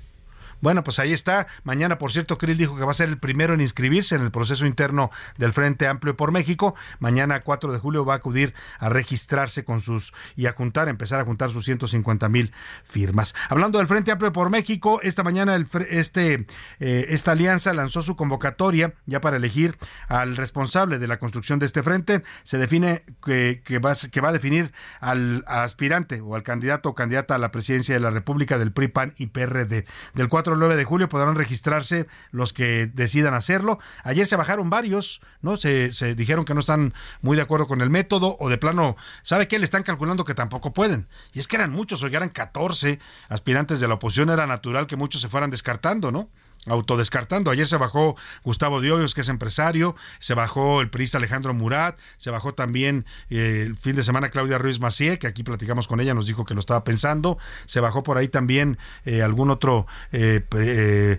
Bueno, 0.60 0.84
pues 0.84 0.98
ahí 0.98 1.12
está. 1.12 1.46
Mañana, 1.64 1.98
por 1.98 2.12
cierto, 2.12 2.38
Krill 2.38 2.58
dijo 2.58 2.76
que 2.76 2.84
va 2.84 2.90
a 2.90 2.94
ser 2.94 3.08
el 3.08 3.18
primero 3.18 3.54
en 3.54 3.60
inscribirse 3.60 4.14
en 4.14 4.22
el 4.22 4.30
proceso 4.30 4.66
interno 4.66 5.10
del 5.38 5.52
Frente 5.52 5.86
Amplio 5.86 6.16
por 6.16 6.32
México. 6.32 6.74
Mañana, 6.98 7.40
4 7.40 7.72
de 7.72 7.78
julio, 7.78 8.04
va 8.04 8.14
a 8.14 8.16
acudir 8.16 8.54
a 8.78 8.88
registrarse 8.88 9.64
con 9.64 9.80
sus 9.80 10.12
y 10.36 10.46
a 10.46 10.52
juntar, 10.52 10.88
empezar 10.88 11.20
a 11.20 11.24
juntar 11.24 11.50
sus 11.50 11.64
150 11.64 12.28
mil 12.28 12.52
firmas. 12.84 13.34
Hablando 13.48 13.78
del 13.78 13.86
Frente 13.86 14.12
Amplio 14.12 14.32
por 14.32 14.50
México, 14.50 15.00
esta 15.02 15.22
mañana 15.22 15.54
el, 15.54 15.66
este, 15.88 16.46
eh, 16.78 17.06
esta 17.08 17.32
alianza 17.32 17.72
lanzó 17.72 18.02
su 18.02 18.16
convocatoria 18.16 18.94
ya 19.06 19.20
para 19.20 19.36
elegir 19.36 19.78
al 20.08 20.36
responsable 20.36 20.98
de 20.98 21.08
la 21.08 21.18
construcción 21.18 21.58
de 21.58 21.66
este 21.66 21.82
frente. 21.82 22.22
Se 22.42 22.58
define 22.58 23.04
que, 23.24 23.62
que, 23.64 23.78
va, 23.78 23.94
que 24.10 24.20
va 24.20 24.28
a 24.28 24.32
definir 24.32 24.72
al 25.00 25.44
aspirante 25.46 26.20
o 26.20 26.34
al 26.34 26.42
candidato 26.42 26.90
o 26.90 26.94
candidata 26.94 27.34
a 27.34 27.38
la 27.38 27.50
presidencia 27.50 27.94
de 27.94 28.00
la 28.00 28.10
República 28.10 28.58
del 28.58 28.72
PRI, 28.72 28.88
PAN 28.88 29.12
y 29.18 29.26
PRD. 29.26 29.86
Del 30.14 30.28
4 30.28 30.49
al 30.54 30.60
9 30.60 30.76
de 30.76 30.84
julio 30.84 31.08
podrán 31.08 31.34
registrarse 31.34 32.06
los 32.30 32.52
que 32.52 32.90
decidan 32.92 33.34
hacerlo. 33.34 33.78
Ayer 34.04 34.26
se 34.26 34.36
bajaron 34.36 34.70
varios, 34.70 35.20
¿no? 35.42 35.56
Se, 35.56 35.92
se 35.92 36.14
dijeron 36.14 36.44
que 36.44 36.54
no 36.54 36.60
están 36.60 36.94
muy 37.22 37.36
de 37.36 37.42
acuerdo 37.42 37.66
con 37.66 37.80
el 37.80 37.90
método 37.90 38.36
o 38.38 38.48
de 38.48 38.58
plano, 38.58 38.96
¿sabe 39.22 39.48
qué? 39.48 39.58
Le 39.58 39.64
están 39.64 39.82
calculando 39.82 40.24
que 40.24 40.34
tampoco 40.34 40.72
pueden. 40.72 41.08
Y 41.32 41.38
es 41.38 41.48
que 41.48 41.56
eran 41.56 41.70
muchos, 41.70 42.02
hoy 42.02 42.14
eran 42.14 42.28
14 42.28 42.98
aspirantes 43.28 43.80
de 43.80 43.88
la 43.88 43.94
oposición, 43.94 44.30
era 44.30 44.46
natural 44.46 44.86
que 44.86 44.96
muchos 44.96 45.22
se 45.22 45.28
fueran 45.28 45.50
descartando, 45.50 46.10
¿no? 46.12 46.28
Autodescartando. 46.66 47.50
Ayer 47.50 47.66
se 47.66 47.76
bajó 47.76 48.16
Gustavo 48.44 48.76
Hoyos, 48.76 49.14
que 49.14 49.22
es 49.22 49.28
empresario, 49.28 49.96
se 50.18 50.34
bajó 50.34 50.80
el 50.80 50.90
periodista 50.90 51.18
Alejandro 51.18 51.54
Murat, 51.54 51.98
se 52.18 52.30
bajó 52.30 52.54
también 52.54 53.06
eh, 53.30 53.64
el 53.66 53.76
fin 53.76 53.96
de 53.96 54.02
semana 54.02 54.28
Claudia 54.28 54.58
Ruiz 54.58 54.80
Macié, 54.80 55.18
que 55.18 55.26
aquí 55.26 55.42
platicamos 55.42 55.88
con 55.88 56.00
ella, 56.00 56.14
nos 56.14 56.26
dijo 56.26 56.44
que 56.44 56.54
lo 56.54 56.60
estaba 56.60 56.84
pensando, 56.84 57.38
se 57.66 57.80
bajó 57.80 58.02
por 58.02 58.18
ahí 58.18 58.28
también 58.28 58.78
eh, 59.04 59.22
algún 59.22 59.50
otro, 59.50 59.86
eh, 60.12 61.18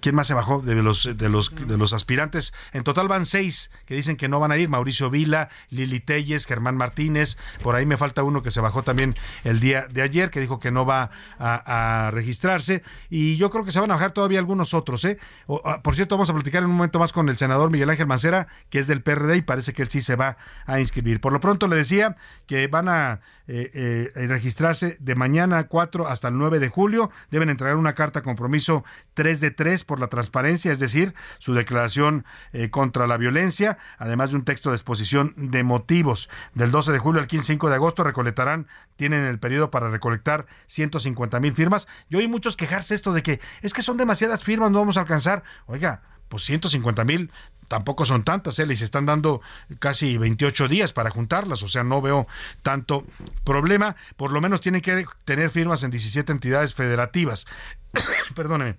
¿quién 0.00 0.14
más 0.14 0.26
se 0.26 0.34
bajó 0.34 0.62
de 0.62 0.74
los, 0.76 1.16
de, 1.16 1.28
los, 1.28 1.54
de 1.54 1.76
los 1.76 1.92
aspirantes? 1.92 2.54
En 2.72 2.84
total 2.84 3.08
van 3.08 3.26
seis 3.26 3.70
que 3.86 3.94
dicen 3.94 4.16
que 4.16 4.28
no 4.28 4.40
van 4.40 4.52
a 4.52 4.56
ir, 4.56 4.68
Mauricio 4.68 5.10
Vila, 5.10 5.50
Lili 5.70 6.00
Telles, 6.00 6.46
Germán 6.46 6.76
Martínez, 6.76 7.36
por 7.62 7.74
ahí 7.74 7.84
me 7.84 7.96
falta 7.96 8.22
uno 8.22 8.42
que 8.42 8.50
se 8.50 8.60
bajó 8.60 8.82
también 8.82 9.16
el 9.44 9.60
día 9.60 9.86
de 9.88 10.02
ayer, 10.02 10.30
que 10.30 10.40
dijo 10.40 10.58
que 10.58 10.70
no 10.70 10.86
va 10.86 11.10
a, 11.38 12.06
a 12.06 12.10
registrarse, 12.10 12.82
y 13.10 13.36
yo 13.36 13.50
creo 13.50 13.64
que 13.64 13.70
se 13.70 13.80
van 13.80 13.90
a 13.90 13.94
bajar 13.94 14.12
todavía 14.12 14.38
algunos 14.38 14.72
otros, 14.74 14.77
¿eh? 15.04 15.18
O, 15.46 15.60
ah, 15.64 15.82
por 15.82 15.94
cierto, 15.94 16.16
vamos 16.16 16.30
a 16.30 16.34
platicar 16.34 16.62
en 16.62 16.70
un 16.70 16.76
momento 16.76 16.98
más 16.98 17.12
con 17.12 17.28
el 17.28 17.36
senador 17.36 17.70
Miguel 17.70 17.90
Ángel 17.90 18.06
Mancera, 18.06 18.48
que 18.70 18.78
es 18.78 18.86
del 18.86 19.02
PRD 19.02 19.36
y 19.36 19.42
parece 19.42 19.72
que 19.72 19.82
él 19.82 19.90
sí 19.90 20.00
se 20.00 20.16
va 20.16 20.36
a 20.66 20.80
inscribir. 20.80 21.20
Por 21.20 21.32
lo 21.32 21.40
pronto 21.40 21.68
le 21.68 21.76
decía 21.76 22.16
que 22.46 22.66
van 22.66 22.88
a 22.88 23.20
eh, 23.50 24.12
eh, 24.14 24.26
registrarse 24.26 24.98
de 25.00 25.14
mañana 25.14 25.68
4 25.68 26.06
hasta 26.06 26.28
el 26.28 26.36
9 26.36 26.60
de 26.60 26.68
julio. 26.68 27.10
Deben 27.30 27.48
entregar 27.48 27.76
una 27.76 27.94
carta 27.94 28.22
compromiso 28.22 28.84
3 29.14 29.40
de 29.40 29.50
3 29.50 29.84
por 29.84 30.00
la 30.00 30.08
transparencia, 30.08 30.70
es 30.70 30.78
decir, 30.78 31.14
su 31.38 31.54
declaración 31.54 32.26
eh, 32.52 32.68
contra 32.68 33.06
la 33.06 33.16
violencia, 33.16 33.78
además 33.96 34.30
de 34.30 34.36
un 34.36 34.44
texto 34.44 34.68
de 34.68 34.76
exposición 34.76 35.32
de 35.36 35.64
motivos. 35.64 36.28
Del 36.54 36.70
12 36.70 36.92
de 36.92 36.98
julio 36.98 37.22
al 37.22 37.26
15 37.26 37.56
de 37.58 37.74
agosto 37.74 38.04
recolectarán, 38.04 38.66
tienen 38.96 39.24
el 39.24 39.38
periodo 39.38 39.70
para 39.70 39.88
recolectar 39.88 40.46
150 40.66 41.40
mil 41.40 41.54
firmas. 41.54 41.88
Yo 42.10 42.18
oí 42.18 42.28
muchos 42.28 42.56
quejarse 42.56 42.94
esto 42.94 43.12
de 43.12 43.22
que 43.22 43.40
es 43.62 43.72
que 43.72 43.82
son 43.82 43.96
demasiadas 43.96 44.44
firmas, 44.44 44.70
no 44.70 44.80
vamos 44.80 44.98
a 44.98 45.00
alcanzar. 45.00 45.42
Oiga, 45.66 46.02
pues 46.28 46.44
150 46.44 47.04
mil 47.04 47.30
tampoco 47.68 48.06
son 48.06 48.24
tantas, 48.24 48.58
¿eh? 48.58 48.66
les 48.66 48.82
están 48.82 49.06
dando 49.06 49.40
casi 49.78 50.16
28 50.18 50.68
días 50.68 50.92
para 50.92 51.10
juntarlas, 51.10 51.62
o 51.62 51.68
sea, 51.68 51.84
no 51.84 52.00
veo 52.00 52.26
tanto 52.62 53.06
problema. 53.44 53.94
Por 54.16 54.32
lo 54.32 54.40
menos 54.40 54.60
tienen 54.60 54.80
que 54.80 55.06
tener 55.24 55.50
firmas 55.50 55.82
en 55.84 55.90
17 55.90 56.32
entidades 56.32 56.74
federativas. 56.74 57.46
Perdóneme. 58.34 58.78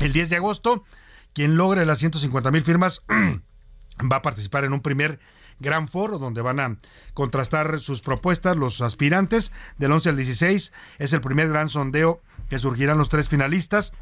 El 0.00 0.12
10 0.12 0.30
de 0.30 0.36
agosto, 0.36 0.84
quien 1.32 1.56
logre 1.56 1.86
las 1.86 2.00
150 2.00 2.50
mil 2.50 2.64
firmas 2.64 3.04
va 4.12 4.16
a 4.16 4.22
participar 4.22 4.64
en 4.64 4.72
un 4.72 4.82
primer 4.82 5.20
gran 5.58 5.88
foro 5.88 6.18
donde 6.18 6.42
van 6.42 6.60
a 6.60 6.76
contrastar 7.14 7.80
sus 7.80 8.02
propuestas 8.02 8.56
los 8.56 8.80
aspirantes. 8.82 9.52
Del 9.78 9.92
11 9.92 10.10
al 10.10 10.16
16 10.16 10.72
es 10.98 11.12
el 11.12 11.20
primer 11.20 11.48
gran 11.48 11.68
sondeo 11.68 12.20
que 12.50 12.58
surgirán 12.58 12.98
los 12.98 13.08
tres 13.08 13.28
finalistas. 13.28 13.92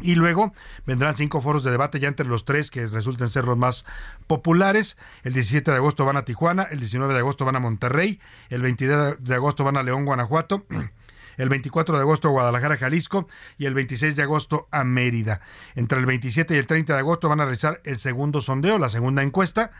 Y 0.00 0.16
luego 0.16 0.52
vendrán 0.86 1.14
cinco 1.14 1.40
foros 1.40 1.62
de 1.62 1.70
debate 1.70 2.00
ya 2.00 2.08
entre 2.08 2.26
los 2.26 2.44
tres 2.44 2.70
que 2.70 2.86
resulten 2.86 3.30
ser 3.30 3.44
los 3.44 3.56
más 3.56 3.84
populares. 4.26 4.98
El 5.22 5.34
17 5.34 5.70
de 5.70 5.76
agosto 5.76 6.04
van 6.04 6.16
a 6.16 6.24
Tijuana, 6.24 6.64
el 6.64 6.80
19 6.80 7.14
de 7.14 7.20
agosto 7.20 7.44
van 7.44 7.56
a 7.56 7.60
Monterrey, 7.60 8.20
el 8.50 8.62
22 8.62 9.16
de 9.20 9.34
agosto 9.34 9.64
van 9.64 9.76
a 9.76 9.82
León, 9.82 10.04
Guanajuato. 10.04 10.64
el 11.36 11.48
24 11.48 11.96
de 11.96 12.00
agosto 12.00 12.28
a 12.28 12.32
Guadalajara, 12.32 12.76
Jalisco 12.76 13.28
y 13.58 13.66
el 13.66 13.74
26 13.74 14.16
de 14.16 14.22
agosto 14.22 14.68
a 14.70 14.84
Mérida. 14.84 15.40
Entre 15.74 15.98
el 15.98 16.06
27 16.06 16.54
y 16.54 16.58
el 16.58 16.66
30 16.66 16.92
de 16.92 16.98
agosto 16.98 17.28
van 17.28 17.40
a 17.40 17.44
realizar 17.44 17.80
el 17.84 17.98
segundo 17.98 18.40
sondeo, 18.40 18.78
la 18.78 18.88
segunda 18.88 19.22
encuesta 19.22 19.70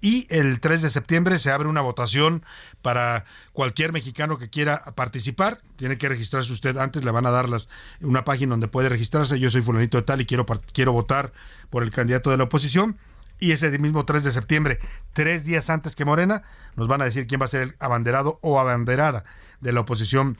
y 0.00 0.26
el 0.30 0.60
3 0.60 0.82
de 0.82 0.90
septiembre 0.90 1.38
se 1.38 1.50
abre 1.50 1.68
una 1.68 1.80
votación 1.80 2.44
para 2.82 3.24
cualquier 3.52 3.92
mexicano 3.92 4.38
que 4.38 4.48
quiera 4.48 4.82
participar. 4.94 5.60
Tiene 5.76 5.98
que 5.98 6.08
registrarse 6.08 6.52
usted 6.52 6.76
antes, 6.76 7.04
le 7.04 7.10
van 7.10 7.26
a 7.26 7.30
dar 7.30 7.48
las, 7.48 7.68
una 8.00 8.24
página 8.24 8.50
donde 8.50 8.68
puede 8.68 8.88
registrarse. 8.88 9.40
Yo 9.40 9.50
soy 9.50 9.62
fulanito 9.62 9.98
de 9.98 10.02
tal 10.02 10.20
y 10.20 10.26
quiero, 10.26 10.46
quiero 10.72 10.92
votar 10.92 11.32
por 11.70 11.82
el 11.82 11.90
candidato 11.90 12.30
de 12.30 12.36
la 12.36 12.44
oposición. 12.44 12.96
Y 13.40 13.52
ese 13.52 13.76
mismo 13.78 14.04
3 14.04 14.24
de 14.24 14.32
septiembre, 14.32 14.80
tres 15.12 15.44
días 15.44 15.70
antes 15.70 15.94
que 15.94 16.04
Morena, 16.04 16.42
nos 16.74 16.88
van 16.88 17.02
a 17.02 17.04
decir 17.04 17.28
quién 17.28 17.40
va 17.40 17.44
a 17.44 17.48
ser 17.48 17.62
el 17.62 17.74
abanderado 17.78 18.40
o 18.42 18.58
abanderada 18.58 19.24
de 19.60 19.72
la 19.72 19.80
oposición 19.80 20.36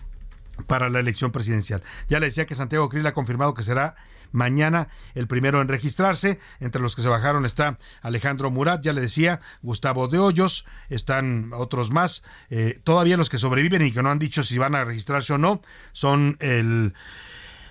para 0.66 0.90
la 0.90 0.98
elección 0.98 1.30
presidencial. 1.30 1.82
Ya 2.08 2.18
le 2.18 2.26
decía 2.26 2.46
que 2.46 2.56
Santiago 2.56 2.88
Krill 2.88 3.06
ha 3.06 3.12
confirmado 3.12 3.54
que 3.54 3.62
será 3.62 3.94
mañana 4.32 4.88
el 5.14 5.26
primero 5.26 5.60
en 5.60 5.68
registrarse. 5.68 6.38
Entre 6.60 6.80
los 6.80 6.96
que 6.96 7.02
se 7.02 7.08
bajaron 7.08 7.46
está 7.46 7.78
Alejandro 8.02 8.50
Murat, 8.50 8.82
ya 8.82 8.92
le 8.92 9.00
decía, 9.00 9.40
Gustavo 9.62 10.08
de 10.08 10.18
Hoyos, 10.18 10.66
están 10.88 11.52
otros 11.52 11.90
más. 11.90 12.22
Eh, 12.50 12.80
todavía 12.84 13.16
los 13.16 13.30
que 13.30 13.38
sobreviven 13.38 13.82
y 13.82 13.92
que 13.92 14.02
no 14.02 14.10
han 14.10 14.18
dicho 14.18 14.42
si 14.42 14.58
van 14.58 14.74
a 14.74 14.84
registrarse 14.84 15.32
o 15.32 15.38
no 15.38 15.62
son 15.92 16.36
el 16.40 16.94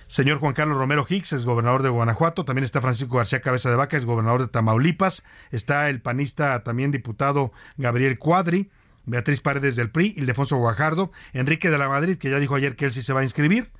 señor 0.08 0.38
Juan 0.38 0.54
Carlos 0.54 0.78
Romero 0.78 1.06
Hicks, 1.08 1.34
es 1.34 1.44
gobernador 1.44 1.82
de 1.82 1.90
Guanajuato, 1.90 2.44
también 2.44 2.64
está 2.64 2.80
Francisco 2.80 3.18
García 3.18 3.40
Cabeza 3.40 3.70
de 3.70 3.76
Vaca, 3.76 3.96
es 3.96 4.06
gobernador 4.06 4.40
de 4.40 4.48
Tamaulipas, 4.48 5.24
está 5.50 5.90
el 5.90 6.00
panista 6.00 6.64
también 6.64 6.90
diputado 6.90 7.52
Gabriel 7.76 8.18
Cuadri, 8.18 8.70
Beatriz 9.04 9.40
Paredes 9.40 9.76
del 9.76 9.90
PRI, 9.90 10.14
Ildefonso 10.16 10.56
Guajardo, 10.56 11.12
Enrique 11.32 11.70
de 11.70 11.78
la 11.78 11.88
Madrid, 11.88 12.18
que 12.18 12.30
ya 12.30 12.38
dijo 12.38 12.54
ayer 12.54 12.74
que 12.76 12.86
él 12.86 12.92
sí 12.92 13.02
se 13.02 13.12
va 13.12 13.20
a 13.20 13.24
inscribir, 13.24 13.70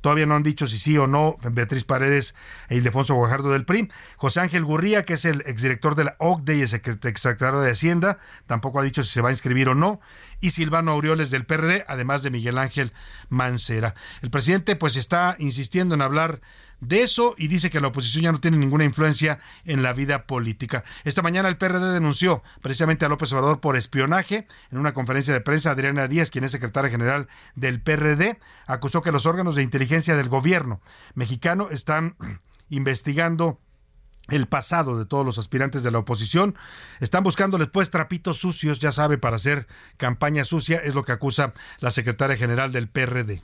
Todavía 0.00 0.26
no 0.26 0.36
han 0.36 0.42
dicho 0.42 0.66
si 0.66 0.78
sí 0.78 0.96
o 0.96 1.06
no 1.06 1.36
Beatriz 1.50 1.84
Paredes 1.84 2.34
e 2.68 2.76
Ildefonso 2.76 3.14
Guajardo 3.14 3.50
del 3.50 3.64
PRI. 3.64 3.90
José 4.16 4.40
Ángel 4.40 4.64
Gurría, 4.64 5.04
que 5.04 5.14
es 5.14 5.24
el 5.24 5.42
exdirector 5.46 5.94
de 5.94 6.04
la 6.04 6.16
OCDE 6.18 6.56
y 6.56 6.60
el 6.62 6.98
exsecretario 7.02 7.60
de 7.60 7.70
Hacienda, 7.70 8.18
tampoco 8.46 8.80
ha 8.80 8.84
dicho 8.84 9.02
si 9.02 9.10
se 9.10 9.20
va 9.20 9.28
a 9.28 9.32
inscribir 9.32 9.68
o 9.68 9.74
no. 9.74 10.00
Y 10.40 10.50
Silvano 10.50 10.92
Aureoles 10.92 11.30
del 11.30 11.46
PRD, 11.46 11.84
además 11.88 12.22
de 12.22 12.30
Miguel 12.30 12.58
Ángel 12.58 12.92
Mancera. 13.28 13.94
El 14.22 14.30
presidente 14.30 14.76
pues 14.76 14.96
está 14.96 15.34
insistiendo 15.38 15.94
en 15.94 16.02
hablar 16.02 16.40
de 16.80 17.02
eso 17.02 17.34
y 17.36 17.48
dice 17.48 17.70
que 17.70 17.80
la 17.80 17.88
oposición 17.88 18.24
ya 18.24 18.32
no 18.32 18.40
tiene 18.40 18.56
ninguna 18.56 18.84
influencia 18.84 19.38
en 19.64 19.82
la 19.82 19.92
vida 19.92 20.26
política. 20.26 20.84
Esta 21.04 21.22
mañana 21.22 21.48
el 21.48 21.56
PRD 21.56 21.92
denunció 21.92 22.42
precisamente 22.62 23.04
a 23.04 23.08
López 23.08 23.32
Obrador 23.32 23.60
por 23.60 23.76
espionaje. 23.76 24.46
En 24.70 24.78
una 24.78 24.92
conferencia 24.92 25.34
de 25.34 25.40
prensa, 25.40 25.70
Adriana 25.70 26.08
Díaz, 26.08 26.30
quien 26.30 26.44
es 26.44 26.52
secretaria 26.52 26.90
general 26.90 27.28
del 27.54 27.80
PRD, 27.80 28.38
acusó 28.66 29.02
que 29.02 29.12
los 29.12 29.26
órganos 29.26 29.54
de 29.54 29.62
inteligencia 29.62 30.16
del 30.16 30.28
gobierno 30.28 30.80
mexicano 31.14 31.68
están 31.70 32.16
investigando 32.68 33.60
el 34.28 34.46
pasado 34.46 34.98
de 34.98 35.06
todos 35.06 35.24
los 35.24 35.38
aspirantes 35.38 35.82
de 35.82 35.90
la 35.90 35.98
oposición. 35.98 36.54
Están 37.00 37.24
buscándoles 37.24 37.68
pues 37.68 37.90
trapitos 37.90 38.36
sucios, 38.36 38.78
ya 38.78 38.92
sabe, 38.92 39.18
para 39.18 39.36
hacer 39.36 39.66
campaña 39.96 40.44
sucia, 40.44 40.78
es 40.78 40.94
lo 40.94 41.04
que 41.04 41.12
acusa 41.12 41.54
la 41.80 41.90
secretaria 41.90 42.36
general 42.36 42.72
del 42.72 42.88
PRD. 42.88 43.42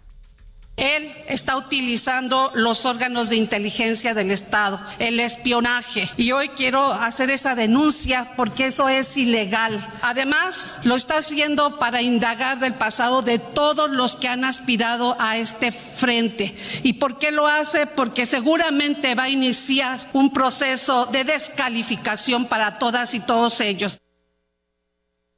Él 0.76 1.14
está 1.28 1.56
utilizando 1.56 2.50
los 2.54 2.84
órganos 2.84 3.28
de 3.28 3.36
inteligencia 3.36 4.12
del 4.12 4.32
Estado, 4.32 4.80
el 4.98 5.20
espionaje. 5.20 6.08
Y 6.16 6.32
hoy 6.32 6.48
quiero 6.50 6.92
hacer 6.92 7.30
esa 7.30 7.54
denuncia 7.54 8.32
porque 8.36 8.66
eso 8.66 8.88
es 8.88 9.16
ilegal. 9.16 9.86
Además, 10.02 10.80
lo 10.82 10.96
está 10.96 11.18
haciendo 11.18 11.78
para 11.78 12.02
indagar 12.02 12.58
del 12.58 12.74
pasado 12.74 13.22
de 13.22 13.38
todos 13.38 13.90
los 13.90 14.16
que 14.16 14.28
han 14.28 14.44
aspirado 14.44 15.16
a 15.20 15.38
este 15.38 15.70
frente. 15.70 16.56
¿Y 16.82 16.94
por 16.94 17.18
qué 17.18 17.30
lo 17.30 17.46
hace? 17.46 17.86
Porque 17.86 18.26
seguramente 18.26 19.14
va 19.14 19.24
a 19.24 19.30
iniciar 19.30 20.10
un 20.12 20.32
proceso 20.32 21.06
de 21.06 21.24
descalificación 21.24 22.46
para 22.46 22.78
todas 22.78 23.14
y 23.14 23.20
todos 23.20 23.60
ellos. 23.60 23.98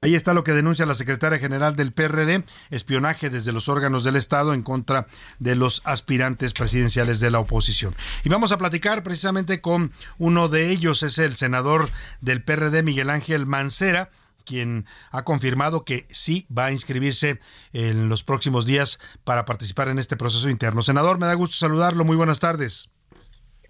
Ahí 0.07 0.15
está 0.15 0.35
lo 0.35 0.45
que 0.45 0.53
denuncia 0.53 0.87
la 0.87 0.95
secretaria 0.95 1.41
general 1.41 1.75
del 1.75 1.93
PRD, 1.93 2.45
espionaje 2.71 3.29
desde 3.29 3.51
los 3.51 3.69
órganos 3.69 4.05
del 4.05 4.15
Estado 4.15 4.55
en 4.55 4.63
contra 4.63 5.09
de 5.41 5.57
los 5.57 5.83
aspirantes 5.85 6.53
presidenciales 6.53 7.19
de 7.19 7.33
la 7.33 7.41
oposición. 7.41 7.97
Y 8.23 8.29
vamos 8.29 8.53
a 8.53 8.57
platicar 8.57 9.03
precisamente 9.03 9.61
con 9.61 9.91
uno 10.19 10.47
de 10.47 10.71
ellos, 10.71 11.03
es 11.03 11.19
el 11.19 11.35
senador 11.35 11.89
del 12.21 12.41
PRD, 12.41 12.85
Miguel 12.85 13.11
Ángel 13.11 13.47
Mancera 13.47 14.11
quien 14.45 14.87
ha 15.11 15.25
confirmado 15.25 15.85
que 15.85 16.07
sí 16.09 16.47
va 16.57 16.67
a 16.67 16.73
inscribirse 16.73 17.41
en 17.73 18.09
los 18.09 18.23
próximos 18.23 18.65
días 18.65 19.01
para 19.25 19.45
participar 19.45 19.89
en 19.89 19.99
este 19.99 20.17
proceso 20.17 20.49
interno. 20.49 20.83
Senador, 20.83 21.19
me 21.19 21.27
da 21.27 21.35
gusto 21.35 21.57
saludarlo. 21.57 22.05
Muy 22.05 22.17
buenas 22.17 22.39
tardes. 22.39 22.91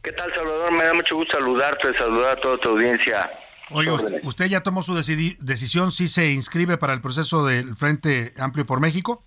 ¿Qué 0.02 0.12
tal, 0.12 0.30
Salvador? 0.34 0.70
Me 0.72 0.84
da 0.84 0.92
mucho 0.92 1.16
gusto 1.16 1.38
saludarte, 1.38 1.98
saludar 1.98 2.36
a 2.36 2.40
toda 2.42 2.58
tu 2.58 2.68
audiencia. 2.68 3.26
Oye, 3.70 3.90
usted, 4.22 4.46
ya 4.46 4.62
tomó 4.62 4.82
su 4.82 4.94
decisión 4.94 5.90
si 5.90 6.06
se 6.08 6.30
inscribe 6.30 6.76
para 6.78 6.92
el 6.92 7.00
proceso 7.00 7.44
del 7.44 7.74
Frente 7.74 8.32
Amplio 8.38 8.64
por 8.64 8.80
México? 8.80 9.22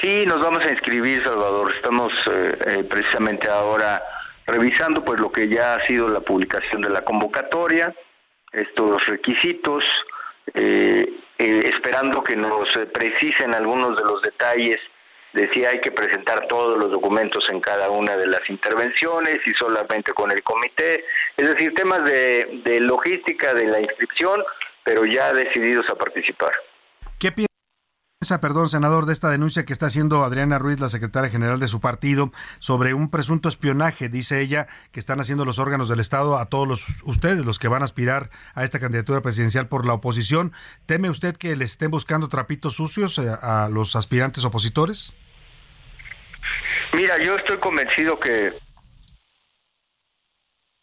Sí, 0.00 0.24
nos 0.26 0.38
vamos 0.38 0.60
a 0.60 0.70
inscribir, 0.70 1.22
Salvador. 1.24 1.74
Estamos 1.74 2.12
eh, 2.30 2.58
eh, 2.66 2.84
precisamente 2.84 3.48
ahora 3.48 4.02
revisando 4.46 5.04
pues 5.04 5.20
lo 5.20 5.32
que 5.32 5.48
ya 5.48 5.74
ha 5.74 5.86
sido 5.86 6.08
la 6.08 6.20
publicación 6.20 6.82
de 6.82 6.90
la 6.90 7.02
convocatoria, 7.02 7.92
estos 8.52 9.04
requisitos, 9.06 9.82
eh, 10.54 11.10
esperando 11.38 12.22
que 12.22 12.36
nos 12.36 12.68
precisen 12.92 13.52
algunos 13.52 13.96
de 13.96 14.04
los 14.04 14.22
detalles 14.22 14.78
decía 15.36 15.70
hay 15.70 15.80
que 15.80 15.92
presentar 15.92 16.46
todos 16.48 16.78
los 16.78 16.90
documentos 16.90 17.44
en 17.50 17.60
cada 17.60 17.90
una 17.90 18.16
de 18.16 18.26
las 18.26 18.40
intervenciones 18.48 19.38
y 19.46 19.52
solamente 19.52 20.12
con 20.12 20.32
el 20.32 20.42
comité, 20.42 21.04
es 21.36 21.48
decir, 21.48 21.74
temas 21.74 22.04
de, 22.04 22.78
logística 22.80 23.54
de 23.54 23.66
la 23.66 23.80
inscripción, 23.80 24.42
pero 24.82 25.04
ya 25.04 25.32
decididos 25.32 25.86
a 25.90 25.94
participar. 25.94 26.52
¿Qué 27.18 27.32
piensa, 27.32 28.40
perdón, 28.40 28.68
senador, 28.68 29.04
de 29.06 29.12
esta 29.12 29.28
denuncia 29.30 29.64
que 29.64 29.72
está 29.72 29.86
haciendo 29.86 30.24
Adriana 30.24 30.58
Ruiz, 30.58 30.80
la 30.80 30.88
secretaria 30.88 31.30
general 31.30 31.60
de 31.60 31.68
su 31.68 31.80
partido, 31.80 32.30
sobre 32.58 32.94
un 32.94 33.10
presunto 33.10 33.48
espionaje, 33.48 34.08
dice 34.08 34.40
ella, 34.40 34.68
que 34.90 35.00
están 35.00 35.20
haciendo 35.20 35.44
los 35.44 35.58
órganos 35.58 35.88
del 35.88 36.00
Estado 36.00 36.38
a 36.38 36.46
todos 36.46 36.66
los, 36.66 37.02
ustedes, 37.04 37.44
los 37.44 37.58
que 37.58 37.68
van 37.68 37.82
a 37.82 37.86
aspirar 37.86 38.30
a 38.54 38.64
esta 38.64 38.80
candidatura 38.80 39.20
presidencial 39.20 39.68
por 39.68 39.86
la 39.86 39.94
oposición? 39.94 40.52
¿Teme 40.86 41.10
usted 41.10 41.36
que 41.36 41.56
le 41.56 41.64
estén 41.64 41.90
buscando 41.90 42.28
trapitos 42.28 42.74
sucios 42.74 43.18
eh, 43.18 43.28
a 43.28 43.68
los 43.70 43.96
aspirantes 43.96 44.44
opositores? 44.44 45.14
Mira, 46.92 47.18
yo 47.18 47.36
estoy 47.36 47.58
convencido 47.58 48.18
que 48.18 48.52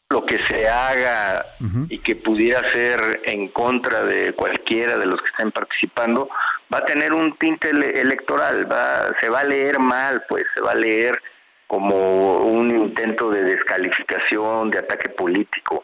lo 0.09 0.25
que 0.25 0.37
se 0.47 0.69
haga 0.69 1.45
y 1.89 1.97
que 1.99 2.15
pudiera 2.15 2.71
ser 2.71 3.21
en 3.25 3.47
contra 3.47 4.03
de 4.03 4.33
cualquiera 4.33 4.97
de 4.97 5.07
los 5.07 5.19
que 5.19 5.29
estén 5.29 5.51
participando 5.51 6.29
va 6.71 6.79
a 6.79 6.85
tener 6.85 7.13
un 7.13 7.35
tinte 7.37 7.69
electoral, 7.69 8.71
va, 8.71 9.11
se 9.19 9.29
va 9.29 9.39
a 9.39 9.43
leer 9.43 9.79
mal, 9.79 10.23
pues 10.29 10.43
se 10.53 10.61
va 10.61 10.71
a 10.71 10.75
leer 10.75 11.19
como 11.67 12.37
un 12.37 12.69
intento 12.69 13.31
de 13.31 13.43
descalificación, 13.43 14.69
de 14.69 14.79
ataque 14.79 15.09
político. 15.09 15.83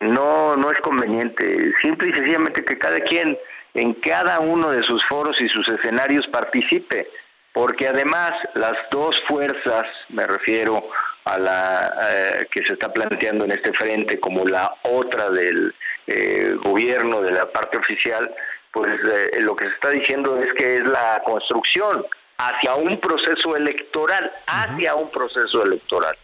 No, 0.00 0.56
no 0.56 0.70
es 0.70 0.78
conveniente. 0.80 1.72
Simple 1.80 2.10
y 2.10 2.12
sencillamente 2.12 2.64
que 2.64 2.76
cada 2.76 3.00
quien 3.00 3.38
en 3.74 3.94
cada 3.94 4.40
uno 4.40 4.70
de 4.70 4.82
sus 4.82 5.02
foros 5.06 5.40
y 5.40 5.46
sus 5.48 5.66
escenarios 5.68 6.26
participe 6.28 7.08
porque 7.52 7.88
además 7.88 8.32
las 8.54 8.74
dos 8.90 9.14
fuerzas, 9.28 9.84
me 10.08 10.26
refiero 10.26 10.88
a 11.24 11.38
la 11.38 11.94
eh, 12.10 12.46
que 12.50 12.64
se 12.64 12.72
está 12.72 12.92
planteando 12.92 13.44
en 13.44 13.52
este 13.52 13.72
frente 13.72 14.18
como 14.18 14.44
la 14.44 14.74
otra 14.82 15.30
del 15.30 15.74
eh, 16.06 16.54
gobierno, 16.64 17.20
de 17.20 17.32
la 17.32 17.50
parte 17.50 17.78
oficial, 17.78 18.34
pues 18.72 18.88
eh, 19.04 19.40
lo 19.40 19.54
que 19.54 19.66
se 19.66 19.74
está 19.74 19.90
diciendo 19.90 20.40
es 20.40 20.52
que 20.54 20.76
es 20.76 20.84
la 20.84 21.22
construcción 21.24 22.04
hacia 22.38 22.74
un 22.74 22.98
proceso 23.00 23.56
electoral, 23.56 24.30
hacia 24.46 24.94
un 24.94 25.10
proceso 25.10 25.64
electoral. 25.64 26.16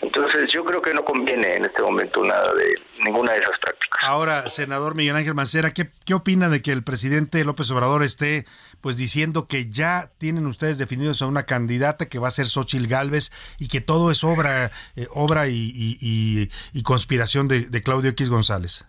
Entonces 0.00 0.50
yo 0.52 0.64
creo 0.64 0.80
que 0.80 0.94
no 0.94 1.04
conviene 1.04 1.56
en 1.56 1.66
este 1.66 1.82
momento 1.82 2.24
nada 2.24 2.54
de 2.54 2.74
ninguna 3.04 3.32
de 3.32 3.38
esas 3.38 3.58
prácticas. 3.60 4.00
Ahora, 4.02 4.48
senador 4.48 4.94
Miguel 4.94 5.16
Ángel 5.16 5.34
Mancera, 5.34 5.72
¿qué, 5.72 5.88
qué 6.04 6.14
opina 6.14 6.48
de 6.48 6.62
que 6.62 6.72
el 6.72 6.82
presidente 6.82 7.44
López 7.44 7.70
Obrador 7.70 8.02
esté 8.02 8.46
pues 8.80 8.96
diciendo 8.96 9.46
que 9.46 9.70
ya 9.70 10.10
tienen 10.18 10.46
ustedes 10.46 10.78
definidos 10.78 11.20
a 11.22 11.26
una 11.26 11.44
candidata 11.44 12.08
que 12.08 12.18
va 12.18 12.28
a 12.28 12.32
ser 12.32 12.46
Xochil 12.46 12.86
Gálvez 12.86 13.30
y 13.58 13.68
que 13.68 13.80
todo 13.80 14.10
es 14.10 14.24
obra, 14.24 14.72
eh, 14.96 15.06
obra 15.10 15.48
y, 15.48 16.50
conspiración 16.82 17.46
de, 17.46 17.66
de 17.66 17.82
Claudio 17.82 18.10
X 18.10 18.30
González? 18.30 18.84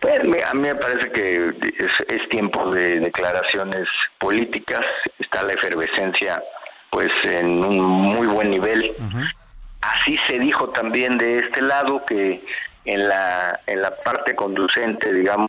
Pues 0.00 0.20
a 0.20 0.54
mí 0.54 0.60
me 0.60 0.74
parece 0.76 1.10
que 1.10 1.46
es, 1.46 2.28
tiempo 2.28 2.70
de 2.70 3.00
declaraciones 3.00 3.88
políticas, 4.18 4.84
está 5.18 5.42
la 5.42 5.54
efervescencia 5.54 6.42
pues 6.90 7.08
en 7.24 7.64
un 7.64 7.84
muy 7.84 8.26
buen 8.26 8.50
nivel. 8.50 8.92
Así 9.80 10.16
se 10.26 10.38
dijo 10.38 10.70
también 10.70 11.18
de 11.18 11.38
este 11.38 11.62
lado 11.62 12.04
que 12.06 12.44
en 12.84 13.08
la 13.08 13.60
en 13.66 13.82
la 13.82 13.94
parte 14.02 14.34
conducente, 14.34 15.12
digamos, 15.12 15.48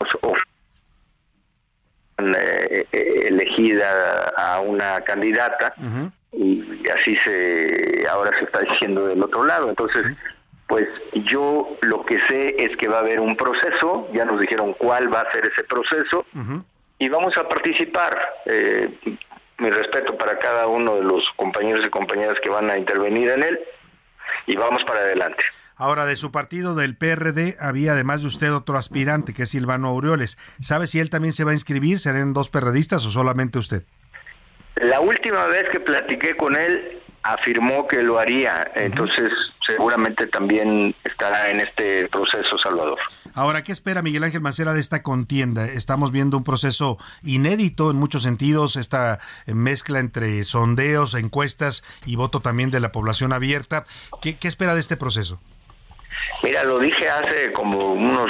eh, 2.18 2.86
elegida 3.28 4.34
a 4.36 4.60
una 4.60 5.02
candidata, 5.02 5.74
y 6.34 6.88
así 6.90 7.16
se 7.24 8.06
ahora 8.10 8.32
se 8.38 8.46
está 8.46 8.60
diciendo 8.62 9.08
del 9.08 9.24
otro 9.24 9.46
lado. 9.46 9.70
Entonces, 9.70 10.06
pues 10.70 10.88
yo 11.26 11.78
lo 11.82 12.06
que 12.06 12.20
sé 12.30 12.56
es 12.60 12.78
que 12.78 12.88
va 12.88 12.98
a 12.98 13.00
haber 13.00 13.20
un 13.20 13.36
proceso, 13.36 14.08
ya 14.14 14.24
nos 14.24 14.40
dijeron 14.40 14.76
cuál 14.76 15.12
va 15.12 15.22
a 15.22 15.32
ser 15.34 15.44
ese 15.52 15.64
proceso 15.64 16.26
y 17.00 17.10
vamos 17.10 17.36
a 17.38 17.50
participar. 17.50 18.18
Eh, 18.46 19.18
mi 19.58 19.70
respeto 19.72 20.18
para 20.18 20.38
cada 20.40 20.68
uno 20.68 20.96
de 20.96 21.04
los 21.04 21.24
compañeros 21.36 21.82
y 21.86 21.90
compañeras 21.90 22.38
que 22.42 22.50
van 22.50 22.70
a 22.70 22.78
intervenir 22.78 23.30
en 23.30 23.44
él 23.44 23.60
y 24.46 24.56
vamos 24.56 24.84
para 24.86 25.00
adelante. 25.00 25.44
Ahora, 25.76 26.06
de 26.06 26.16
su 26.16 26.32
partido 26.32 26.76
del 26.76 26.96
PRD 26.96 27.58
había 27.60 27.94
además 27.94 28.22
de 28.22 28.28
usted 28.28 28.54
otro 28.54 28.78
aspirante 28.78 29.34
que 29.34 29.44
es 29.44 29.50
Silvano 29.50 29.88
Aureoles. 29.88 30.38
¿Sabe 30.62 30.88
si 30.88 31.00
él 31.00 31.10
también 31.10 31.34
se 31.34 31.46
va 31.46 31.52
a 31.52 31.56
inscribir? 31.56 32.00
¿Serán 32.00 32.34
dos 32.34 32.50
perredistas 32.50 33.06
o 33.06 33.10
solamente 33.10 33.60
usted? 33.60 33.84
La 34.76 35.00
última 35.00 35.46
vez 35.48 35.66
que 35.72 35.80
platiqué 35.80 36.38
con 36.38 36.56
él 36.56 37.02
afirmó 37.24 37.88
que 37.88 38.04
lo 38.04 38.20
haría, 38.20 38.72
entonces 38.76 39.30
seguramente 39.70 40.28
también 40.28 40.96
estará 41.04 41.50
en 41.50 41.60
este 41.60 42.08
proceso, 42.08 42.58
Salvador. 42.64 43.00
Ahora, 43.34 43.64
¿qué 43.64 43.72
espera 43.72 44.02
Miguel 44.02 44.24
Ángel 44.24 44.42
Mancera 44.42 44.74
de 44.74 44.80
esta 44.80 45.04
contienda? 45.04 45.66
Estamos 45.66 46.12
viendo 46.12 46.38
un 46.38 46.44
proceso 46.44 46.98
inédito 47.24 47.92
en 47.92 47.98
muchos 47.98 48.24
sentidos, 48.24 48.76
esta 48.76 49.20
mezcla 49.46 50.00
entre 50.00 50.44
sondeos, 50.44 51.14
encuestas 51.14 51.84
y 52.06 52.16
voto 52.16 52.42
también 52.42 52.72
de 52.72 52.80
la 52.80 52.92
población 52.92 53.34
abierta. 53.34 53.86
¿Qué, 54.22 54.38
qué 54.38 54.48
espera 54.48 54.74
de 54.74 54.80
este 54.80 54.98
proceso? 54.98 55.40
Mira, 56.44 56.64
lo 56.64 56.80
dije 56.80 57.10
hace 57.10 57.52
como 57.54 57.94
unos 57.94 58.30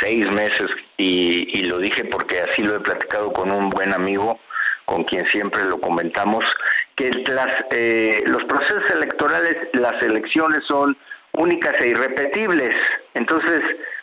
seis 0.00 0.26
meses 0.32 0.68
y, 0.96 1.58
y 1.58 1.62
lo 1.62 1.78
dije 1.78 2.04
porque 2.04 2.40
así 2.40 2.62
lo 2.62 2.76
he 2.76 2.80
platicado 2.80 3.32
con 3.32 3.50
un 3.50 3.70
buen 3.70 3.92
amigo 3.94 4.38
con 4.90 5.04
quien 5.04 5.24
siempre 5.30 5.64
lo 5.66 5.80
comentamos, 5.80 6.44
que 7.00 7.32
las, 7.32 7.46
eh, 7.70 8.22
los 8.26 8.44
procesos 8.44 8.90
electorales, 8.90 9.56
las 9.72 10.02
elecciones 10.02 10.60
son 10.68 10.96
únicas 11.32 11.74
e 11.80 11.88
irrepetibles. 11.88 12.76
Entonces, 13.14 13.60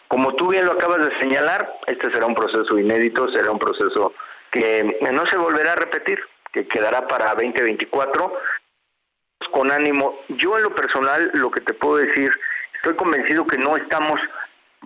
como 0.08 0.34
tú 0.34 0.50
bien 0.50 0.66
lo 0.66 0.72
acabas 0.72 1.06
de 1.06 1.20
señalar, 1.20 1.72
este 1.86 2.12
será 2.12 2.26
un 2.26 2.34
proceso 2.34 2.78
inédito, 2.80 3.32
será 3.32 3.52
un 3.52 3.60
proceso 3.60 4.14
que 4.52 4.98
no 5.12 5.26
se 5.28 5.38
volverá 5.38 5.74
a 5.74 5.76
repetir, 5.76 6.20
que 6.52 6.68
quedará 6.68 7.08
para 7.08 7.36
2024 7.36 8.34
con 9.52 9.72
ánimo. 9.72 10.20
Yo 10.30 10.58
en 10.58 10.64
lo 10.64 10.74
personal, 10.74 11.30
lo 11.36 11.52
que 11.52 11.62
te 11.62 11.74
puedo 11.74 11.98
decir, 11.98 12.32
estoy 12.76 12.95
convencido 12.95 13.45
que 13.45 13.58
no 13.58 13.78
estamos 13.78 14.20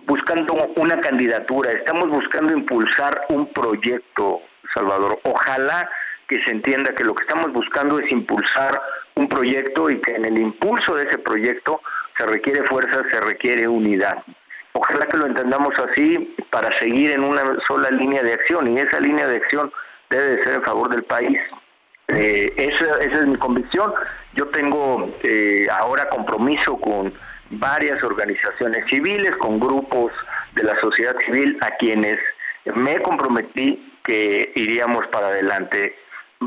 buscando 0.04 0.52
una 0.76 1.00
candidatura, 1.00 1.72
estamos 1.72 2.08
buscando 2.08 2.52
impulsar 2.52 3.24
un 3.28 3.46
proyecto, 3.52 4.42
Salvador. 4.74 5.18
Ojalá 5.22 5.88
que 6.32 6.44
se 6.44 6.50
entienda 6.50 6.94
que 6.94 7.04
lo 7.04 7.14
que 7.14 7.24
estamos 7.24 7.52
buscando 7.52 7.98
es 7.98 8.10
impulsar 8.10 8.80
un 9.14 9.28
proyecto 9.28 9.90
y 9.90 10.00
que 10.00 10.12
en 10.12 10.24
el 10.24 10.38
impulso 10.38 10.94
de 10.96 11.04
ese 11.04 11.18
proyecto 11.18 11.80
se 12.16 12.26
requiere 12.26 12.62
fuerza, 12.64 13.02
se 13.10 13.20
requiere 13.20 13.68
unidad. 13.68 14.22
Ojalá 14.72 15.06
que 15.06 15.18
lo 15.18 15.26
entendamos 15.26 15.74
así 15.78 16.34
para 16.50 16.76
seguir 16.78 17.10
en 17.10 17.22
una 17.22 17.42
sola 17.66 17.90
línea 17.90 18.22
de 18.22 18.32
acción 18.32 18.72
y 18.72 18.80
esa 18.80 19.00
línea 19.00 19.26
de 19.26 19.36
acción 19.36 19.70
debe 20.08 20.36
de 20.36 20.44
ser 20.44 20.54
en 20.54 20.62
favor 20.62 20.88
del 20.88 21.02
país. 21.04 21.38
Eh, 22.08 22.52
esa, 22.56 22.98
esa, 23.04 23.20
es 23.20 23.26
mi 23.26 23.36
convicción. 23.36 23.92
Yo 24.34 24.48
tengo 24.48 25.10
eh, 25.22 25.66
ahora 25.70 26.08
compromiso 26.08 26.78
con 26.78 27.12
varias 27.50 28.02
organizaciones 28.02 28.86
civiles, 28.88 29.36
con 29.36 29.60
grupos 29.60 30.12
de 30.54 30.62
la 30.62 30.80
sociedad 30.80 31.14
civil 31.26 31.58
a 31.60 31.70
quienes 31.72 32.18
me 32.74 33.00
comprometí 33.02 33.92
que 34.04 34.52
iríamos 34.54 35.06
para 35.08 35.28
adelante. 35.28 35.94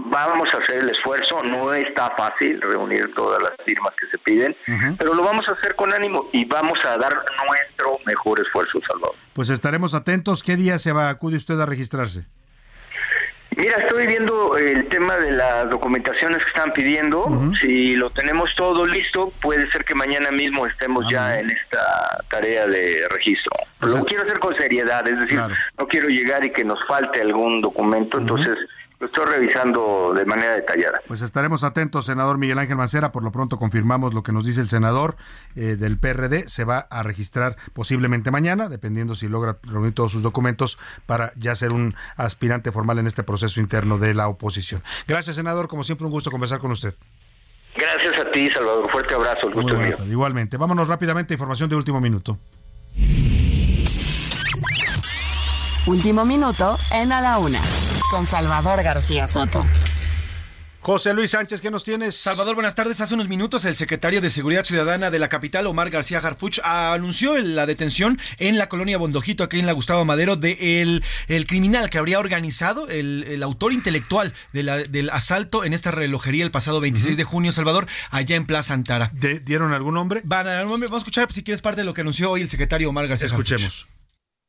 Vamos 0.08 0.50
a 0.54 0.58
hacer 0.58 0.82
el 0.82 0.90
esfuerzo, 0.90 1.42
no 1.44 1.74
está 1.74 2.12
fácil 2.18 2.62
reunir 2.62 3.14
todas 3.16 3.42
las 3.42 3.54
firmas 3.66 3.94
que 4.00 4.08
se 4.08 4.18
piden, 4.18 4.56
pero 4.98 5.14
lo 5.14 5.24
vamos 5.24 5.48
a 5.48 5.54
hacer 5.54 5.76
con 5.76 5.94
ánimo 5.94 6.30
y 6.34 6.44
vamos 6.46 6.78
a 6.86 6.98
dar 6.98 7.14
nuestro 7.48 8.00
mejor 8.06 8.40
esfuerzo, 8.40 8.80
Salvador. 8.86 9.16
Pues 9.34 9.50
estaremos 9.50 9.94
atentos. 9.94 10.44
¿Qué 10.44 10.58
día 10.58 10.78
se 10.80 10.92
va 10.92 11.10
acude 11.10 11.38
usted 11.38 11.60
a 11.62 11.66
registrarse? 11.66 12.26
Mira, 13.58 13.78
estoy 13.78 14.06
viendo 14.06 14.58
el 14.58 14.86
tema 14.88 15.16
de 15.16 15.32
las 15.32 15.70
documentaciones 15.70 16.40
que 16.40 16.50
están 16.50 16.74
pidiendo. 16.74 17.26
Si 17.62 17.96
lo 17.96 18.10
tenemos 18.10 18.50
todo 18.58 18.86
listo, 18.86 19.32
puede 19.42 19.70
ser 19.72 19.86
que 19.86 19.96
mañana 19.96 20.30
mismo 20.32 20.68
estemos 20.68 21.06
ya 21.10 21.40
en 21.40 21.50
esta 21.50 22.22
tarea 22.30 22.68
de 22.68 23.08
registro. 23.10 23.52
lo 23.80 24.04
quiero 24.04 24.24
hacer 24.24 24.40
con 24.40 24.58
seriedad, 24.58 25.08
es 25.08 25.20
decir, 25.20 25.40
no 25.78 25.88
quiero 25.88 26.10
llegar 26.10 26.44
y 26.44 26.52
que 26.52 26.66
nos 26.66 26.80
falte 26.86 27.22
algún 27.22 27.62
documento, 27.62 28.18
entonces 28.18 28.58
lo 29.06 29.22
estoy 29.22 29.26
revisando 29.26 30.14
de 30.16 30.26
manera 30.26 30.54
detallada. 30.54 31.02
Pues 31.08 31.22
estaremos 31.22 31.64
atentos, 31.64 32.06
senador 32.06 32.38
Miguel 32.38 32.58
Ángel 32.58 32.76
Mancera. 32.76 33.12
Por 33.12 33.24
lo 33.24 33.32
pronto 33.32 33.58
confirmamos 33.58 34.14
lo 34.14 34.24
que 34.24 34.32
nos 34.32 34.46
dice 34.46 34.62
el 34.62 34.70
senador 34.70 35.16
eh, 35.56 35.76
del 35.78 36.00
PRD. 36.00 36.50
Se 36.50 36.64
va 36.64 36.88
a 36.90 37.04
registrar 37.04 37.56
posiblemente 37.74 38.32
mañana, 38.32 38.68
dependiendo 38.70 39.16
si 39.16 39.28
logra 39.28 39.58
reunir 39.64 39.94
todos 39.94 40.12
sus 40.12 40.24
documentos 40.24 40.80
para 41.06 41.32
ya 41.36 41.56
ser 41.56 41.72
un 41.72 41.96
aspirante 42.18 42.72
formal 42.72 43.00
en 43.00 43.08
este 43.08 43.24
proceso 43.24 43.60
interno 43.60 43.98
de 43.98 44.14
la 44.14 44.28
oposición. 44.28 44.82
Gracias, 45.08 45.36
senador. 45.36 45.68
Como 45.68 45.84
siempre, 45.84 46.06
un 46.06 46.12
gusto 46.12 46.32
conversar 46.32 46.60
con 46.60 46.72
usted. 46.72 46.96
Gracias 47.76 48.20
a 48.20 48.32
ti, 48.32 48.50
Salvador. 48.52 48.90
Fuerte 48.90 49.14
abrazo. 49.14 49.48
El 49.50 49.54
gusto 49.54 49.78
mío. 49.78 49.96
Igualmente. 50.08 50.58
Vámonos 50.58 50.88
rápidamente 50.88 51.34
a 51.34 51.36
información 51.36 51.70
de 51.70 51.76
último 51.76 52.00
minuto. 52.00 52.40
Último 55.86 56.26
minuto 56.26 56.80
en 56.92 57.12
A 57.12 57.22
la 57.22 57.38
Una, 57.38 57.62
con 58.10 58.28
Salvador 58.28 58.84
García 58.84 59.28
Soto. 59.28 59.66
José 60.80 61.16
Luis 61.16 61.32
Sánchez, 61.32 61.62
¿qué 61.62 61.72
nos 61.72 61.84
tienes? 61.84 62.16
Salvador, 62.16 62.54
buenas 62.54 62.76
tardes. 62.76 63.02
Hace 63.02 63.16
unos 63.16 63.28
minutos 63.28 63.66
el 63.66 63.76
secretario 63.76 64.22
de 64.22 64.30
Seguridad 64.30 64.64
Ciudadana 64.64 65.10
de 65.10 65.18
la 65.18 65.30
capital, 65.30 65.66
Omar 65.66 65.90
García 65.90 66.20
Harfuch, 66.20 66.60
anunció 66.64 67.36
la 67.40 67.66
detención 67.66 68.20
en 68.38 68.60
la 68.60 68.70
colonia 68.70 69.00
Bondojito, 69.00 69.44
aquí 69.44 69.58
en 69.58 69.66
la 69.66 69.72
Gustavo 69.72 70.06
Madero, 70.06 70.36
de 70.36 70.82
el, 70.82 71.04
el 71.28 71.48
criminal 71.48 71.90
que 71.90 71.98
habría 71.98 72.20
organizado, 72.20 72.88
el, 72.88 73.42
autor 73.42 73.74
intelectual 73.74 74.34
del 74.54 75.10
asalto 75.10 75.64
en 75.64 75.74
esta 75.74 75.90
relojería 75.90 76.44
el 76.44 76.52
pasado 76.52 76.80
26 76.82 77.18
de 77.18 77.24
junio, 77.24 77.52
Salvador, 77.52 77.88
allá 78.12 78.36
en 78.36 78.46
Plaza 78.46 78.76
Antara. 78.76 79.12
¿Dieron 79.44 79.74
algún 79.74 79.96
nombre? 79.96 80.22
Van 80.24 80.48
a 80.48 80.52
dar 80.52 80.66
un 80.66 80.72
nombre. 80.72 80.88
Vamos 80.88 81.02
a 81.02 81.04
escuchar 81.04 81.32
si 81.34 81.44
quieres 81.44 81.64
parte 81.64 81.82
de 81.82 81.86
lo 81.86 81.96
que 81.96 82.02
anunció 82.02 82.30
hoy 82.30 82.42
el 82.42 82.50
secretario 82.50 82.90
Omar 82.90 83.08
García 83.08 83.26
Escuchemos. 83.26 83.88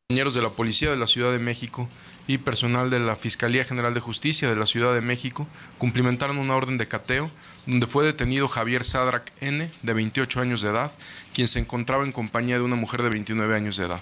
Compañeros 0.09 0.35
de 0.35 0.43
la 0.43 0.51
Policía 0.51 0.91
de 0.91 0.97
la 0.97 1.07
Ciudad 1.07 1.33
de 1.33 1.39
México 1.39 1.89
y 2.27 2.39
personal 2.39 2.91
de 2.91 3.01
la 3.01 3.15
Fiscalía 3.15 3.65
General 3.65 3.95
de 3.95 4.01
Justicia 4.01 4.49
de 4.49 4.57
la 4.57 4.67
Ciudad 4.67 4.95
de 4.95 5.01
México 5.01 5.47
cumplimentaron 5.79 6.39
una 6.39 6.57
orden 6.57 6.79
de 6.79 6.89
cateo 6.89 7.31
donde 7.67 7.87
fue 7.87 8.05
detenido 8.05 8.49
Javier 8.49 8.85
Sadrac 8.85 9.33
N., 9.41 9.69
de 9.83 9.93
28 9.93 10.41
años 10.41 10.63
de 10.63 10.71
edad, 10.71 10.93
quien 11.35 11.49
se 11.49 11.59
encontraba 11.59 12.05
en 12.05 12.13
compañía 12.13 12.57
de 12.57 12.63
una 12.63 12.77
mujer 12.77 13.03
de 13.03 13.11
29 13.11 13.57
años 13.57 13.77
de 13.77 13.87
edad. 13.87 14.01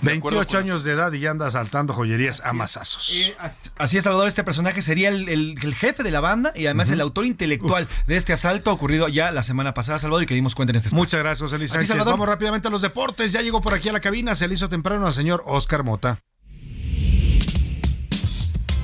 28 0.00 0.58
años 0.58 0.84
de 0.84 0.92
edad 0.92 1.12
y 1.12 1.20
ya 1.20 1.30
anda 1.30 1.50
saltando 1.50 1.92
joyerías 1.92 2.44
a 2.44 2.52
masazos. 2.52 3.12
Eh, 3.14 3.36
así 3.76 3.98
es, 3.98 4.04
Salvador. 4.04 4.28
Este 4.28 4.44
personaje 4.44 4.80
sería 4.80 5.08
el, 5.08 5.58
jefe 5.74 6.02
de 6.02 6.10
la 6.10 6.20
banda 6.20 6.52
y 6.54 6.66
además 6.66 6.90
el 6.90 7.00
autor 7.00 7.26
intelectual 7.26 7.86
de 8.06 8.16
este 8.16 8.32
asalto 8.32 8.72
ocurrido 8.72 9.08
ya 9.08 9.30
la 9.30 9.42
semana 9.42 9.74
pasada, 9.74 9.98
Salvador, 9.98 10.22
y 10.22 10.26
que 10.26 10.34
dimos 10.34 10.54
cuenta 10.54 10.70
en 10.70 10.76
este 10.76 10.88
espacio. 10.88 11.02
Muchas 11.02 11.20
gracias, 11.20 11.42
José 11.42 11.58
Luis 11.58 11.70
Sánchez. 11.70 11.96
Vamos 12.04 12.26
rápidamente 12.26 12.68
a 12.68 12.70
los 12.70 12.82
deportes. 12.82 13.32
Ya 13.32 13.42
llegó 13.42 13.60
por 13.60 13.74
aquí 13.74 13.88
a 13.88 13.92
la 13.92 14.00
cabina. 14.00 14.34
Se 14.34 14.48
le 14.48 14.54
hizo 14.54 14.68
temprano 14.68 15.06
al 15.06 15.14
señor 15.14 15.42
Oscar 15.46 15.82
Mota. 15.84 16.18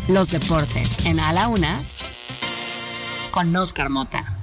Los 0.09 0.31
deportes 0.31 1.05
en 1.07 1.19
A 1.19 1.33
la 1.33 1.49
Una 1.49 1.83
con 3.31 3.57
Oscar 3.57 3.89
Mota. 3.89 4.37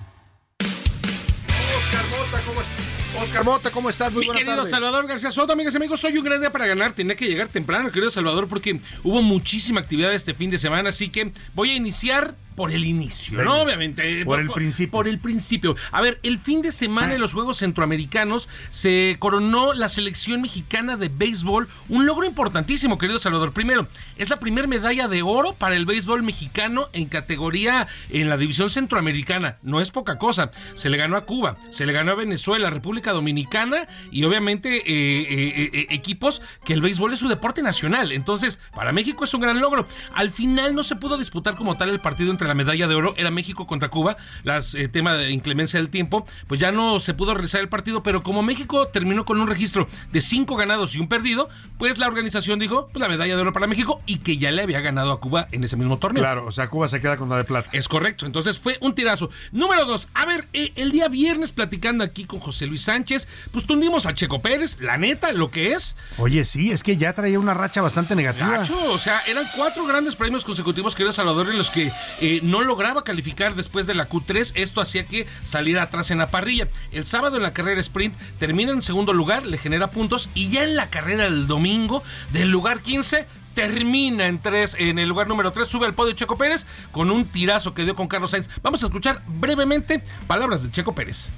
Oscar 0.60 2.06
Mota, 2.10 2.42
¿cómo 2.44 2.62
estás? 2.62 3.22
Oscar 3.22 3.44
Mota, 3.44 3.72
¿cómo 3.72 3.90
estás? 3.92 4.12
Muy 4.12 4.28
Mi 4.28 4.32
querido 4.34 4.56
tarde. 4.56 4.70
Salvador 4.70 5.06
García 5.06 5.30
Soto, 5.30 5.54
amigas 5.54 5.76
y 5.76 5.78
amigos, 5.78 6.00
soy 6.00 6.18
un 6.18 6.26
gran 6.26 6.40
día 6.40 6.52
para 6.52 6.66
ganar. 6.66 6.94
Tenía 6.94 7.16
que 7.16 7.28
llegar 7.28 7.48
temprano, 7.48 7.92
querido 7.92 8.10
Salvador, 8.10 8.48
porque 8.48 8.80
hubo 9.04 9.22
muchísima 9.22 9.82
actividad 9.82 10.12
este 10.14 10.34
fin 10.34 10.50
de 10.50 10.58
semana, 10.58 10.90
así 10.90 11.10
que 11.10 11.32
voy 11.54 11.70
a 11.70 11.76
iniciar 11.76 12.34
por 12.56 12.72
el 12.72 12.86
inicio, 12.86 13.38
Venga. 13.38 13.52
¿no? 13.52 13.62
Obviamente. 13.62 14.26
Por 14.26 14.40
el 14.40 14.50
principio. 14.50 14.92
Por 14.92 15.08
el 15.08 15.20
principio. 15.20 15.76
A 15.92 16.02
ver, 16.02 16.20
el 16.24 16.38
fin 16.40 16.62
de 16.62 16.72
semana 16.72 17.16
en 17.16 17.22
los 17.22 17.34
Juegos 17.34 17.58
Centroamericanos 17.58 18.50
se 18.70 19.16
coronó 19.20 19.74
la 19.74 19.90
selección 19.90 20.42
mexicana 20.42 20.98
de 20.98 21.10
béisbol. 21.10 21.68
Un 21.90 22.06
logro 22.06 22.26
importantísimo, 22.26 22.98
querido 22.98 23.20
Salvador. 23.20 23.54
Primero, 23.54 23.88
es 24.18 24.30
la 24.30 24.38
primera 24.38 24.68
medalla 24.68 25.08
de 25.08 25.22
oro 25.22 25.54
para 25.54 25.76
el 25.76 25.86
béisbol 25.86 26.24
mexicano 26.24 26.90
en 26.94 27.06
categoría 27.06 27.88
en 28.10 28.30
la 28.30 28.38
división 28.38 28.70
centroamericana. 28.70 29.58
No 29.62 29.82
es 29.82 29.92
poca 29.92 30.18
cosa. 30.18 30.52
Se 30.76 30.90
le 30.90 30.98
ganó 30.98 31.18
a 31.18 31.26
Cuba, 31.26 31.58
se 31.72 31.86
le 31.86 31.94
ganó 31.94 32.12
a 32.12 32.16
Venezuela, 32.16 32.70
República 32.70 33.12
Dominicana 33.12 33.88
y 34.12 34.24
obviamente 34.24 34.78
eh, 34.78 34.82
eh, 34.88 35.70
eh, 35.74 35.88
equipos 35.90 36.42
que 36.66 36.74
el 36.74 36.82
béisbol 36.82 37.14
es 37.14 37.20
su 37.20 37.28
deporte 37.28 37.62
nacional. 37.62 38.12
Entonces, 38.12 38.60
para 38.76 38.92
México 38.92 39.24
es 39.24 39.34
un 39.34 39.42
gran 39.42 39.60
logro. 39.60 39.88
Al 40.14 40.32
final 40.32 40.76
no 40.76 40.84
se 40.84 40.96
pudo 40.96 41.18
disputar 41.18 41.56
como 41.56 41.78
tal 41.78 41.90
el 41.90 42.00
partido 42.00 42.32
entre 42.32 42.41
entre 42.42 42.48
la 42.48 42.56
medalla 42.56 42.88
de 42.88 42.96
oro 42.96 43.14
era 43.18 43.30
México 43.30 43.68
contra 43.68 43.90
Cuba, 43.90 44.18
las 44.44 44.74
eh, 44.74 44.88
tema 44.88 45.14
de 45.14 45.30
inclemencia 45.30 45.80
del 45.80 45.90
tiempo, 45.90 46.26
pues 46.48 46.60
ya 46.60 46.72
no 46.72 47.00
se 47.00 47.14
pudo 47.14 47.36
realizar 47.36 47.62
el 47.62 47.70
partido, 47.70 48.02
pero 48.02 48.24
como 48.24 48.42
México 48.42 48.88
terminó 48.88 49.26
con 49.26 49.40
un 49.40 49.48
registro 49.48 49.88
de 50.12 50.22
cinco 50.22 50.56
ganados 50.56 50.96
y 50.96 51.00
un 51.00 51.08
perdido, 51.08 51.50
pues 51.78 52.00
la 52.00 52.08
organización 52.08 52.58
dijo 52.58 52.90
pues, 52.92 53.00
la 53.00 53.08
medalla 53.08 53.36
de 53.36 53.42
oro 53.44 53.54
para 53.54 53.68
México 53.68 54.02
y 54.08 54.18
que 54.18 54.38
ya 54.38 54.50
le 54.50 54.64
había 54.64 54.80
ganado 54.80 55.12
a 55.12 55.20
Cuba 55.20 55.48
en 55.52 55.64
ese 55.64 55.78
mismo 55.78 56.00
torneo. 56.00 56.24
Claro, 56.24 56.48
o 56.48 56.52
sea, 56.52 56.68
Cuba 56.68 56.88
se 56.88 57.00
queda 57.00 57.16
con 57.16 57.30
la 57.30 57.38
de 57.38 57.44
plata. 57.44 57.70
Es 57.74 57.88
correcto, 57.88 58.26
entonces 58.26 58.58
fue 58.58 58.80
un 58.82 58.96
tirazo. 58.96 59.30
Número 59.52 59.86
dos, 59.86 60.10
a 60.16 60.26
ver, 60.26 60.48
eh, 60.54 60.72
el 60.76 60.92
día 60.92 61.10
viernes 61.10 61.52
platicando 61.52 62.04
aquí 62.04 62.26
con 62.26 62.40
José 62.40 62.66
Luis 62.66 62.82
Sánchez, 62.82 63.28
pues 63.52 63.68
tundimos 63.68 64.08
a 64.08 64.16
Checo 64.16 64.42
Pérez, 64.42 64.78
la 64.80 64.98
neta, 64.98 65.32
lo 65.32 65.52
que 65.52 65.74
es. 65.74 65.96
Oye, 66.18 66.44
sí, 66.44 66.72
es 66.72 66.82
que 66.82 66.98
ya 66.98 67.14
traía 67.14 67.40
una 67.40 67.54
racha 67.54 67.84
bastante 67.84 68.16
negativa. 68.16 68.58
Nacho, 68.58 68.92
o 68.92 68.98
sea, 68.98 69.22
eran 69.28 69.46
cuatro 69.56 69.86
grandes 69.86 70.16
premios 70.16 70.44
consecutivos, 70.44 70.96
querido 70.96 71.14
Salvador, 71.14 71.52
en 71.52 71.58
los 71.60 71.70
que 71.70 71.92
eh, 72.22 72.31
no 72.42 72.62
lograba 72.62 73.04
calificar 73.04 73.56
después 73.56 73.88
de 73.88 73.94
la 73.94 74.08
Q3. 74.08 74.54
Esto 74.56 74.82
hacía 74.82 75.06
que 75.06 75.28
saliera 75.44 75.84
atrás 75.84 76.12
en 76.12 76.20
la 76.20 76.32
parrilla. 76.32 76.68
El 76.92 77.06
sábado 77.06 77.38
en 77.38 77.44
la 77.44 77.54
carrera 77.54 77.82
sprint 77.82 78.16
termina 78.40 78.72
en 78.72 78.82
segundo 78.82 79.14
lugar, 79.14 79.46
le 79.46 79.58
genera 79.58 79.92
puntos 79.92 80.30
y 80.34 80.50
ya 80.50 80.64
en 80.64 80.76
la 80.76 80.88
carrera 80.88 81.26
del 81.26 81.48
domingo, 81.48 82.04
del 82.32 82.50
lugar 82.50 82.82
15, 82.82 83.28
termina 83.54 84.28
en 84.28 84.40
tres, 84.40 84.76
en 84.80 85.00
el 85.00 85.10
lugar 85.10 85.28
número 85.28 85.52
3, 85.52 85.68
sube 85.68 85.86
al 85.86 85.94
podio 85.94 86.14
Checo 86.14 86.38
Pérez 86.38 86.66
con 86.92 87.12
un 87.12 87.26
tirazo 87.26 87.74
que 87.74 87.84
dio 87.84 87.96
con 87.96 88.08
Carlos 88.08 88.32
Sainz. 88.32 88.50
Vamos 88.62 88.84
a 88.84 88.88
escuchar 88.88 89.22
brevemente 89.28 90.04
palabras 90.28 90.64
de 90.64 90.72
Checo 90.72 90.94
Pérez. 90.94 91.30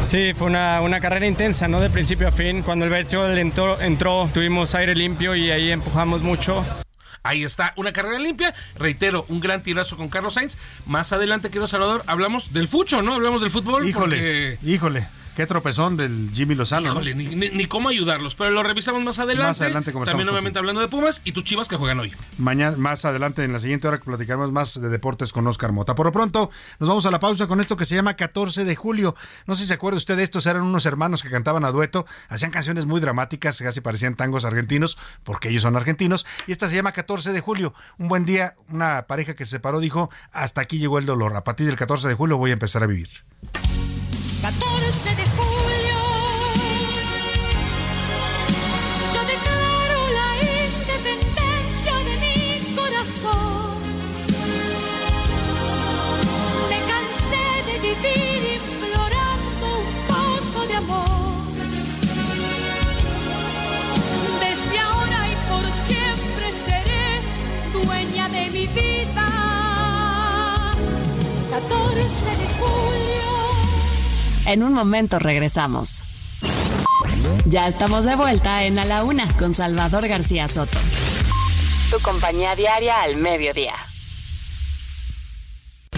Sí, 0.00 0.32
fue 0.34 0.46
una, 0.46 0.80
una, 0.80 1.00
carrera 1.00 1.26
intensa, 1.26 1.66
¿no? 1.68 1.80
De 1.80 1.90
principio 1.90 2.28
a 2.28 2.32
fin. 2.32 2.62
Cuando 2.62 2.84
el 2.84 2.90
vertical 2.90 3.36
entró, 3.38 3.80
entró, 3.80 4.30
tuvimos 4.32 4.74
aire 4.74 4.94
limpio 4.94 5.34
y 5.34 5.50
ahí 5.50 5.70
empujamos 5.72 6.22
mucho. 6.22 6.64
Ahí 7.22 7.44
está, 7.44 7.72
una 7.76 7.92
carrera 7.92 8.18
limpia. 8.18 8.54
Reitero, 8.76 9.24
un 9.28 9.40
gran 9.40 9.62
tirazo 9.62 9.96
con 9.96 10.08
Carlos 10.08 10.34
Sainz. 10.34 10.56
Más 10.86 11.12
adelante, 11.12 11.50
quiero 11.50 11.68
Salvador, 11.68 12.02
hablamos 12.06 12.52
del 12.52 12.68
fucho, 12.68 13.02
¿no? 13.02 13.14
Hablamos 13.14 13.40
del 13.40 13.50
fútbol. 13.50 13.88
Híjole, 13.88 14.16
porque... 14.16 14.58
híjole. 14.64 15.08
Qué 15.34 15.46
tropezón 15.46 15.96
del 15.96 16.30
Jimmy 16.30 16.54
Lozano. 16.54 16.88
Híjole, 16.88 17.14
ni, 17.14 17.24
ni, 17.24 17.48
ni, 17.48 17.64
cómo 17.64 17.88
ayudarlos, 17.88 18.34
pero 18.34 18.50
lo 18.50 18.62
revisamos 18.62 19.02
más 19.02 19.18
adelante. 19.18 19.48
Más 19.48 19.60
adelante 19.62 19.90
También 19.90 20.28
obviamente 20.28 20.58
hablando 20.58 20.82
de 20.82 20.88
Pumas 20.88 21.22
y 21.24 21.32
tus 21.32 21.44
chivas 21.44 21.68
que 21.68 21.76
juegan 21.76 22.00
hoy. 22.00 22.12
Mañana, 22.36 22.76
más 22.76 23.06
adelante, 23.06 23.42
en 23.42 23.54
la 23.54 23.58
siguiente 23.58 23.88
hora, 23.88 23.96
que 23.96 24.04
platicaremos 24.04 24.52
más 24.52 24.78
de 24.78 24.90
deportes 24.90 25.32
con 25.32 25.46
Oscar 25.46 25.72
Mota. 25.72 25.94
Por 25.94 26.04
lo 26.04 26.12
pronto, 26.12 26.50
nos 26.78 26.88
vamos 26.88 27.06
a 27.06 27.10
la 27.10 27.18
pausa 27.18 27.46
con 27.46 27.60
esto 27.60 27.78
que 27.78 27.86
se 27.86 27.94
llama 27.94 28.12
14 28.14 28.66
de 28.66 28.76
julio. 28.76 29.14
No 29.46 29.54
sé 29.54 29.62
si 29.62 29.68
se 29.68 29.74
acuerda 29.74 29.96
usted 29.96 30.18
de 30.18 30.22
estos, 30.22 30.44
eran 30.44 30.64
unos 30.64 30.84
hermanos 30.84 31.22
que 31.22 31.30
cantaban 31.30 31.64
a 31.64 31.70
dueto, 31.70 32.04
hacían 32.28 32.50
canciones 32.50 32.84
muy 32.84 33.00
dramáticas, 33.00 33.58
casi 33.58 33.80
parecían 33.80 34.16
tangos 34.16 34.44
argentinos, 34.44 34.98
porque 35.24 35.48
ellos 35.48 35.62
son 35.62 35.76
argentinos. 35.76 36.26
Y 36.46 36.52
esta 36.52 36.68
se 36.68 36.76
llama 36.76 36.92
14 36.92 37.32
de 37.32 37.40
julio. 37.40 37.72
Un 37.96 38.08
buen 38.08 38.26
día, 38.26 38.54
una 38.68 39.06
pareja 39.06 39.34
que 39.34 39.46
se 39.46 39.52
separó 39.52 39.80
dijo, 39.80 40.10
hasta 40.30 40.60
aquí 40.60 40.78
llegó 40.78 40.98
el 40.98 41.06
dolor. 41.06 41.34
A 41.36 41.44
partir 41.44 41.66
del 41.66 41.76
14 41.76 42.06
de 42.06 42.14
julio 42.14 42.36
voy 42.36 42.50
a 42.50 42.52
empezar 42.52 42.82
a 42.82 42.86
vivir. 42.86 43.08
14 44.92 45.16
de 45.16 45.51
En 74.46 74.62
un 74.62 74.72
momento 74.72 75.18
regresamos. 75.18 76.02
Ya 77.46 77.68
estamos 77.68 78.04
de 78.04 78.16
vuelta 78.16 78.64
en 78.64 78.78
A 78.78 78.84
la 78.84 79.04
Una 79.04 79.28
con 79.36 79.54
Salvador 79.54 80.08
García 80.08 80.48
Soto. 80.48 80.78
Tu 81.90 82.00
compañía 82.00 82.56
diaria 82.56 83.02
al 83.02 83.16
mediodía. 83.16 83.74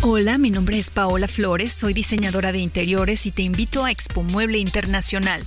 Hola, 0.03 0.37
mi 0.37 0.51
nombre 0.51 0.79
es 0.79 0.91
Paola 0.91 1.29
Flores, 1.29 1.73
soy 1.73 1.95
diseñadora 1.95 2.53
de 2.53 2.59
interiores 2.59 3.25
y 3.25 3.31
te 3.31 3.41
invito 3.41 3.85
a 3.85 3.91
Expo 3.91 4.23
Mueble 4.23 4.59
Internacional 4.59 5.47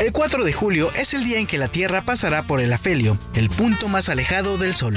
El 0.00 0.12
4 0.12 0.44
de 0.44 0.52
julio 0.52 0.90
es 0.96 1.14
el 1.14 1.24
día 1.24 1.38
en 1.38 1.46
que 1.46 1.58
la 1.58 1.68
Tierra 1.68 2.04
pasará 2.04 2.42
por 2.42 2.60
el 2.60 2.72
afelio, 2.72 3.16
el 3.34 3.50
punto 3.50 3.88
más 3.88 4.08
alejado 4.08 4.58
del 4.58 4.74
Sol. 4.74 4.96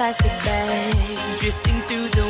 plastic 0.00 0.32
bag 0.44 1.38
drifting 1.40 1.80
through 1.82 2.08
the 2.08 2.29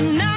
the 0.00 0.12
night. 0.12 0.29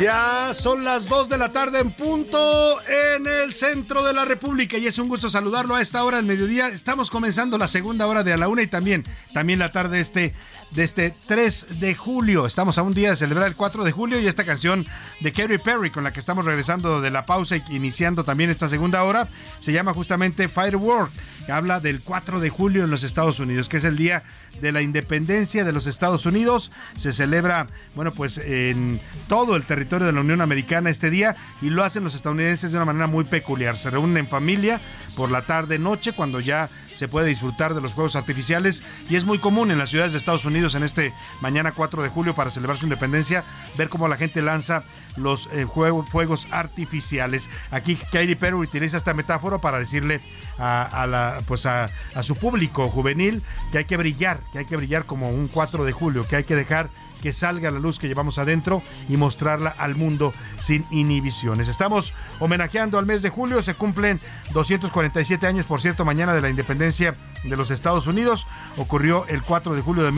Ya 0.00 0.54
son 0.54 0.84
las 0.84 1.08
2 1.08 1.28
de 1.28 1.38
la 1.38 1.50
tarde 1.50 1.80
en 1.80 1.90
punto 1.90 2.76
en 2.82 3.26
el 3.26 3.52
centro 3.52 4.04
de 4.04 4.12
la 4.12 4.24
República 4.24 4.78
y 4.78 4.86
es 4.86 4.96
un 5.00 5.08
gusto 5.08 5.28
saludarlo 5.28 5.74
a 5.74 5.82
esta 5.82 6.04
hora 6.04 6.18
del 6.18 6.26
mediodía. 6.26 6.68
Estamos 6.68 7.10
comenzando 7.10 7.58
la 7.58 7.66
segunda 7.66 8.06
hora 8.06 8.22
de 8.22 8.32
a 8.32 8.36
la 8.36 8.46
una 8.46 8.62
y 8.62 8.68
también, 8.68 9.04
también 9.32 9.58
la 9.58 9.72
tarde 9.72 9.98
este, 9.98 10.34
de 10.70 10.84
este 10.84 11.14
3 11.26 11.80
de 11.80 11.94
julio. 11.94 12.46
Estamos 12.46 12.78
a 12.78 12.82
un 12.82 12.92
día 12.92 13.10
de 13.10 13.16
celebrar 13.16 13.46
el 13.46 13.56
4 13.56 13.84
de 13.84 13.92
julio 13.92 14.20
y 14.20 14.26
esta 14.26 14.44
canción 14.44 14.86
de 15.20 15.32
Katy 15.32 15.58
Perry 15.58 15.90
con 15.90 16.04
la 16.04 16.12
que 16.12 16.20
estamos 16.20 16.44
regresando 16.44 17.00
de 17.00 17.10
la 17.10 17.24
pausa 17.24 17.56
y 17.56 17.62
iniciando 17.70 18.22
también 18.24 18.50
esta 18.50 18.68
segunda 18.68 19.02
hora 19.02 19.28
se 19.60 19.72
llama 19.72 19.94
justamente 19.94 20.48
Firework, 20.48 21.10
que 21.46 21.52
habla 21.52 21.80
del 21.80 22.00
4 22.00 22.40
de 22.40 22.50
julio 22.50 22.84
en 22.84 22.90
los 22.90 23.02
Estados 23.02 23.40
Unidos, 23.40 23.68
que 23.68 23.78
es 23.78 23.84
el 23.84 23.96
día 23.96 24.22
de 24.60 24.72
la 24.72 24.82
independencia 24.82 25.64
de 25.64 25.72
los 25.72 25.86
Estados 25.86 26.26
Unidos. 26.26 26.70
Se 26.96 27.12
celebra, 27.12 27.66
bueno, 27.94 28.12
pues 28.12 28.38
en 28.38 29.00
todo 29.28 29.56
el 29.56 29.64
territorio 29.64 30.06
de 30.06 30.12
la 30.12 30.20
Unión 30.20 30.40
Americana 30.40 30.90
este 30.90 31.10
día 31.10 31.36
y 31.62 31.70
lo 31.70 31.84
hacen 31.84 32.04
los 32.04 32.14
estadounidenses 32.14 32.70
de 32.70 32.76
una 32.76 32.84
manera 32.84 33.06
muy 33.06 33.24
peculiar. 33.24 33.78
Se 33.78 33.90
reúnen 33.90 34.18
en 34.18 34.28
familia 34.28 34.80
por 35.16 35.30
la 35.30 35.42
tarde 35.42 35.78
noche 35.78 36.12
cuando 36.12 36.40
ya 36.40 36.68
se 36.92 37.08
puede 37.08 37.28
disfrutar 37.28 37.74
de 37.74 37.80
los 37.80 37.94
fuegos 37.94 38.16
artificiales 38.16 38.82
y 39.08 39.16
es 39.16 39.24
muy 39.24 39.38
común 39.38 39.70
en 39.70 39.78
las 39.78 39.90
ciudades 39.90 40.12
de 40.12 40.18
Estados 40.18 40.44
Unidos 40.44 40.57
en 40.58 40.82
este 40.82 41.14
mañana 41.40 41.70
4 41.72 42.02
de 42.02 42.08
julio 42.08 42.34
para 42.34 42.50
celebrar 42.50 42.76
su 42.76 42.86
independencia 42.86 43.44
ver 43.76 43.88
cómo 43.88 44.08
la 44.08 44.16
gente 44.16 44.42
lanza 44.42 44.82
los 45.16 45.48
eh, 45.52 45.64
juego- 45.64 46.04
fuegos 46.04 46.48
artificiales. 46.50 47.48
Aquí 47.70 47.94
Katy 47.96 48.34
Perry 48.34 48.54
utiliza 48.54 48.96
esta 48.96 49.14
metáfora 49.14 49.58
para 49.58 49.78
decirle 49.78 50.20
a, 50.58 51.06
la, 51.08 51.40
pues 51.46 51.64
a, 51.66 51.88
su 52.22 52.34
público 52.36 52.88
juvenil 52.90 53.42
que 53.72 53.78
hay 53.78 53.84
que 53.84 53.96
brillar, 53.96 54.40
que 54.52 54.58
hay 54.58 54.64
que 54.66 54.76
brillar 54.76 55.04
como 55.04 55.30
un 55.30 55.46
4 55.48 55.84
de 55.84 55.92
julio, 55.92 56.26
que 56.28 56.36
hay 56.36 56.44
que 56.44 56.56
dejar 56.56 56.90
que 57.22 57.32
salga 57.32 57.72
la 57.72 57.80
luz 57.80 57.98
que 57.98 58.06
llevamos 58.06 58.38
adentro 58.38 58.80
y 59.08 59.16
mostrarla 59.16 59.70
al 59.76 59.96
mundo 59.96 60.32
sin 60.60 60.84
inhibiciones. 60.92 61.66
Estamos 61.66 62.14
homenajeando 62.38 62.96
al 62.96 63.06
mes 63.06 63.22
de 63.22 63.30
julio, 63.30 63.60
se 63.60 63.74
cumplen 63.74 64.20
247 64.52 65.44
años, 65.48 65.66
por 65.66 65.80
cierto, 65.80 66.04
mañana 66.04 66.32
de 66.32 66.40
la 66.42 66.48
independencia 66.48 67.16
de 67.42 67.56
los 67.56 67.72
Estados 67.72 68.06
Unidos. 68.06 68.46
Ocurrió 68.76 69.26
el 69.26 69.42
4 69.42 69.74
de 69.74 69.80
julio 69.82 70.04
de 70.04 70.12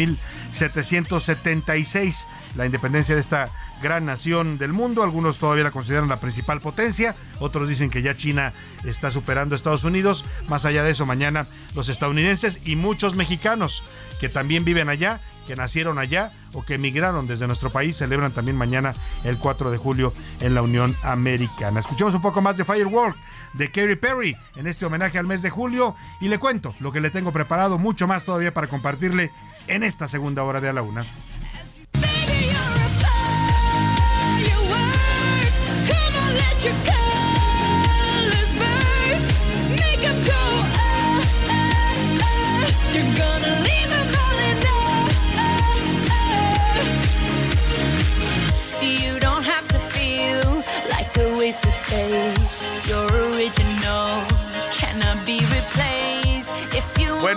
1776, 0.51 2.27
la 2.57 2.67
independencia 2.67 3.15
de 3.15 3.21
esta 3.21 3.51
gran 3.83 4.07
nación 4.07 4.59
del 4.59 4.73
mundo. 4.73 5.03
Algunos 5.03 5.39
todavía 5.39 5.65
la 5.65 5.71
consideran 5.71 6.09
la 6.09 6.21
principal 6.21 6.61
potencia, 6.61 7.15
otros 7.39 7.69
dicen 7.69 7.91
que 7.91 8.03
ya 8.03 8.17
China 8.17 8.53
está 8.85 9.11
superando 9.11 9.55
a 9.55 9.57
Estados 9.57 9.85
Unidos. 9.85 10.25
Más 10.49 10.65
allá 10.65 10.83
de 10.83 10.91
eso, 10.91 11.07
mañana 11.07 11.47
los 11.75 11.89
estadounidenses 11.89 12.61
y 12.65 12.77
muchos 12.77 13.15
mexicanos 13.15 13.83
que 14.21 14.29
también 14.29 14.65
viven 14.65 14.89
allá, 14.89 15.21
que 15.51 15.57
nacieron 15.57 15.99
allá 15.99 16.31
o 16.53 16.63
que 16.63 16.75
emigraron 16.75 17.27
desde 17.27 17.49
nuestro 17.49 17.71
país, 17.71 17.97
celebran 17.97 18.31
también 18.31 18.57
mañana 18.57 18.95
el 19.25 19.37
4 19.37 19.73
de 19.73 19.79
julio 19.79 20.13
en 20.39 20.55
la 20.55 20.63
Unión 20.63 20.95
Americana. 21.03 21.81
Escuchemos 21.81 22.15
un 22.15 22.23
poco 22.23 22.41
más 22.41 22.57
de 22.57 22.65
Firework 22.65 23.17
de 23.55 23.69
Katy 23.69 23.97
Perry 23.97 24.37
en 24.55 24.69
este 24.69 24.87
homenaje 24.87 25.19
al 25.19 25.27
mes 25.27 25.43
de 25.43 25.51
julio 25.51 25.97
y 26.21 26.29
le 26.29 26.39
cuento 26.39 26.73
lo 26.79 26.93
que 26.93 27.01
le 27.01 27.11
tengo 27.11 27.33
preparado, 27.33 27.79
mucho 27.79 28.07
más 28.07 28.25
todavía 28.25 28.55
para 28.55 28.69
compartirle 28.69 29.33
en 29.67 29.83
esta 29.83 30.07
segunda 30.07 30.45
hora 30.45 30.61
de 30.61 30.69
A 30.69 30.73
la 30.73 30.83
Una. 30.83 31.05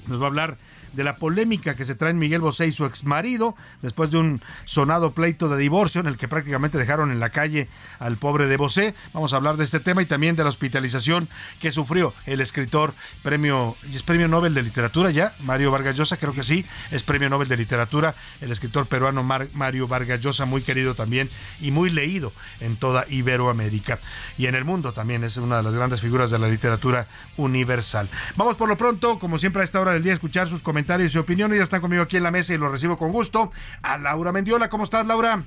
Nos 0.08 0.20
va 0.20 0.26
a 0.26 0.28
hablar 0.28 0.58
de 0.96 1.04
la 1.04 1.16
polémica 1.18 1.76
que 1.76 1.86
se 1.86 1.96
traen 1.96 2.18
Miguel 2.18 2.42
Bosé 2.42 2.68
y 2.68 2.72
su 2.72 2.86
exmarido 2.86 3.56
después 3.82 4.12
de 4.12 4.18
un 4.18 4.42
sonado 4.66 5.12
pleito 5.12 5.50
de 5.50 5.58
divorcio 5.58 6.02
en 6.02 6.08
el 6.08 6.18
que 6.18 6.28
prácticamente 6.28 6.78
dejaron 6.78 7.12
en 7.12 7.20
la 7.20 7.30
calle 7.30 7.68
al 8.00 8.18
pobre 8.18 8.48
de 8.48 8.58
Bosé. 8.58 8.96
Vamos 9.14 9.34
a 9.34 9.36
hablar 9.38 9.58
de 9.58 9.64
este 9.66 9.80
tema 9.80 10.02
y 10.02 10.06
también 10.06 10.36
de 10.36 10.44
la 10.44 10.50
hospitalización 10.50 11.28
que 11.60 11.72
sufrió 11.72 12.14
el 12.26 12.42
escritor 12.42 12.94
premio 13.24 13.76
es 13.94 14.04
premio 14.04 14.28
Nobel 14.28 14.54
de 14.54 14.64
literatura 14.64 15.12
ya 15.12 15.36
Mario 15.42 15.72
Vargas 15.72 15.96
Llosa 15.96 16.18
creo 16.18 16.34
que 16.34 16.44
sí 16.44 16.66
es 16.92 17.04
premio 17.04 17.30
Nobel 17.30 17.48
de 17.48 17.58
literatura 17.58 18.16
el 18.42 18.52
escritor 18.52 18.88
peruano 18.88 19.24
Mar- 19.24 19.48
Mario 19.54 19.88
Vargas 19.88 20.20
Llosa 20.22 20.46
muy 20.46 20.62
querido 20.62 20.96
también 20.96 21.30
y 21.60 21.72
muy 21.72 21.90
leído 21.90 22.32
en 22.62 22.76
toda 22.78 23.06
Iberoamérica 23.10 24.00
y 24.38 24.46
en 24.48 24.56
el 24.56 24.64
mundo 24.66 24.94
también 24.94 25.24
es 25.24 25.38
una 25.38 25.58
de 25.58 25.64
las 25.64 25.74
grandes 25.74 26.02
figuras 26.02 26.32
de 26.32 26.40
la 26.40 26.48
literatura 26.48 27.08
universal. 27.38 28.10
Vamos 28.36 28.56
por 28.56 28.70
lo 28.70 28.78
pronto 28.78 29.20
como 29.20 29.38
siempre 29.38 29.62
a 29.62 29.66
esta 29.66 29.80
hora 29.82 29.92
del 29.94 30.04
día 30.04 30.14
a 30.14 30.16
escuchar 30.16 30.48
sus 30.48 30.62
comentarios 30.62 30.85
y 30.88 31.18
opiniones 31.18 31.58
ya 31.58 31.64
están 31.64 31.82
conmigo 31.82 32.04
aquí 32.04 32.18
en 32.18 32.24
la 32.24 32.32
mesa 32.32 32.54
y 32.54 32.58
los 32.58 32.72
recibo 32.72 32.96
con 32.96 33.12
gusto 33.12 33.52
a 33.82 33.98
Laura 33.98 34.32
Mendiola 34.32 34.70
¿cómo 34.70 34.84
estás 34.84 35.06
Laura? 35.06 35.44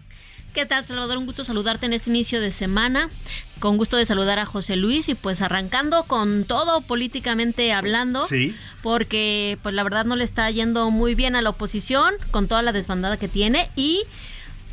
¿Qué 0.53 0.67
tal, 0.67 0.85
Salvador? 0.85 1.19
Un 1.19 1.27
gusto 1.27 1.45
saludarte 1.45 1.87
en 1.87 1.93
este 1.93 2.11
inicio 2.11 2.41
de 2.41 2.51
semana. 2.51 3.11
Con 3.61 3.77
gusto 3.77 3.97
de 3.97 4.07
saludar 4.07 4.39
a 4.39 4.47
José 4.47 4.77
Luis 4.77 5.09
y 5.09 5.15
pues 5.15 5.43
arrancando 5.43 6.05
con 6.05 6.45
todo 6.45 6.81
políticamente 6.81 7.73
hablando. 7.73 8.27
Sí. 8.27 8.57
Porque 8.83 9.59
pues 9.63 9.75
la 9.75 9.85
verdad 9.85 10.07
no 10.07 10.17
le 10.17 10.25
está 10.25 10.51
yendo 10.51 10.91
muy 10.91 11.15
bien 11.15 11.37
a 11.37 11.43
la 11.43 11.51
oposición 11.51 12.15
con 12.31 12.49
toda 12.49 12.63
la 12.63 12.73
desbandada 12.73 13.19
que 13.19 13.29
tiene 13.29 13.69
y 13.77 14.05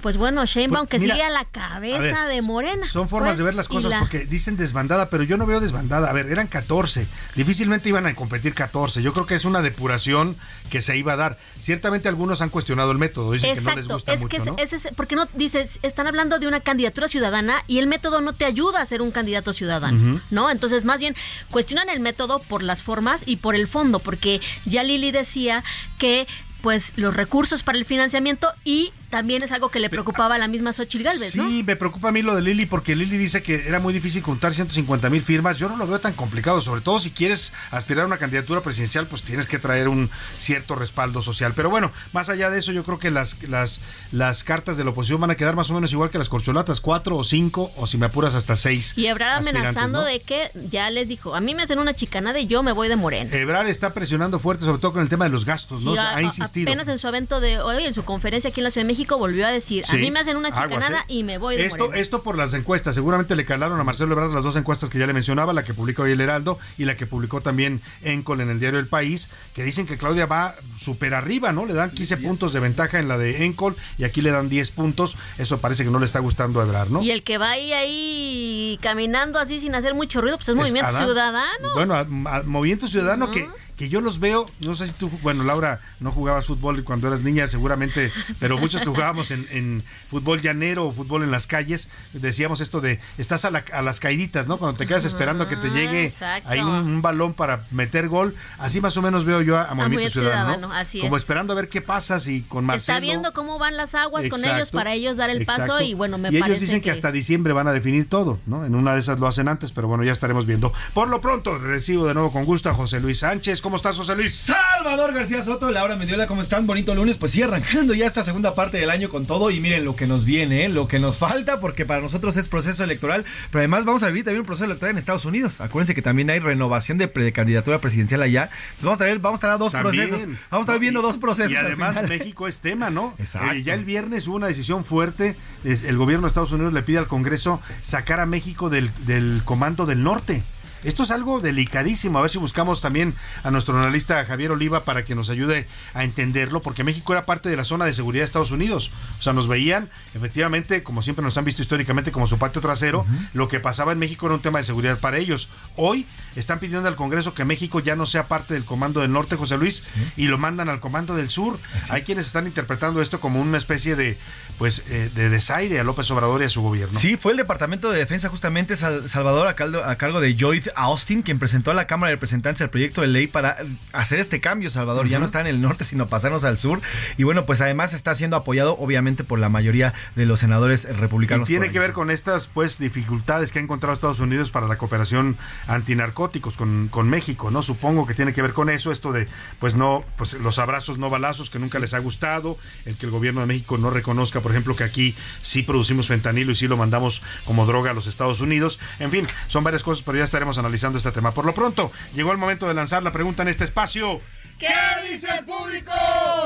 pues 0.05 0.17
bueno, 0.17 0.45
Sheinbaum 0.45 0.85
que 0.85 0.97
Pues, 0.97 1.01
mira, 1.01 1.15
sigue 1.15 1.25
a 1.25 1.31
la 1.31 1.39
a 1.39 1.45
cabeza 1.45 2.25
ver, 2.25 2.35
de 2.35 2.41
Morena. 2.43 2.85
Son 2.85 3.09
formas 3.09 3.29
Pues, 3.29 3.37
de 3.39 3.43
ver 3.45 3.55
las 3.55 3.67
cosas 3.67 3.89
la- 3.89 4.01
porque 4.01 4.27
dicen 4.27 4.55
desbandada, 4.55 5.09
pero 5.09 5.23
yo 5.23 5.35
no 5.35 5.47
veo 5.47 5.59
desbandada. 5.59 6.11
A 6.11 6.13
ver, 6.13 6.27
eran 6.27 6.45
14. 6.45 7.07
Difícilmente 7.35 7.89
iban 7.89 8.05
a 8.05 8.13
competir 8.13 8.53
14. 8.53 9.01
Yo 9.01 9.13
creo 9.13 9.25
que 9.25 9.33
es 9.33 9.45
una 9.45 9.63
depuración 9.63 10.37
que 10.69 10.83
se 10.83 10.95
iba 10.95 11.13
a 11.13 11.15
dar. 11.15 11.39
Ciertamente 11.59 12.07
algunos 12.07 12.43
han 12.43 12.49
cuestionado 12.49 12.91
el 12.91 12.99
método, 12.99 13.31
dicen 13.31 13.55
que 13.55 13.61
no 13.61 13.75
les 13.75 13.87
gusta 13.87 14.13
es 14.13 14.19
mucho, 14.19 14.29
que 14.29 14.37
es- 14.37 14.45
¿no? 14.45 14.55
es 14.59 14.89
porque 14.95 15.15
no 15.15 15.27
dices, 15.33 15.79
están 15.81 16.05
hablando 16.05 16.37
de 16.37 16.45
una 16.47 16.59
candidatura 16.59 17.07
ciudadana 17.07 17.63
y 17.65 17.79
el 17.79 17.87
método 17.87 18.21
no 18.21 18.33
te 18.33 18.45
ayuda 18.45 18.81
a 18.81 18.85
ser 18.85 19.01
un 19.01 19.09
candidato 19.09 19.53
ciudadano. 19.53 20.21
¿no? 20.29 20.51
Entonces, 20.51 20.85
más 20.85 20.99
bien 20.99 21.15
cuestionan 21.49 21.89
el 21.89 21.99
método 21.99 22.37
por 22.41 22.61
las 22.61 22.83
formas 22.83 23.23
y 23.25 23.37
por 23.37 23.55
el 23.55 23.67
fondo, 23.67 23.97
porque 23.97 24.39
ya 24.65 24.83
Lili 24.83 25.09
decía 25.11 25.63
que 25.97 26.27
pues 26.61 26.93
los 26.95 27.15
recursos 27.15 27.61
para 27.61 27.77
el 27.77 27.85
financiamiento 27.85 28.47
y 28.63 28.91
también 29.15 29.41
es 29.43 29.53
algo 29.53 29.69
que 29.69 29.79
le 29.79 29.89
preocupaba 29.89 30.35
a 30.35 30.37
la 30.37 30.49
misma 30.49 30.73
Xochitl 30.73 31.05
Galvez, 31.05 31.31
Sí, 31.31 31.37
¿no? 31.37 31.49
me 31.63 31.77
preocupa 31.77 32.09
a 32.09 32.11
mí 32.11 32.21
lo 32.21 32.35
de 32.35 32.41
Lili 32.41 32.65
porque 32.65 32.97
Lili 32.97 33.17
dice 33.17 33.41
que 33.41 33.65
era 33.65 33.79
muy 33.79 33.93
difícil 33.93 34.21
juntar 34.21 34.53
150 34.53 35.09
mil 35.09 35.21
firmas. 35.21 35.55
Yo 35.55 35.69
no 35.69 35.77
lo 35.77 35.87
veo 35.87 36.01
tan 36.01 36.11
complicado, 36.11 36.59
sobre 36.59 36.81
todo 36.81 36.99
si 36.99 37.11
quieres 37.11 37.53
aspirar 37.71 38.03
a 38.03 38.07
una 38.07 38.17
candidatura 38.17 38.59
presidencial, 38.59 39.07
pues 39.07 39.23
tienes 39.23 39.47
que 39.47 39.57
traer 39.57 39.87
un 39.87 40.09
cierto 40.37 40.75
respaldo 40.75 41.21
social. 41.21 41.53
Pero 41.55 41.69
bueno, 41.69 41.93
más 42.11 42.27
allá 42.27 42.49
de 42.49 42.59
eso, 42.59 42.73
yo 42.73 42.83
creo 42.83 42.99
que 42.99 43.09
las, 43.09 43.41
las, 43.43 43.79
las 44.11 44.43
cartas 44.43 44.75
de 44.75 44.83
la 44.83 44.89
oposición 44.89 45.21
van 45.21 45.31
a 45.31 45.35
quedar 45.35 45.55
más 45.55 45.69
o 45.71 45.73
menos 45.75 45.93
igual 45.93 46.09
que 46.09 46.17
las 46.17 46.27
corcholatas, 46.27 46.81
cuatro 46.81 47.15
o 47.15 47.23
cinco, 47.23 47.71
o 47.77 47.87
si 47.87 47.97
me 47.97 48.07
apuras 48.07 48.35
hasta 48.35 48.57
seis. 48.57 48.91
Y 48.97 49.05
Ebrard 49.05 49.37
amenazando 49.37 50.01
¿no? 50.01 50.03
de 50.05 50.19
que 50.19 50.51
ya 50.69 50.89
les 50.89 51.07
dijo, 51.07 51.35
a 51.35 51.39
mí 51.39 51.55
me 51.55 51.63
hacen 51.63 51.79
una 51.79 51.93
chicanada 51.93 52.37
y 52.37 52.47
yo 52.47 52.63
me 52.63 52.73
voy 52.73 52.89
de 52.89 52.97
Morena. 52.97 53.33
Ebrard 53.33 53.67
está 53.69 53.93
presionando 53.93 54.39
fuerte, 54.39 54.65
sobre 54.65 54.79
todo 54.81 54.91
con 54.91 55.03
el 55.03 55.07
tema 55.07 55.23
de 55.23 55.31
los 55.31 55.45
gastos, 55.45 55.83
¿no? 55.83 55.93
Sí, 55.93 55.99
ha 55.99 56.21
insistido. 56.21 56.69
Apenas 56.69 56.89
en 56.89 56.97
su 56.97 57.07
evento 57.07 57.39
de 57.39 57.61
hoy, 57.61 57.85
en 57.85 57.93
su 57.93 58.03
conferencia 58.03 58.49
aquí 58.49 58.59
en 58.59 58.65
la 58.65 58.71
Ciudad 58.71 58.83
de 58.85 58.91
México, 58.91 59.04
volvió 59.13 59.45
a 59.45 59.51
decir, 59.51 59.83
a 59.87 59.93
mí 59.93 60.09
me 60.09 60.19
hacen 60.19 60.35
una 60.37 60.49
aguas, 60.49 60.63
chicanada 60.63 61.01
¿eh? 61.01 61.05
y 61.13 61.23
me 61.23 61.37
voy 61.37 61.55
de 61.57 61.65
Esto, 61.67 61.77
Morena. 61.85 62.01
esto 62.01 62.23
por 62.23 62.35
las 62.37 62.53
encuestas. 62.55 62.95
Seguramente 62.95 63.35
le 63.35 63.45
calaron 63.45 63.79
a 63.79 63.83
Marcelo 63.83 64.13
Ebrard 64.13 64.33
las 64.33 64.43
dos 64.43 64.55
encuestas 64.55 64.89
que 64.89 64.97
ya 64.97 65.05
le 65.07 65.13
mencionaba, 65.13 65.53
la 65.53 65.63
que 65.63 65.73
publicó 65.73 66.03
hoy 66.03 66.13
el 66.13 66.21
Heraldo 66.21 66.57
y 66.77 66.85
la 66.85 66.95
que 66.95 67.05
publicó 67.05 67.41
también 67.41 67.81
Encol 68.01 68.41
en 68.41 68.49
el 68.49 68.59
diario 68.59 68.79
El 68.79 68.87
País, 68.87 69.29
que 69.53 69.63
dicen 69.63 69.85
que 69.85 69.97
Claudia 69.97 70.25
va 70.25 70.55
súper 70.77 71.13
arriba, 71.13 71.51
¿no? 71.51 71.65
Le 71.65 71.73
dan 71.73 71.91
15 71.91 72.17
puntos 72.17 72.53
de 72.53 72.59
ventaja 72.59 72.97
en 72.99 73.07
la 73.07 73.17
de 73.17 73.45
Encol 73.45 73.75
y 73.97 74.03
aquí 74.05 74.21
le 74.21 74.31
dan 74.31 74.49
10 74.49 74.71
puntos. 74.71 75.17
Eso 75.37 75.59
parece 75.59 75.83
que 75.83 75.91
no 75.91 75.99
le 75.99 76.05
está 76.05 76.19
gustando 76.19 76.59
a 76.61 76.63
Ebrard, 76.63 76.89
¿no? 76.89 77.01
Y 77.03 77.11
el 77.11 77.23
que 77.23 77.37
va 77.37 77.51
ahí, 77.51 77.73
ahí 77.73 78.77
caminando 78.81 79.39
así 79.39 79.59
sin 79.59 79.75
hacer 79.75 79.93
mucho 79.93 80.21
ruido, 80.21 80.37
pues 80.37 80.49
es, 80.49 80.55
Movimiento 80.55 80.89
Adán. 80.89 81.03
Ciudadano. 81.05 81.73
Bueno, 81.73 81.93
a- 81.95 81.99
a- 82.37 82.43
Movimiento 82.43 82.87
Ciudadano 82.87 83.31
que, 83.31 83.47
que 83.77 83.89
yo 83.89 84.01
los 84.01 84.19
veo, 84.19 84.45
no 84.65 84.75
sé 84.75 84.87
si 84.87 84.93
tú, 84.93 85.09
bueno, 85.21 85.43
Laura, 85.43 85.81
no 85.99 86.11
jugabas 86.11 86.45
fútbol 86.45 86.83
cuando 86.83 87.07
eras 87.07 87.21
niña, 87.21 87.47
seguramente, 87.47 88.11
pero 88.39 88.57
muchos 88.57 88.81
que 88.85 88.95
jugábamos 88.95 89.31
en, 89.31 89.47
en 89.51 89.83
fútbol 90.09 90.41
llanero 90.41 90.85
o 90.85 90.91
fútbol 90.91 91.23
en 91.23 91.31
las 91.31 91.47
calles, 91.47 91.89
decíamos 92.13 92.61
esto 92.61 92.81
de, 92.81 92.99
estás 93.17 93.45
a, 93.45 93.51
la- 93.51 93.65
a 93.73 93.81
las 93.81 93.99
caíditas, 93.99 94.47
¿no? 94.47 94.57
Cuando 94.57 94.77
te 94.77 94.87
quedas 94.87 95.05
esperando 95.05 95.43
a 95.45 95.49
que 95.49 95.55
te 95.57 95.69
llegue 95.69 96.05
exacto. 96.05 96.49
ahí 96.49 96.59
un, 96.61 96.67
un 96.69 97.01
balón 97.01 97.33
para 97.33 97.65
meter 97.71 98.07
gol, 98.07 98.35
así 98.59 98.81
más 98.81 98.95
o 98.97 99.01
menos 99.01 99.25
veo 99.25 99.41
yo 99.41 99.57
a, 99.57 99.63
a 99.63 99.73
Movimiento, 99.73 99.83
Movimiento 99.89 100.19
Ciudadano, 100.19 100.45
¿no? 100.47 100.53
Ciudadano, 100.57 100.73
así 100.81 100.99
Como 101.01 101.17
es. 101.17 101.23
esperando 101.23 101.53
a 101.53 101.55
ver 101.55 101.69
qué 101.69 101.81
pasa 101.81 102.19
si 102.19 102.41
con 102.43 102.65
Marcelo... 102.65 102.95
Está 102.97 102.99
viendo 103.01 103.33
cómo 103.33 103.59
van 103.59 103.77
las 103.77 103.95
aguas 103.95 104.27
con 104.27 104.43
ellos 104.45 104.71
para 104.71 104.93
ellos 104.93 105.17
dar 105.17 105.29
el 105.29 105.45
paso 105.45 105.81
y 105.81 105.93
bueno, 105.93 106.17
me 106.17 106.29
y 106.29 106.31
parece 106.39 106.47
ellos 106.51 106.61
dicen 106.61 106.81
que... 106.81 106.91
hasta 106.91 107.11
diciembre 107.11 107.53
van 107.53 107.67
a 107.67 107.73
definir 107.73 108.07
todo, 108.07 108.39
¿no? 108.45 108.65
En 108.65 108.75
una 108.75 108.93
de 108.93 108.99
esas 108.99 109.19
lo 109.19 109.27
hacen 109.27 109.47
antes, 109.47 109.71
pero 109.71 109.87
bueno, 109.87 110.03
ya 110.03 110.11
estaremos 110.13 110.45
viendo. 110.45 110.71
Por 110.93 111.07
lo 111.07 111.21
pronto, 111.21 111.57
recibo 111.57 112.05
de 112.07 112.13
nuevo 112.13 112.31
con 112.31 112.45
gusto 112.45 112.69
a 112.69 112.73
José 112.73 112.99
Luis 112.99 113.19
Sánchez. 113.19 113.61
¿Cómo 113.61 113.75
estás, 113.77 113.95
José 113.95 114.15
Luis? 114.15 114.35
Salvador 114.35 115.13
García 115.13 115.43
Soto, 115.43 115.71
Laura 115.71 115.95
Mendiola, 115.95 116.27
¿cómo 116.27 116.41
están? 116.41 116.67
Bonito 116.67 116.93
lunes. 116.93 117.17
Pues 117.17 117.31
sí, 117.31 117.41
arrancando 117.41 117.93
ya 117.93 118.05
esta 118.05 118.23
segunda 118.23 118.53
parte 118.55 118.74
del 118.77 118.89
año 118.89 119.09
con 119.09 119.25
todo. 119.25 119.51
Y 119.51 119.59
miren 119.59 119.85
lo 119.85 119.95
que 119.95 120.07
nos 120.07 120.25
viene, 120.25 120.65
¿eh? 120.65 120.69
lo 120.69 120.87
que 120.87 120.99
nos 120.99 121.17
falta, 121.19 121.59
porque 121.59 121.85
para 121.85 122.01
nosotros 122.01 122.37
es 122.37 122.47
proceso 122.47 122.83
electoral. 122.83 123.25
Pero 123.51 123.59
además 123.59 123.85
vamos 123.85 124.03
a 124.03 124.07
vivir 124.07 124.23
también 124.23 124.41
un 124.41 124.45
proceso 124.45 124.65
electoral 124.65 124.91
en 124.91 124.97
Estados 124.97 125.25
Unidos. 125.25 125.61
Acuérdense 125.61 125.95
que 125.95 126.01
también 126.01 126.29
hay 126.29 126.39
renovación 126.39 126.97
de 126.97 127.07
precandidatura 127.07 127.79
presidencial 127.79 128.21
allá. 128.21 128.43
Entonces 128.43 128.85
vamos 128.85 129.01
a 129.01 129.05
ver, 129.05 129.19
vamos 129.19 129.37
a 129.37 129.39
estar 129.39 129.49
a 129.51 129.57
dos 129.57 129.71
También. 129.71 130.07
procesos. 130.07 130.27
Vamos 130.49 130.67
a 130.67 130.71
estar 130.71 130.79
viendo 130.79 131.01
dos 131.01 131.17
procesos. 131.17 131.51
Y 131.51 131.55
además. 131.55 131.95
México 132.07 132.47
es 132.47 132.61
tema, 132.61 132.89
¿no? 132.89 133.13
Exacto. 133.19 133.53
Eh, 133.53 133.63
ya 133.63 133.73
el 133.73 133.85
viernes 133.85 134.27
hubo 134.27 134.35
una 134.35 134.47
decisión 134.47 134.85
fuerte. 134.85 135.35
El 135.63 135.97
gobierno 135.97 136.23
de 136.23 136.29
Estados 136.29 136.51
Unidos 136.51 136.73
le 136.73 136.83
pide 136.83 136.97
al 136.99 137.07
Congreso 137.07 137.61
sacar 137.81 138.19
a 138.19 138.25
México 138.25 138.69
del, 138.69 138.91
del 139.05 139.41
Comando 139.45 139.85
del 139.85 140.03
Norte. 140.03 140.43
Esto 140.85 141.03
es 141.03 141.11
algo 141.11 141.39
delicadísimo. 141.39 142.19
A 142.19 142.21
ver 142.21 142.31
si 142.31 142.37
buscamos 142.37 142.81
también 142.81 143.15
a 143.43 143.51
nuestro 143.51 143.77
analista 143.77 144.23
Javier 144.25 144.51
Oliva 144.51 144.83
para 144.85 145.03
que 145.05 145.15
nos 145.15 145.29
ayude 145.29 145.67
a 145.93 146.03
entenderlo, 146.03 146.61
porque 146.61 146.83
México 146.83 147.11
era 147.13 147.25
parte 147.25 147.49
de 147.49 147.55
la 147.57 147.63
zona 147.63 147.85
de 147.85 147.93
seguridad 147.93 148.21
de 148.21 148.25
Estados 148.25 148.51
Unidos. 148.51 148.91
O 149.19 149.21
sea, 149.21 149.33
nos 149.33 149.47
veían, 149.47 149.89
efectivamente, 150.13 150.83
como 150.83 151.01
siempre 151.01 151.23
nos 151.23 151.37
han 151.37 151.45
visto 151.45 151.61
históricamente, 151.61 152.11
como 152.11 152.27
su 152.27 152.37
patio 152.37 152.61
trasero. 152.61 153.05
Lo 153.33 153.47
que 153.47 153.59
pasaba 153.59 153.91
en 153.91 153.99
México 153.99 154.25
era 154.27 154.35
un 154.35 154.41
tema 154.41 154.59
de 154.59 154.63
seguridad 154.63 154.99
para 154.99 155.17
ellos. 155.17 155.49
Hoy 155.75 156.07
están 156.35 156.59
pidiendo 156.59 156.87
al 156.87 156.95
Congreso 156.95 157.33
que 157.33 157.45
México 157.45 157.79
ya 157.79 157.95
no 157.95 158.05
sea 158.05 158.27
parte 158.27 158.53
del 158.53 158.65
Comando 158.65 159.01
del 159.01 159.11
Norte, 159.11 159.35
José 159.35 159.57
Luis, 159.57 159.91
y 160.17 160.27
lo 160.27 160.37
mandan 160.37 160.69
al 160.69 160.79
Comando 160.79 161.15
del 161.15 161.29
Sur. 161.29 161.59
Hay 161.89 162.03
quienes 162.03 162.27
están 162.27 162.45
interpretando 162.47 163.01
esto 163.01 163.19
como 163.19 163.41
una 163.41 163.57
especie 163.57 163.95
de, 163.95 164.17
pues, 164.57 164.83
eh, 164.89 165.09
de 165.13 165.29
desaire 165.29 165.79
a 165.79 165.83
López 165.83 166.09
Obrador 166.11 166.41
y 166.41 166.45
a 166.45 166.49
su 166.49 166.61
gobierno. 166.61 166.99
Sí, 166.99 167.17
fue 167.17 167.31
el 167.31 167.37
Departamento 167.37 167.91
de 167.91 167.97
Defensa 167.99 168.29
justamente 168.29 168.75
Sal- 168.75 169.07
Salvador 169.09 169.47
a, 169.47 169.55
caldo- 169.55 169.83
a 169.83 169.95
cargo 169.97 170.19
de 170.19 170.35
Joyce 170.39 170.71
Austin 170.75 171.21
quien 171.21 171.39
presentó 171.39 171.71
a 171.71 171.73
la 171.73 171.87
Cámara 171.87 172.09
de 172.09 172.15
Representantes 172.15 172.61
el 172.61 172.69
proyecto 172.69 173.01
de 173.01 173.07
ley 173.07 173.27
para 173.27 173.57
hacer 173.93 174.19
este 174.19 174.39
cambio, 174.39 174.69
Salvador. 174.69 175.07
Ya 175.07 175.19
no 175.19 175.25
está 175.25 175.41
en 175.41 175.47
el 175.47 175.61
norte, 175.61 175.83
sino 175.83 176.07
pasarnos 176.07 176.43
al 176.43 176.57
sur. 176.57 176.81
Y 177.17 177.23
bueno, 177.23 177.45
pues 177.45 177.61
además 177.61 177.93
está 177.93 178.15
siendo 178.15 178.35
apoyado 178.35 178.77
obviamente 178.77 179.23
por 179.23 179.39
la 179.39 179.49
mayoría 179.49 179.93
de 180.15 180.25
los 180.25 180.39
senadores 180.39 180.85
republicanos. 180.97 181.49
Y 181.49 181.53
tiene 181.53 181.71
que 181.71 181.79
ver 181.79 181.93
con 181.93 182.11
estas 182.11 182.47
pues 182.47 182.79
dificultades 182.79 183.51
que 183.51 183.59
ha 183.59 183.61
encontrado 183.61 183.93
Estados 183.93 184.19
Unidos 184.19 184.51
para 184.51 184.67
la 184.67 184.77
cooperación 184.77 185.37
antinarcóticos 185.67 186.57
con, 186.57 186.87
con 186.89 187.09
México, 187.09 187.51
¿no? 187.51 187.61
Supongo 187.61 188.05
que 188.05 188.13
tiene 188.13 188.33
que 188.33 188.41
ver 188.41 188.53
con 188.53 188.69
eso, 188.69 188.91
esto 188.91 189.11
de 189.11 189.27
pues 189.59 189.75
no, 189.75 190.03
pues 190.17 190.33
los 190.33 190.59
abrazos 190.59 190.97
no 190.97 191.09
balazos 191.09 191.49
que 191.49 191.59
nunca 191.59 191.79
les 191.79 191.93
ha 191.93 191.99
gustado, 191.99 192.57
el 192.85 192.97
que 192.97 193.05
el 193.05 193.11
gobierno 193.11 193.41
de 193.41 193.47
México 193.47 193.77
no 193.77 193.89
reconozca, 193.89 194.41
por 194.41 194.51
ejemplo, 194.51 194.75
que 194.75 194.83
aquí 194.83 195.15
sí 195.41 195.63
producimos 195.63 196.07
fentanilo 196.07 196.51
y 196.51 196.55
sí 196.55 196.67
lo 196.67 196.77
mandamos 196.77 197.21
como 197.45 197.65
droga 197.65 197.91
a 197.91 197.93
los 197.93 198.07
Estados 198.07 198.41
Unidos. 198.41 198.79
En 198.99 199.11
fin, 199.11 199.27
son 199.47 199.63
varias 199.63 199.83
cosas, 199.83 200.03
pero 200.03 200.17
ya 200.17 200.23
estaremos 200.23 200.57
analizando 200.57 200.64
este 200.73 201.11
tema. 201.11 201.31
Por 201.31 201.45
lo 201.45 201.53
pronto, 201.53 201.91
llegó 202.13 202.31
el 202.31 202.37
momento 202.37 202.67
de 202.67 202.73
lanzar 202.73 203.03
la 203.03 203.11
pregunta 203.11 203.43
en 203.43 203.49
este 203.49 203.63
espacio. 203.63 204.21
¿Qué 204.59 204.67
dice 205.11 205.27
el 205.37 205.43
público? 205.43 205.91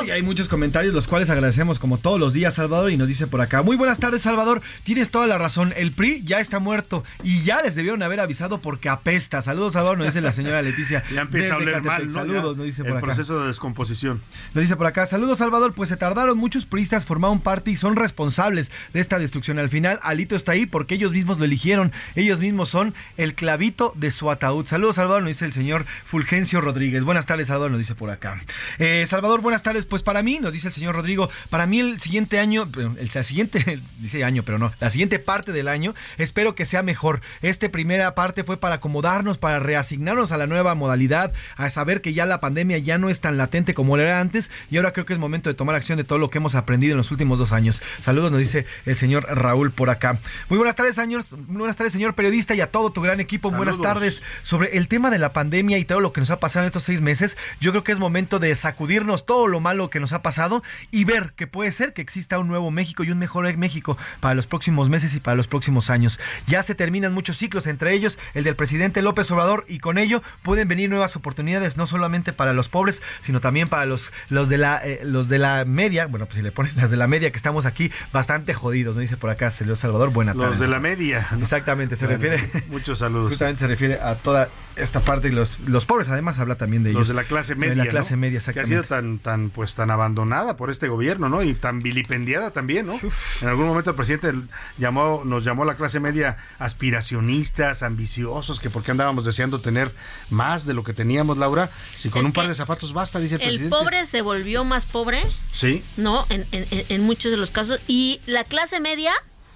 Y 0.04 0.10
hay 0.10 0.24
muchos 0.24 0.48
comentarios, 0.50 0.96
los 0.96 1.08
cuales 1.08 1.30
agradecemos 1.30 1.78
como 1.78 2.00
todos 2.00 2.20
los 2.20 2.34
días, 2.34 2.56
Salvador, 2.56 2.90
y 2.90 2.98
nos 2.98 3.08
dice 3.08 3.28
por 3.28 3.40
acá. 3.40 3.62
Muy 3.62 3.76
buenas 3.76 4.00
tardes, 4.00 4.24
Salvador. 4.24 4.62
Tienes 4.84 5.12
toda 5.12 5.28
la 5.28 5.38
razón. 5.38 5.74
El 5.78 5.92
PRI 5.92 6.24
ya 6.24 6.40
está 6.40 6.60
muerto 6.60 7.04
y 7.24 7.44
ya 7.44 7.62
les 7.62 7.76
debieron 7.76 8.02
haber 8.02 8.20
avisado 8.20 8.62
porque 8.62 8.90
apesta. 8.90 9.44
Saludos, 9.44 9.74
Salvador, 9.74 10.00
nos 10.00 10.08
dice 10.08 10.22
la 10.22 10.34
señora 10.34 10.62
Leticia. 10.62 11.04
Ya 11.14 11.22
empieza 11.22 11.56
a 11.56 11.58
oler 11.58 11.82
mal. 11.84 12.06
¿no? 12.08 12.12
Saludos, 12.14 12.58
nos 12.58 12.66
dice 12.66 12.82
el 12.82 12.88
por 12.90 12.98
acá. 12.98 13.06
proceso 13.06 13.42
de 13.42 13.48
descomposición. 13.48 14.22
Nos 14.54 14.62
dice 14.62 14.76
por 14.76 14.88
acá, 14.88 15.06
saludos 15.06 15.40
Salvador, 15.40 15.74
pues 15.74 15.90
se 15.90 15.98
tardaron 15.98 16.38
muchos 16.38 16.66
priistas, 16.66 17.06
formaron 17.06 17.40
parte 17.40 17.72
y 17.72 17.76
son 17.76 17.96
responsables 17.96 18.72
de 18.94 19.00
esta 19.00 19.20
destrucción. 19.20 19.60
Al 19.60 19.70
final, 19.70 20.00
Alito 20.02 20.36
está 20.36 20.54
ahí 20.54 20.66
porque 20.66 20.96
ellos 20.96 21.12
mismos 21.12 21.40
lo 21.40 21.46
eligieron, 21.46 21.92
ellos 22.16 22.40
mismos 22.40 22.70
son 22.70 22.94
el 23.18 23.34
clavito 23.36 23.94
de 23.96 24.12
su 24.12 24.30
ataúd. 24.32 24.66
Saludos 24.66 24.96
Salvador, 24.96 25.24
nos 25.24 25.30
dice 25.30 25.46
el 25.46 25.54
señor 25.54 25.86
Fulgencio 26.06 26.62
Rodríguez. 26.62 27.04
Buenas 27.04 27.26
tardes 27.26 27.48
Salvador, 27.48 27.72
nos 27.72 27.80
dice 27.80 27.96
por 28.00 28.10
acá. 28.10 28.42
Eh, 28.80 29.06
Salvador, 29.08 29.42
buenas 29.42 29.62
tardes, 29.62 29.86
pues 29.86 30.04
para 30.04 30.24
mí, 30.24 30.40
nos 30.40 30.54
dice 30.54 30.70
el 30.70 30.74
señor 30.74 30.96
Rodrigo, 30.96 31.30
para 31.50 31.68
mí 31.68 31.82
el 31.82 32.00
siguiente 32.00 32.40
año, 32.40 32.72
el 32.98 33.10
siguiente, 33.10 33.82
dice 34.00 34.24
año, 34.24 34.44
pero 34.44 34.58
no, 34.58 34.72
la 34.80 34.90
siguiente 34.90 35.20
parte 35.20 35.52
del 35.52 35.68
año, 35.68 35.94
espero 36.18 36.56
que 36.56 36.66
sea 36.66 36.82
mejor. 36.82 37.22
Esta 37.42 37.70
primera 37.70 38.16
parte 38.16 38.46
fue 38.46 38.56
para 38.56 38.76
acomodarnos, 38.76 39.38
para 39.38 39.60
reasignarnos 39.60 40.32
a 40.32 40.38
la 40.38 40.48
nueva 40.48 40.76
modalidad, 40.76 41.34
a 41.58 41.70
saber 41.70 42.00
que 42.00 42.14
ya 42.14 42.26
la 42.26 42.40
pandemia 42.40 42.78
ya 42.78 42.98
no 42.98 43.10
es 43.10 43.20
tan 43.20 43.38
latente 43.38 43.74
como 43.74 43.98
lo 43.98 44.04
era 44.04 44.22
antes 44.22 44.50
y 44.72 44.78
ahora 44.78 44.94
creo 44.94 45.06
que 45.06 45.12
es 45.12 45.20
momento 45.20 45.50
de 45.50 45.56
tomar 45.56 45.76
acción 45.76 45.98
de 45.98 46.06
todo 46.06 46.18
lo 46.18 46.30
que 46.30 46.38
hemos 46.38 46.56
aprendido 46.56 46.94
en 46.94 46.98
los 47.00 47.12
últimos 47.12 47.38
dos 47.38 47.52
años. 47.52 47.82
Saludos, 48.00 48.32
nos 48.32 48.40
dice 48.40 48.66
el 48.86 48.96
señor 48.96 49.26
Raúl 49.30 49.72
por 49.72 49.90
acá. 49.90 50.18
Muy 50.48 50.58
buenas 50.58 50.76
tardes, 50.76 50.96
señores, 50.96 51.34
muy 51.34 51.58
buenas 51.58 51.76
tardes, 51.76 51.92
señor 51.92 52.16
periodista 52.16 52.56
y 52.56 52.62
a 52.62 52.72
todo 52.72 52.92
tu 52.92 53.02
gran 53.02 53.20
equipo. 53.20 53.52
Buenas 53.52 53.82
tardes. 53.82 54.24
Sobre 54.42 54.78
el 54.78 54.88
tema 54.88 55.10
de 55.10 55.20
la 55.20 55.34
pandemia 55.34 55.78
y 55.78 55.84
todo 55.84 56.00
lo 56.00 56.14
que 56.14 56.22
nos 56.22 56.30
ha 56.30 56.40
pasado 56.40 56.64
en 56.64 56.68
estos 56.68 56.84
seis 56.84 57.02
meses, 57.02 57.38
yo 57.60 57.72
creo 57.72 57.84
que 57.84 57.89
es 57.92 58.00
momento 58.00 58.40
de 58.40 58.56
sacudirnos 58.56 59.26
todo 59.26 59.48
lo 59.48 59.60
malo 59.60 59.90
que 59.90 60.00
nos 60.00 60.14
ha 60.14 60.22
pasado 60.22 60.64
y 60.92 61.04
ver 61.04 61.34
que 61.36 61.48
puede 61.48 61.72
ser 61.72 61.94
que 61.94 62.02
exista 62.02 62.40
un 62.40 62.48
nuevo 62.48 62.72
México 62.72 63.04
y 63.04 63.12
un 63.12 63.18
mejor 63.18 63.40
México 63.58 63.98
para 64.20 64.36
los 64.36 64.48
próximos 64.48 64.90
meses 64.90 65.16
y 65.16 65.20
para 65.20 65.36
los 65.36 65.48
próximos 65.48 65.90
años. 65.90 66.20
Ya 66.48 66.62
se 66.64 66.76
terminan 66.76 67.14
muchos 67.14 67.38
ciclos, 67.38 67.68
entre 67.68 67.94
ellos 67.94 68.20
el 68.34 68.44
del 68.44 68.56
presidente 68.56 69.02
López 69.02 69.32
Obrador, 69.32 69.66
y 69.68 69.80
con 69.80 69.98
ello 69.98 70.22
pueden 70.42 70.68
venir 70.68 70.90
nuevas 70.90 71.16
oportunidades, 71.16 71.78
no 71.78 71.88
solamente 71.88 72.34
para 72.34 72.54
los 72.54 72.70
pobres, 72.70 73.02
sino 73.22 73.40
también 73.40 73.68
para 73.70 73.86
los, 73.86 74.12
los, 74.30 74.50
de, 74.50 74.58
la, 74.58 74.86
eh, 74.86 75.02
los 75.04 75.30
de 75.30 75.40
la 75.40 75.66
media, 75.66 76.08
bueno, 76.08 76.26
pues 76.26 76.38
si 76.38 76.42
le 76.42 76.52
ponen 76.52 76.76
las 76.76 76.92
de 76.92 76.98
la 76.98 77.08
media, 77.08 77.32
que 77.32 77.38
estamos 77.38 77.66
aquí 77.66 77.92
bastante 78.12 78.54
jodidos, 78.54 78.96
¿no? 78.96 79.02
Dice 79.02 79.18
por 79.18 79.30
acá 79.30 79.52
Celio 79.52 79.76
Salvador, 79.76 80.10
buena 80.12 80.34
tarde. 80.34 80.48
Los 80.48 80.60
de 80.60 80.68
la 80.68 80.80
media. 80.80 81.28
Exactamente, 81.40 81.96
se 81.96 82.06
Bueno, 82.06 82.22
refiere. 82.22 82.68
Muchos 82.70 83.00
saludos. 83.00 83.30
Justamente 83.30 83.60
se 83.60 83.68
refiere 83.68 84.00
a 84.02 84.16
toda 84.16 84.50
esta 84.76 85.02
parte 85.02 85.30
y 85.30 85.32
los, 85.32 85.60
los 85.62 85.86
pobres, 85.86 86.10
además 86.10 86.40
habla 86.40 86.56
también 86.56 86.84
de 86.84 86.92
ellos. 86.92 87.02
Los 87.02 87.08
de 87.10 87.14
la 87.14 87.24
clase 87.24 87.56
media. 87.56 87.79
La 87.84 87.90
clase 87.92 88.16
¿no? 88.16 88.22
media, 88.22 88.40
Que 88.54 88.60
ha 88.60 88.66
sido 88.66 88.84
tan, 88.84 89.20
tan, 89.20 89.50
pues, 89.50 89.76
tan 89.76 89.92
abandonada 89.92 90.56
por 90.56 90.70
este 90.70 90.88
gobierno, 90.88 91.30
¿no? 91.30 91.44
Y 91.44 91.54
tan 91.54 91.82
vilipendiada 91.82 92.52
también, 92.52 92.88
¿no? 92.88 93.00
En 93.42 93.48
algún 93.48 93.66
momento 93.68 93.90
el 93.92 93.96
presidente 93.96 94.34
llamó, 94.78 95.24
nos 95.26 95.44
llamó 95.44 95.64
a 95.64 95.66
la 95.66 95.76
clase 95.76 96.00
media 96.00 96.38
aspiracionistas, 96.60 97.84
ambiciosos, 97.84 98.60
que 98.60 98.70
porque 98.70 98.92
andábamos 98.92 99.26
deseando 99.26 99.62
tener 99.62 99.94
más 100.30 100.66
de 100.66 100.74
lo 100.74 100.84
que 100.84 100.94
teníamos, 100.94 101.38
Laura. 101.38 101.70
Si 101.98 102.10
con 102.10 102.22
Es 102.22 102.26
un 102.28 102.34
par 102.34 102.48
de 102.48 102.54
zapatos 102.56 102.94
basta, 102.94 103.20
dice 103.20 103.36
el, 103.36 103.42
El 103.42 103.48
presidente. 103.48 103.76
pobre 103.76 104.06
se 104.06 104.22
volvió 104.22 104.64
más 104.64 104.86
pobre, 104.86 105.24
Sí. 105.54 105.84
¿no? 105.98 106.26
En, 106.30 106.46
en- 106.52 106.68
en- 106.72 106.86
en 106.90 107.02
muchos 107.04 107.32
de 107.32 107.38
los 107.38 107.52
casos. 107.52 107.80
Y 107.88 108.22
la 108.26 108.44
clase 108.44 108.80
media, 108.80 109.14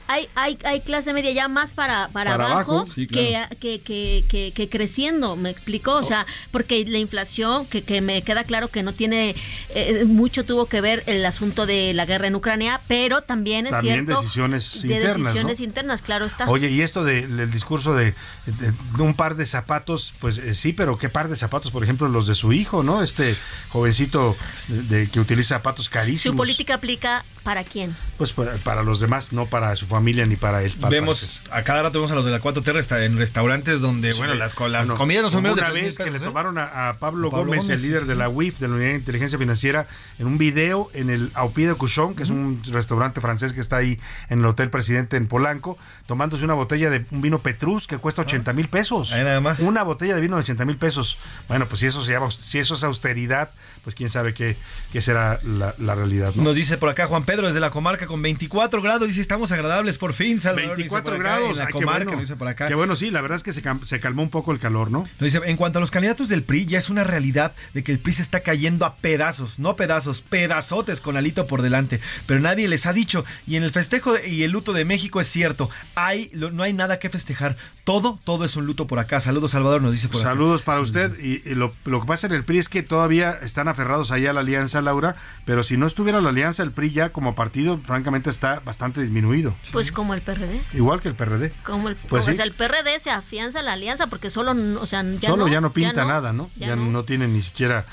hay, 0.08 0.28
hay, 0.36 0.58
hay 0.66 0.82
clase 0.82 1.14
media 1.14 1.32
ya 1.32 1.48
más 1.48 1.74
para, 1.74 2.08
para, 2.10 2.32
Para 2.32 2.46
abajo, 2.46 2.72
abajo, 2.74 2.86
sí, 2.86 3.08
claro. 3.08 3.48
que, 3.60 3.82
que, 3.82 4.24
que, 4.28 4.52
que- 4.54 4.70
creciendo, 4.70 5.36
me 5.36 5.50
explicó. 5.50 5.94
O 5.96 6.04
sea, 6.04 6.26
Oh. 6.28 6.48
porque 6.52 6.84
la 6.86 6.98
inflación, 6.98 7.66
que, 7.68 7.84
que 7.84 8.02
me 8.02 8.22
queda 8.22 8.44
claro 8.44 8.68
que 8.70 8.84
no 8.84 8.94
tiene 8.94 9.36
eh, 9.76 10.04
mucho 10.06 10.46
tuvo 10.46 10.66
que 10.68 10.82
ver 10.82 11.04
el 11.08 11.26
asunto 11.26 11.66
de 11.66 11.94
la 11.94 12.06
guerra 12.06 12.28
en 12.28 12.36
Ucrania, 12.36 12.82
pero 12.88 13.22
también 13.22 13.66
es 13.68 13.72
También 13.72 14.06
cierto. 14.06 14.22
decisiones 14.22 14.82
de 14.82 14.88
internas, 14.96 15.18
¿no? 15.18 15.24
decisiones 15.26 15.60
internas, 15.60 16.02
claro 16.02 16.26
está. 16.26 16.50
Oye, 16.50 16.70
y 16.70 16.82
esto 16.82 17.04
de- 17.04 17.28
del 17.28 17.52
discurso 17.52 17.94
de, 17.96 18.14
de- 18.46 18.72
de 18.72 19.04
un 19.04 19.14
par 19.16 19.36
de 19.36 19.46
zapatos, 19.46 20.14
pues 20.20 20.38
eh, 20.38 20.56
sí, 20.56 20.74
pero 20.74 20.98
¿qué 20.98 21.10
par 21.10 21.30
de 21.30 21.36
zapatos? 21.36 21.72
Por 21.72 21.84
ejemplo, 21.84 22.08
los 22.08 22.28
de 22.28 22.36
su 22.36 22.54
hijo, 22.54 22.84
¿no? 22.84 23.04
Este 23.04 23.36
jovencito 23.70 24.36
de, 24.68 25.10
que 25.10 25.20
utiliza 25.20 25.56
zapatos 25.56 25.86
Su 25.86 25.92
carísimos. 25.92 26.38
política 26.38 26.76
aplica 26.76 27.26
para 27.44 27.64
quién. 27.64 27.96
Pues 28.18 28.32
para, 28.32 28.54
para 28.58 28.84
los 28.84 29.00
demás, 29.00 29.34
no 29.34 29.48
para 29.48 29.76
su 29.76 29.86
familia 29.94 30.26
ni 30.26 30.36
para 30.36 30.64
él. 30.64 30.74
para- 30.80 30.90
Vemos, 30.90 31.40
a 31.52 31.64
cada 31.64 31.84
rato 31.84 32.00
vemos 32.00 32.12
a 32.12 32.16
los 32.16 32.26
de 32.26 32.32
la 32.32 32.40
4T 32.42 32.74
resta- 32.74 33.04
en 33.06 33.18
restaurantes 33.18 33.80
donde, 33.80 34.12
Sí. 34.14 34.18
bueno, 34.20 34.34
las, 34.36 34.54
co- 34.54 34.68
las 34.68 34.88
Bueno, 34.88 34.98
comidas 34.98 35.24
no 35.24 35.30
son 35.30 35.44
menos 35.44 35.56
de 35.58 35.62
una 35.64 35.72
vez 35.72 35.98
que 35.98 36.04
pesos, 36.06 36.20
le 36.20 36.26
¿eh? 36.26 36.30
tomaron 36.30 36.58
a, 36.58 36.90
a 36.90 36.94
Pablo, 37.00 37.28
A 37.30 37.32
Pablo 37.32 37.46
Gómez, 37.46 37.58
Gómez, 37.64 37.70
el 37.70 37.78
sí, 37.80 37.88
líder 37.88 38.02
sí, 38.04 38.08
de 38.08 38.16
la 38.16 38.30
UIF, 38.30 38.60
de 38.60 38.68
la 38.68 38.76
Unidad 38.76 38.90
de 38.90 38.96
Inteligencia 38.98 39.38
Financiera, 39.40 39.88
en 40.20 40.28
un 40.28 40.38
video 40.38 40.90
en 40.94 41.10
el 41.10 41.32
Aupide 41.36 41.76
Cuchón, 41.76 42.16
que 42.16 42.24
es 42.24 42.30
un 42.30 42.62
restaurante 42.72 43.22
francés 43.22 43.54
que 43.54 43.62
está 43.62 43.78
ahí 43.78 44.00
en 44.30 44.40
el 44.40 44.46
Hotel 44.46 44.70
Presidente 44.70 45.18
en 45.18 45.28
Polanco, 45.28 45.78
tomándose 46.08 46.44
una 46.44 46.54
botella 46.56 46.90
de 46.90 47.06
un 47.12 47.22
vino 47.22 47.40
Petrus 47.40 47.88
que 47.88 47.98
cuesta 47.98 48.22
80 48.24 48.54
mil 48.54 48.68
pesos. 48.70 49.12
Ahí 49.14 49.24
nada 49.24 49.40
más. 49.40 49.60
Una 49.60 49.84
botella 49.84 50.16
de 50.16 50.22
vino 50.22 50.36
de 50.36 50.42
80 50.44 50.66
mil 50.66 50.78
pesos. 50.78 51.18
Bueno, 51.48 51.68
pues 51.68 51.80
si 51.82 51.86
eso 51.88 52.04
se 52.04 52.12
llama, 52.12 52.30
si 52.32 52.60
eso 52.60 52.76
es 52.76 52.84
austeridad, 52.84 53.52
pues 53.84 53.96
quién 53.96 54.10
sabe 54.10 54.34
qué, 54.34 54.56
qué 54.92 55.02
será 55.02 55.40
la, 55.44 55.76
la 55.78 55.96
realidad. 55.96 56.34
¿no? 56.36 56.44
Nos 56.44 56.56
dice 56.56 56.78
por 56.78 56.90
acá 56.90 57.08
Juan 57.08 57.24
Pedro 57.26 57.48
desde 57.48 57.60
la 57.60 57.70
comarca 57.70 58.08
con 58.08 58.22
24 58.22 58.82
grados. 58.82 59.08
Dice, 59.08 59.22
estamos 59.22 59.52
agradables 59.52 59.83
por 59.98 60.14
fin, 60.14 60.40
Salvador. 60.40 60.78
dice 60.78 60.90
24 60.96 61.12
por 61.18 61.26
acá, 61.26 61.30
grados, 61.38 61.52
En 61.52 61.58
la 61.58 61.66
ay, 61.66 61.72
comarca, 61.74 62.04
bueno. 62.06 62.22
dice 62.22 62.36
por 62.36 62.48
acá. 62.48 62.68
Qué 62.68 62.76
bueno, 62.76 62.96
sí, 62.96 63.12
la 63.12 63.22
verdad 63.22 63.36
es 63.38 63.44
que 63.44 63.54
se, 63.54 63.62
se 63.86 64.00
calmó 64.00 64.22
un 64.24 64.30
poco 64.30 64.52
el 64.52 64.60
calor, 64.60 64.90
¿no? 64.92 65.08
Dice, 65.20 65.42
en 65.46 65.58
cuanto 65.58 65.78
a 65.78 65.82
los 65.82 65.92
candidatos 65.92 66.30
del 66.30 66.44
PRI, 66.44 66.66
ya 66.66 66.80
es 66.80 66.90
una 66.90 67.04
realidad 67.04 67.54
de 67.74 67.84
que 67.84 67.92
el 67.92 68.00
PRI 68.00 68.14
se 68.14 68.22
está 68.22 68.40
cayendo 68.42 68.86
a 68.86 68.96
pedazos, 68.98 69.60
no 69.60 69.76
pedazos, 69.76 70.22
pedazotes 70.22 71.02
con 71.02 71.18
Alito 71.18 71.48
por 71.48 71.62
delante. 71.62 72.00
Pero 72.26 72.40
nadie 72.40 72.68
les 72.68 72.86
ha 72.86 72.94
dicho. 72.94 73.26
Y 73.48 73.56
en 73.56 73.64
el 73.64 73.72
festejo 73.72 74.14
de- 74.14 74.28
y 74.30 74.44
el 74.44 74.52
luto 74.52 74.74
de 74.74 74.86
México 74.86 75.22
es 75.22 75.28
cierto. 75.28 75.70
Hay, 75.96 76.30
lo- 76.34 76.52
no 76.52 76.64
hay 76.64 76.74
nada 76.74 77.00
que 77.00 77.10
festejar. 77.10 77.58
Todo, 77.84 78.20
todo 78.24 78.46
es 78.46 78.56
un 78.56 78.66
luto 78.66 78.88
por 78.88 79.00
acá. 79.00 79.20
Saludos, 79.20 79.52
Salvador, 79.52 79.82
nos 79.82 79.92
dice 79.92 80.08
por 80.08 80.22
acá. 80.22 80.30
Saludos 80.30 80.62
para 80.62 80.80
usted. 80.80 81.18
Y, 81.20 81.42
y 81.50 81.56
lo, 81.56 81.74
lo 81.86 82.00
que 82.02 82.08
pasa 82.08 82.28
en 82.28 82.34
el 82.34 82.44
PRI 82.46 82.60
es 82.60 82.70
que 82.70 82.82
todavía 82.84 83.32
están 83.42 83.68
aferrados 83.68 84.12
allá 84.12 84.30
a 84.30 84.34
la 84.34 84.40
alianza, 84.40 84.82
Laura. 84.82 85.16
Pero 85.46 85.64
si 85.64 85.76
no 85.76 85.86
estuviera 85.88 86.22
la 86.22 86.30
alianza, 86.30 86.64
el 86.64 86.72
PRI 86.72 86.92
ya 86.92 87.10
como 87.10 87.36
partido, 87.36 87.80
francamente, 87.84 88.30
está 88.30 88.62
bastante 88.64 89.02
disminuido. 89.02 89.54
Pues 89.74 89.92
como 89.92 90.14
el 90.14 90.22
PRD. 90.22 90.62
Igual 90.74 91.02
que 91.02 91.10
el 91.10 91.16
PRD. 91.16 91.52
Como 91.64 91.90
el, 91.90 91.96
Pues 91.96 92.26
como- 92.26 92.36
sí. 92.38 92.42
el 92.42 92.54
PRD 92.54 93.00
se 93.00 93.12
afianza 93.12 93.62
la 93.62 93.74
alianza 93.74 94.08
porque 94.08 94.30
solo, 94.30 94.56
o 94.80 94.86
sea, 94.86 95.04
ya 95.04 95.30
Solo 95.30 95.46
no, 95.48 95.52
ya 95.52 95.60
no 95.62 95.74
pinta 95.74 96.04
no, 96.04 96.08
nada, 96.08 96.32
¿no? 96.34 96.50
ya 96.56 96.68
Ya, 96.68 96.76
no. 96.76 96.86
no. 96.86 97.04
tiene 97.04 97.28
ni 97.28 97.42
siquiera, 97.42 97.86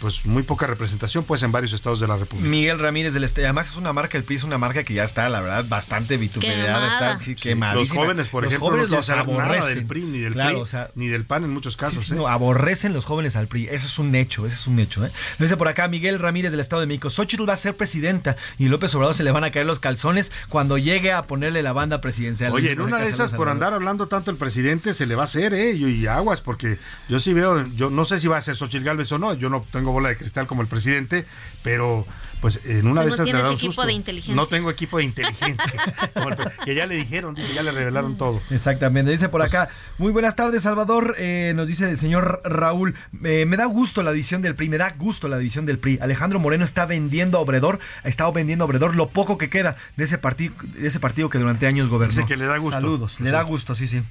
pues, 0.00 0.24
muy 0.26 0.42
poca 0.42 0.66
representación, 0.66 1.24
pues, 1.24 1.42
en 1.42 1.52
varios 1.52 1.72
estados 1.72 2.00
de 2.00 2.06
la 2.08 2.16
República. 2.16 2.48
Miguel 2.48 2.78
Ramírez 2.78 3.14
del 3.14 3.24
Este. 3.24 3.44
Además 3.44 3.68
es 3.68 3.76
una 3.76 3.92
marca, 3.92 4.16
el 4.16 4.24
PRI 4.24 4.36
es 4.36 4.44
una 4.44 4.58
marca 4.58 4.84
que 4.84 4.94
ya 4.94 5.04
está, 5.04 5.28
la 5.28 5.40
verdad, 5.40 5.64
bastante 5.68 6.16
vituperada. 6.16 6.86
Está 6.88 7.18
sí, 7.18 7.36
los 7.74 7.90
jóvenes, 7.90 8.28
por 8.28 8.44
Los 8.44 8.52
ejemplo, 8.52 8.68
jóvenes 8.70 8.90
no 8.90 8.96
los 8.96 9.08
nada 9.08 9.20
aborrecen. 9.20 9.74
del 9.74 9.86
PRI, 9.86 10.02
ni 10.02 10.18
del 10.20 10.32
Claro, 10.32 10.50
PRI, 10.50 10.60
o 10.62 10.66
sea, 10.66 10.90
ni 10.94 11.08
del 11.08 11.24
PAN 11.24 11.44
en 11.44 11.50
muchos 11.50 11.76
casos. 11.76 12.00
Sí, 12.00 12.08
sí, 12.08 12.14
¿eh? 12.14 12.16
no, 12.16 12.28
aborrecen 12.28 12.92
los 12.92 13.04
jóvenes 13.04 13.36
al 13.36 13.48
PRI. 13.48 13.68
Eso 13.70 13.86
es 13.86 13.98
un 13.98 14.14
hecho, 14.14 14.46
eso 14.46 14.56
es 14.56 14.66
un 14.66 14.78
hecho. 14.78 15.04
¿eh? 15.04 15.10
Lo 15.38 15.44
dice 15.44 15.56
por 15.56 15.68
acá 15.68 15.88
Miguel 15.88 16.18
Ramírez 16.18 16.50
del 16.50 16.60
Estado 16.60 16.80
de 16.80 16.86
México. 16.86 17.10
Xochitl 17.10 17.48
va 17.48 17.52
a 17.54 17.56
ser 17.56 17.76
presidenta 17.76 18.36
y 18.58 18.66
López 18.68 18.94
Obrador 18.94 19.14
se 19.14 19.24
le 19.24 19.30
van 19.32 19.44
a 19.44 19.50
caer 19.50 19.66
los 19.66 19.80
calzones 19.80 20.32
cuando 20.48 20.78
llegue 20.78 21.12
a 21.12 21.26
ponerle 21.26 21.62
la 21.62 21.72
banda 21.72 22.00
presidencial. 22.00 22.52
Oye, 22.52 22.72
en 22.72 22.80
una 22.80 22.98
de 22.98 23.08
esas, 23.08 23.30
por 23.32 23.48
andar 23.48 23.74
hablando 23.74 24.08
tanto 24.08 24.30
el 24.30 24.36
presidente, 24.36 24.94
se 24.94 25.06
le 25.06 25.14
va 25.14 25.22
a 25.22 25.24
hacer, 25.24 25.54
¿eh? 25.54 25.72
Y, 25.72 25.84
y 25.86 26.06
aguas, 26.06 26.40
porque 26.40 26.78
yo 27.08 27.20
sí 27.20 27.34
veo, 27.34 27.66
yo 27.76 27.90
no 27.90 28.04
sé 28.04 28.18
si 28.20 28.28
va 28.28 28.36
a 28.36 28.40
ser 28.40 28.56
Xochitl 28.56 28.84
Gálvez 28.84 29.10
o 29.12 29.18
no, 29.18 29.34
yo 29.34 29.50
no 29.50 29.65
tengo 29.72 29.92
bola 29.92 30.08
de 30.10 30.16
cristal 30.16 30.46
como 30.46 30.62
el 30.62 30.68
presidente, 30.68 31.26
pero 31.62 32.06
pues 32.40 32.60
en 32.64 32.86
una 32.86 33.00
Pues 33.02 33.04
de 33.04 33.08
no 33.08 33.14
esas 33.14 33.24
tienes 33.24 33.42
da 33.42 33.48
un 33.48 33.54
equipo 33.54 33.72
susto. 33.72 33.86
de 33.86 33.92
inteligencia. 33.94 34.34
No 34.34 34.46
tengo 34.46 34.70
equipo 34.70 34.98
de 34.98 35.04
inteligencia, 35.04 35.82
que 36.64 36.74
ya 36.74 36.86
le 36.86 36.94
dijeron, 36.96 37.34
dice, 37.34 37.54
ya 37.54 37.62
le 37.62 37.72
revelaron 37.72 38.16
todo. 38.18 38.42
Exactamente, 38.50 39.10
dice 39.10 39.28
por 39.28 39.42
acá. 39.42 39.68
Muy 39.98 40.12
buenas 40.12 40.36
tardes, 40.36 40.62
Salvador. 40.62 41.14
Eh, 41.18 41.52
nos 41.56 41.66
dice 41.66 41.88
el 41.90 41.96
señor 41.98 42.42
Raúl. 42.44 42.94
eh, 43.24 43.46
me 43.46 43.56
da 43.56 43.64
gusto 43.64 44.02
la 44.02 44.12
división 44.12 44.42
del 44.42 44.54
PRI, 44.54 44.68
me 44.68 44.78
da 44.78 44.90
gusto 44.90 45.28
la 45.28 45.38
división 45.38 45.64
del 45.66 45.78
PRI. 45.78 45.98
Alejandro 46.02 46.38
Moreno 46.38 46.64
está 46.64 46.84
vendiendo 46.86 47.38
a 47.38 47.40
Obredor, 47.40 47.80
ha 48.04 48.08
estado 48.08 48.32
vendiendo 48.32 48.64
a 48.64 48.66
Obredor 48.66 48.96
lo 48.96 49.08
poco 49.08 49.38
que 49.38 49.48
queda 49.48 49.76
de 49.96 50.04
ese 50.04 50.18
partido, 50.18 50.54
de 50.62 50.86
ese 50.86 51.00
partido 51.00 51.30
que 51.30 51.38
durante 51.38 51.66
años 51.66 51.88
gobernó. 51.88 52.14
Dice 52.14 52.26
que 52.26 52.36
le 52.36 52.44
da 52.46 52.58
gusto. 52.58 52.76
Saludos, 52.76 53.20
le 53.20 53.30
da 53.30 53.42
gusto, 53.42 53.74
sí, 53.74 53.88
sí. 53.88 54.02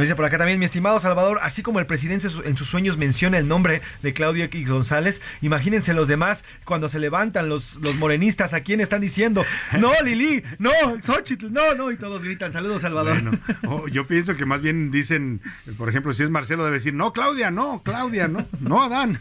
Nos 0.00 0.06
dice 0.08 0.16
por 0.16 0.24
acá 0.24 0.38
también, 0.38 0.58
mi 0.58 0.64
estimado 0.64 0.98
Salvador, 0.98 1.40
así 1.42 1.60
como 1.62 1.78
el 1.78 1.84
presidente 1.84 2.28
en 2.28 2.32
su- 2.32 2.42
en 2.42 2.56
sus 2.56 2.66
sueños 2.68 2.96
menciona 2.96 3.36
el 3.36 3.46
nombre 3.46 3.82
de 4.02 4.14
Claudio 4.14 4.44
X 4.44 4.70
González, 4.70 5.20
imagínense 5.42 5.92
los 5.92 6.08
demás 6.08 6.42
cuando 6.64 6.88
se 6.88 6.98
levantan 6.98 7.50
los, 7.50 7.76
los 7.82 7.96
morenistas, 7.96 8.54
¿a 8.54 8.60
quién 8.62 8.80
están 8.80 9.02
diciendo? 9.02 9.44
No, 9.78 9.92
Lili, 10.02 10.42
no, 10.58 10.70
Xochitl, 11.02 11.52
no, 11.52 11.74
no, 11.74 11.90
y 11.92 11.98
todos 11.98 12.24
gritan, 12.24 12.50
saludos 12.50 12.80
Salvador. 12.80 13.20
Bueno, 13.20 13.38
oh, 13.68 13.88
yo 13.88 14.06
pienso 14.06 14.36
que 14.36 14.46
más 14.46 14.62
bien 14.62 14.90
dicen, 14.90 15.42
por 15.76 15.90
ejemplo, 15.90 16.14
si 16.14 16.22
es 16.22 16.30
Marcelo 16.30 16.64
debe 16.64 16.78
decir, 16.78 16.94
no, 16.94 17.12
Claudia, 17.12 17.50
no, 17.50 17.82
Claudia, 17.84 18.26
no, 18.26 18.46
no, 18.58 18.82
Adán. 18.82 19.20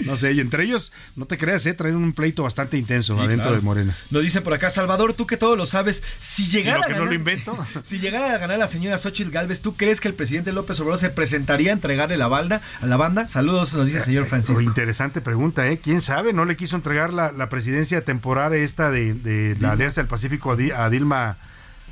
No 0.00 0.16
sé, 0.16 0.32
y 0.32 0.40
entre 0.40 0.64
ellos, 0.64 0.92
no 1.14 1.26
te 1.26 1.38
creas, 1.38 1.64
¿eh? 1.66 1.74
traen 1.74 1.94
un 1.94 2.12
pleito 2.14 2.42
bastante 2.42 2.76
intenso 2.76 3.14
Sí, 3.14 3.20
adentro 3.20 3.44
claro. 3.44 3.56
de 3.58 3.62
Morena. 3.62 3.96
Nos 4.10 4.22
dice 4.24 4.40
por 4.40 4.54
acá, 4.54 4.70
Salvador, 4.70 5.12
tú 5.12 5.24
que 5.28 5.36
todo 5.36 5.54
lo 5.54 5.66
sabes, 5.66 6.02
si 6.18 6.48
llegara, 6.48 6.78
lo 6.78 6.84
a 6.84 6.86
que 6.88 6.92
no 6.94 6.98
ganar, 6.98 7.08
lo 7.10 7.14
invento. 7.14 7.66
si 7.84 8.00
llegara 8.00 8.34
a 8.34 8.38
ganar 8.38 8.58
la 8.58 8.66
señora 8.66 8.98
Xochitl 8.98 9.30
Galvez, 9.30 9.60
¿tú 9.60 9.76
crees 9.76 10.00
que 10.00 10.08
el 10.08 10.14
presidente 10.16 10.52
López 10.52 10.80
Obrador 10.80 10.98
se 10.98 11.10
presentaría 11.10 11.70
a 11.70 11.74
entregarle 11.74 12.16
la 12.16 12.26
banda 12.28 12.60
a 12.80 12.86
la 12.86 12.96
banda? 12.96 13.28
Saludos, 13.28 13.74
nos 13.74 13.86
dice 13.86 13.98
el 13.98 14.04
señor 14.04 14.26
Francisco. 14.26 14.58
Oh, 14.58 14.62
interesante 14.62 15.20
pregunta, 15.20 15.68
¿eh? 15.68 15.78
¿Quién 15.78 16.00
sabe? 16.00 16.32
¿No 16.32 16.44
le 16.44 16.56
quiso 16.56 16.76
entregar 16.76 17.12
la, 17.12 17.30
la 17.32 17.48
presidencia 17.48 18.02
temporal 18.04 18.52
esta 18.54 18.90
de, 18.90 19.14
de 19.14 19.56
la 19.60 19.72
Alianza 19.72 20.00
del 20.00 20.08
Pacífico 20.08 20.52
a, 20.52 20.56
Di- 20.56 20.70
a 20.72 20.88
Dilma? 20.90 21.36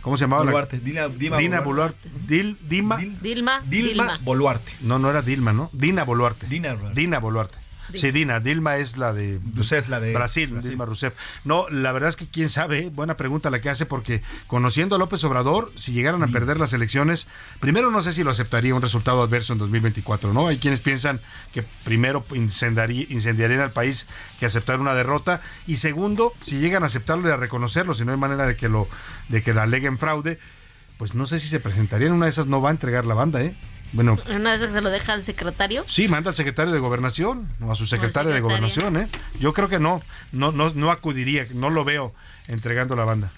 ¿Cómo 0.01 0.17
se 0.19 0.25
llamaba? 0.25 0.45
la- 0.45 0.51
Boluarte, 0.51 0.79
Dina, 0.81 1.09
Dima 1.09 1.39
Dina 1.39 1.61
Boluarte. 1.61 2.09
Boluarte. 2.11 2.35
Dil- 2.35 2.57
Dima. 2.69 2.97
Dilma, 2.99 3.21
Dilma, 3.23 3.61
Dilma. 3.67 4.19
Boluarte. 4.23 4.71
No, 4.83 4.99
no 4.99 5.09
era 5.11 5.23
Dilma, 5.23 5.53
¿no? 5.53 5.71
Dina 5.73 6.05
Boluarte. 6.05 6.47
Dina 6.47 6.75
Boluarte. 6.75 7.01
Dina 7.01 7.19
Boluarte. 7.21 7.59
Sí, 7.93 8.11
Dina. 8.11 8.41
Dilma 8.41 8.77
es 8.77 8.97
la 8.97 9.13
de 9.13 9.41
Rousseff, 9.55 9.89
la 9.89 10.01
de 10.01 10.13
Brasil, 10.13 10.51
Brasil. 10.51 10.71
Dilma 10.71 10.87
Rousseff. 10.87 11.15
No, 11.45 11.69
la 11.69 11.93
verdad 11.93 12.09
es 12.09 12.17
que 12.17 12.27
quién 12.27 12.49
sabe, 12.49 12.79
¿eh? 12.79 12.91
buena 12.91 13.17
pregunta 13.17 13.51
la 13.51 13.61
que 13.61 13.71
hace, 13.71 13.87
porque 13.87 14.23
conociendo 14.47 14.97
a 14.97 14.99
López 14.99 15.23
Obrador, 15.25 15.73
si 15.77 15.93
llegaran 15.93 16.23
a 16.23 16.29
perder 16.29 16.59
las 16.59 16.73
elecciones, 16.73 17.27
primero 17.61 17.91
no 17.91 18.03
sé 18.03 18.13
si 18.13 18.25
lo 18.25 18.31
aceptaría 18.31 18.75
un 18.75 18.83
resultado 18.83 19.23
adverso 19.23 19.53
en 19.53 19.59
2024, 19.59 20.33
¿no? 20.33 20.49
Hay 20.49 20.59
quienes 20.59 20.81
piensan 20.81 21.21
que 21.53 21.63
primero 21.85 22.25
incendiaría, 22.35 23.07
incendiarían 23.09 23.61
al 23.61 23.73
país 23.73 24.07
que 24.39 24.47
aceptar 24.47 24.81
una 24.81 24.95
derrota, 24.95 25.41
y 25.67 25.77
segundo, 25.77 26.33
si 26.41 26.59
llegan 26.59 26.83
a 26.83 26.87
aceptarlo 26.87 27.29
y 27.29 27.33
a 27.33 27.37
reconocerlo, 27.37 27.95
si 27.95 28.05
no 28.05 28.13
hay 28.13 28.19
manera 28.19 28.47
de 28.47 28.57
que 28.57 28.69
lo, 28.69 28.89
de 29.29 29.43
que 29.43 29.55
la 29.55 29.65
aleguen 29.65 29.99
fraude, 29.99 30.39
pues 30.99 31.15
no 31.15 31.27
sé 31.27 31.41
si 31.41 31.49
se 31.49 31.61
presentaría 31.61 32.07
en 32.07 32.15
una 32.15 32.27
de 32.27 32.31
esas, 32.31 32.47
no 32.47 32.63
va 32.63 32.71
a 32.71 32.73
entregar 32.73 33.05
la 33.05 33.15
banda, 33.15 33.43
¿eh? 33.43 33.55
Bueno, 33.95 34.19
En 34.27 34.41
Una 34.41 34.51
de 34.51 34.57
esas 34.57 34.73
se 34.73 34.81
lo 34.81 34.91
deja 34.91 35.13
al 35.13 35.23
secretario. 35.23 35.85
Sí, 35.87 36.09
manda 36.09 36.31
al 36.31 36.37
secretario 36.37 36.73
de 36.73 36.81
Gobernación 36.81 37.49
o 37.63 37.71
a 37.71 37.77
su 37.77 37.87
secretario 37.87 38.33
de. 38.33 38.41
Gobernación, 38.41 38.97
¿eh? 38.97 39.09
Yo 39.39 39.53
creo 39.53 39.69
que 39.69 39.79
no, 39.79 40.03
no, 40.33 40.51
no, 40.53 40.71
no 40.75 40.91
acudiría, 40.91 41.47
no 41.55 41.71
lo 41.71 41.85
veo 41.85 42.13
entregando 42.49 42.97
la 42.97 43.05
banda. 43.05 43.31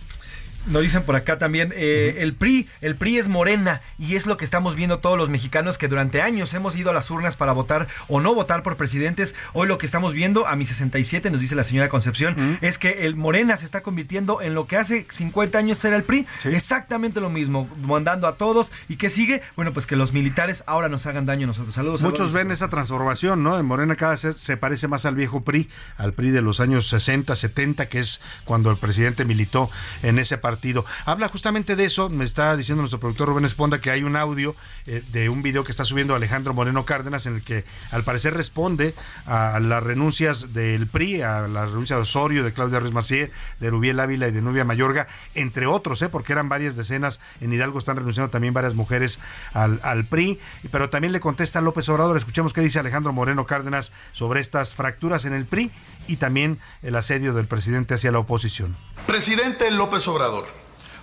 Nos 0.67 0.83
dicen 0.83 1.05
por 1.05 1.15
acá 1.15 1.39
también, 1.39 1.73
eh, 1.77 2.17
el 2.19 2.35
PRI, 2.35 2.69
el 2.81 2.97
PRI 2.97 3.19
es 3.19 3.29
morena 3.29 3.83
y 3.99 4.17
es 4.17 4.27
lo 4.27 4.37
que 4.37 4.45
estamos 4.45 4.75
viendo 4.75 4.99
todos 4.99 5.17
los 5.17 5.29
mexicanos 5.29 5.79
que 5.79 5.87
durante 5.87 6.23
años 6.23 6.53
hemos 6.55 6.75
ido 6.75 6.91
a 6.91 6.93
las 6.93 7.09
urnas 7.09 7.37
para 7.37 7.53
votar 7.53 7.87
o 8.09 8.21
no 8.21 8.35
votar 8.35 8.65
por 8.65 8.77
presidentes. 8.77 9.37
Hoy 9.53 9.69
lo 9.69 9.79
que 9.79 9.87
estamos 9.87 10.13
viendo, 10.13 10.49
a 10.49 10.57
mi 10.57 10.65
67, 10.65 11.31
nos 11.31 11.41
dice 11.41 11.55
la 11.55 11.63
señora 11.63 11.89
Concepción, 11.89 12.59
es 12.63 12.79
que 12.79 13.07
el 13.07 13.15
morena 13.15 13.57
se 13.57 13.65
está 13.65 13.83
convirtiendo 13.83 14.43
en 14.43 14.55
lo 14.55 14.67
que 14.67 14.77
hace 14.77 15.07
50 15.09 15.57
años 15.57 15.85
era 15.85 15.97
el 15.97 16.03
PRI. 16.03 16.27
Exactamente 16.45 17.21
lo 17.21 17.31
mismo, 17.31 17.69
mandando 17.83 18.27
a 18.27 18.37
todos. 18.37 18.73
¿Y 18.89 18.97
qué 18.97 19.09
sigue? 19.09 19.43
Bueno, 19.55 19.73
pues 19.73 19.87
que 19.87 19.95
los 19.95 20.13
militares 20.13 20.65
ahora 20.67 20.89
nos 20.89 21.07
hagan 21.07 21.27
daño 21.27 21.45
a 21.45 21.49
nosotros. 21.49 21.77
Saludos. 21.77 22.03
Muchos 22.03 22.19
saludos. 22.19 22.35
ven 22.35 22.51
esa 22.51 22.69
transformación, 22.69 23.45
¿no? 23.45 23.57
En 23.57 23.67
Morena 23.67 23.95
cada 23.95 24.17
vez 24.17 24.27
se 24.37 24.57
parece 24.57 24.89
más 24.89 25.07
al 25.07 25.15
viejo 25.15 25.45
PRI, 25.45 25.71
al 25.97 26.13
PRI 26.13 26.31
de 26.31 26.43
los 26.43 26.59
años 26.59 26.89
60, 26.89 27.37
70, 27.37 27.89
que 27.89 28.01
es 28.01 28.21
cuando 28.45 28.73
el 28.73 28.79
presidente 28.79 29.25
militó 29.25 29.71
en 30.03 30.19
ese 30.19 30.39
partido. 30.39 30.56
Habla 31.05 31.29
justamente 31.29 31.77
de 31.77 31.85
eso, 31.85 32.09
me 32.09 32.25
está 32.25 32.57
diciendo 32.57 32.83
nuestro 32.83 33.01
productor 33.01 33.29
Rubén 33.29 33.45
Esponda 33.45 33.81
que 33.81 33.91
hay 33.91 34.03
un 34.03 34.17
audio 34.17 34.57
eh, 34.87 35.03
de 35.13 35.29
un 35.29 35.43
video 35.43 35.65
que 35.65 35.71
está 35.71 35.85
subiendo 35.85 36.15
Alejandro 36.15 36.55
Moreno 36.55 36.85
Cárdenas 36.85 37.27
en 37.27 37.37
el 37.37 37.43
que 37.43 37.65
al 37.91 38.05
parecer 38.05 38.35
responde 38.35 38.95
a 39.27 39.61
las 39.61 39.83
renuncias 39.83 40.53
del 40.53 40.87
PRI, 40.87 41.23
a 41.23 41.49
la 41.49 41.67
renuncia 41.67 41.97
de 41.97 42.03
Osorio, 42.03 42.45
de 42.45 42.53
Claudia 42.53 42.81
Ruiz 42.81 42.93
Macié, 42.93 43.31
de 43.61 43.71
Rubiel 43.71 44.01
Ávila 44.01 44.29
y 44.29 44.33
de 44.33 44.43
Nubia 44.43 44.65
Mayorga, 44.65 45.07
entre 45.35 45.67
otros, 45.67 46.03
¿eh? 46.03 46.09
porque 46.09 46.33
eran 46.33 46.49
varias 46.49 46.77
decenas, 46.77 47.21
en 47.41 47.53
Hidalgo 47.53 47.79
están 47.79 47.97
renunciando 47.97 48.31
también 48.31 48.55
varias 48.55 48.75
mujeres 48.75 49.21
al, 49.53 49.81
al 49.83 50.05
PRI, 50.07 50.39
pero 50.71 50.91
también 50.91 51.13
le 51.13 51.21
contesta 51.21 51.61
López 51.61 51.89
Obrador, 51.89 52.17
escuchemos 52.17 52.53
qué 52.53 52.61
dice 52.61 52.79
Alejandro 52.79 53.13
Moreno 53.13 53.47
Cárdenas 53.47 53.93
sobre 54.13 54.41
estas 54.41 54.75
fracturas 54.75 55.25
en 55.25 55.33
el 55.33 55.45
PRI 55.45 55.71
y 56.07 56.17
también 56.17 56.59
el 56.83 56.97
asedio 56.97 57.35
del 57.35 57.47
presidente 57.47 57.95
hacia 57.95 58.13
la 58.13 58.19
oposición. 58.19 58.77
Presidente 59.07 59.71
López 59.71 60.07
Obrador, 60.09 60.47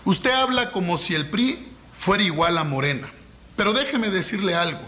usted 0.06 0.32
habla 0.32 0.72
como 0.72 0.98
si 0.98 1.16
el 1.16 1.30
PRI 1.30 1.68
fuera 1.98 2.24
igual 2.24 2.58
a 2.58 2.64
Morena, 2.64 3.10
pero 3.56 3.74
déjeme 3.74 4.10
decirle 4.10 4.56
algo, 4.56 4.82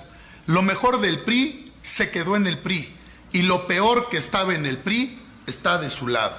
lo 0.47 0.61
mejor 0.61 1.01
del 1.01 1.19
PRI 1.19 1.71
se 1.81 2.09
quedó 2.09 2.35
en 2.35 2.47
el 2.47 2.59
PRI 2.59 2.93
y 3.31 3.43
lo 3.43 3.67
peor 3.67 4.09
que 4.09 4.17
estaba 4.17 4.55
en 4.55 4.65
el 4.65 4.77
PRI 4.77 5.19
está 5.47 5.77
de 5.77 5.89
su 5.89 6.07
lado. 6.07 6.35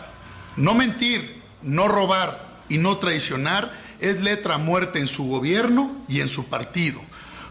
No 0.56 0.74
mentir, 0.74 1.42
no 1.62 1.88
robar 1.88 2.46
y 2.68 2.78
no 2.78 2.98
traicionar 2.98 3.72
es 4.00 4.20
letra 4.20 4.58
muerta 4.58 4.98
en 4.98 5.06
su 5.06 5.24
gobierno 5.24 5.90
y 6.08 6.20
en 6.20 6.28
su 6.28 6.46
partido, 6.46 7.00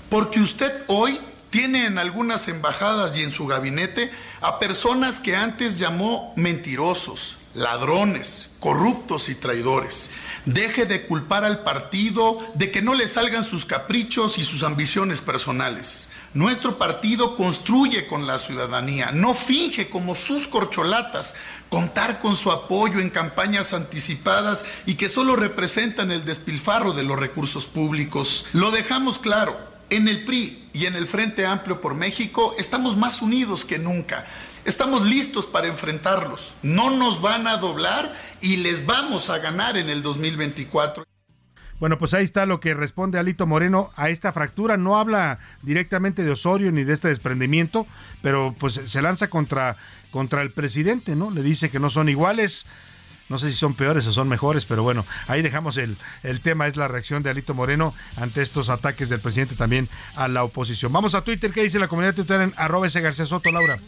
porque 0.10 0.40
usted 0.40 0.72
hoy 0.88 1.20
tiene 1.56 1.86
en 1.86 1.98
algunas 1.98 2.50
embajadas 2.50 3.16
y 3.16 3.24
en 3.24 3.32
su 3.32 3.48
gabinete 3.48 4.12
a 4.42 4.60
personas 4.60 5.22
que 5.22 5.38
antes 5.38 5.80
llamó 5.80 6.34
mentirosos, 6.36 7.38
ladrones, 7.54 8.50
corruptos 8.60 9.30
y 9.30 9.36
traidores. 9.36 10.12
Deje 10.44 10.86
de 10.86 11.06
culpar 11.06 11.46
al 11.46 11.64
partido 11.64 12.46
de 12.56 12.72
que 12.72 12.82
no 12.82 12.94
le 12.94 13.08
salgan 13.08 13.46
sus 13.46 13.66
caprichos 13.66 14.38
y 14.38 14.44
sus 14.44 14.64
ambiciones 14.64 15.22
personales. 15.22 16.10
Nuestro 16.34 16.78
partido 16.78 17.38
construye 17.38 18.06
con 18.06 18.28
la 18.28 18.38
ciudadanía, 18.38 19.12
no 19.14 19.34
finge 19.34 19.90
como 19.90 20.16
sus 20.16 20.50
corcholatas 20.50 21.36
contar 21.70 22.20
con 22.20 22.36
su 22.36 22.52
apoyo 22.52 23.00
en 23.00 23.10
campañas 23.10 23.72
anticipadas 23.72 24.66
y 24.86 24.96
que 24.96 25.08
solo 25.08 25.38
representan 25.38 26.12
el 26.12 26.26
despilfarro 26.26 26.92
de 26.92 27.04
los 27.04 27.18
recursos 27.18 27.66
públicos. 27.66 28.46
Lo 28.52 28.72
dejamos 28.72 29.20
claro, 29.20 29.75
en 29.90 30.08
el 30.08 30.26
PRI 30.26 30.70
y 30.74 30.86
en 30.86 30.96
el 30.96 31.08
Frente 31.08 31.46
Amplio 31.46 31.82
por 31.82 31.96
México 31.96 32.56
estamos 32.58 32.98
más 32.98 33.22
unidos 33.22 33.66
que 33.66 33.78
nunca. 33.78 34.26
Estamos 34.66 35.06
listos 35.06 35.46
para 35.46 35.68
enfrentarlos. 35.68 36.54
No 36.64 36.90
nos 36.90 37.22
van 37.22 37.48
a 37.48 37.58
doblar 37.58 38.16
y 38.42 38.58
les 38.58 38.86
vamos 38.86 39.30
a 39.30 39.38
ganar 39.38 39.78
en 39.78 39.90
el 39.90 40.02
2024. 40.02 41.06
Bueno, 41.80 41.98
pues 41.98 42.14
ahí 42.14 42.24
está 42.24 42.46
lo 42.46 42.62
que 42.62 42.74
responde 42.74 43.20
Alito 43.20 43.46
Moreno 43.46 43.92
a 43.96 44.10
esta 44.10 44.32
fractura. 44.32 44.78
No 44.78 44.98
habla 44.98 45.40
directamente 45.62 46.24
de 46.24 46.32
Osorio 46.32 46.72
ni 46.72 46.84
de 46.84 46.94
este 46.94 47.10
desprendimiento, 47.10 47.86
pero 48.22 48.56
pues 48.58 48.74
se 48.74 49.02
lanza 49.02 49.30
contra, 49.30 49.76
contra 50.10 50.42
el 50.42 50.52
presidente, 50.52 51.16
¿no? 51.16 51.32
Le 51.32 51.44
dice 51.44 51.70
que 51.70 51.80
no 51.80 51.90
son 51.90 52.08
iguales. 52.08 52.66
No 53.30 53.40
sé 53.40 53.52
si 53.52 53.58
son 53.58 53.74
peores 53.74 54.06
o 54.08 54.14
son 54.14 54.30
mejores, 54.30 54.66
pero 54.66 54.84
bueno, 54.84 55.06
ahí 55.28 55.42
dejamos 55.42 55.78
el, 55.78 55.98
el 56.24 56.42
tema, 56.42 56.68
es 56.68 56.76
la 56.78 56.88
reacción 56.88 57.24
de 57.24 57.32
Alito 57.32 57.54
Moreno 57.56 57.94
ante 58.18 58.42
estos 58.42 58.70
ataques 58.70 59.10
del 59.10 59.20
presidente 59.20 59.56
también 59.56 59.90
a 60.16 60.28
la 60.28 60.44
oposición. 60.44 60.94
Vamos 60.94 61.16
a 61.16 61.22
Twitter, 61.24 61.52
¿qué 61.52 61.64
dice 61.64 61.80
la 61.80 61.88
comunidad 61.88 62.14
Twitter 62.14 62.40
en 62.42 62.54
arroba 62.56 62.86
ese 62.88 63.02
García 63.02 63.26
Soto, 63.26 63.52
Laura? 63.52 63.80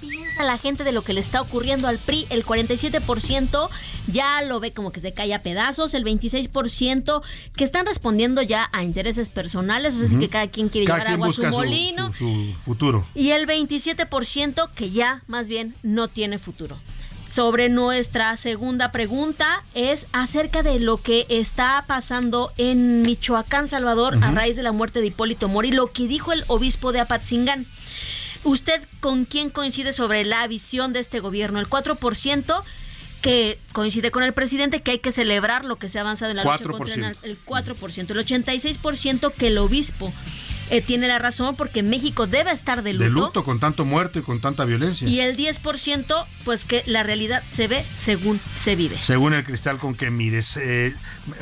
piensa 0.00 0.44
la 0.44 0.56
gente 0.58 0.82
de 0.84 0.92
lo 0.92 1.02
que 1.02 1.12
le 1.12 1.20
está 1.20 1.40
ocurriendo 1.42 1.88
al 1.88 1.98
PRI? 1.98 2.26
El 2.30 2.44
47% 2.46 3.68
ya 4.06 4.42
lo 4.42 4.60
ve 4.60 4.72
como 4.72 4.90
que 4.92 5.00
se 5.00 5.12
cae 5.12 5.34
a 5.34 5.42
pedazos, 5.42 5.94
el 5.94 6.04
26% 6.04 7.22
que 7.56 7.64
están 7.64 7.84
respondiendo 7.86 8.42
ya 8.42 8.68
a 8.72 8.82
intereses 8.82 9.28
personales, 9.28 9.94
o 9.96 10.06
sea, 10.06 10.18
que 10.18 10.28
cada 10.28 10.46
quien 10.48 10.68
quiere 10.68 10.86
Cada 10.86 11.00
llevar 11.00 11.06
quien 11.08 11.22
agua 11.22 11.28
a 11.28 11.32
su 11.32 11.42
molino. 11.58 12.12
su- 12.12 12.18
su 12.18 12.54
futuro. 12.64 13.06
Y 13.14 13.30
el 13.32 13.46
27% 13.46 14.70
que 14.74 14.90
ya 14.90 15.22
más 15.26 15.48
bien 15.48 15.74
no 15.82 16.08
tiene 16.08 16.38
futuro. 16.38 16.78
Sobre 17.32 17.70
nuestra 17.70 18.36
segunda 18.36 18.92
pregunta 18.92 19.64
es 19.72 20.06
acerca 20.12 20.62
de 20.62 20.78
lo 20.78 20.98
que 20.98 21.24
está 21.30 21.82
pasando 21.88 22.52
en 22.58 23.00
Michoacán, 23.00 23.68
Salvador, 23.68 24.18
a 24.20 24.32
raíz 24.32 24.56
de 24.56 24.62
la 24.62 24.72
muerte 24.72 25.00
de 25.00 25.06
Hipólito 25.06 25.48
Mori, 25.48 25.70
lo 25.70 25.86
que 25.86 26.08
dijo 26.08 26.34
el 26.34 26.44
obispo 26.48 26.92
de 26.92 27.00
Apatzingán. 27.00 27.64
¿Usted 28.44 28.82
con 29.00 29.24
quién 29.24 29.48
coincide 29.48 29.94
sobre 29.94 30.26
la 30.26 30.46
visión 30.46 30.92
de 30.92 31.00
este 31.00 31.20
gobierno? 31.20 31.58
El 31.58 31.70
4% 31.70 32.62
que 33.22 33.58
coincide 33.72 34.10
con 34.10 34.24
el 34.24 34.34
presidente 34.34 34.82
que 34.82 34.90
hay 34.90 34.98
que 34.98 35.10
celebrar 35.10 35.64
lo 35.64 35.76
que 35.76 35.88
se 35.88 35.96
ha 35.96 36.02
avanzado 36.02 36.32
en 36.32 36.36
la 36.36 36.44
lucha 36.44 36.62
contra 36.62 36.96
4%. 36.96 37.16
el, 37.22 37.30
el 37.30 37.42
4%, 37.46 38.10
el 38.10 38.26
86% 38.26 39.32
que 39.32 39.46
el 39.46 39.56
obispo 39.56 40.12
eh, 40.72 40.80
tiene 40.82 41.06
la 41.08 41.18
razón 41.18 41.54
porque 41.56 41.82
México 41.82 42.26
debe 42.26 42.50
estar 42.50 42.82
de 42.82 42.92
luto, 42.94 43.04
De 43.04 43.10
luto 43.10 43.44
con 43.44 43.60
tanto 43.60 43.84
muerto 43.84 44.18
y 44.18 44.22
con 44.22 44.40
tanta 44.40 44.64
violencia. 44.64 45.08
y 45.08 45.20
el 45.20 45.36
10% 45.36 46.26
pues 46.44 46.64
que 46.64 46.82
la 46.86 47.02
realidad 47.02 47.42
se 47.50 47.68
ve 47.68 47.84
según 47.96 48.40
se 48.54 48.74
vive. 48.76 48.96
Según 49.00 49.34
el 49.34 49.44
cristal 49.44 49.78
con 49.78 49.94
que 49.94 50.10
mires. 50.10 50.56
Eh, 50.56 50.94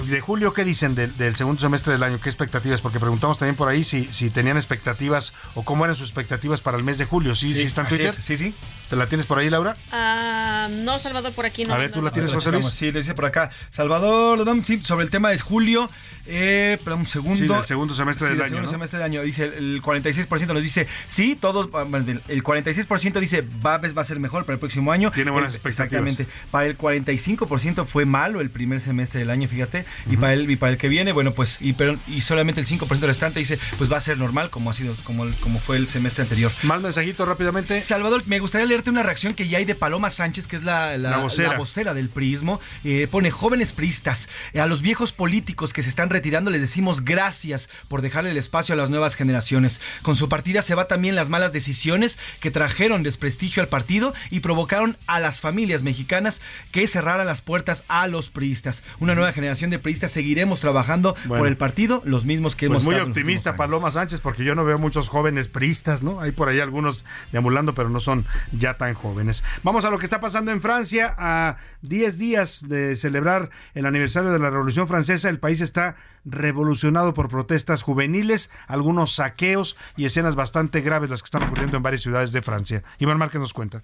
de 0.06 0.20
Julio, 0.20 0.52
¿qué 0.52 0.64
dicen 0.64 0.94
del, 0.94 1.16
del 1.16 1.36
segundo 1.36 1.60
semestre 1.60 1.92
del 1.92 2.02
año? 2.02 2.20
¿Qué 2.20 2.28
expectativas? 2.28 2.80
Porque 2.80 3.00
preguntamos 3.00 3.38
también 3.38 3.56
por 3.56 3.68
ahí 3.68 3.84
si, 3.84 4.04
si 4.06 4.30
tenían 4.30 4.56
expectativas 4.56 5.32
o 5.54 5.64
cómo 5.64 5.84
eran 5.84 5.96
sus 5.96 6.08
expectativas 6.08 6.60
para 6.60 6.76
el 6.76 6.84
mes 6.84 6.98
de 6.98 7.04
julio. 7.06 7.34
¿Sí, 7.34 7.48
sí, 7.48 7.54
Sí, 7.60 7.62
está 7.62 7.82
en 7.82 7.86
Twitter? 7.88 8.06
es, 8.18 8.24
sí, 8.24 8.36
sí. 8.36 8.54
¿Te 8.88 8.96
la 8.96 9.06
tienes 9.06 9.26
por 9.26 9.38
ahí, 9.38 9.48
Laura? 9.48 9.76
Ah, 9.92 10.68
no, 10.70 10.98
Salvador, 10.98 11.32
por 11.32 11.46
aquí 11.46 11.64
no. 11.64 11.74
A 11.74 11.78
ver, 11.78 11.92
tú 11.92 12.02
la 12.02 12.10
no. 12.10 12.12
tienes, 12.12 12.32
José. 12.32 12.50
Luis. 12.50 12.66
Sí, 12.66 12.90
le 12.90 12.98
dice 13.00 13.14
por 13.14 13.24
acá. 13.26 13.50
Salvador, 13.70 14.44
sí, 14.64 14.80
sobre 14.82 15.04
el 15.04 15.10
tema 15.10 15.30
de 15.30 15.38
julio. 15.38 15.88
Eh, 16.26 16.78
pero 16.84 16.96
un 16.96 17.06
segundo. 17.06 17.36
Sí, 17.40 17.46
del 17.48 17.66
segundo 17.66 17.94
semestre 17.94 18.28
Sí, 18.28 18.32
del 18.34 18.42
año, 18.42 18.48
segundo 18.48 18.66
¿no? 18.66 18.72
semestre 18.72 18.98
del 18.98 19.04
año. 19.06 19.19
Dice 19.22 19.44
el 19.44 19.82
46% 19.82 20.46
nos 20.52 20.62
dice 20.62 20.86
sí, 21.06 21.36
todos. 21.40 21.68
ah, 21.74 21.84
El 22.28 22.42
46% 22.44 23.18
dice 23.20 23.44
va, 23.64 23.78
va 23.78 24.02
a 24.02 24.04
ser 24.04 24.20
mejor 24.20 24.44
para 24.44 24.54
el 24.54 24.60
próximo 24.60 24.92
año. 24.92 25.10
Tiene 25.10 25.30
buenas 25.30 25.52
El- 25.52 25.56
expectativas. 25.56 26.02
Exactamente. 26.06 26.26
Para 26.50 26.66
el 26.66 26.76
45% 26.76 27.86
fue 27.86 28.04
malo 28.04 28.40
el 28.40 28.50
primer 28.50 28.80
semestre 28.80 29.20
del 29.20 29.30
año, 29.30 29.48
fíjate. 29.48 29.84
Y 30.10 30.16
para 30.16 30.32
el 30.34 30.50
y 30.50 30.56
para 30.56 30.72
el 30.72 30.78
que 30.78 30.88
viene, 30.88 31.12
bueno, 31.12 31.32
pues 31.32 31.58
y 31.60 31.72
pero 31.74 31.98
y 32.06 32.20
solamente 32.22 32.60
el 32.60 32.66
5% 32.66 33.00
restante 33.00 33.38
dice, 33.40 33.58
pues 33.78 33.90
va 33.90 33.96
a 33.96 34.00
ser 34.00 34.18
normal 34.18 34.50
como 34.50 34.70
ha 34.70 34.74
sido 34.74 34.94
como 35.04 35.26
como 35.40 35.60
fue 35.60 35.76
el 35.76 35.88
semestre 35.88 36.22
anterior. 36.22 36.52
Más 36.62 36.80
mensajitos 36.80 37.26
rápidamente. 37.26 37.80
Salvador, 37.80 38.22
me 38.26 38.38
gustaría 38.38 38.66
leerte 38.66 38.90
una 38.90 39.02
reacción 39.02 39.34
que 39.34 39.48
ya 39.48 39.58
hay 39.58 39.64
de 39.64 39.74
Paloma 39.74 40.10
Sánchez, 40.10 40.46
que 40.46 40.56
es 40.56 40.62
la, 40.62 40.96
la, 40.98 41.10
La 41.10 41.16
vocera. 41.18 41.50
la 41.52 41.58
vocera 41.58 41.94
del 41.94 42.08
priismo. 42.08 42.60
Eh, 42.84 43.06
pone 43.10 43.30
jóvenes 43.30 43.72
priistas. 43.72 44.28
eh, 44.52 44.60
a 44.60 44.66
los 44.66 44.82
viejos 44.82 45.12
políticos 45.12 45.72
que 45.72 45.82
se 45.82 45.88
están 45.88 46.10
retirando 46.10 46.50
les 46.50 46.60
decimos 46.60 47.04
gracias 47.04 47.68
por 47.88 48.02
dejarle 48.02 48.30
el 48.30 48.36
espacio 48.36 48.72
a 48.74 48.76
las 48.76 48.90
nuevas 48.90 49.09
generaciones. 49.16 49.80
Con 50.02 50.16
su 50.16 50.28
partida 50.28 50.62
se 50.62 50.74
va 50.74 50.88
también 50.88 51.14
las 51.14 51.28
malas 51.28 51.52
decisiones 51.52 52.18
que 52.40 52.50
trajeron 52.50 53.02
desprestigio 53.02 53.62
al 53.62 53.68
partido 53.68 54.14
y 54.30 54.40
provocaron 54.40 54.96
a 55.06 55.20
las 55.20 55.40
familias 55.40 55.82
mexicanas 55.82 56.40
que 56.72 56.86
cerraran 56.86 57.26
las 57.26 57.42
puertas 57.42 57.84
a 57.88 58.06
los 58.06 58.30
priistas. 58.30 58.82
Una 58.98 59.14
nueva 59.14 59.32
generación 59.32 59.70
de 59.70 59.78
priistas 59.78 60.10
seguiremos 60.10 60.60
trabajando 60.60 61.14
Bueno. 61.24 61.40
por 61.40 61.48
el 61.48 61.56
partido, 61.56 62.02
los 62.04 62.24
mismos 62.24 62.56
que 62.56 62.68
Pues 62.68 62.82
hemos 62.82 62.94
muy 62.94 63.00
optimista 63.02 63.56
Paloma 63.56 63.90
Sánchez, 63.90 64.20
porque 64.20 64.44
yo 64.44 64.54
no 64.54 64.64
veo 64.64 64.78
muchos 64.78 65.08
jóvenes 65.08 65.48
priistas, 65.48 66.02
¿no? 66.02 66.20
Hay 66.20 66.32
por 66.32 66.48
ahí 66.48 66.60
algunos 66.60 67.04
deambulando, 67.32 67.74
pero 67.74 67.88
no 67.88 68.00
son 68.00 68.26
ya 68.52 68.76
tan 68.76 68.94
jóvenes. 68.94 69.44
Vamos 69.62 69.84
a 69.84 69.90
lo 69.90 69.98
que 69.98 70.06
está 70.06 70.20
pasando 70.20 70.50
en 70.50 70.60
Francia. 70.60 71.14
A 71.18 71.56
10 71.82 72.18
días 72.18 72.68
de 72.68 72.96
celebrar 72.96 73.50
el 73.74 73.86
aniversario 73.86 74.30
de 74.30 74.38
la 74.38 74.50
Revolución 74.50 74.88
Francesa, 74.88 75.28
el 75.28 75.38
país 75.38 75.60
está 75.60 75.96
revolucionado 76.24 77.14
por 77.14 77.28
protestas 77.28 77.82
juveniles, 77.82 78.50
algunos 78.66 79.14
saqueos 79.14 79.76
y 79.96 80.06
escenas 80.06 80.36
bastante 80.36 80.80
graves 80.80 81.10
las 81.10 81.22
que 81.22 81.26
están 81.26 81.42
ocurriendo 81.42 81.76
en 81.76 81.82
varias 81.82 82.02
ciudades 82.02 82.32
de 82.32 82.42
Francia. 82.42 82.82
Iván 82.98 83.18
Márquez 83.18 83.40
nos 83.40 83.54
cuenta. 83.54 83.82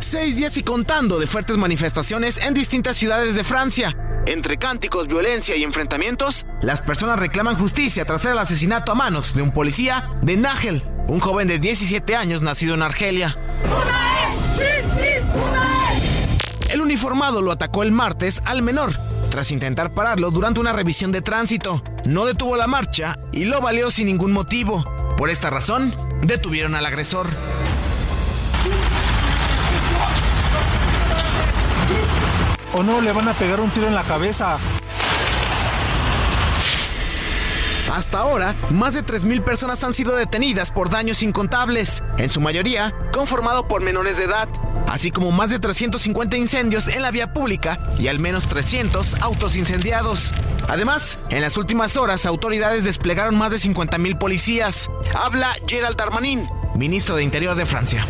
Seis 0.00 0.36
días 0.36 0.56
y 0.56 0.62
contando 0.62 1.18
de 1.18 1.26
fuertes 1.26 1.56
manifestaciones 1.56 2.38
en 2.38 2.54
distintas 2.54 2.96
ciudades 2.96 3.34
de 3.34 3.44
Francia. 3.44 4.13
Entre 4.26 4.56
cánticos, 4.56 5.06
violencia 5.06 5.54
y 5.54 5.64
enfrentamientos, 5.64 6.46
las 6.62 6.80
personas 6.80 7.18
reclaman 7.18 7.56
justicia 7.56 8.06
tras 8.06 8.24
el 8.24 8.38
asesinato 8.38 8.90
a 8.90 8.94
manos 8.94 9.34
de 9.34 9.42
un 9.42 9.52
policía 9.52 10.08
de 10.22 10.36
Nagel, 10.38 10.82
un 11.08 11.20
joven 11.20 11.46
de 11.46 11.58
17 11.58 12.16
años 12.16 12.40
nacido 12.40 12.74
en 12.74 12.82
Argelia. 12.82 13.36
El 16.70 16.80
uniformado 16.80 17.42
lo 17.42 17.52
atacó 17.52 17.82
el 17.82 17.92
martes 17.92 18.40
al 18.46 18.62
menor, 18.62 18.98
tras 19.30 19.52
intentar 19.52 19.92
pararlo 19.92 20.30
durante 20.30 20.58
una 20.58 20.72
revisión 20.72 21.12
de 21.12 21.20
tránsito. 21.20 21.84
No 22.06 22.24
detuvo 22.24 22.56
la 22.56 22.66
marcha 22.66 23.18
y 23.30 23.44
lo 23.44 23.60
valió 23.60 23.90
sin 23.90 24.06
ningún 24.06 24.32
motivo. 24.32 24.84
Por 25.18 25.28
esta 25.28 25.50
razón, 25.50 25.94
detuvieron 26.22 26.74
al 26.74 26.86
agresor. 26.86 27.26
¿O 32.76 32.82
no 32.82 33.00
le 33.00 33.12
van 33.12 33.28
a 33.28 33.38
pegar 33.38 33.60
un 33.60 33.72
tiro 33.72 33.86
en 33.86 33.94
la 33.94 34.02
cabeza? 34.02 34.58
Hasta 37.92 38.18
ahora, 38.18 38.56
más 38.70 38.94
de 38.94 39.04
3.000 39.04 39.44
personas 39.44 39.84
han 39.84 39.94
sido 39.94 40.16
detenidas 40.16 40.72
por 40.72 40.90
daños 40.90 41.22
incontables, 41.22 42.02
en 42.18 42.28
su 42.30 42.40
mayoría 42.40 42.92
conformado 43.12 43.68
por 43.68 43.80
menores 43.80 44.18
de 44.18 44.24
edad, 44.24 44.48
así 44.88 45.12
como 45.12 45.30
más 45.30 45.50
de 45.50 45.60
350 45.60 46.36
incendios 46.36 46.88
en 46.88 47.02
la 47.02 47.12
vía 47.12 47.32
pública 47.32 47.78
y 47.96 48.08
al 48.08 48.18
menos 48.18 48.48
300 48.48 49.22
autos 49.22 49.56
incendiados. 49.56 50.34
Además, 50.68 51.26
en 51.30 51.42
las 51.42 51.56
últimas 51.56 51.96
horas, 51.96 52.26
autoridades 52.26 52.82
desplegaron 52.82 53.36
más 53.36 53.52
de 53.52 53.58
50.000 53.58 54.18
policías. 54.18 54.90
Habla 55.14 55.54
Gerald 55.68 55.96
Darmanin, 55.96 56.48
ministro 56.74 57.16
de 57.16 57.22
Interior 57.22 57.54
de 57.54 57.66
Francia. 57.66 58.06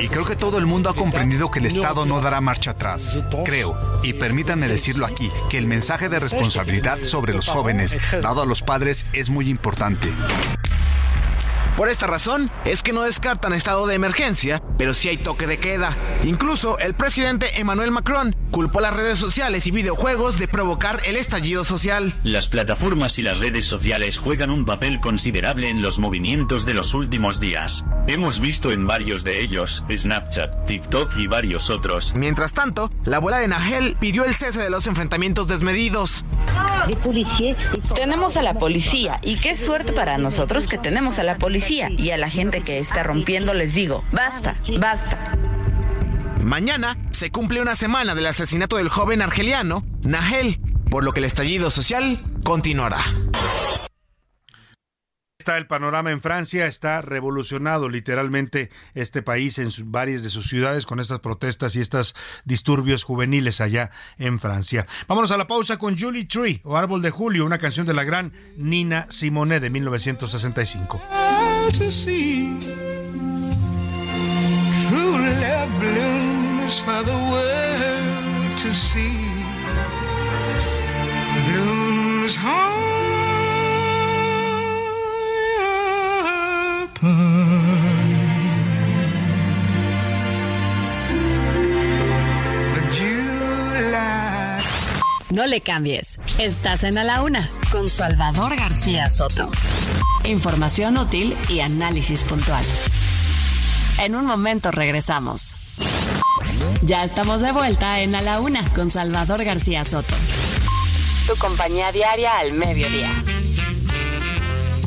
Y 0.00 0.08
creo 0.08 0.24
que 0.24 0.36
todo 0.36 0.58
el 0.58 0.66
mundo 0.66 0.90
ha 0.90 0.94
comprendido 0.94 1.50
que 1.50 1.58
el 1.60 1.66
Estado 1.66 2.06
no 2.06 2.20
dará 2.20 2.40
marcha 2.40 2.72
atrás. 2.72 3.10
Creo, 3.44 4.00
y 4.02 4.14
permítanme 4.14 4.68
decirlo 4.68 5.06
aquí, 5.06 5.30
que 5.50 5.58
el 5.58 5.66
mensaje 5.66 6.08
de 6.08 6.20
responsabilidad 6.20 6.98
sobre 7.02 7.34
los 7.34 7.48
jóvenes 7.48 7.96
dado 8.22 8.42
a 8.42 8.46
los 8.46 8.62
padres 8.62 9.06
es 9.12 9.30
muy 9.30 9.48
importante. 9.48 10.08
Por 11.76 11.88
esta 11.88 12.08
razón 12.08 12.50
es 12.64 12.82
que 12.82 12.92
no 12.92 13.02
descartan 13.02 13.52
estado 13.52 13.86
de 13.86 13.94
emergencia, 13.94 14.60
pero 14.78 14.94
sí 14.94 15.08
hay 15.08 15.18
toque 15.18 15.46
de 15.46 15.58
queda. 15.58 15.96
Incluso 16.24 16.78
el 16.78 16.94
presidente 16.94 17.60
Emmanuel 17.60 17.90
Macron 17.90 18.34
culpó 18.50 18.78
a 18.78 18.82
las 18.82 18.96
redes 18.96 19.18
sociales 19.18 19.66
y 19.66 19.70
videojuegos 19.70 20.38
de 20.38 20.48
provocar 20.48 21.00
el 21.04 21.16
estallido 21.16 21.64
social. 21.64 22.14
Las 22.22 22.48
plataformas 22.48 23.18
y 23.18 23.22
las 23.22 23.38
redes 23.38 23.66
sociales 23.66 24.16
juegan 24.16 24.50
un 24.50 24.64
papel 24.64 25.00
considerable 25.00 25.68
en 25.68 25.82
los 25.82 25.98
movimientos 25.98 26.64
de 26.64 26.74
los 26.74 26.94
últimos 26.94 27.40
días. 27.40 27.84
Hemos 28.06 28.40
visto 28.40 28.72
en 28.72 28.86
varios 28.86 29.24
de 29.24 29.42
ellos, 29.42 29.84
Snapchat, 29.94 30.66
TikTok 30.66 31.16
y 31.18 31.26
varios 31.26 31.68
otros. 31.68 32.14
Mientras 32.14 32.54
tanto, 32.54 32.90
la 33.04 33.18
abuela 33.18 33.38
de 33.38 33.48
Nagel 33.48 33.96
pidió 34.00 34.24
el 34.24 34.34
cese 34.34 34.62
de 34.62 34.70
los 34.70 34.86
enfrentamientos 34.86 35.48
desmedidos. 35.48 36.24
Tenemos 37.94 38.36
a 38.36 38.42
la 38.42 38.54
policía 38.54 39.20
y 39.22 39.40
qué 39.40 39.56
suerte 39.56 39.92
para 39.92 40.16
nosotros 40.16 40.68
que 40.68 40.78
tenemos 40.78 41.18
a 41.18 41.22
la 41.22 41.36
policía 41.36 41.90
y 41.96 42.10
a 42.10 42.16
la 42.16 42.30
gente 42.30 42.62
que 42.62 42.78
está 42.78 43.02
rompiendo 43.02 43.52
les 43.52 43.74
digo, 43.74 44.04
basta, 44.12 44.56
basta. 44.78 45.36
Mañana 46.42 46.96
se 47.10 47.30
cumple 47.30 47.60
una 47.60 47.76
semana 47.76 48.14
del 48.14 48.26
asesinato 48.26 48.76
del 48.76 48.88
joven 48.88 49.22
argeliano, 49.22 49.84
Nahel, 50.02 50.60
por 50.90 51.04
lo 51.04 51.12
que 51.12 51.20
el 51.20 51.26
estallido 51.26 51.70
social 51.70 52.20
continuará. 52.44 53.04
Está 55.38 55.56
el 55.56 55.66
panorama 55.66 56.10
en 56.10 56.20
Francia, 56.20 56.66
está 56.66 57.00
revolucionado 57.00 57.88
literalmente 57.88 58.70
este 58.94 59.22
país 59.22 59.58
en 59.58 59.70
varias 59.86 60.22
de 60.22 60.30
sus 60.30 60.46
ciudades 60.46 60.84
con 60.84 61.00
estas 61.00 61.20
protestas 61.20 61.74
y 61.74 61.80
estos 61.80 62.14
disturbios 62.44 63.04
juveniles 63.04 63.60
allá 63.60 63.90
en 64.18 64.40
Francia. 64.40 64.86
Vámonos 65.06 65.30
a 65.30 65.36
la 65.38 65.46
pausa 65.46 65.78
con 65.78 65.96
Julie 65.96 66.26
Tree 66.26 66.60
o 66.64 66.76
Árbol 66.76 67.02
de 67.02 67.10
Julio, 67.10 67.46
una 67.46 67.58
canción 67.58 67.86
de 67.86 67.94
la 67.94 68.04
gran 68.04 68.32
Nina 68.56 69.06
Simone 69.10 69.60
de 69.60 69.70
1965. 69.70 71.00
Blooms 74.90 76.78
for 76.80 77.02
the 77.02 77.18
world 77.30 78.58
to 78.58 78.74
see. 78.74 79.16
Blooms. 81.46 81.88
No 95.30 95.46
le 95.46 95.60
cambies. 95.60 96.18
Estás 96.38 96.82
en 96.82 96.98
A 96.98 97.04
la 97.04 97.22
Una 97.22 97.48
con 97.70 97.88
Salvador 97.88 98.56
García 98.56 99.08
Soto. 99.08 99.50
Información 100.24 100.98
útil 100.98 101.36
y 101.48 101.60
análisis 101.60 102.24
puntual. 102.24 102.64
En 103.98 104.14
un 104.14 104.26
momento 104.26 104.70
regresamos. 104.70 105.56
Ya 106.82 107.04
estamos 107.04 107.40
de 107.40 107.50
vuelta 107.50 108.00
en 108.00 108.14
A 108.14 108.22
la 108.22 108.40
Una 108.40 108.64
con 108.72 108.90
Salvador 108.90 109.44
García 109.44 109.84
Soto. 109.84 110.14
Tu 111.26 111.36
compañía 111.36 111.90
diaria 111.90 112.38
al 112.38 112.52
mediodía. 112.52 113.10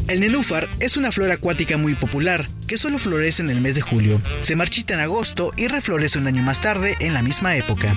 El 0.07 0.21
nenúfar 0.21 0.69
es 0.79 0.95
una 0.95 1.11
flor 1.11 1.29
acuática 1.31 1.77
muy 1.77 1.93
popular 1.93 2.47
que 2.67 2.77
solo 2.77 2.97
florece 2.99 3.41
en 3.41 3.49
el 3.49 3.59
mes 3.59 3.75
de 3.75 3.81
julio. 3.81 4.21
Se 4.41 4.55
marchita 4.55 4.93
en 4.93 5.01
agosto 5.01 5.51
y 5.57 5.67
reflorece 5.67 6.17
un 6.17 6.27
año 6.27 6.41
más 6.41 6.61
tarde 6.61 6.95
en 6.99 7.13
la 7.13 7.21
misma 7.21 7.55
época. 7.57 7.93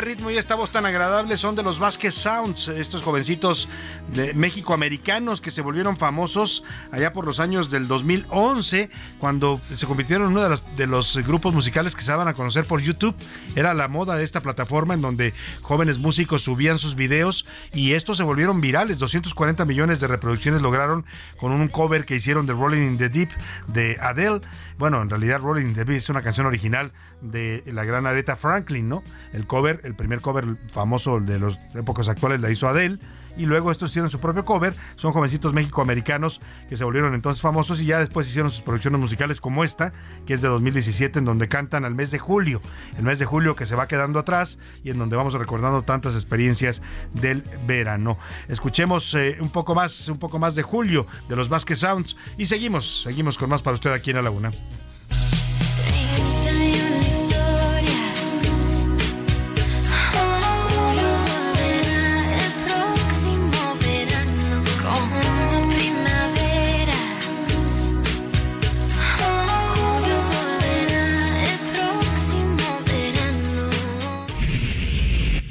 Este 0.00 0.12
ritmo 0.12 0.30
y 0.30 0.38
esta 0.38 0.54
voz 0.54 0.70
tan 0.70 0.86
agradable 0.86 1.36
son 1.36 1.56
de 1.56 1.62
los 1.62 1.78
Vázquez 1.78 2.14
Sounds, 2.14 2.68
estos 2.68 3.02
jovencitos 3.02 3.68
de 4.14 4.32
México 4.32 4.72
americanos 4.72 5.42
que 5.42 5.50
se 5.50 5.60
volvieron 5.60 5.98
famosos 5.98 6.64
allá 6.90 7.12
por 7.12 7.26
los 7.26 7.38
años 7.38 7.68
del 7.68 7.86
2011, 7.86 8.88
cuando 9.20 9.60
se 9.74 9.86
convirtieron 9.86 10.26
en 10.26 10.32
uno 10.32 10.42
de, 10.42 10.48
las- 10.48 10.62
los 10.88 11.16
grupos 11.26 11.54
musicales 11.54 11.94
que 11.94 12.02
se 12.02 12.10
daban 12.10 12.26
a 12.26 12.34
conocer 12.34 12.64
por 12.64 12.80
YouTube. 12.80 13.14
Era 13.54 13.74
la 13.74 13.86
moda 13.86 14.16
de 14.16 14.24
esta 14.24 14.40
plataforma 14.40 14.94
en 14.94 15.02
donde 15.02 15.34
jóvenes 15.62 15.98
músicos 15.98 16.42
subían 16.42 16.78
sus 16.78 16.94
videos 16.96 17.46
y 17.72 17.92
estos 17.92 18.16
se 18.16 18.22
volvieron 18.22 18.60
virales. 18.60 18.98
240 18.98 19.64
millones 19.66 20.00
de 20.00 20.06
reproducciones 20.08 20.62
lograron 20.62 21.04
con 21.38 21.52
un 21.52 21.68
cover 21.68 22.04
que 22.06 22.16
hicieron 22.16 22.46
de 22.46 22.54
Rolling 22.54 22.82
in 22.82 22.98
the 22.98 23.08
Deep 23.10 23.28
de 23.68 23.98
Adele. 24.00 24.40
Bueno, 24.78 25.02
en 25.02 25.10
realidad 25.10 25.40
Rolling 25.40 25.66
in 25.66 25.74
the 25.74 25.84
Deep 25.84 25.98
es 25.98 26.08
una 26.08 26.22
canción 26.22 26.46
original 26.46 26.90
de 27.20 27.62
la 27.66 27.84
gran 27.84 28.06
Aretha 28.06 28.34
Franklin, 28.36 28.88
¿no? 28.88 29.02
El 29.34 29.46
cover, 29.46 29.80
el 29.84 29.94
primer 29.94 30.22
cover 30.22 30.46
famoso 30.72 31.20
de 31.20 31.38
las 31.38 31.58
épocas 31.76 32.08
actuales 32.08 32.40
la 32.40 32.50
hizo 32.50 32.66
Adele 32.66 32.98
y 33.36 33.44
luego 33.46 33.70
estos 33.70 33.90
hicieron 33.90 34.10
su 34.10 34.18
propio 34.20 34.44
cover. 34.46 34.74
Son 34.96 35.12
jovencitos 35.12 35.52
mexicoamericanos 35.52 36.40
que 36.70 36.76
se 36.78 36.84
volvieron 36.84 37.14
entonces 37.14 37.42
famosos 37.42 37.80
y 37.80 37.84
ya 37.84 37.98
después 37.98 38.26
hicieron 38.28 38.50
sus 38.50 38.62
producciones 38.62 38.98
musicales 38.98 39.09
como 39.40 39.64
esta, 39.64 39.92
que 40.26 40.34
es 40.34 40.42
de 40.42 40.48
2017, 40.48 41.18
en 41.18 41.24
donde 41.24 41.48
cantan 41.48 41.84
al 41.84 41.94
mes 41.94 42.10
de 42.10 42.18
julio. 42.18 42.60
El 42.96 43.04
mes 43.04 43.18
de 43.18 43.24
julio 43.24 43.54
que 43.54 43.66
se 43.66 43.76
va 43.76 43.88
quedando 43.88 44.18
atrás 44.18 44.58
y 44.82 44.90
en 44.90 44.98
donde 44.98 45.16
vamos 45.16 45.34
recordando 45.34 45.82
tantas 45.82 46.14
experiencias 46.14 46.82
del 47.14 47.44
verano. 47.66 48.18
Escuchemos 48.48 49.14
eh, 49.14 49.36
un 49.40 49.50
poco 49.50 49.74
más, 49.74 50.08
un 50.08 50.18
poco 50.18 50.38
más 50.38 50.54
de 50.54 50.62
julio 50.62 51.06
de 51.28 51.36
los 51.36 51.48
Vasquez 51.48 51.78
Sounds 51.78 52.16
y 52.36 52.46
seguimos, 52.46 53.02
seguimos 53.02 53.38
con 53.38 53.50
más 53.50 53.62
para 53.62 53.74
usted 53.74 53.92
aquí 53.92 54.10
en 54.10 54.16
la 54.16 54.22
Laguna. 54.22 54.50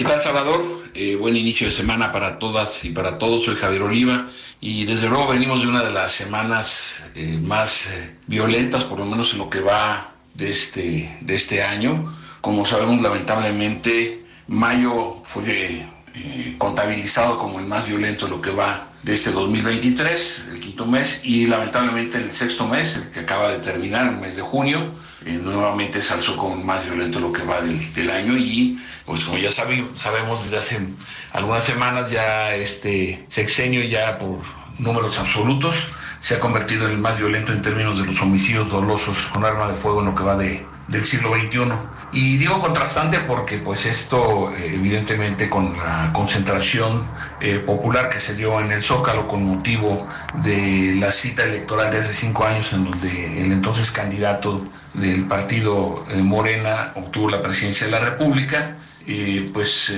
¿Qué 0.00 0.06
tal, 0.06 0.22
Salvador? 0.22 0.64
Eh, 0.94 1.14
buen 1.14 1.36
inicio 1.36 1.66
de 1.66 1.72
semana 1.72 2.10
para 2.10 2.38
todas 2.38 2.86
y 2.86 2.88
para 2.88 3.18
todos. 3.18 3.44
Soy 3.44 3.56
Javier 3.56 3.82
Oliva 3.82 4.30
y 4.58 4.86
desde 4.86 5.10
luego 5.10 5.26
venimos 5.26 5.60
de 5.60 5.68
una 5.68 5.84
de 5.84 5.92
las 5.92 6.12
semanas 6.12 7.04
eh, 7.14 7.38
más 7.38 7.86
eh, 7.88 8.16
violentas, 8.26 8.84
por 8.84 8.98
lo 8.98 9.04
menos 9.04 9.34
en 9.34 9.40
lo 9.40 9.50
que 9.50 9.60
va 9.60 10.14
de 10.32 10.48
este, 10.48 11.18
de 11.20 11.34
este 11.34 11.62
año. 11.62 12.16
Como 12.40 12.64
sabemos, 12.64 13.02
lamentablemente, 13.02 14.24
mayo 14.46 15.16
fue 15.24 15.90
contabilizado 16.58 17.38
como 17.38 17.58
el 17.60 17.66
más 17.66 17.86
violento 17.86 18.28
lo 18.28 18.40
que 18.40 18.50
va 18.50 18.88
de 19.02 19.14
este 19.14 19.30
2023, 19.32 20.44
el 20.52 20.60
quinto 20.60 20.84
mes, 20.86 21.20
y 21.24 21.46
lamentablemente 21.46 22.18
el 22.18 22.32
sexto 22.32 22.66
mes, 22.66 22.96
el 22.96 23.10
que 23.10 23.20
acaba 23.20 23.50
de 23.50 23.58
terminar, 23.58 24.06
el 24.06 24.16
mes 24.20 24.36
de 24.36 24.42
junio, 24.42 24.92
eh, 25.24 25.38
nuevamente 25.42 26.02
se 26.02 26.12
alzó 26.14 26.36
como 26.36 26.56
el 26.56 26.64
más 26.64 26.84
violento 26.84 27.18
lo 27.20 27.32
que 27.32 27.42
va 27.42 27.60
del, 27.60 27.92
del 27.94 28.10
año 28.10 28.36
y 28.36 28.78
pues 29.06 29.24
como 29.24 29.38
ya 29.38 29.50
sabe- 29.50 29.86
sabemos 29.96 30.42
desde 30.44 30.58
hace 30.58 30.78
algunas 31.32 31.64
semanas 31.64 32.10
ya 32.10 32.54
este 32.54 33.24
sexenio 33.28 33.82
ya 33.84 34.18
por 34.18 34.40
números 34.78 35.18
absolutos 35.18 35.76
se 36.20 36.34
ha 36.36 36.40
convertido 36.40 36.86
en 36.86 36.92
el 36.92 36.98
más 36.98 37.18
violento 37.18 37.52
en 37.52 37.60
términos 37.62 37.98
de 37.98 38.06
los 38.06 38.20
homicidios 38.20 38.70
dolosos 38.70 39.16
con 39.32 39.44
arma 39.44 39.68
de 39.68 39.74
fuego 39.74 40.00
en 40.00 40.06
lo 40.06 40.14
que 40.14 40.22
va 40.22 40.36
de, 40.36 40.64
del 40.90 41.02
siglo 41.02 41.34
XXI. 41.34 41.72
Y 42.12 42.38
digo 42.38 42.58
contrastante 42.58 43.20
porque 43.20 43.58
pues 43.58 43.86
esto 43.86 44.52
eh, 44.56 44.72
evidentemente 44.74 45.48
con 45.48 45.76
la 45.76 46.10
concentración 46.12 47.06
eh, 47.40 47.62
popular 47.64 48.08
que 48.08 48.18
se 48.18 48.34
dio 48.34 48.58
en 48.60 48.72
el 48.72 48.82
Zócalo 48.82 49.28
con 49.28 49.44
motivo 49.44 50.08
de 50.42 50.96
la 50.98 51.12
cita 51.12 51.44
electoral 51.44 51.92
de 51.92 51.98
hace 51.98 52.12
cinco 52.12 52.44
años 52.44 52.72
en 52.72 52.84
donde 52.84 53.42
el 53.42 53.52
entonces 53.52 53.92
candidato 53.92 54.64
del 54.94 55.26
partido 55.28 56.04
eh, 56.10 56.16
Morena 56.16 56.92
obtuvo 56.96 57.30
la 57.30 57.40
presidencia 57.40 57.86
de 57.86 57.92
la 57.92 58.00
República, 58.00 58.76
pues 59.52 59.92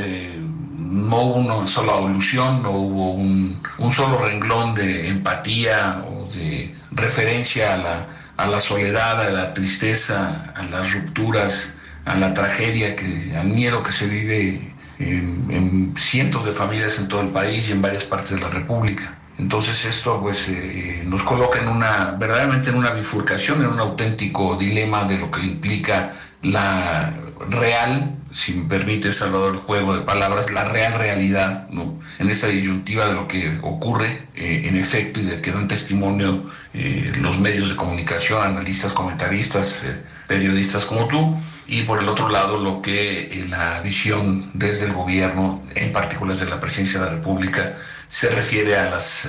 no 0.78 1.20
hubo 1.20 1.34
una 1.34 1.66
sola 1.66 1.98
alusión, 1.98 2.62
no 2.62 2.70
hubo 2.70 3.12
un 3.12 3.92
solo 3.92 4.18
renglón 4.18 4.74
de 4.74 5.08
empatía 5.08 6.02
o 6.08 6.32
de 6.32 6.74
referencia 6.92 7.74
a 7.74 7.76
la, 7.76 8.06
a 8.36 8.46
la 8.46 8.60
soledad, 8.60 9.20
a 9.20 9.30
la 9.30 9.54
tristeza, 9.54 10.52
a 10.54 10.62
las 10.64 10.92
rupturas, 10.92 11.74
a 12.04 12.16
la 12.16 12.34
tragedia, 12.34 12.96
que, 12.96 13.34
al 13.36 13.48
miedo 13.48 13.82
que 13.82 13.92
se 13.92 14.06
vive 14.06 14.72
en, 14.98 15.50
en 15.50 15.94
cientos 15.96 16.44
de 16.44 16.52
familias 16.52 16.98
en 16.98 17.08
todo 17.08 17.20
el 17.20 17.28
país 17.28 17.68
y 17.68 17.72
en 17.72 17.82
varias 17.82 18.04
partes 18.04 18.30
de 18.30 18.40
la 18.40 18.48
República. 18.48 19.18
Entonces 19.38 19.84
esto 19.84 20.20
pues 20.20 20.48
eh, 20.48 21.02
nos 21.04 21.22
coloca 21.22 21.58
en 21.58 21.68
una, 21.68 22.12
verdaderamente 22.18 22.70
en 22.70 22.76
una 22.76 22.90
bifurcación, 22.90 23.62
en 23.62 23.68
un 23.68 23.80
auténtico 23.80 24.56
dilema 24.56 25.04
de 25.04 25.18
lo 25.18 25.30
que 25.30 25.40
implica 25.40 26.12
la 26.42 27.12
real, 27.50 28.10
si 28.32 28.54
me 28.54 28.64
permite 28.64 29.12
Salvador 29.12 29.54
el 29.54 29.60
juego 29.60 29.94
de 29.94 30.02
palabras, 30.02 30.50
la 30.50 30.64
real 30.64 30.94
realidad, 30.94 31.68
¿no? 31.70 31.98
En 32.18 32.30
esa 32.30 32.48
disyuntiva 32.48 33.06
de 33.06 33.14
lo 33.14 33.28
que 33.28 33.58
ocurre 33.62 34.26
eh, 34.34 34.62
en 34.64 34.76
efecto 34.76 35.20
y 35.20 35.24
de 35.24 35.40
que 35.40 35.52
dan 35.52 35.68
testimonio 35.68 36.50
eh, 36.74 37.12
los 37.20 37.38
medios 37.38 37.68
de 37.68 37.76
comunicación, 37.76 38.42
analistas, 38.42 38.92
comentaristas, 38.92 39.84
eh, 39.84 40.02
periodistas 40.26 40.84
como 40.84 41.06
tú, 41.08 41.36
y 41.66 41.82
por 41.82 42.00
el 42.00 42.08
otro 42.08 42.28
lado 42.28 42.58
lo 42.58 42.82
que 42.82 43.46
la 43.50 43.80
visión 43.82 44.50
desde 44.54 44.86
el 44.86 44.92
gobierno, 44.92 45.62
en 45.74 45.92
particular 45.92 46.36
desde 46.36 46.50
la 46.50 46.60
presidencia 46.60 47.00
de 47.00 47.06
la 47.06 47.12
República, 47.12 47.76
se 48.08 48.28
refiere 48.28 48.76
a 48.76 48.90
las 48.90 49.28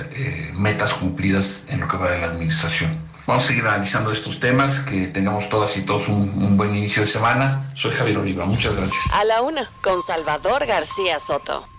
metas 0.52 0.92
cumplidas 0.92 1.64
en 1.68 1.80
lo 1.80 1.88
que 1.88 1.96
va 1.96 2.10
de 2.10 2.18
la 2.18 2.26
administración. 2.26 3.03
Vamos 3.26 3.44
a 3.44 3.46
seguir 3.46 3.66
analizando 3.66 4.12
estos 4.12 4.38
temas, 4.38 4.80
que 4.80 5.06
tengamos 5.06 5.48
todas 5.48 5.76
y 5.78 5.82
todos 5.82 6.08
un, 6.08 6.56
buen 6.56 6.76
inicio 6.76 7.02
de 7.02 7.08
semana. 7.08 7.70
Soy 7.74 7.92
Javier 7.92 8.18
Oliva, 8.18 8.44
muchas 8.44 8.76
gracias. 8.76 9.12
A 9.14 9.24
la 9.24 9.40
una. 9.40 9.70
Con 9.82 10.02
Salvador 10.02 10.66
García 10.66 11.18
Soto. 11.18 11.73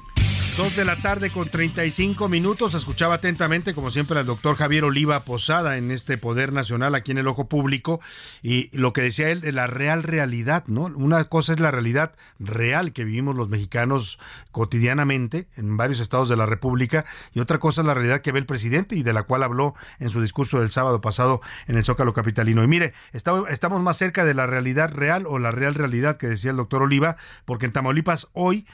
Dos 0.58 0.74
de 0.78 0.86
la 0.86 0.96
tarde 1.02 1.32
con 1.32 1.50
35 1.50 2.30
minutos. 2.30 2.76
Escuchaba 2.76 3.16
atentamente, 3.16 3.76
como 3.76 3.90
siempre, 3.90 4.18
al 4.18 4.26
doctor 4.26 4.56
Javier 4.56 4.86
Oliva 4.86 5.26
Posada 5.26 5.76
en 5.76 5.92
este 5.92 6.18
Poder 6.18 6.54
Nacional 6.54 6.96
aquí 6.96 7.12
en 7.12 7.18
el 7.18 7.28
Ojo 7.28 7.50
Público 7.50 8.00
y 8.42 8.70
lo 8.72 8.94
que 8.94 9.02
decía 9.02 9.32
él 9.32 9.42
de 9.42 9.52
la 9.52 9.68
real 9.68 10.02
realidad, 10.02 10.64
¿no? 10.68 10.84
Una 10.84 11.26
cosa 11.26 11.52
es 11.52 11.60
la 11.60 11.72
realidad 11.72 12.14
real 12.40 12.94
que 12.94 13.04
vivimos 13.04 13.36
los 13.36 13.50
mexicanos 13.50 14.18
cotidianamente 14.52 15.50
en 15.58 15.76
varios 15.76 16.00
estados 16.00 16.30
de 16.30 16.38
la 16.38 16.46
República 16.46 17.04
y 17.34 17.42
otra 17.42 17.60
cosa 17.60 17.82
es 17.82 17.88
la 17.88 17.94
realidad 17.94 18.22
que 18.22 18.32
ve 18.32 18.40
el 18.40 18.46
presidente 18.46 18.96
y 18.96 19.04
de 19.04 19.12
la 19.12 19.24
cual 19.24 19.44
habló 19.44 19.76
en 20.00 20.10
su 20.10 20.22
discurso 20.22 20.62
del 20.62 20.72
sábado 20.72 21.02
pasado 21.02 21.42
en 21.68 21.76
el 21.76 21.84
Zócalo 21.84 22.14
Capitalino. 22.14 22.64
Y 22.64 22.68
mire, 22.68 22.94
estamos 23.12 23.84
más 23.84 23.98
cerca 23.98 24.24
de 24.24 24.34
la 24.34 24.48
realidad 24.48 24.90
real 24.94 25.26
o 25.28 25.38
la 25.38 25.52
real 25.52 25.74
realidad 25.74 26.16
que 26.16 26.28
decía 26.28 26.52
el 26.52 26.58
doctor 26.58 26.82
Oliva, 26.82 27.18
porque 27.44 27.66
en 27.66 27.74
Tamaulipas 27.74 28.30
hoy 28.32 28.66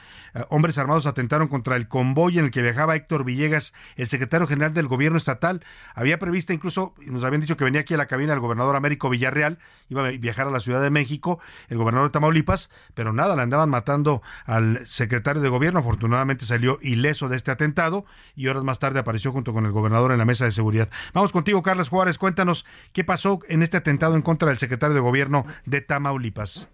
hombres 0.48 0.78
armados 0.78 1.06
atentaron 1.06 1.48
contra 1.48 1.76
el 1.76 1.88
convoy 1.88 2.38
en 2.38 2.46
el 2.46 2.50
que 2.50 2.62
viajaba 2.62 2.96
Héctor 2.96 3.24
Villegas, 3.24 3.74
el 3.96 4.08
secretario 4.08 4.46
general 4.46 4.74
del 4.74 4.86
gobierno 4.86 5.18
estatal. 5.18 5.64
Había 5.94 6.18
prevista 6.18 6.52
incluso, 6.52 6.94
nos 7.06 7.24
habían 7.24 7.40
dicho 7.40 7.56
que 7.56 7.64
venía 7.64 7.80
aquí 7.80 7.94
a 7.94 7.96
la 7.96 8.06
cabina 8.06 8.32
el 8.32 8.40
gobernador 8.40 8.76
Américo 8.76 9.08
Villarreal, 9.08 9.58
iba 9.88 10.06
a 10.06 10.10
viajar 10.10 10.46
a 10.46 10.50
la 10.50 10.60
Ciudad 10.60 10.82
de 10.82 10.90
México, 10.90 11.38
el 11.68 11.78
gobernador 11.78 12.08
de 12.08 12.12
Tamaulipas, 12.12 12.70
pero 12.94 13.12
nada, 13.12 13.36
le 13.36 13.42
andaban 13.42 13.70
matando 13.70 14.22
al 14.46 14.86
secretario 14.86 15.42
de 15.42 15.48
gobierno. 15.48 15.80
Afortunadamente 15.80 16.44
salió 16.44 16.78
ileso 16.82 17.28
de 17.28 17.36
este 17.36 17.50
atentado 17.50 18.04
y 18.34 18.48
horas 18.48 18.64
más 18.64 18.78
tarde 18.78 18.98
apareció 18.98 19.32
junto 19.32 19.52
con 19.52 19.66
el 19.66 19.72
gobernador 19.72 20.12
en 20.12 20.18
la 20.18 20.24
mesa 20.24 20.44
de 20.44 20.50
seguridad. 20.50 20.88
Vamos 21.12 21.32
contigo, 21.32 21.62
Carlos 21.62 21.88
Juárez, 21.88 22.18
cuéntanos 22.18 22.64
qué 22.92 23.04
pasó 23.04 23.40
en 23.48 23.62
este 23.62 23.76
atentado 23.76 24.16
en 24.16 24.22
contra 24.22 24.48
del 24.48 24.58
secretario 24.58 24.94
de 24.94 25.00
gobierno 25.00 25.46
de 25.66 25.80
Tamaulipas. 25.80 26.68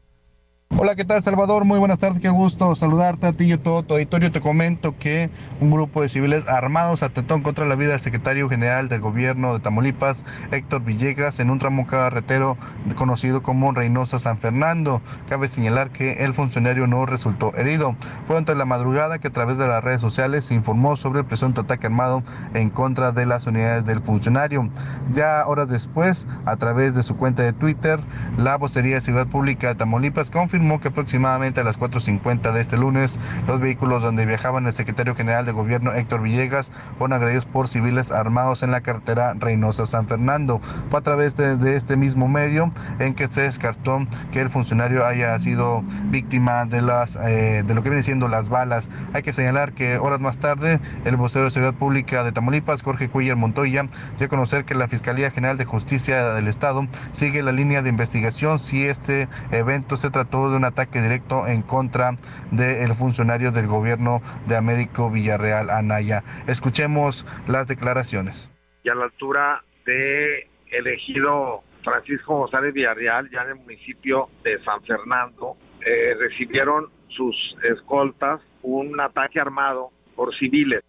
Hola, 0.77 0.95
¿qué 0.95 1.05
tal 1.05 1.23
Salvador? 1.23 1.65
Muy 1.65 1.79
buenas 1.79 1.99
tardes, 1.99 2.21
qué 2.21 2.29
gusto 2.29 2.75
saludarte 2.75 3.27
a 3.27 3.33
ti 3.33 3.47
y 3.47 3.53
a 3.53 3.61
todo 3.61 3.83
tu 3.83 3.95
auditorio. 3.95 4.31
Te 4.31 4.43
comento 4.43 4.97
que 4.97 5.31
un 5.61 5.71
grupo 5.71 6.03
de 6.03 6.11
civiles 6.11 6.47
armados 6.47 7.03
atentó 7.03 7.43
contra 7.43 7.67
la 7.67 7.75
vida 7.75 7.93
del 7.93 8.01
secretario 8.01 8.49
general 8.51 8.89
del 8.89 9.01
gobierno 9.01 9.55
de 9.55 9.61
Tamaulipas, 9.61 10.25
Héctor 10.53 10.85
Villegas, 10.85 11.41
en 11.41 11.51
un 11.51 11.59
tramo 11.59 11.87
carretero 11.87 12.59
conocido 12.97 13.43
como 13.43 13.73
Reynosa 13.73 14.19
San 14.19 14.39
Fernando. 14.39 15.01
Cabe 15.29 15.49
señalar 15.49 15.91
que 15.91 16.25
el 16.25 16.35
funcionario 16.35 16.87
no 16.87 17.07
resultó 17.07 17.53
herido. 17.57 17.97
Fue 18.29 18.37
entre 18.37 18.55
la 18.55 18.67
madrugada 18.67 19.19
que 19.19 19.29
a 19.29 19.33
través 19.33 19.57
de 19.57 19.67
las 19.67 19.83
redes 19.83 20.03
sociales 20.03 20.45
se 20.45 20.55
informó 20.55 20.97
sobre 20.97 21.21
el 21.21 21.27
presunto 21.27 21.63
ataque 21.63 21.87
armado 21.87 22.23
en 22.55 22.69
contra 22.71 23.11
de 23.11 23.27
las 23.27 23.47
unidades 23.47 23.87
del 23.87 24.01
funcionario. 24.01 24.69
Ya 25.13 25.45
horas 25.47 25.71
después, 25.71 26.27
a 26.45 26.57
través 26.57 26.95
de 26.95 27.03
su 27.03 27.17
cuenta 27.17 27.43
de 27.43 27.55
Twitter, 27.55 27.99
la 28.37 28.57
vocería 28.57 28.97
de 28.97 29.01
Ciudad 29.01 29.27
Pública 29.27 29.69
de 29.69 29.75
Tamaulipas 29.75 30.31
confirmó 30.31 30.58
confirmó 30.59 30.81
que 30.81 30.89
aproximadamente 30.89 31.61
a 31.61 31.65
las 31.65 31.79
4.50 31.79 32.53
de 32.53 32.61
este 32.61 32.77
lunes, 32.77 33.21
los 33.47 33.61
vehículos 33.61 34.03
donde 34.03 34.27
viajaban 34.27 34.67
el 34.67 34.73
secretario 34.73 35.15
general 35.15 35.47
de 35.47 35.53
gobierno 35.53 35.95
Héctor 35.95 36.21
Villegas 36.21 36.73
fueron 36.99 37.13
agredidos 37.13 37.45
por 37.45 37.69
civiles 37.69 38.11
armados 38.11 38.65
en 38.65 38.73
la 38.73 38.81
carretera 38.81 39.35
Reynosa-San 39.35 40.09
Fernando. 40.09 40.61
Fue 40.91 40.99
a 40.99 41.03
través 41.03 41.37
de, 41.37 41.57
de 41.57 41.77
este 41.77 41.97
mismo 41.97 42.27
medio 42.27 42.73
en 42.99 43.15
que 43.15 43.29
se 43.29 43.43
descartó 43.43 44.05
que 44.33 44.41
el 44.41 44.51
funcionario 44.51 45.07
haya 45.07 45.39
sido 45.39 45.85
víctima 46.11 46.65
de 46.65 46.83
las 46.83 47.15
eh, 47.23 47.63
de 47.65 47.75
lo 47.75 47.85
que 47.85 47.91
viene 47.91 48.03
siendo 48.03 48.27
las 48.27 48.49
balas. 48.49 48.89
Hay 49.13 49.23
que 49.23 49.33
señalar 49.33 49.75
que 49.75 49.99
horas 49.99 50.19
más 50.19 50.39
tarde 50.39 50.81
el 51.05 51.17
vocero 51.17 51.45
de 51.45 51.53
Seguridad 51.53 51.79
Pública 51.79 52.25
de 52.25 52.33
Tamaulipas, 52.33 52.83
Jorge 52.83 53.09
Cuellar 53.09 53.37
Montoya, 53.37 53.87
dio 54.19 54.27
a 54.27 54.29
conocer 54.29 54.65
que 54.65 54.75
la 54.75 54.89
Fiscalía 54.89 55.31
General 55.31 55.57
de 55.57 55.67
Justicia 55.67 56.35
del 56.35 56.49
Estado 56.49 56.89
sigue 57.13 57.45
la 57.45 57.53
línea 57.53 57.81
de 57.81 57.91
investigación 57.91 58.59
si 58.59 58.85
este 58.85 59.29
evento 59.53 59.97
se 59.97 60.11
trató 60.11 60.48
de 60.51 60.57
un 60.57 60.65
ataque 60.65 61.01
directo 61.01 61.47
en 61.47 61.63
contra 61.63 62.17
del 62.51 62.95
funcionario 62.95 63.53
del 63.53 63.67
gobierno 63.67 64.21
de 64.47 64.57
Américo 64.57 65.11
Villarreal 65.11 65.71
Anaya. 65.71 66.23
Escuchemos 66.47 67.27
las 67.47 67.67
declaraciones. 67.69 68.51
y 68.85 68.89
a 68.89 68.95
la 68.95 69.05
altura 69.05 69.63
de 69.85 70.49
elegido 70.71 71.63
Francisco 71.83 72.39
González 72.39 72.75
Villarreal, 72.75 73.31
ya 73.31 73.43
en 73.43 73.51
el 73.51 73.55
municipio 73.57 74.29
de 74.45 74.63
San 74.65 74.83
Fernando, 74.83 75.57
eh, 75.85 76.15
recibieron 76.19 76.87
sus 77.09 77.35
escoltas 77.63 78.41
un 78.63 79.01
ataque 79.01 79.41
armado 79.41 79.91
por 80.15 80.35
civiles. 80.37 80.83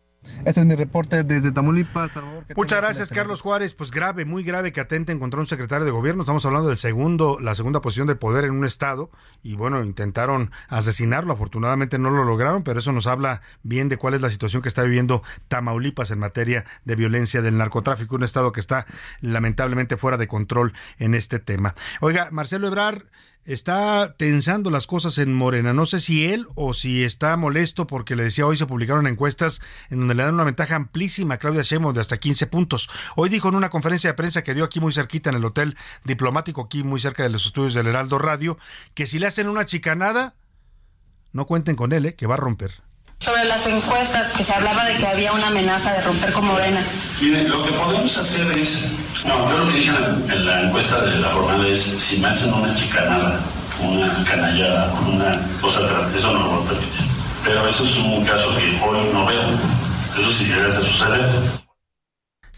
Este 0.46 0.62
es 0.62 0.66
mi 0.66 0.76
reporte 0.76 1.24
desde 1.24 1.52
Tamaulipas. 1.52 2.12
Salvador, 2.12 2.46
Muchas 2.56 2.82
gracias, 2.82 3.10
Carlos 3.10 3.42
Juárez. 3.42 3.74
Pues 3.74 3.92
grave, 3.92 4.26
muy 4.26 4.44
grave 4.44 4.72
que 4.72 4.82
atenten 4.82 5.20
contra 5.20 5.40
un 5.40 5.46
secretario 5.46 5.86
de 5.86 5.92
gobierno. 5.92 6.24
Estamos 6.24 6.46
hablando 6.46 6.70
del 6.70 6.78
segundo, 6.78 7.40
la 7.40 7.56
segunda 7.56 7.82
posición 7.82 8.08
de 8.08 8.16
poder 8.16 8.46
en 8.46 8.52
un 8.52 8.66
estado. 8.66 9.10
Y 9.44 9.56
bueno, 9.56 9.84
intentaron 9.84 10.52
asesinarlo. 10.68 11.34
Afortunadamente 11.34 12.00
no 12.00 12.10
lo 12.10 12.24
lograron, 12.24 12.64
pero 12.64 12.80
eso 12.80 12.92
nos 12.92 13.08
habla 13.08 13.42
bien 13.64 13.90
de 13.90 13.98
cuál 13.98 14.14
es 14.14 14.22
la 14.22 14.30
situación 14.30 14.62
que 14.62 14.70
está 14.70 14.84
viviendo 14.84 15.24
Tamaulipas 15.48 16.12
en 16.12 16.20
materia 16.20 16.66
de 16.86 16.96
violencia 16.96 17.42
del 17.42 17.58
narcotráfico. 17.58 18.16
Un 18.16 18.24
estado 18.24 18.52
que 18.52 18.60
está 18.60 18.86
lamentablemente 19.22 19.98
fuera 19.98 20.18
de 20.18 20.28
control 20.28 20.74
en 21.00 21.16
este 21.16 21.40
tema. 21.40 21.76
Oiga, 22.02 22.30
Marcelo 22.32 22.68
Ebrar 22.68 23.04
está 23.46 24.16
tensando 24.18 24.70
las 24.70 24.88
cosas 24.88 25.18
en 25.18 25.34
Morena. 25.34 25.74
No 25.74 25.86
sé 25.86 26.00
si 26.00 26.26
él 26.26 26.46
o 26.56 26.74
si 26.74 27.04
está 27.04 27.36
molesto 27.38 27.88
porque 27.88 28.16
le 28.16 28.24
decía 28.24 28.46
hoy 28.46 28.58
se 28.58 28.66
publicaron 28.66 29.08
encuestas 29.08 29.62
en 29.90 30.00
donde 30.00 30.16
le 30.16 30.24
dan 30.24 30.36
una 30.36 30.44
ventaja 30.44 30.76
amplísima 30.76 31.36
a 31.36 31.38
Claudia 31.38 31.64
Sheinbaum 31.64 31.94
de 31.94 32.02
hasta 32.02 32.18
15 32.18 32.48
puntos. 32.48 32.90
Hoy 33.16 33.30
dijo 33.30 33.50
en 33.50 33.56
una 33.56 33.70
conferencia 33.70 34.10
de 34.10 34.16
prensa 34.16 34.44
que 34.44 34.54
dio 34.54 34.64
aquí 34.64 34.80
muy 34.80 34.94
cerquita 34.94 35.30
en 35.30 35.38
el 35.38 35.46
hotel 35.46 35.78
diplomático 36.04 36.62
aquí 36.62 36.84
muy 36.84 37.00
cerca 37.00 37.24
de 37.24 37.30
los 37.30 37.46
estudios 37.46 37.74
del 37.74 37.88
Heraldo 37.88 38.20
Radio 38.20 38.58
que 38.94 39.08
si 39.08 39.20
le 39.20 39.28
hacen 39.28 39.48
una 39.48 39.66
chicanada 39.66 40.36
no 41.32 41.46
cuenten 41.46 41.76
con 41.76 41.94
él, 41.94 42.06
¿eh? 42.08 42.16
que 42.16 42.28
va 42.28 42.36
a 42.36 42.38
romper. 42.38 42.89
Sobre 43.22 43.44
las 43.44 43.68
encuestas, 43.68 44.32
que 44.32 44.46
se 44.46 44.54
hablaba 44.54 44.86
de 44.86 44.96
que 44.96 45.06
había 45.06 45.34
una 45.34 45.48
amenaza 45.48 45.92
de 45.92 46.02
romper 46.02 46.32
con 46.32 46.46
Morena. 46.46 46.82
Miren, 47.22 47.50
lo 47.50 47.66
que 47.66 47.74
podemos 47.74 48.18
hacer 48.18 48.50
es, 48.58 48.86
no, 49.26 49.50
yo 49.52 49.58
lo 49.58 49.68
que 49.68 49.78
dije 49.78 49.90
en 49.90 50.02
la, 50.02 50.34
en 50.34 50.46
la 50.46 50.62
encuesta 50.62 51.02
de 51.02 51.18
la 51.20 51.28
jornada 51.30 51.68
es, 51.68 51.82
si 51.82 52.18
me 52.20 52.30
hacen 52.30 52.54
una 52.54 52.74
chicanada, 52.74 53.42
una 53.82 54.24
canallada, 54.24 54.94
una 55.06 55.38
cosa, 55.60 55.82
tra- 55.82 56.16
eso 56.18 56.32
no 56.32 56.40
lo 56.40 56.50
voy 56.50 56.66
a 56.66 56.70
permitir. 56.70 57.02
Pero 57.44 57.68
eso 57.68 57.84
es 57.84 57.98
un 57.98 58.24
caso 58.24 58.56
que 58.56 58.80
hoy 58.82 59.10
no 59.12 59.26
veo. 59.26 59.42
Eso 60.18 60.32
si 60.32 60.46
llegase 60.46 60.78
a 60.78 60.82
suceder. 60.82 61.30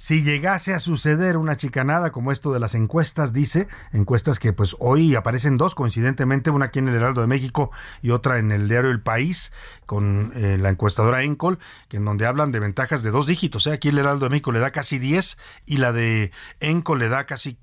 Si 0.01 0.23
llegase 0.23 0.73
a 0.73 0.79
suceder 0.79 1.37
una 1.37 1.57
chicanada 1.57 2.11
como 2.11 2.31
esto 2.31 2.51
de 2.51 2.59
las 2.59 2.73
encuestas, 2.73 3.33
dice, 3.33 3.67
encuestas 3.93 4.39
que 4.39 4.51
pues 4.51 4.75
hoy 4.79 5.13
aparecen 5.13 5.59
dos 5.59 5.75
coincidentemente, 5.75 6.49
una 6.49 6.65
aquí 6.65 6.79
en 6.79 6.87
el 6.87 6.95
Heraldo 6.95 7.21
de 7.21 7.27
México 7.27 7.69
y 8.01 8.09
otra 8.09 8.39
en 8.39 8.51
el 8.51 8.67
diario 8.67 8.89
El 8.89 9.03
País, 9.03 9.51
con 9.85 10.33
eh, 10.33 10.57
la 10.59 10.69
encuestadora 10.69 11.21
Encol, 11.21 11.59
que 11.87 11.97
en 11.97 12.05
donde 12.05 12.25
hablan 12.25 12.51
de 12.51 12.59
ventajas 12.59 13.03
de 13.03 13.11
dos 13.11 13.27
dígitos. 13.27 13.67
¿eh? 13.67 13.73
Aquí 13.73 13.89
el 13.89 13.99
Heraldo 13.99 14.25
de 14.25 14.31
México 14.31 14.51
le 14.51 14.59
da 14.59 14.71
casi 14.71 14.97
10 14.97 15.37
y 15.67 15.77
la 15.77 15.93
de 15.93 16.31
Encol 16.61 16.97
le 16.97 17.07
da 17.07 17.27
casi 17.27 17.59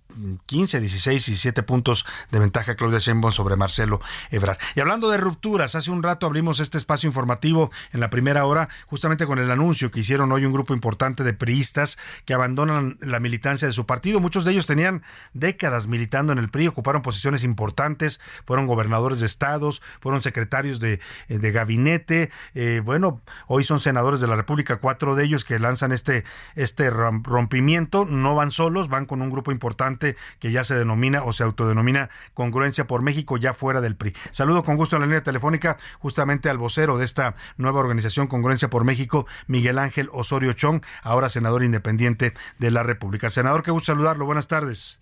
15, 0.47 0.81
16, 0.81 1.27
17 1.27 1.63
puntos 1.63 2.07
de 2.31 2.39
ventaja 2.39 2.75
Claudia 2.77 2.99
Sheinbaum 2.99 3.33
sobre 3.33 3.57
Marcelo 3.57 4.01
Ebrard. 4.31 4.59
Y 4.75 4.81
hablando 4.81 5.11
de 5.11 5.19
rupturas, 5.19 5.75
hace 5.75 5.91
un 5.91 6.03
rato 6.03 6.27
abrimos 6.27 6.61
este 6.61 6.79
espacio 6.79 7.07
informativo 7.07 7.71
en 7.93 8.01
la 8.01 8.11
primera 8.11 8.45
hora, 8.45 8.69
justamente 8.87 9.27
con 9.27 9.39
el 9.39 9.51
anuncio 9.51 9.91
que 9.91 10.01
hicieron 10.01 10.33
hoy 10.33 10.45
un 10.45 10.53
grupo 10.53 10.75
importante 10.75 11.25
de 11.25 11.35
priistas 11.35 11.99
que 12.25 12.35
abandonan 12.35 12.97
la 13.01 13.21
militancia 13.21 13.69
de 13.69 13.75
su 13.75 13.87
partido. 13.87 14.21
Muchos 14.21 14.45
de 14.45 14.53
ellos 14.53 14.67
tenían 14.67 15.03
décadas 15.35 15.87
militando 15.87 16.33
en 16.33 16.39
el 16.39 16.49
PRI, 16.49 16.69
ocuparon 16.69 17.03
posiciones 17.03 17.45
importantes, 17.45 18.21
fueron 18.45 18.67
gobernadores 18.67 19.21
de 19.21 19.27
estados, 19.27 19.83
fueron 20.01 20.23
secretarios 20.23 20.81
de, 20.81 21.01
eh, 21.29 21.39
gabinete, 21.51 22.31
eh, 22.55 22.81
bueno, 22.85 23.21
hoy 23.47 23.65
son 23.65 23.81
senadores 23.81 24.21
de 24.21 24.27
la 24.27 24.37
República, 24.37 24.77
cuatro 24.77 25.15
de 25.15 25.25
ellos 25.25 25.45
que 25.45 25.59
lanzan 25.59 25.93
este, 25.93 26.25
este 26.55 26.91
rom- 26.91 27.23
rompimiento, 27.25 28.05
no 28.05 28.35
van 28.35 28.51
solos, 28.51 28.89
van 28.89 29.07
con 29.07 29.23
un 29.23 29.31
grupo 29.31 29.51
importante 29.53 29.98
que 29.99 30.53
ya 30.53 30.65
se 30.65 30.77
denomina 30.77 31.23
o 31.25 31.33
se 31.33 31.45
autodenomina 31.45 32.11
Congruencia 32.35 32.87
por 32.87 33.03
México, 33.03 33.37
ya 33.37 33.55
fuera 33.55 33.81
del 33.81 33.97
PRI. 33.97 34.15
Saludo 34.31 34.65
con 34.65 34.77
gusto 34.77 34.97
en 34.97 35.01
la 35.01 35.07
línea 35.07 35.23
telefónica 35.23 35.77
justamente 35.99 36.49
al 36.49 36.59
vocero 36.59 36.99
de 36.99 37.05
esta 37.05 37.35
nueva 37.57 37.81
organización 37.81 38.27
Congruencia 38.27 38.69
por 38.69 38.85
México, 38.85 39.27
Miguel 39.47 39.79
Ángel 39.79 40.09
Osorio 40.13 40.53
Chong, 40.53 40.83
ahora 41.03 41.29
senador 41.29 41.63
independiente 41.63 42.35
de 42.59 42.71
la 42.71 42.83
República. 42.83 43.31
Senador, 43.31 43.63
qué 43.63 43.71
gusto 43.71 43.93
saludarlo, 43.93 44.25
buenas 44.27 44.49
tardes. 44.49 45.01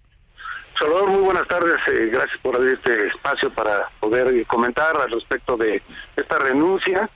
Salvador, 0.78 1.09
muy 1.09 1.23
buenas 1.23 1.48
tardes. 1.48 1.77
eh, 1.93 2.10
gracias 2.12 2.39
por 2.43 2.56
abrir 2.56 2.74
este 2.74 3.09
espacio 3.09 3.51
para 3.51 3.89
poder 3.98 4.28
eh, 4.35 4.44
comentar 4.44 4.97
al 4.97 5.10
respecto 5.10 5.56
de 5.56 5.82
esta 6.16 6.39
renuncia 6.39 7.09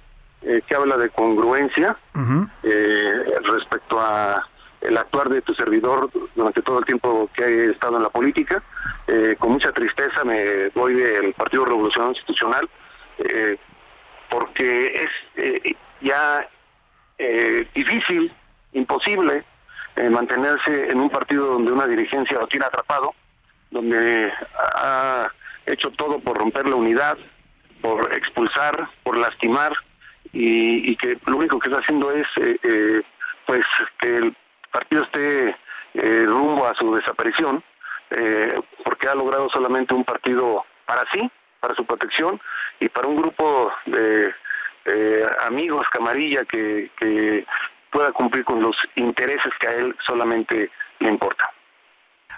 eh, 0.43 0.63
que 0.67 0.75
habla 0.75 0.97
de 0.97 1.11
congruencia 1.11 1.99
eh, 2.63 3.11
respecto 3.45 4.01
a 4.01 4.43
el 4.81 4.97
actuar 4.97 5.29
de 5.29 5.43
tu 5.43 5.55
servidor 5.55 6.11
durante 6.35 6.63
todo 6.63 6.79
el 6.79 6.85
tiempo 6.85 7.29
que 7.35 7.45
he 7.45 7.71
estado 7.71 7.97
en 7.97 8.03
la 8.03 8.11
política. 8.11 8.63
Eh, 9.07 9.37
con 9.39 9.53
mucha 9.53 9.73
tristeza 9.73 10.25
me 10.25 10.69
voy 10.69 10.95
del 10.95 11.35
Partido 11.35 11.65
Revolución 11.65 12.09
Institucional 12.09 12.69
eh, 13.21 13.59
porque 14.31 14.87
es 14.95 15.11
eh, 15.37 15.75
ya 16.01 16.49
eh, 17.19 17.67
difícil, 17.75 18.33
imposible 18.73 19.45
mantenerse 20.11 20.89
en 20.89 20.99
un 20.99 21.11
partido 21.11 21.45
donde 21.45 21.73
una 21.73 21.87
dirigencia 21.87 22.39
lo 22.39 22.47
tiene 22.47 22.65
atrapado, 22.65 23.13
donde 23.71 24.33
ha 24.77 25.29
hecho 25.67 25.91
todo 25.91 26.19
por 26.21 26.39
romper 26.39 26.67
la 26.67 26.77
unidad, 26.77 27.19
por 27.83 28.11
expulsar, 28.15 28.89
por 29.03 29.19
lastimar 29.19 29.75
y, 30.33 30.97
que 30.97 31.19
lo 31.27 31.37
único 31.37 31.59
que 31.59 31.69
está 31.69 31.83
haciendo 31.83 32.13
es 32.13 32.27
pues 33.47 33.63
que 34.01 34.17
el 34.17 34.37
partido 34.71 35.03
esté 35.05 35.57
eh, 35.95 36.25
rumbo 36.27 36.67
a 36.67 36.75
su 36.75 36.95
desaparición 36.95 37.63
eh, 38.11 38.61
porque 38.85 39.09
ha 39.09 39.15
logrado 39.15 39.49
solamente 39.51 39.95
un 39.95 40.05
partido 40.05 40.65
para 40.87 41.05
sí, 41.13 41.31
para 41.61 41.75
su 41.75 41.85
protección 41.85 42.41
y 42.81 42.89
para 42.89 43.07
un 43.07 43.17
grupo 43.17 43.73
de 43.87 44.35
eh, 44.87 45.27
amigos, 45.43 45.87
camarilla 45.91 46.45
que, 46.45 46.91
que 46.99 47.47
pueda 47.91 48.13
cumplir 48.13 48.45
con 48.45 48.63
los 48.63 48.77
intereses 48.97 49.53
que 49.61 49.69
a 49.69 49.73
él 49.75 49.97
solamente 50.07 50.71
le 51.01 51.09
importa. 51.09 51.53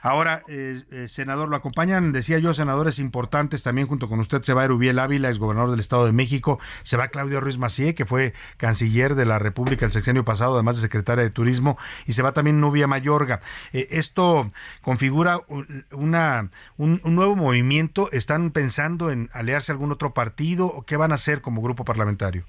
Ahora, 0.03 0.43
eh, 0.49 0.83
eh, 0.91 1.07
senador, 1.09 1.49
lo 1.49 1.55
acompañan, 1.55 2.11
decía 2.13 2.39
yo, 2.41 2.53
senadores 2.55 2.99
importantes, 2.99 3.63
también 3.63 3.87
junto 3.87 4.09
con 4.09 4.19
usted 4.19 4.43
se 4.43 4.53
va 4.53 4.65
Erubiel 4.65 4.99
Ávila, 4.99 5.29
es 5.31 5.39
gobernador 5.39 5.71
del 5.71 5.79
Estado 5.81 6.07
de 6.07 6.13
México, 6.13 6.59
se 6.83 6.97
va 6.97 7.07
Claudio 7.09 7.41
Ruiz 7.41 7.57
Macié, 7.59 7.95
que 7.95 8.05
fue 8.05 8.33
canciller 8.57 9.15
de 9.15 9.25
la 9.27 9.39
República 9.39 9.87
el 9.87 9.93
sexenio 9.93 10.25
pasado, 10.25 10.55
además 10.55 10.75
de 10.77 10.83
secretaria 10.83 11.23
de 11.23 11.31
Turismo, 11.31 11.79
y 12.07 12.15
se 12.15 12.23
va 12.23 12.33
también 12.33 12.61
Nubia 12.61 12.89
Mayorga. 12.89 13.39
Eh, 13.73 13.87
esto 13.91 14.51
configura 14.81 15.39
un- 15.47 15.87
una, 15.93 16.51
un, 16.77 17.01
nuevo 17.05 17.37
movimiento, 17.37 18.09
¿están 18.11 18.51
pensando 18.51 19.11
en 19.13 19.31
aliarse 19.33 19.71
a 19.71 19.75
algún 19.75 19.93
otro 19.93 20.13
partido 20.15 20.67
o 20.67 20.83
qué 20.83 20.97
van 20.97 21.13
a 21.13 21.15
hacer 21.15 21.41
como 21.43 21.63
grupo 21.63 21.85
parlamentario? 21.85 22.45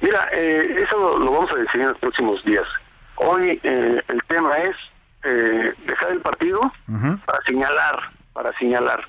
Mira, 0.00 0.28
eh, 0.32 0.76
eso 0.78 0.98
lo, 0.98 1.18
lo 1.18 1.30
vamos 1.32 1.50
a 1.52 1.56
decidir 1.56 1.82
en 1.82 1.88
los 1.88 1.98
próximos 1.98 2.42
días. 2.44 2.64
Hoy 3.16 3.60
eh, 3.62 4.00
el 4.08 4.22
tema 4.28 4.56
es 4.58 4.74
eh, 5.24 5.74
dejar 5.86 6.10
el 6.12 6.20
partido 6.20 6.60
para 7.26 7.38
señalar, 7.46 8.10
para 8.32 8.56
señalar 8.58 9.06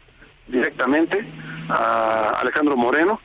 directamente 0.48 1.26
a 1.70 2.40
Alejandro 2.42 2.76
Moreno 2.76 3.20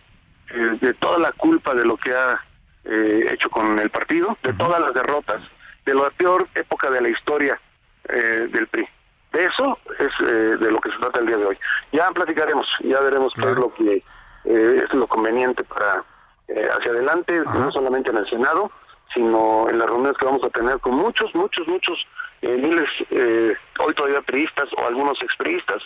eh, 0.50 0.78
de 0.80 0.94
toda 0.94 1.18
la 1.18 1.32
culpa 1.32 1.74
de 1.74 1.84
lo 1.84 1.96
que 1.96 2.12
ha 2.12 2.40
eh, 2.84 3.28
hecho 3.30 3.48
con 3.48 3.78
el 3.78 3.90
partido, 3.90 4.36
de 4.42 4.52
todas 4.52 4.80
las 4.80 4.92
derrotas, 4.92 5.42
de 5.86 5.94
la 5.94 6.10
peor 6.10 6.46
época 6.54 6.90
de 6.90 7.00
la 7.00 7.08
historia 7.08 7.58
eh, 8.08 8.48
del 8.52 8.66
PRI. 8.66 8.86
De 9.32 9.44
eso 9.46 9.78
es 9.98 10.08
eh, 10.20 10.56
de 10.60 10.70
lo 10.70 10.80
que 10.80 10.90
se 10.90 10.98
trata 10.98 11.20
el 11.20 11.26
día 11.26 11.38
de 11.38 11.46
hoy. 11.46 11.58
Ya 11.92 12.10
platicaremos, 12.10 12.66
ya 12.80 13.00
veremos 13.00 13.32
qué 13.34 13.42
es 13.50 13.56
lo 13.56 13.74
que 13.74 14.02
eh, 14.44 14.84
es 14.84 14.94
lo 14.94 15.06
conveniente 15.06 15.64
para 15.64 16.04
eh, 16.48 16.68
hacia 16.70 16.92
adelante, 16.92 17.40
no 17.40 17.72
solamente 17.72 18.10
en 18.10 18.18
el 18.18 18.28
Senado, 18.28 18.70
sino 19.14 19.68
en 19.70 19.78
las 19.78 19.88
reuniones 19.88 20.18
que 20.18 20.26
vamos 20.26 20.44
a 20.44 20.50
tener 20.50 20.78
con 20.80 20.94
muchos, 20.94 21.34
muchos, 21.34 21.66
muchos 21.66 21.98
eh, 22.44 22.58
miles, 22.58 22.88
eh, 23.10 23.54
hoy 23.78 23.94
todavía 23.94 24.20
priistas 24.20 24.68
o 24.76 24.86
algunos 24.86 25.20
expriistas, 25.22 25.82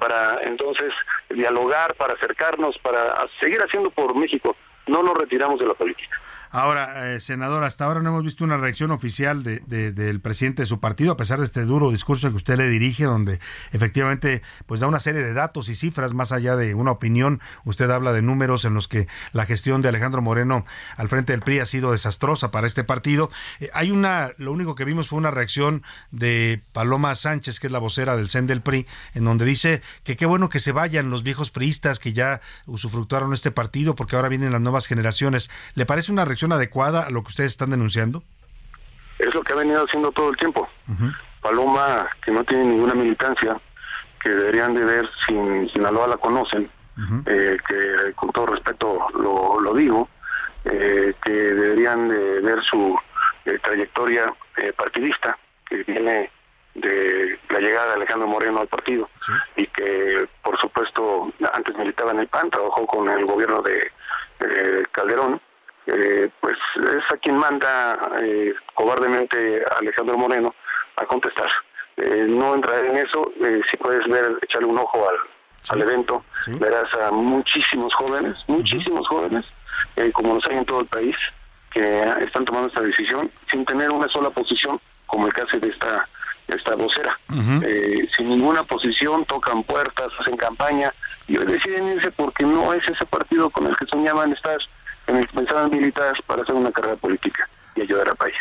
para 0.00 0.40
entonces 0.42 0.92
dialogar, 1.28 1.94
para 1.94 2.14
acercarnos, 2.14 2.76
para 2.78 3.14
seguir 3.40 3.60
haciendo 3.62 3.90
por 3.90 4.16
México. 4.16 4.56
No 4.88 5.02
nos 5.04 5.16
retiramos 5.16 5.60
de 5.60 5.66
la 5.66 5.74
política. 5.74 6.20
Ahora, 6.52 7.14
eh, 7.14 7.20
senador, 7.20 7.62
hasta 7.62 7.84
ahora 7.84 8.00
no 8.02 8.10
hemos 8.10 8.24
visto 8.24 8.42
una 8.42 8.56
reacción 8.56 8.90
oficial 8.90 9.44
de, 9.44 9.60
de- 9.66 9.92
del 9.92 10.20
presidente 10.20 10.62
de 10.62 10.66
su 10.66 10.80
partido, 10.80 11.12
a 11.12 11.16
pesar 11.16 11.38
de 11.38 11.44
este 11.44 11.64
duro 11.64 11.92
discurso 11.92 12.28
que 12.28 12.34
usted 12.34 12.56
le 12.56 12.68
dirige, 12.68 13.04
donde 13.04 13.38
efectivamente 13.70 14.42
pues 14.66 14.80
da 14.80 14.88
una 14.88 14.98
serie 14.98 15.22
de 15.22 15.32
datos 15.32 15.68
y 15.68 15.76
cifras 15.76 16.12
más 16.12 16.32
allá 16.32 16.56
de 16.56 16.74
una 16.74 16.90
opinión. 16.90 17.40
Usted 17.64 17.88
habla 17.90 18.12
de 18.12 18.22
números 18.22 18.64
en 18.64 18.74
los 18.74 18.88
que 18.88 19.06
la 19.32 19.46
gestión 19.46 19.80
de 19.80 19.90
Alejandro 19.90 20.22
Moreno 20.22 20.64
al 20.96 21.06
frente 21.08 21.32
del 21.32 21.42
PRI 21.42 21.60
ha 21.60 21.66
sido 21.66 21.92
desastrosa 21.92 22.50
para 22.50 22.66
este 22.66 22.82
partido. 22.82 23.30
Eh, 23.60 23.70
hay 23.72 23.92
una, 23.92 24.30
lo 24.36 24.50
único 24.50 24.74
que 24.74 24.84
vimos 24.84 25.06
fue 25.06 25.18
una 25.18 25.30
reacción 25.30 25.84
de 26.10 26.64
Paloma 26.72 27.14
Sánchez, 27.14 27.60
que 27.60 27.68
es 27.68 27.72
la 27.72 27.78
vocera 27.78 28.16
del 28.16 28.28
CEN 28.28 28.48
del 28.48 28.60
PRI, 28.62 28.88
en 29.14 29.24
donde 29.24 29.44
dice 29.44 29.82
que 30.02 30.16
qué 30.16 30.26
bueno 30.26 30.48
que 30.48 30.58
se 30.58 30.72
vayan 30.72 31.10
los 31.10 31.22
viejos 31.22 31.52
priistas 31.52 32.00
que 32.00 32.12
ya 32.12 32.40
usufructuaron 32.66 33.34
este 33.34 33.52
partido, 33.52 33.94
porque 33.94 34.16
ahora 34.16 34.28
vienen 34.28 34.50
las 34.50 34.60
nuevas 34.60 34.88
generaciones. 34.88 35.48
¿Le 35.74 35.86
parece 35.86 36.10
una 36.10 36.24
reacción 36.24 36.39
adecuada 36.46 37.02
a 37.06 37.10
lo 37.10 37.22
que 37.22 37.28
ustedes 37.28 37.52
están 37.52 37.70
denunciando? 37.70 38.22
Es 39.18 39.34
lo 39.34 39.42
que 39.42 39.52
ha 39.52 39.56
venido 39.56 39.84
haciendo 39.84 40.10
todo 40.12 40.30
el 40.30 40.36
tiempo. 40.36 40.68
Paloma, 41.42 42.08
que 42.24 42.32
no 42.32 42.44
tiene 42.44 42.64
ninguna 42.64 42.94
militancia, 42.94 43.60
que 44.22 44.30
deberían 44.30 44.74
de 44.74 44.84
ver 44.84 45.10
si 45.26 45.36
en 45.36 45.68
Sinaloa 45.70 46.08
la 46.08 46.16
conocen, 46.16 46.70
eh, 47.26 47.56
que 47.68 48.12
con 48.14 48.30
todo 48.30 48.46
respeto 48.46 49.06
lo, 49.14 49.60
lo 49.60 49.74
digo, 49.74 50.08
eh, 50.64 51.14
que 51.24 51.30
deberían 51.32 52.08
de 52.08 52.40
ver 52.40 52.62
su 52.62 52.98
eh, 53.46 53.58
trayectoria 53.62 54.32
eh, 54.58 54.72
partidista, 54.74 55.38
que 55.66 55.82
viene 55.84 56.30
de 56.74 57.38
la 57.48 57.58
llegada 57.58 57.88
de 57.88 57.94
Alejandro 57.94 58.28
Moreno 58.28 58.60
al 58.60 58.68
partido 58.68 59.08
y 59.56 59.66
que 59.66 60.28
por 60.42 60.58
supuesto 60.60 61.32
antes 61.52 61.76
militaba 61.76 62.12
en 62.12 62.20
el 62.20 62.28
PAN, 62.28 62.50
trabajó 62.50 62.86
con 62.86 63.08
el 63.08 63.26
gobierno 63.26 63.60
de 63.62 63.90
eh, 64.40 64.84
Calderón, 64.92 65.40
eh, 65.86 66.30
pues 66.40 66.56
es 66.76 67.04
a 67.12 67.16
quien 67.18 67.36
manda 67.36 67.98
eh, 68.22 68.54
cobardemente 68.74 69.62
a 69.70 69.78
Alejandro 69.78 70.18
Moreno 70.18 70.54
a 70.96 71.04
contestar. 71.06 71.50
Eh, 71.96 72.26
no 72.28 72.54
entraré 72.54 72.90
en 72.90 72.96
eso, 72.98 73.32
eh, 73.42 73.60
si 73.70 73.76
puedes 73.76 74.06
ver, 74.06 74.38
echarle 74.42 74.68
un 74.68 74.78
ojo 74.78 75.08
al, 75.08 75.16
al 75.70 75.82
evento, 75.82 76.24
verás 76.58 76.88
a 76.94 77.10
muchísimos 77.10 77.92
jóvenes, 77.94 78.36
muchísimos 78.46 79.06
jóvenes, 79.08 79.44
eh, 79.96 80.10
como 80.12 80.34
los 80.34 80.46
hay 80.46 80.58
en 80.58 80.64
todo 80.64 80.80
el 80.80 80.86
país, 80.86 81.16
que 81.72 82.00
están 82.20 82.44
tomando 82.44 82.68
esta 82.68 82.80
decisión 82.80 83.30
sin 83.50 83.64
tener 83.64 83.90
una 83.90 84.08
sola 84.08 84.30
posición, 84.30 84.80
como 85.06 85.26
el 85.26 85.32
caso 85.32 85.58
de 85.58 85.68
esta, 85.68 86.08
esta 86.48 86.74
vocera. 86.74 87.16
Eh, 87.62 88.08
sin 88.16 88.28
ninguna 88.28 88.64
posición, 88.64 89.24
tocan 89.26 89.62
puertas, 89.62 90.08
hacen 90.18 90.36
campaña 90.36 90.92
y 91.28 91.36
hoy 91.36 91.46
deciden 91.46 91.88
irse 91.88 92.10
porque 92.12 92.44
no 92.44 92.72
es 92.72 92.82
ese 92.88 93.04
partido 93.06 93.50
con 93.50 93.66
el 93.66 93.76
que 93.76 93.86
soñaban 93.86 94.32
estar, 94.32 94.58
en 95.10 95.16
el 95.16 95.28
que 95.28 96.22
para 96.26 96.42
hacer 96.42 96.54
una 96.54 96.72
carrera 96.72 96.96
política 96.96 97.48
y 97.74 97.82
ayudar 97.82 98.08
al 98.08 98.16
país. 98.16 98.36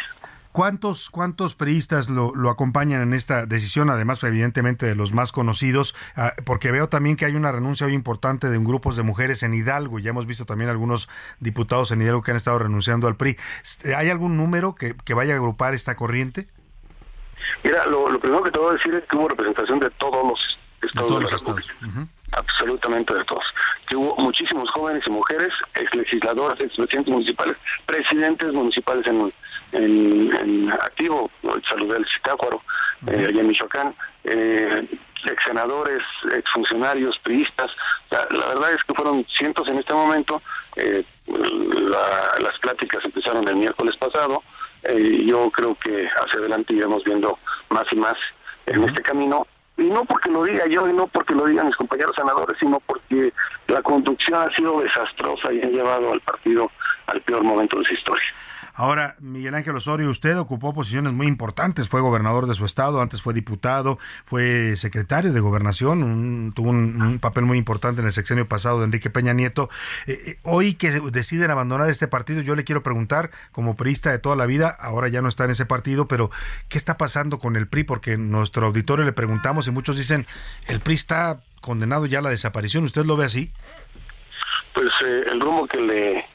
¿Cuántos, 0.52 1.12
cuántos 1.12 1.54
priistas 1.54 2.10
lo, 2.10 2.34
lo 2.36 2.50
acompañan 2.50 3.04
en 3.04 3.14
esta 3.14 3.46
decisión, 3.46 3.92
además 3.92 4.24
evidentemente 4.24 4.88
de 4.88 4.96
los 4.96 5.14
más 5.14 5.32
conocidos? 5.32 5.96
Ah, 6.16 6.34
porque 6.44 6.72
veo 6.72 6.90
también 6.90 7.18
que 7.18 7.26
hay 7.26 7.36
una 7.36 7.52
renuncia 7.52 7.86
hoy 7.86 7.94
importante 7.94 8.50
de 8.50 8.58
un 8.58 8.66
grupos 8.66 8.96
de 8.96 9.04
mujeres 9.04 9.44
en 9.44 9.54
Hidalgo, 9.54 10.00
y 10.00 10.02
ya 10.02 10.10
hemos 10.10 10.26
visto 10.26 10.46
también 10.46 10.72
algunos 10.72 11.08
diputados 11.40 11.92
en 11.92 12.02
Hidalgo 12.02 12.24
que 12.24 12.32
han 12.32 12.38
estado 12.38 12.58
renunciando 12.58 13.08
al 13.08 13.16
PRI. 13.16 13.38
Este, 13.64 13.96
¿Hay 13.96 14.10
algún 14.10 14.38
número 14.38 14.74
que, 14.74 14.96
que 15.06 15.14
vaya 15.14 15.34
a 15.34 15.38
agrupar 15.38 15.76
esta 15.76 15.96
corriente? 15.96 16.48
Mira, 17.64 17.86
lo, 17.86 18.10
lo 18.10 18.20
primero 18.20 18.44
que 18.44 18.52
te 18.52 18.60
voy 18.60 18.72
a 18.72 18.78
decir 18.78 18.96
es 18.96 19.04
que 19.08 19.18
hubo 19.18 19.28
representación 19.28 19.80
de 19.80 19.90
todos 19.92 20.28
los 20.28 20.40
estados 20.82 21.20
de, 21.20 21.26
la 21.26 21.30
República. 21.30 21.74
Absolutamente 22.32 23.14
de 23.14 23.24
todos. 23.26 23.46
Que 23.90 23.96
hubo 23.96 24.16
muchísimos 24.18 24.70
jóvenes 24.72 25.02
y 25.08 25.10
mujeres, 25.10 25.50
ex 25.76 25.94
legisladores, 25.96 26.60
ex 26.64 26.76
presidentes 26.76 27.12
municipales, 27.12 27.58
presidentes 27.88 28.54
municipales 28.54 29.08
en, 29.08 29.34
en, 29.72 30.36
en 30.36 30.72
activo, 30.72 31.32
saludé 31.68 31.98
al 31.98 32.06
Zitácuaro, 32.16 32.62
eh, 33.08 33.26
allá 33.30 33.42
en 33.42 33.48
Michoacán, 33.48 33.96
eh, 34.26 34.88
ex 35.26 35.44
senadores, 35.46 36.02
ex 36.32 36.44
funcionarios, 36.54 37.18
priistas. 37.24 37.72
La, 38.12 38.28
la 38.30 38.46
verdad 38.50 38.74
es 38.74 38.84
que 38.84 38.94
fueron 38.94 39.26
cientos 39.38 39.68
en 39.68 39.80
este 39.80 39.94
momento. 39.94 40.42
Eh, 40.76 41.04
la- 41.28 42.38
las 42.40 42.60
pláticas 42.60 43.04
empezaron 43.04 43.48
el 43.48 43.56
miércoles 43.56 43.96
pasado. 43.98 44.44
Eh, 44.84 45.24
yo 45.26 45.50
creo 45.52 45.76
que 45.76 46.08
hacia 46.08 46.40
adelante 46.40 46.74
iremos 46.74 47.04
viendo 47.04 47.38
más 47.70 47.86
y 47.92 47.96
más 47.96 48.16
en 48.68 48.84
este 48.88 49.02
camino. 49.02 49.46
Y 49.80 49.90
no 49.90 50.04
porque 50.04 50.30
lo 50.30 50.44
diga 50.44 50.68
yo 50.68 50.90
y 50.90 50.94
no 50.94 51.08
porque 51.08 51.34
lo 51.34 51.46
digan 51.46 51.68
mis 51.68 51.76
compañeros 51.78 52.14
senadores, 52.16 52.58
sino 52.60 52.80
porque 52.82 53.34
la 53.68 53.82
conducción 53.82 54.36
ha 54.36 54.54
sido 54.56 54.82
desastrosa 54.82 55.54
y 55.54 55.62
ha 55.62 55.68
llevado 55.68 56.12
al 56.12 56.20
partido 56.20 56.70
al 57.08 57.22
peor 57.22 57.44
momento 57.44 57.80
de 57.80 57.86
su 57.86 57.94
historia. 57.94 58.34
Ahora, 58.80 59.18
Miguel 59.20 59.56
Ángel 59.56 59.76
Osorio, 59.76 60.10
usted 60.10 60.40
ocupó 60.40 60.74
posiciones 60.74 61.12
muy 61.12 61.28
importantes, 61.28 61.90
fue 61.90 62.00
gobernador 62.00 62.48
de 62.48 62.54
su 62.56 62.64
estado, 62.64 63.02
antes 63.02 63.22
fue 63.22 63.34
diputado, 63.34 64.00
fue 64.24 64.78
secretario 64.78 65.34
de 65.34 65.40
gobernación, 65.42 66.02
un- 66.02 66.54
tuvo 66.56 66.70
un, 66.70 67.20
papel 67.20 67.44
muy 67.44 67.58
importante 67.58 68.00
en 68.00 68.08
el 68.08 68.14
sexenio 68.14 68.48
pasado 68.48 68.80
de 68.80 68.86
Enrique 68.86 69.10
Peña 69.10 69.34
Nieto. 69.34 69.70
Eh, 70.08 70.14
eh, 70.14 70.36
hoy 70.44 70.76
que 70.76 70.92
deciden 71.12 71.52
abandonar 71.52 71.90
este 71.90 72.08
partido, 72.08 72.42
yo 72.42 72.56
le 72.56 72.64
quiero 72.64 72.82
preguntar, 72.82 73.32
como 73.52 73.76
priista 73.76 74.12
de 74.12 74.20
toda 74.20 74.38
la 74.38 74.46
vida, 74.46 74.70
ahora 74.70 75.10
ya 75.10 75.22
no 75.22 75.28
está 75.28 75.44
en 75.44 75.52
ese 75.52 75.66
partido, 75.66 76.08
pero 76.08 76.32
¿qué 76.70 76.78
está 76.78 76.96
pasando 76.96 77.38
con 77.38 77.58
el 77.58 77.68
PRI? 77.68 77.84
Porque 77.84 78.14
en 78.14 78.32
nuestro 78.32 78.66
auditorio 78.66 79.04
le 79.04 79.12
preguntamos 79.12 79.68
y 79.68 79.72
muchos 79.72 79.98
dicen, 79.98 80.26
el 80.68 80.80
PRI 80.80 80.94
está 80.96 81.42
condenado 81.60 82.06
ya 82.06 82.20
a 82.20 82.22
la 82.22 82.30
desaparición, 82.30 82.86
¿usted 82.86 83.04
lo 83.04 83.18
ve 83.18 83.26
así? 83.26 83.52
Pues 84.74 84.88
eh, 85.06 85.24
el 85.34 85.42
rumbo 85.42 85.68
que 85.68 85.82
le 85.82 86.26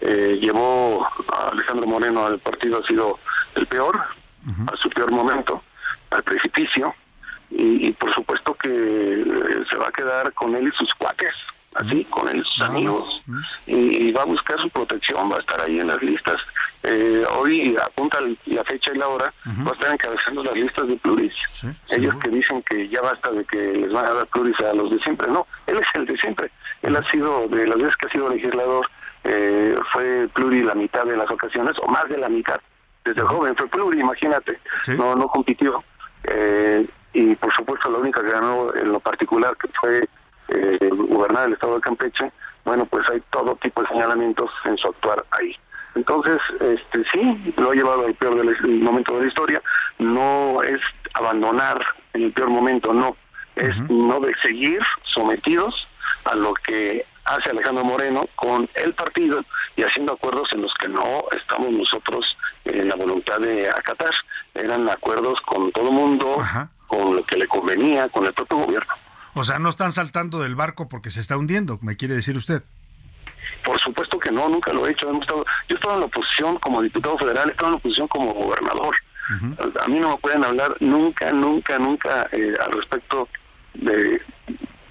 eh, 0.00 0.38
llevó 0.40 1.06
a 1.32 1.48
Alejandro 1.48 1.86
Moreno 1.86 2.26
al 2.26 2.38
partido 2.38 2.80
ha 2.82 2.86
sido 2.86 3.18
el 3.54 3.66
peor, 3.66 4.00
a 4.72 4.76
su 4.76 4.88
peor 4.90 5.10
momento, 5.10 5.62
al 6.10 6.22
precipicio, 6.22 6.94
y, 7.50 7.88
y 7.88 7.92
por 7.92 8.14
supuesto 8.14 8.54
que 8.54 8.68
eh, 8.68 9.64
se 9.68 9.76
va 9.76 9.88
a 9.88 9.92
quedar 9.92 10.32
con 10.34 10.54
él 10.54 10.68
y 10.68 10.76
sus 10.76 10.92
cuates, 10.94 11.34
así, 11.74 12.04
con 12.04 12.28
él 12.28 12.38
y 12.38 12.44
sus 12.44 12.62
amigos, 12.64 13.22
y, 13.66 14.08
y 14.08 14.12
va 14.12 14.22
a 14.22 14.26
buscar 14.26 14.60
su 14.60 14.70
protección, 14.70 15.30
va 15.30 15.36
a 15.36 15.40
estar 15.40 15.60
ahí 15.60 15.80
en 15.80 15.88
las 15.88 16.00
listas. 16.02 16.36
Eh, 16.82 17.24
hoy 17.36 17.76
apunta 17.84 18.18
la 18.44 18.62
fecha 18.64 18.92
y 18.94 18.98
la 18.98 19.08
hora, 19.08 19.34
va 19.66 19.70
a 19.70 19.74
estar 19.74 19.92
encabezando 19.92 20.44
las 20.44 20.54
listas 20.54 20.86
de 20.86 20.96
pluris. 20.96 21.34
Ellos 21.90 22.14
que 22.22 22.30
dicen 22.30 22.62
que 22.62 22.88
ya 22.88 23.00
basta 23.00 23.32
de 23.32 23.44
que 23.44 23.58
les 23.72 23.92
van 23.92 24.06
a 24.06 24.12
dar 24.12 24.26
pluris 24.28 24.58
a 24.60 24.72
los 24.74 24.90
de 24.90 24.98
siempre, 25.00 25.26
no, 25.28 25.46
él 25.66 25.78
es 25.78 25.86
el 25.94 26.06
de 26.06 26.16
siempre. 26.18 26.50
Él 26.82 26.94
ha 26.94 27.10
sido, 27.10 27.48
de 27.48 27.66
las 27.66 27.76
veces 27.78 27.96
que 27.96 28.06
ha 28.06 28.12
sido 28.12 28.28
legislador, 28.28 28.88
eh, 29.28 29.76
fue 29.92 30.28
pluri 30.32 30.62
la 30.62 30.74
mitad 30.74 31.04
de 31.04 31.16
las 31.16 31.30
ocasiones, 31.30 31.74
o 31.82 31.88
más 31.88 32.08
de 32.08 32.18
la 32.18 32.28
mitad. 32.28 32.60
Desde 33.04 33.22
joven 33.22 33.56
fue 33.56 33.68
pluri, 33.68 34.00
imagínate, 34.00 34.58
no 34.96 35.14
no 35.14 35.28
compitió. 35.28 35.82
Eh, 36.24 36.86
y 37.12 37.34
por 37.36 37.54
supuesto 37.54 37.90
la 37.90 37.98
única 37.98 38.22
que 38.22 38.30
ganó 38.30 38.74
en 38.74 38.92
lo 38.92 39.00
particular, 39.00 39.56
que 39.56 39.68
fue 39.80 40.08
eh, 40.48 40.90
gobernar 40.92 41.46
el 41.46 41.54
estado 41.54 41.76
de 41.76 41.80
Campeche, 41.80 42.32
bueno, 42.64 42.84
pues 42.86 43.08
hay 43.10 43.22
todo 43.30 43.56
tipo 43.56 43.82
de 43.82 43.88
señalamientos 43.88 44.50
en 44.64 44.76
su 44.76 44.88
actuar 44.88 45.24
ahí. 45.30 45.56
Entonces, 45.94 46.38
este 46.60 47.04
sí, 47.12 47.54
lo 47.56 47.70
ha 47.70 47.74
llevado 47.74 48.06
al 48.06 48.14
peor 48.14 48.36
del 48.36 48.48
el 48.48 48.80
momento 48.80 49.14
de 49.14 49.22
la 49.22 49.28
historia. 49.28 49.62
No 49.98 50.62
es 50.62 50.78
abandonar 51.14 51.80
en 52.12 52.24
el 52.24 52.32
peor 52.32 52.50
momento, 52.50 52.92
no. 52.92 53.16
Es 53.54 53.74
no 53.88 54.20
de 54.20 54.34
seguir 54.42 54.80
sometidos 55.14 55.74
a 56.24 56.34
lo 56.34 56.52
que 56.52 57.06
hace 57.26 57.50
Alejandro 57.50 57.84
Moreno 57.84 58.24
con 58.36 58.68
el 58.74 58.94
partido 58.94 59.44
y 59.76 59.82
haciendo 59.82 60.12
acuerdos 60.14 60.48
en 60.52 60.62
los 60.62 60.72
que 60.80 60.88
no 60.88 61.24
estamos 61.36 61.70
nosotros 61.72 62.24
en 62.64 62.88
la 62.88 62.94
voluntad 62.96 63.38
de 63.40 63.68
acatar. 63.68 64.12
Eran 64.54 64.88
acuerdos 64.88 65.38
con 65.46 65.70
todo 65.72 65.92
mundo, 65.92 66.36
con 66.86 67.16
lo 67.16 67.24
que 67.24 67.36
le 67.36 67.46
convenía, 67.46 68.08
con 68.08 68.24
el 68.26 68.32
propio 68.32 68.58
gobierno. 68.58 68.92
O 69.34 69.44
sea, 69.44 69.58
no 69.58 69.68
están 69.68 69.92
saltando 69.92 70.38
del 70.40 70.54
barco 70.56 70.88
porque 70.88 71.10
se 71.10 71.20
está 71.20 71.36
hundiendo, 71.36 71.78
me 71.82 71.96
quiere 71.96 72.14
decir 72.14 72.36
usted. 72.36 72.62
Por 73.64 73.78
supuesto 73.80 74.18
que 74.18 74.30
no, 74.30 74.48
nunca 74.48 74.72
lo 74.72 74.86
he 74.86 74.92
hecho. 74.92 75.08
Hemos 75.08 75.22
estado, 75.22 75.44
yo 75.68 75.76
estaba 75.76 75.94
en 75.94 76.00
la 76.00 76.06
oposición 76.06 76.58
como 76.58 76.80
diputado 76.82 77.18
federal, 77.18 77.50
estaba 77.50 77.68
en 77.68 77.72
la 77.72 77.78
oposición 77.78 78.08
como 78.08 78.32
gobernador. 78.32 78.94
A 79.82 79.88
mí 79.88 79.98
no 79.98 80.10
me 80.10 80.16
pueden 80.18 80.44
hablar 80.44 80.76
nunca, 80.80 81.32
nunca, 81.32 81.78
nunca 81.78 82.28
eh, 82.32 82.54
al 82.64 82.72
respecto 82.72 83.28
de... 83.74 84.22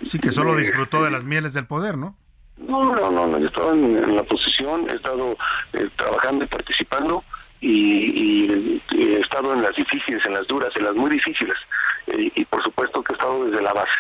Sí, 0.04 0.20
que 0.20 0.32
solo 0.34 0.56
de- 0.56 0.62
disfrutó 0.64 1.04
de 1.04 1.10
las 1.10 1.24
mieles 1.24 1.54
del 1.54 1.66
poder, 1.68 1.98
¿no? 1.98 2.16
No, 2.58 2.96
no, 2.96 3.12
no, 3.12 3.28
no, 3.28 3.38
yo 3.38 3.48
estaba 3.48 3.72
en, 3.72 3.98
en 3.98 4.16
la 4.16 4.24
posición, 4.24 4.88
he 4.90 4.94
estado 4.94 5.38
eh, 5.74 5.88
trabajando 5.98 6.46
y 6.46 6.48
participando 6.48 7.24
y, 7.62 7.72
y- 7.72 8.82
y 8.92 9.02
he 9.16 9.20
estado 9.20 9.54
en 9.54 9.62
las 9.62 9.76
difíciles, 9.76 10.26
en 10.26 10.34
las 10.34 10.48
duras, 10.48 10.70
en 10.76 10.86
las 10.86 10.96
muy 10.96 11.10
difíciles. 11.10 11.56
Eh, 12.08 12.32
y 12.36 12.46
por 12.46 12.64
supuesto 12.64 13.04
que 13.04 13.14
he 13.14 13.16
estado 13.16 13.46
desde 13.46 13.62
la 13.62 13.74
base, 13.74 14.00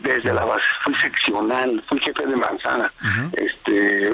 desde 0.00 0.32
la 0.32 0.44
base. 0.44 0.62
Fui 0.84 0.94
seccional, 0.96 1.82
fui 1.88 1.98
jefe 2.00 2.26
de 2.26 2.36
manzana, 2.36 2.92
este, 3.32 4.10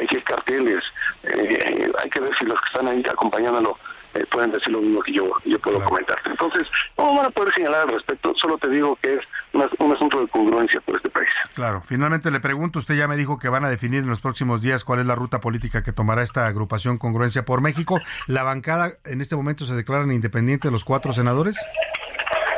dejé 0.00 0.22
carteles. 0.24 0.82
eh, 1.24 1.92
hay 2.02 2.10
que 2.10 2.20
ver 2.20 2.32
si 2.38 2.46
los 2.46 2.58
que 2.60 2.66
están 2.68 2.88
ahí 2.88 3.02
acompañándolo 3.10 3.76
eh, 4.14 4.24
pueden 4.30 4.52
decir 4.52 4.68
lo 4.72 4.80
mismo 4.80 5.02
que 5.02 5.12
yo, 5.12 5.30
yo 5.44 5.58
puedo 5.60 5.82
comentar. 5.84 6.16
Entonces, 6.26 6.62
no 6.96 7.14
van 7.14 7.26
a 7.26 7.30
poder 7.30 7.52
señalar 7.54 7.82
al 7.88 7.94
respecto, 7.94 8.32
solo 8.40 8.56
te 8.58 8.68
digo 8.70 8.96
que 9.02 9.14
es 9.14 9.20
una- 9.52 9.68
un 9.78 9.94
asunto 9.94 10.20
de 10.20 10.28
congruencia 10.28 10.80
por 10.82 10.96
este 10.96 11.10
país. 11.10 11.28
Claro, 11.54 11.82
finalmente 11.82 12.30
le 12.30 12.40
pregunto, 12.40 12.78
usted 12.78 12.94
ya 12.96 13.08
me 13.08 13.16
dijo 13.16 13.38
que 13.38 13.48
van 13.48 13.64
a 13.64 13.68
definir 13.68 14.00
en 14.02 14.08
los 14.08 14.20
próximos 14.20 14.62
días 14.62 14.84
cuál 14.84 15.00
es 15.00 15.06
la 15.06 15.14
ruta 15.14 15.40
política 15.40 15.82
que 15.82 15.92
tomará 15.92 16.22
esta 16.22 16.46
agrupación 16.46 16.98
Congruencia 16.98 17.44
por 17.44 17.60
México. 17.60 17.98
¿La 18.26 18.42
bancada 18.42 18.90
en 19.04 19.20
este 19.20 19.36
momento 19.36 19.64
se 19.64 19.74
declaran 19.74 20.10
independiente 20.12 20.70
los 20.70 20.84
cuatro 20.84 21.12
senadores? 21.12 21.56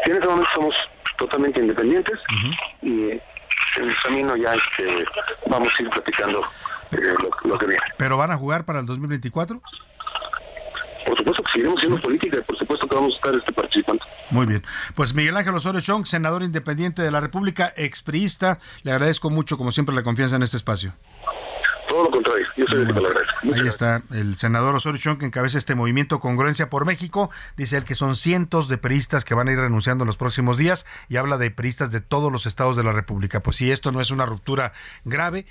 Sí, 0.04 0.10
en 0.10 0.16
este 0.16 0.28
momento 0.28 0.48
somos 0.54 0.74
totalmente 1.18 1.60
independientes 1.60 2.14
y 2.82 3.04
eh, 3.10 3.22
en 3.78 3.84
el 3.88 3.96
camino 3.96 4.36
ya 4.36 4.54
este, 4.54 5.04
vamos 5.48 5.68
a 5.78 5.82
ir 5.82 5.88
platicando 5.90 6.42
eh, 6.92 6.96
lo, 7.22 7.48
lo 7.50 7.58
que 7.58 7.66
viene. 7.66 7.82
¿Pero 7.96 8.16
van 8.16 8.30
a 8.30 8.36
jugar 8.36 8.64
para 8.64 8.80
el 8.80 8.86
2024? 8.86 9.60
Por 11.06 11.16
supuesto 11.16 11.42
que 11.44 11.52
seguiremos 11.52 11.78
haciendo 11.78 12.02
política 12.02 12.38
y 12.38 12.42
por 12.42 12.58
supuesto 12.58 12.88
que 12.88 12.94
vamos 12.94 13.12
a 13.12 13.16
estar 13.16 13.34
este, 13.34 13.52
participando. 13.52 14.04
Muy 14.30 14.46
bien. 14.46 14.64
Pues 14.94 15.14
Miguel 15.14 15.36
Ángel 15.36 15.54
Osorio 15.54 15.80
Chong, 15.80 16.06
senador 16.06 16.42
independiente 16.42 17.02
de 17.02 17.10
la 17.10 17.20
República, 17.20 17.72
expriista, 17.76 18.58
le 18.82 18.92
agradezco 18.92 19.30
mucho, 19.30 19.56
como 19.56 19.70
siempre, 19.70 19.94
la 19.94 20.02
confianza 20.02 20.36
en 20.36 20.42
este 20.42 20.56
espacio. 20.56 20.92
Todo 21.88 22.04
lo 22.04 22.10
contrario, 22.10 22.46
yo 22.56 22.66
soy 22.66 22.82
el 22.82 22.94
que. 22.94 23.00
Ahí 23.54 23.68
está 23.68 24.02
el 24.12 24.34
senador 24.34 24.74
Osorio 24.74 25.00
Chong 25.00 25.18
que 25.18 25.26
encabeza 25.26 25.56
este 25.56 25.76
movimiento 25.76 26.18
Congruencia 26.18 26.68
por 26.68 26.84
México. 26.84 27.30
Dice 27.56 27.76
él 27.76 27.84
que 27.84 27.94
son 27.94 28.16
cientos 28.16 28.68
de 28.68 28.76
peristas 28.76 29.24
que 29.24 29.34
van 29.34 29.46
a 29.46 29.52
ir 29.52 29.58
renunciando 29.58 30.02
en 30.02 30.06
los 30.06 30.16
próximos 30.16 30.58
días 30.58 30.84
y 31.08 31.16
habla 31.16 31.38
de 31.38 31.50
peristas 31.52 31.92
de 31.92 32.00
todos 32.00 32.32
los 32.32 32.46
estados 32.46 32.76
de 32.76 32.82
la 32.82 32.92
República. 32.92 33.40
Pues 33.40 33.56
si 33.56 33.70
esto 33.70 33.92
no 33.92 34.00
es 34.00 34.10
una 34.10 34.26
ruptura 34.26 34.72
grave, 35.04 35.46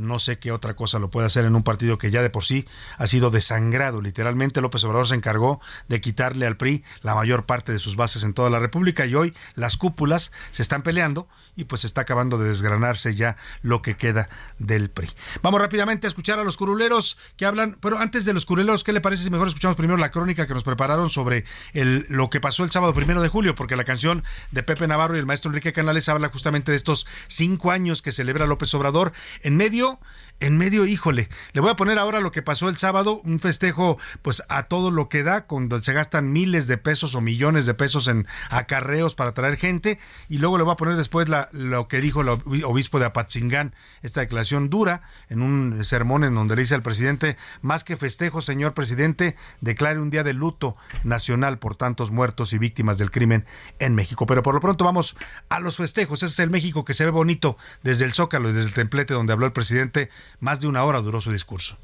no 0.00 0.18
sé 0.18 0.38
qué 0.38 0.50
otra 0.50 0.74
cosa 0.74 0.98
lo 0.98 1.10
puede 1.10 1.26
hacer 1.26 1.44
en 1.44 1.54
un 1.54 1.62
partido 1.62 1.98
que 1.98 2.10
ya 2.10 2.22
de 2.22 2.30
por 2.30 2.44
sí 2.44 2.66
ha 2.96 3.06
sido 3.06 3.30
desangrado. 3.30 4.00
Literalmente 4.00 4.60
López 4.60 4.82
Obrador 4.84 5.06
se 5.06 5.14
encargó 5.14 5.60
de 5.88 6.00
quitarle 6.00 6.46
al 6.46 6.56
PRI 6.56 6.84
la 7.02 7.14
mayor 7.14 7.46
parte 7.46 7.72
de 7.72 7.78
sus 7.78 7.96
bases 7.96 8.24
en 8.24 8.32
toda 8.32 8.50
la 8.50 8.58
República 8.58 9.06
y 9.06 9.14
hoy 9.14 9.34
las 9.54 9.76
cúpulas 9.76 10.32
se 10.50 10.62
están 10.62 10.82
peleando 10.82 11.28
y 11.56 11.64
pues 11.64 11.84
está 11.84 12.02
acabando 12.02 12.38
de 12.38 12.48
desgranarse 12.48 13.14
ya 13.14 13.36
lo 13.62 13.82
que 13.82 13.96
queda 13.96 14.28
del 14.58 14.90
PRI. 14.90 15.10
Vamos 15.42 15.60
rápidamente 15.60 16.06
a 16.06 16.08
escuchar 16.08 16.38
a 16.38 16.44
los 16.44 16.56
curuleros 16.56 17.18
que 17.36 17.46
hablan, 17.46 17.76
pero 17.80 17.98
antes 17.98 18.24
de 18.24 18.32
los 18.32 18.46
curuleros, 18.46 18.84
¿qué 18.84 18.92
le 18.92 19.00
parece 19.00 19.24
si 19.24 19.30
mejor 19.30 19.48
escuchamos 19.48 19.76
primero 19.76 19.96
la 19.98 20.10
crónica 20.10 20.46
que 20.46 20.54
nos 20.54 20.64
prepararon 20.64 21.10
sobre 21.10 21.44
el, 21.72 22.06
lo 22.08 22.30
que 22.30 22.40
pasó 22.40 22.64
el 22.64 22.70
sábado 22.70 22.94
primero 22.94 23.22
de 23.22 23.28
julio? 23.28 23.54
Porque 23.54 23.76
la 23.76 23.84
canción 23.84 24.24
de 24.50 24.62
Pepe 24.62 24.86
Navarro 24.86 25.16
y 25.16 25.18
el 25.18 25.26
maestro 25.26 25.50
Enrique 25.50 25.72
Canales 25.72 26.08
habla 26.08 26.28
justamente 26.28 26.72
de 26.72 26.76
estos 26.76 27.06
cinco 27.28 27.70
años 27.70 28.02
que 28.02 28.12
celebra 28.12 28.46
López 28.46 28.72
Obrador 28.74 29.12
en 29.42 29.56
medio 29.56 29.98
en 30.40 30.58
medio, 30.58 30.86
híjole, 30.86 31.28
le 31.52 31.60
voy 31.60 31.70
a 31.70 31.76
poner 31.76 31.98
ahora 31.98 32.20
lo 32.20 32.32
que 32.32 32.42
pasó 32.42 32.68
el 32.68 32.76
sábado, 32.76 33.20
un 33.24 33.40
festejo 33.40 33.98
pues 34.22 34.42
a 34.48 34.64
todo 34.64 34.90
lo 34.90 35.08
que 35.08 35.22
da, 35.22 35.46
cuando 35.46 35.80
se 35.80 35.92
gastan 35.92 36.32
miles 36.32 36.66
de 36.66 36.78
pesos 36.78 37.14
o 37.14 37.20
millones 37.20 37.66
de 37.66 37.74
pesos 37.74 38.08
en 38.08 38.26
acarreos 38.50 39.14
para 39.14 39.32
traer 39.32 39.56
gente, 39.56 39.98
y 40.28 40.38
luego 40.38 40.58
le 40.58 40.64
voy 40.64 40.72
a 40.72 40.76
poner 40.76 40.96
después 40.96 41.28
la, 41.28 41.48
lo 41.52 41.88
que 41.88 42.00
dijo 42.00 42.22
el 42.22 42.28
obi- 42.28 42.62
obispo 42.64 42.98
de 42.98 43.06
Apatzingán, 43.06 43.74
esta 44.02 44.20
declaración 44.20 44.70
dura, 44.70 45.02
en 45.28 45.42
un 45.42 45.84
sermón 45.84 46.24
en 46.24 46.34
donde 46.34 46.56
le 46.56 46.62
dice 46.62 46.74
al 46.74 46.82
presidente, 46.82 47.36
más 47.62 47.84
que 47.84 47.96
festejo, 47.96 48.42
señor 48.42 48.74
presidente, 48.74 49.36
declare 49.60 50.00
un 50.00 50.10
día 50.10 50.24
de 50.24 50.32
luto 50.32 50.76
nacional 51.04 51.58
por 51.58 51.76
tantos 51.76 52.10
muertos 52.10 52.52
y 52.52 52.58
víctimas 52.58 52.98
del 52.98 53.10
crimen 53.10 53.44
en 53.78 53.94
México. 53.94 54.26
Pero 54.26 54.42
por 54.42 54.54
lo 54.54 54.60
pronto 54.60 54.84
vamos 54.84 55.16
a 55.48 55.60
los 55.60 55.76
festejos, 55.76 56.22
ese 56.22 56.32
es 56.32 56.38
el 56.38 56.50
México 56.50 56.84
que 56.84 56.94
se 56.94 57.04
ve 57.04 57.10
bonito 57.10 57.56
desde 57.82 58.04
el 58.04 58.14
Zócalo 58.14 58.50
y 58.50 58.52
desde 58.52 58.68
el 58.68 58.74
templete 58.74 59.14
donde 59.14 59.32
habló 59.32 59.46
el 59.46 59.52
presidente, 59.52 60.10
más 60.38 60.60
de 60.60 60.68
una 60.68 60.84
hora 60.84 61.00
duró 61.00 61.20
su 61.20 61.32
discurso. 61.32 61.76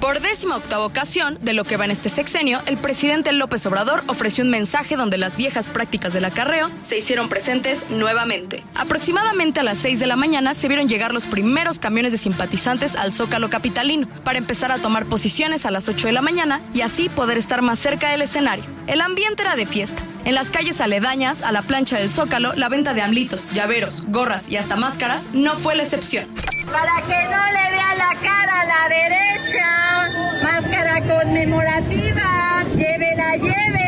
Por 0.00 0.20
décima 0.20 0.56
octava 0.56 0.86
ocasión 0.86 1.38
de 1.42 1.52
lo 1.52 1.64
que 1.64 1.76
va 1.76 1.84
en 1.84 1.90
este 1.90 2.08
sexenio, 2.08 2.62
el 2.64 2.78
presidente 2.78 3.30
López 3.32 3.66
Obrador 3.66 4.04
ofreció 4.06 4.42
un 4.42 4.48
mensaje 4.48 4.96
donde 4.96 5.18
las 5.18 5.36
viejas 5.36 5.68
prácticas 5.68 6.14
del 6.14 6.24
acarreo 6.24 6.70
se 6.82 6.96
hicieron 6.96 7.28
presentes 7.28 7.90
nuevamente. 7.90 8.62
Aproximadamente 8.74 9.60
a 9.60 9.64
las 9.64 9.76
6 9.76 10.00
de 10.00 10.06
la 10.06 10.16
mañana 10.16 10.54
se 10.54 10.68
vieron 10.68 10.88
llegar 10.88 11.12
los 11.12 11.26
primeros 11.26 11.78
camiones 11.78 12.12
de 12.12 12.16
simpatizantes 12.18 12.96
al 12.96 13.12
Zócalo 13.12 13.50
capitalino 13.50 14.08
para 14.24 14.38
empezar 14.38 14.72
a 14.72 14.80
tomar 14.80 15.06
posiciones 15.06 15.66
a 15.66 15.70
las 15.70 15.90
8 15.90 16.06
de 16.06 16.12
la 16.12 16.22
mañana 16.22 16.62
y 16.72 16.80
así 16.80 17.10
poder 17.10 17.36
estar 17.36 17.60
más 17.60 17.78
cerca 17.78 18.10
del 18.10 18.22
escenario. 18.22 18.64
El 18.86 19.02
ambiente 19.02 19.42
era 19.42 19.56
de 19.56 19.66
fiesta. 19.66 20.02
En 20.28 20.34
las 20.34 20.50
calles 20.50 20.82
aledañas 20.82 21.40
a 21.40 21.52
la 21.52 21.62
plancha 21.62 21.96
del 21.96 22.10
Zócalo, 22.10 22.52
la 22.52 22.68
venta 22.68 22.92
de 22.92 23.00
amlitos, 23.00 23.50
llaveros, 23.52 24.04
gorras 24.08 24.50
y 24.50 24.58
hasta 24.58 24.76
máscaras 24.76 25.24
no 25.32 25.56
fue 25.56 25.74
la 25.74 25.84
excepción. 25.84 26.26
Para 26.70 26.96
que 27.06 27.24
no 27.34 27.46
le 27.46 27.70
vea 27.70 27.94
la 27.94 28.14
cara 28.20 28.60
a 28.60 28.64
la 28.66 28.88
derecha, 28.90 30.42
máscara 30.42 31.00
conmemorativa, 31.00 32.62
llévela, 32.76 33.36
llévela. 33.36 33.87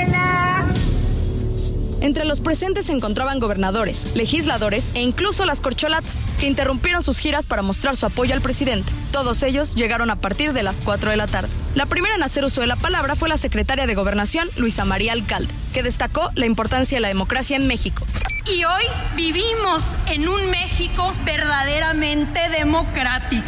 Entre 2.00 2.24
los 2.24 2.40
presentes 2.40 2.86
se 2.86 2.92
encontraban 2.92 3.40
gobernadores, 3.40 4.14
legisladores 4.14 4.90
e 4.94 5.02
incluso 5.02 5.44
las 5.44 5.60
corcholatas, 5.60 6.24
que 6.38 6.46
interrumpieron 6.46 7.02
sus 7.02 7.18
giras 7.18 7.44
para 7.44 7.60
mostrar 7.60 7.96
su 7.96 8.06
apoyo 8.06 8.34
al 8.34 8.40
presidente. 8.40 8.90
Todos 9.12 9.42
ellos 9.42 9.74
llegaron 9.74 10.08
a 10.08 10.16
partir 10.16 10.54
de 10.54 10.62
las 10.62 10.80
4 10.80 11.10
de 11.10 11.18
la 11.18 11.26
tarde. 11.26 11.50
La 11.74 11.86
primera 11.86 12.14
en 12.14 12.22
hacer 12.22 12.44
uso 12.44 12.62
de 12.62 12.66
la 12.66 12.76
palabra 12.76 13.16
fue 13.16 13.28
la 13.28 13.36
secretaria 13.36 13.86
de 13.86 13.94
Gobernación, 13.94 14.48
Luisa 14.56 14.86
María 14.86 15.12
Alcalde, 15.12 15.52
que 15.74 15.82
destacó 15.82 16.30
la 16.34 16.46
importancia 16.46 16.96
de 16.96 17.02
la 17.02 17.08
democracia 17.08 17.56
en 17.56 17.66
México. 17.66 18.06
Y 18.46 18.64
hoy 18.64 18.84
vivimos 19.14 19.94
en 20.06 20.26
un 20.26 20.48
México 20.50 21.12
verdaderamente 21.26 22.48
democrático. 22.48 23.46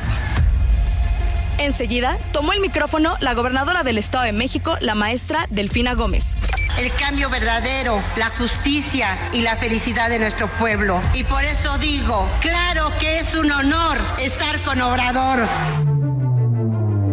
Enseguida, 1.56 2.18
tomó 2.32 2.52
el 2.52 2.60
micrófono 2.60 3.16
la 3.20 3.34
gobernadora 3.34 3.82
del 3.82 3.96
Estado 3.96 4.24
de 4.24 4.32
México, 4.32 4.76
la 4.80 4.94
maestra 4.94 5.46
Delfina 5.48 5.94
Gómez. 5.94 6.36
El 6.78 6.92
cambio 6.94 7.28
verdadero, 7.30 8.02
la 8.16 8.30
justicia 8.30 9.18
y 9.32 9.42
la 9.42 9.56
felicidad 9.56 10.08
de 10.08 10.18
nuestro 10.18 10.48
pueblo. 10.48 11.00
Y 11.14 11.24
por 11.24 11.44
eso 11.44 11.78
digo, 11.78 12.28
claro 12.40 12.92
que 12.98 13.18
es 13.18 13.34
un 13.34 13.50
honor 13.52 13.98
estar 14.18 14.60
con 14.62 14.80
Obrador. 14.80 15.46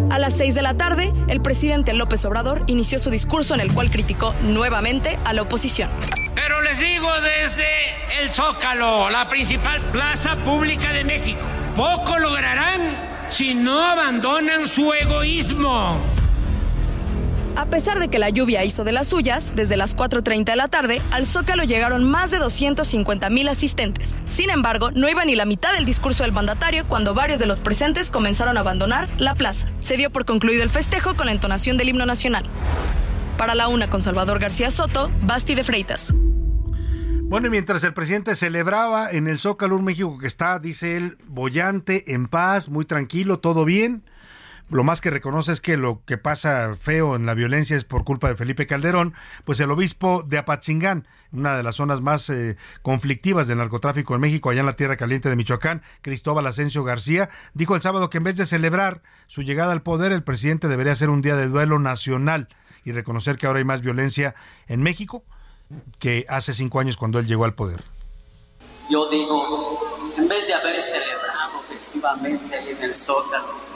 A 0.10 0.18
las 0.18 0.34
6 0.38 0.56
de 0.56 0.62
la 0.62 0.74
tarde, 0.74 1.14
el 1.28 1.42
presidente 1.42 1.94
López 1.94 2.26
Obrador 2.26 2.64
inició 2.66 2.98
su 2.98 3.12
discurso 3.12 3.54
en 3.54 3.60
el 3.60 3.74
cual 3.74 3.92
criticó 3.92 4.34
nuevamente 4.42 5.20
a 5.24 5.34
la 5.34 5.44
oposición. 5.44 5.92
Pero 6.34 6.62
les 6.62 6.80
digo 6.80 7.10
desde 7.22 7.68
el 8.22 8.32
Zócalo, 8.32 9.10
la 9.10 9.30
principal 9.30 9.82
plaza 9.92 10.36
pública 10.38 10.92
de 10.94 11.04
México, 11.04 11.42
poco 11.76 12.18
lograrán 12.18 12.82
si 13.30 13.54
no 13.54 13.80
abandonan 13.86 14.68
su 14.68 14.92
egoísmo. 14.94 16.02
A 17.60 17.66
pesar 17.66 18.00
de 18.00 18.08
que 18.08 18.20
la 18.20 18.30
lluvia 18.30 18.64
hizo 18.64 18.86
de 18.86 18.94
las 18.94 19.10
suyas, 19.10 19.52
desde 19.54 19.76
las 19.76 19.94
4.30 19.94 20.46
de 20.46 20.56
la 20.56 20.70
tarde, 20.70 21.02
al 21.12 21.26
Zócalo 21.26 21.66
llegaron 21.66 22.10
más 22.10 22.32
de 22.32 22.38
250 22.38 23.30
mil 23.30 23.50
asistentes. 23.50 24.16
Sin 24.30 24.50
embargo, 24.50 24.92
no 24.92 25.10
iba 25.10 25.26
ni 25.26 25.36
la 25.36 25.44
mitad 25.44 25.74
del 25.74 25.84
discurso 25.84 26.24
del 26.24 26.32
mandatario 26.32 26.88
cuando 26.88 27.14
varios 27.14 27.38
de 27.38 27.48
los 27.48 27.60
presentes 27.60 28.12
comenzaron 28.12 28.56
a 28.56 28.62
abandonar 28.62 29.10
la 29.18 29.36
plaza. 29.36 29.70
Se 29.82 29.98
dio 29.98 30.10
por 30.10 30.24
concluido 30.24 30.64
el 30.64 30.70
festejo 30.70 31.18
con 31.18 31.26
la 31.26 31.34
entonación 31.34 31.76
del 31.76 31.90
himno 31.90 32.06
nacional. 32.06 32.46
Para 33.38 33.56
la 33.56 33.68
una 33.68 33.90
con 33.90 34.02
Salvador 34.02 34.40
García 34.40 34.72
Soto, 34.72 35.12
Basti 35.24 35.54
de 35.54 35.66
Freitas. 35.66 36.14
Bueno, 36.16 37.48
y 37.48 37.50
mientras 37.50 37.84
el 37.84 37.94
presidente 37.94 38.38
celebraba 38.38 39.12
en 39.12 39.28
el 39.28 39.38
Zócalo 39.38 39.76
un 39.76 39.84
México 39.84 40.18
que 40.18 40.28
está, 40.28 40.60
dice 40.60 40.96
él, 40.96 41.18
bollante, 41.28 42.14
en 42.14 42.28
paz, 42.28 42.70
muy 42.70 42.86
tranquilo, 42.86 43.40
todo 43.40 43.66
bien. 43.66 44.06
Lo 44.70 44.84
más 44.84 45.02
que 45.02 45.10
reconoce 45.10 45.52
es 45.52 45.62
que 45.62 45.78
lo 45.78 46.04
que 46.06 46.20
pasa 46.20 46.76
feo 46.80 47.16
en 47.16 47.26
la 47.26 47.34
violencia 47.34 47.76
es 47.76 47.86
por 47.86 48.04
culpa 48.04 48.28
de 48.28 48.36
Felipe 48.36 48.68
Calderón, 48.68 49.16
pues 49.44 49.60
el 49.60 49.72
obispo 49.72 50.22
de 50.22 50.38
Apatzingán, 50.38 51.08
una 51.32 51.58
de 51.58 51.64
las 51.64 51.76
zonas 51.76 52.02
más 52.02 52.30
eh, 52.30 52.56
conflictivas 52.84 53.48
del 53.48 53.58
narcotráfico 53.58 54.14
en 54.14 54.22
México, 54.22 54.52
allá 54.52 54.60
en 54.60 54.68
la 54.68 54.76
Tierra 54.76 54.96
Caliente 54.96 55.28
de 55.28 55.36
Michoacán, 55.36 55.82
Cristóbal 56.02 56.46
Asensio 56.46 56.84
García, 56.84 57.30
dijo 57.56 57.76
el 57.76 57.82
sábado 57.82 58.12
que 58.12 58.20
en 58.20 58.26
vez 58.26 58.38
de 58.38 58.46
celebrar 58.46 59.02
su 59.26 59.42
llegada 59.42 59.72
al 59.72 59.82
poder, 59.82 60.12
el 60.12 60.24
presidente 60.24 60.68
debería 60.68 60.94
hacer 60.94 61.10
un 61.10 61.24
día 61.24 61.36
de 61.36 61.48
duelo 61.48 61.80
nacional 61.80 62.48
y 62.86 62.92
reconocer 62.92 63.38
que 63.38 63.48
ahora 63.48 63.60
hay 63.60 63.66
más 63.66 63.82
violencia 63.82 64.36
en 64.68 64.84
México 64.84 65.24
que 65.98 66.28
hace 66.30 66.54
cinco 66.54 66.80
años 66.80 66.96
cuando 66.96 67.18
él 67.18 67.26
llegó 67.26 67.46
al 67.46 67.56
poder. 67.56 67.84
Yo 68.90 69.10
digo, 69.10 70.14
en 70.16 70.28
vez 70.28 70.48
de 70.48 70.54
haber 70.54 70.80
celebrado 70.80 71.62
festivamente 71.70 72.56
ahí 72.56 72.70
en 72.70 72.84
el 72.84 72.96
sótano, 72.96 73.69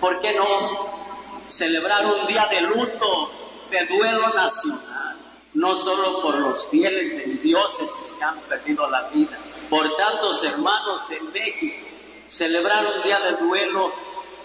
¿por 0.00 0.18
qué 0.20 0.34
no 0.34 1.46
celebrar 1.46 2.04
un 2.06 2.26
día 2.26 2.46
de 2.50 2.62
luto, 2.62 3.30
de 3.70 3.86
duelo 3.86 4.32
nacional? 4.34 5.16
No 5.54 5.76
solo 5.76 6.22
por 6.22 6.38
los 6.38 6.68
fieles 6.70 7.16
de 7.16 7.24
dioses 7.42 8.16
que 8.18 8.24
han 8.24 8.40
perdido 8.48 8.88
la 8.90 9.08
vida, 9.08 9.38
por 9.68 9.94
tantos 9.96 10.44
hermanos 10.44 11.08
de 11.08 11.20
México, 11.32 11.86
celebrar 12.26 12.84
un 12.96 13.02
día 13.02 13.18
de 13.20 13.36
duelo 13.44 13.92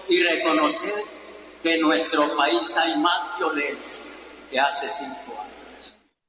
y 0.08 0.24
reconocer 0.24 0.94
que 1.62 1.76
en 1.76 1.82
nuestro 1.82 2.26
país 2.36 2.76
hay 2.78 2.98
más 3.00 3.38
violencia 3.38 4.12
que 4.50 4.60
hace 4.60 4.90
cinco 4.90 5.40
años. 5.42 5.54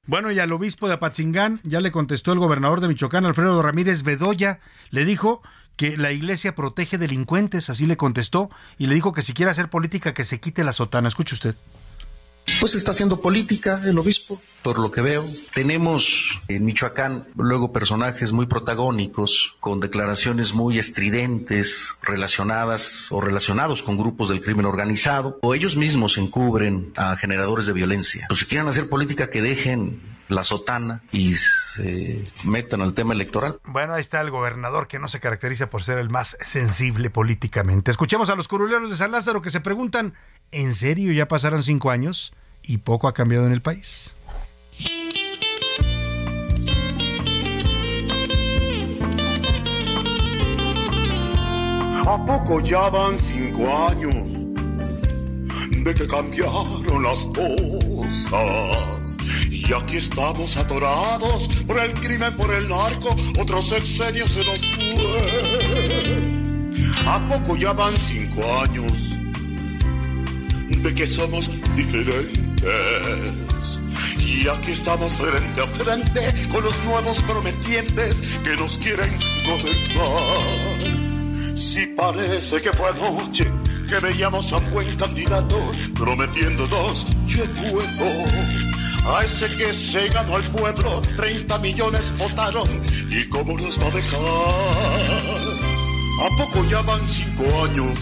Bueno, 0.06 0.30
y 0.30 0.38
al 0.38 0.52
obispo 0.52 0.86
de 0.86 0.94
Apatzingán 0.94 1.60
ya 1.62 1.80
le 1.80 1.90
contestó 1.90 2.32
el 2.32 2.38
gobernador 2.38 2.80
de 2.80 2.88
Michoacán, 2.88 3.24
Alfredo 3.24 3.62
Ramírez 3.62 4.02
Bedoya, 4.02 4.60
le 4.90 5.04
dijo 5.04 5.42
que 5.76 5.96
la 5.96 6.12
iglesia 6.12 6.54
protege 6.54 6.98
delincuentes, 6.98 7.70
así 7.70 7.86
le 7.86 7.96
contestó, 7.96 8.50
y 8.78 8.86
le 8.86 8.94
dijo 8.94 9.12
que 9.12 9.22
si 9.22 9.34
quiere 9.34 9.50
hacer 9.50 9.70
política 9.70 10.14
que 10.14 10.24
se 10.24 10.40
quite 10.40 10.64
la 10.64 10.72
sotana. 10.72 11.08
Escuche 11.08 11.34
usted. 11.34 11.54
Pues 12.60 12.74
está 12.74 12.90
haciendo 12.90 13.20
política 13.20 13.80
el 13.84 13.98
obispo, 13.98 14.40
por 14.62 14.78
lo 14.78 14.90
que 14.90 15.00
veo. 15.00 15.24
Tenemos 15.52 16.40
en 16.48 16.64
Michoacán 16.66 17.26
luego 17.36 17.72
personajes 17.72 18.32
muy 18.32 18.46
protagónicos, 18.46 19.56
con 19.60 19.80
declaraciones 19.80 20.52
muy 20.52 20.78
estridentes, 20.78 21.96
relacionadas 22.02 23.06
o 23.10 23.22
relacionados 23.22 23.82
con 23.82 23.96
grupos 23.96 24.28
del 24.28 24.42
crimen 24.42 24.66
organizado, 24.66 25.38
o 25.40 25.54
ellos 25.54 25.76
mismos 25.76 26.18
encubren 26.18 26.92
a 26.96 27.16
generadores 27.16 27.64
de 27.64 27.72
violencia. 27.72 28.26
Pues 28.28 28.40
si 28.40 28.46
quieren 28.46 28.68
hacer 28.68 28.90
política, 28.90 29.30
que 29.30 29.40
dejen 29.40 30.13
la 30.28 30.42
sotana 30.42 31.02
y 31.12 31.34
se 31.34 32.24
metan 32.44 32.82
al 32.82 32.94
tema 32.94 33.14
electoral. 33.14 33.60
Bueno, 33.64 33.94
ahí 33.94 34.00
está 34.00 34.20
el 34.20 34.30
gobernador 34.30 34.88
que 34.88 34.98
no 34.98 35.08
se 35.08 35.20
caracteriza 35.20 35.70
por 35.70 35.82
ser 35.84 35.98
el 35.98 36.10
más 36.10 36.36
sensible 36.40 37.10
políticamente. 37.10 37.90
Escuchemos 37.90 38.30
a 38.30 38.36
los 38.36 38.48
curuleros 38.48 38.90
de 38.90 38.96
San 38.96 39.12
Lázaro 39.12 39.42
que 39.42 39.50
se 39.50 39.60
preguntan, 39.60 40.14
¿en 40.50 40.74
serio 40.74 41.12
ya 41.12 41.28
pasaron 41.28 41.62
cinco 41.62 41.90
años 41.90 42.32
y 42.62 42.78
poco 42.78 43.08
ha 43.08 43.14
cambiado 43.14 43.46
en 43.46 43.52
el 43.52 43.62
país? 43.62 44.14
¿A 52.06 52.24
poco 52.26 52.60
ya 52.60 52.90
van 52.90 53.16
cinco 53.16 53.88
años 53.88 54.53
de 55.84 55.94
que 55.94 56.06
cambiaron 56.06 57.02
las 57.02 57.26
cosas? 57.26 59.16
Y 59.50 59.70
aquí 59.72 59.96
estamos 59.98 60.56
atorados 60.56 61.48
por 61.66 61.78
el 61.78 61.92
crimen, 61.94 62.32
por 62.34 62.52
el 62.52 62.68
narco, 62.68 63.14
otro 63.38 63.62
sexenio 63.62 64.26
se 64.26 64.44
nos 64.44 64.58
fue. 64.60 66.34
¿A 67.06 67.28
poco 67.28 67.56
ya 67.56 67.72
van 67.74 67.94
cinco 67.98 68.40
años 68.60 69.20
de 70.68 70.94
que 70.94 71.06
somos 71.06 71.50
diferentes? 71.76 72.34
Y 74.18 74.48
aquí 74.48 74.72
estamos 74.72 75.12
frente 75.14 75.60
a 75.60 75.66
frente 75.66 76.34
con 76.50 76.64
los 76.64 76.82
nuevos 76.84 77.20
prometientes 77.22 78.20
que 78.42 78.56
nos 78.56 78.78
quieren 78.78 79.16
gobernar. 79.46 81.56
Si 81.56 81.86
parece 81.88 82.60
que 82.60 82.72
fue 82.72 82.88
anoche 82.88 83.48
que 83.88 83.98
veíamos 84.00 84.52
a 84.52 84.58
buen 84.58 84.94
candidato 84.96 85.56
prometiéndonos 85.94 87.06
yo 87.26 87.44
puedo 87.44 88.84
a 89.06 89.22
ese 89.22 89.48
que 89.50 89.72
se 89.72 90.08
ganó 90.08 90.36
al 90.36 90.42
pueblo, 90.44 91.02
30 91.16 91.58
millones 91.58 92.16
votaron. 92.16 92.68
¿Y 93.10 93.26
cómo 93.28 93.56
nos 93.58 93.78
va 93.78 93.88
a 93.88 93.90
dejar? 93.90 94.20
¿A 96.22 96.28
poco 96.38 96.64
ya 96.68 96.80
van 96.82 97.04
cinco 97.04 97.44
años? 97.64 97.98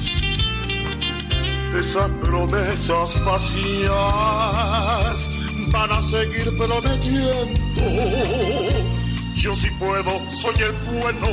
Esas 1.76 2.12
promesas 2.12 3.24
vacías 3.24 3.90
van 5.72 5.90
a 5.90 6.00
seguir 6.02 6.56
prometiendo. 6.56 7.82
Yo 9.34 9.56
sí 9.56 9.70
puedo, 9.78 10.30
soy 10.30 10.54
el 10.62 10.72
bueno 11.00 11.26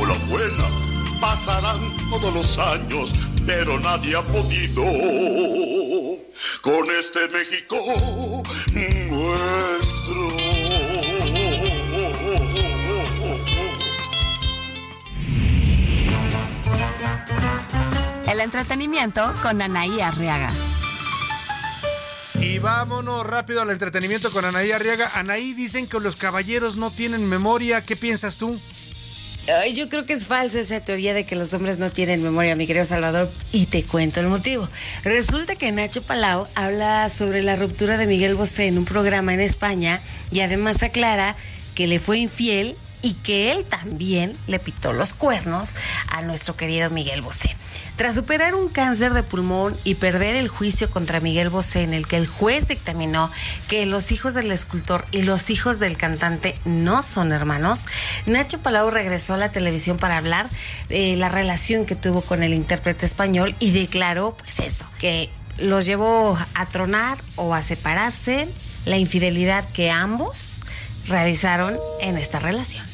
o 0.00 0.06
la 0.06 0.18
buena. 0.28 0.91
Pasarán 1.22 1.78
todos 2.10 2.34
los 2.34 2.58
años, 2.58 3.12
pero 3.46 3.78
nadie 3.78 4.16
ha 4.16 4.22
podido 4.22 4.82
con 6.60 6.90
este 6.90 7.28
México 7.28 7.76
nuestro. 9.08 10.28
El 18.26 18.40
entretenimiento 18.40 19.32
con 19.42 19.62
Anaí 19.62 20.00
Arriaga. 20.00 20.50
Y 22.40 22.58
vámonos 22.58 23.24
rápido 23.24 23.62
al 23.62 23.70
entretenimiento 23.70 24.32
con 24.32 24.44
Anaí 24.44 24.72
Arriaga. 24.72 25.08
Anaí, 25.14 25.54
dicen 25.54 25.86
que 25.86 26.00
los 26.00 26.16
caballeros 26.16 26.74
no 26.74 26.90
tienen 26.90 27.28
memoria. 27.28 27.84
¿Qué 27.84 27.94
piensas 27.94 28.38
tú? 28.38 28.58
Yo 29.74 29.88
creo 29.88 30.06
que 30.06 30.12
es 30.12 30.26
falsa 30.26 30.60
esa 30.60 30.80
teoría 30.80 31.14
de 31.14 31.26
que 31.26 31.34
los 31.34 31.52
hombres 31.52 31.80
no 31.80 31.90
tienen 31.90 32.22
memoria, 32.22 32.54
mi 32.54 32.66
querido 32.66 32.84
Salvador, 32.84 33.28
y 33.50 33.66
te 33.66 33.82
cuento 33.82 34.20
el 34.20 34.28
motivo. 34.28 34.68
Resulta 35.02 35.56
que 35.56 35.72
Nacho 35.72 36.02
Palau 36.02 36.46
habla 36.54 37.08
sobre 37.08 37.42
la 37.42 37.56
ruptura 37.56 37.96
de 37.96 38.06
Miguel 38.06 38.36
Bosé 38.36 38.66
en 38.66 38.78
un 38.78 38.84
programa 38.84 39.34
en 39.34 39.40
España 39.40 40.00
y 40.30 40.40
además 40.40 40.82
aclara 40.82 41.36
que 41.74 41.88
le 41.88 41.98
fue 41.98 42.18
infiel 42.18 42.76
y 43.02 43.14
que 43.14 43.50
él 43.50 43.64
también 43.64 44.38
le 44.46 44.60
pitó 44.60 44.92
los 44.92 45.12
cuernos 45.12 45.74
a 46.06 46.22
nuestro 46.22 46.56
querido 46.56 46.88
Miguel 46.90 47.20
Bosé. 47.20 47.56
Tras 47.96 48.14
superar 48.14 48.54
un 48.54 48.68
cáncer 48.68 49.12
de 49.12 49.22
pulmón 49.22 49.76
y 49.84 49.96
perder 49.96 50.34
el 50.34 50.48
juicio 50.48 50.90
contra 50.90 51.20
Miguel 51.20 51.50
Bosé 51.50 51.82
en 51.82 51.92
el 51.92 52.06
que 52.06 52.16
el 52.16 52.26
juez 52.26 52.68
dictaminó 52.68 53.30
que 53.68 53.84
los 53.84 54.12
hijos 54.12 54.32
del 54.34 54.50
escultor 54.50 55.04
y 55.10 55.22
los 55.22 55.50
hijos 55.50 55.78
del 55.78 55.96
cantante 55.96 56.58
no 56.64 57.02
son 57.02 57.32
hermanos, 57.32 57.86
Nacho 58.24 58.60
Palau 58.60 58.90
regresó 58.90 59.34
a 59.34 59.36
la 59.36 59.52
televisión 59.52 59.98
para 59.98 60.16
hablar 60.16 60.48
de 60.88 61.16
la 61.16 61.28
relación 61.28 61.84
que 61.84 61.94
tuvo 61.94 62.22
con 62.22 62.42
el 62.42 62.54
intérprete 62.54 63.04
español 63.04 63.54
y 63.58 63.72
declaró 63.72 64.36
pues 64.38 64.60
eso, 64.60 64.86
que 64.98 65.28
los 65.58 65.84
llevó 65.84 66.38
a 66.54 66.68
tronar 66.68 67.18
o 67.36 67.54
a 67.54 67.62
separarse, 67.62 68.48
la 68.86 68.96
infidelidad 68.96 69.68
que 69.70 69.90
ambos 69.90 70.60
realizaron 71.06 71.78
en 72.00 72.16
esta 72.16 72.38
relación. 72.38 72.91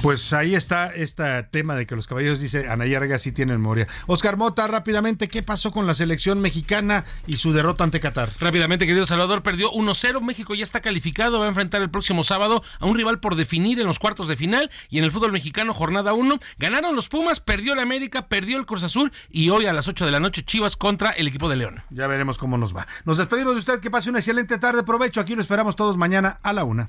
Pues 0.00 0.32
ahí 0.32 0.54
está 0.54 0.94
este 0.94 1.42
tema 1.44 1.74
de 1.74 1.86
que 1.86 1.96
los 1.96 2.06
caballeros, 2.06 2.40
dice 2.40 2.68
Anaya 2.68 2.98
Arga, 2.98 3.18
sí 3.18 3.32
tienen 3.32 3.56
memoria. 3.56 3.88
Oscar 4.06 4.36
Mota, 4.36 4.66
rápidamente, 4.66 5.28
¿qué 5.28 5.42
pasó 5.42 5.70
con 5.70 5.86
la 5.86 5.94
selección 5.94 6.40
mexicana 6.40 7.04
y 7.26 7.36
su 7.36 7.52
derrota 7.52 7.84
ante 7.84 8.00
Qatar? 8.00 8.32
Rápidamente, 8.40 8.86
querido 8.86 9.06
Salvador, 9.06 9.42
perdió 9.42 9.70
1-0. 9.72 10.20
México 10.20 10.54
ya 10.54 10.62
está 10.62 10.80
calificado, 10.80 11.38
va 11.38 11.46
a 11.46 11.48
enfrentar 11.48 11.82
el 11.82 11.90
próximo 11.90 12.24
sábado 12.24 12.62
a 12.80 12.86
un 12.86 12.96
rival 12.96 13.20
por 13.20 13.36
definir 13.36 13.80
en 13.80 13.86
los 13.86 13.98
cuartos 13.98 14.28
de 14.28 14.36
final 14.36 14.70
y 14.88 14.98
en 14.98 15.04
el 15.04 15.10
fútbol 15.10 15.32
mexicano, 15.32 15.72
jornada 15.72 16.12
1. 16.12 16.38
Ganaron 16.58 16.96
los 16.96 17.08
Pumas, 17.08 17.40
perdió 17.40 17.74
el 17.74 17.80
América, 17.80 18.28
perdió 18.28 18.58
el 18.58 18.66
Cruz 18.66 18.82
Azul 18.82 19.12
y 19.30 19.50
hoy 19.50 19.66
a 19.66 19.72
las 19.72 19.88
8 19.88 20.04
de 20.06 20.12
la 20.12 20.20
noche 20.20 20.42
Chivas 20.42 20.76
contra 20.76 21.10
el 21.10 21.28
equipo 21.28 21.48
de 21.48 21.56
León. 21.56 21.82
Ya 21.90 22.06
veremos 22.06 22.38
cómo 22.38 22.58
nos 22.58 22.76
va. 22.76 22.86
Nos 23.04 23.18
despedimos 23.18 23.54
de 23.54 23.60
usted, 23.60 23.80
que 23.80 23.90
pase 23.90 24.10
una 24.10 24.20
excelente 24.20 24.58
tarde, 24.58 24.82
provecho. 24.82 25.20
Aquí 25.20 25.34
lo 25.34 25.40
esperamos 25.40 25.76
todos 25.76 25.96
mañana 25.96 26.38
a 26.42 26.52
la 26.52 26.64
una. 26.64 26.88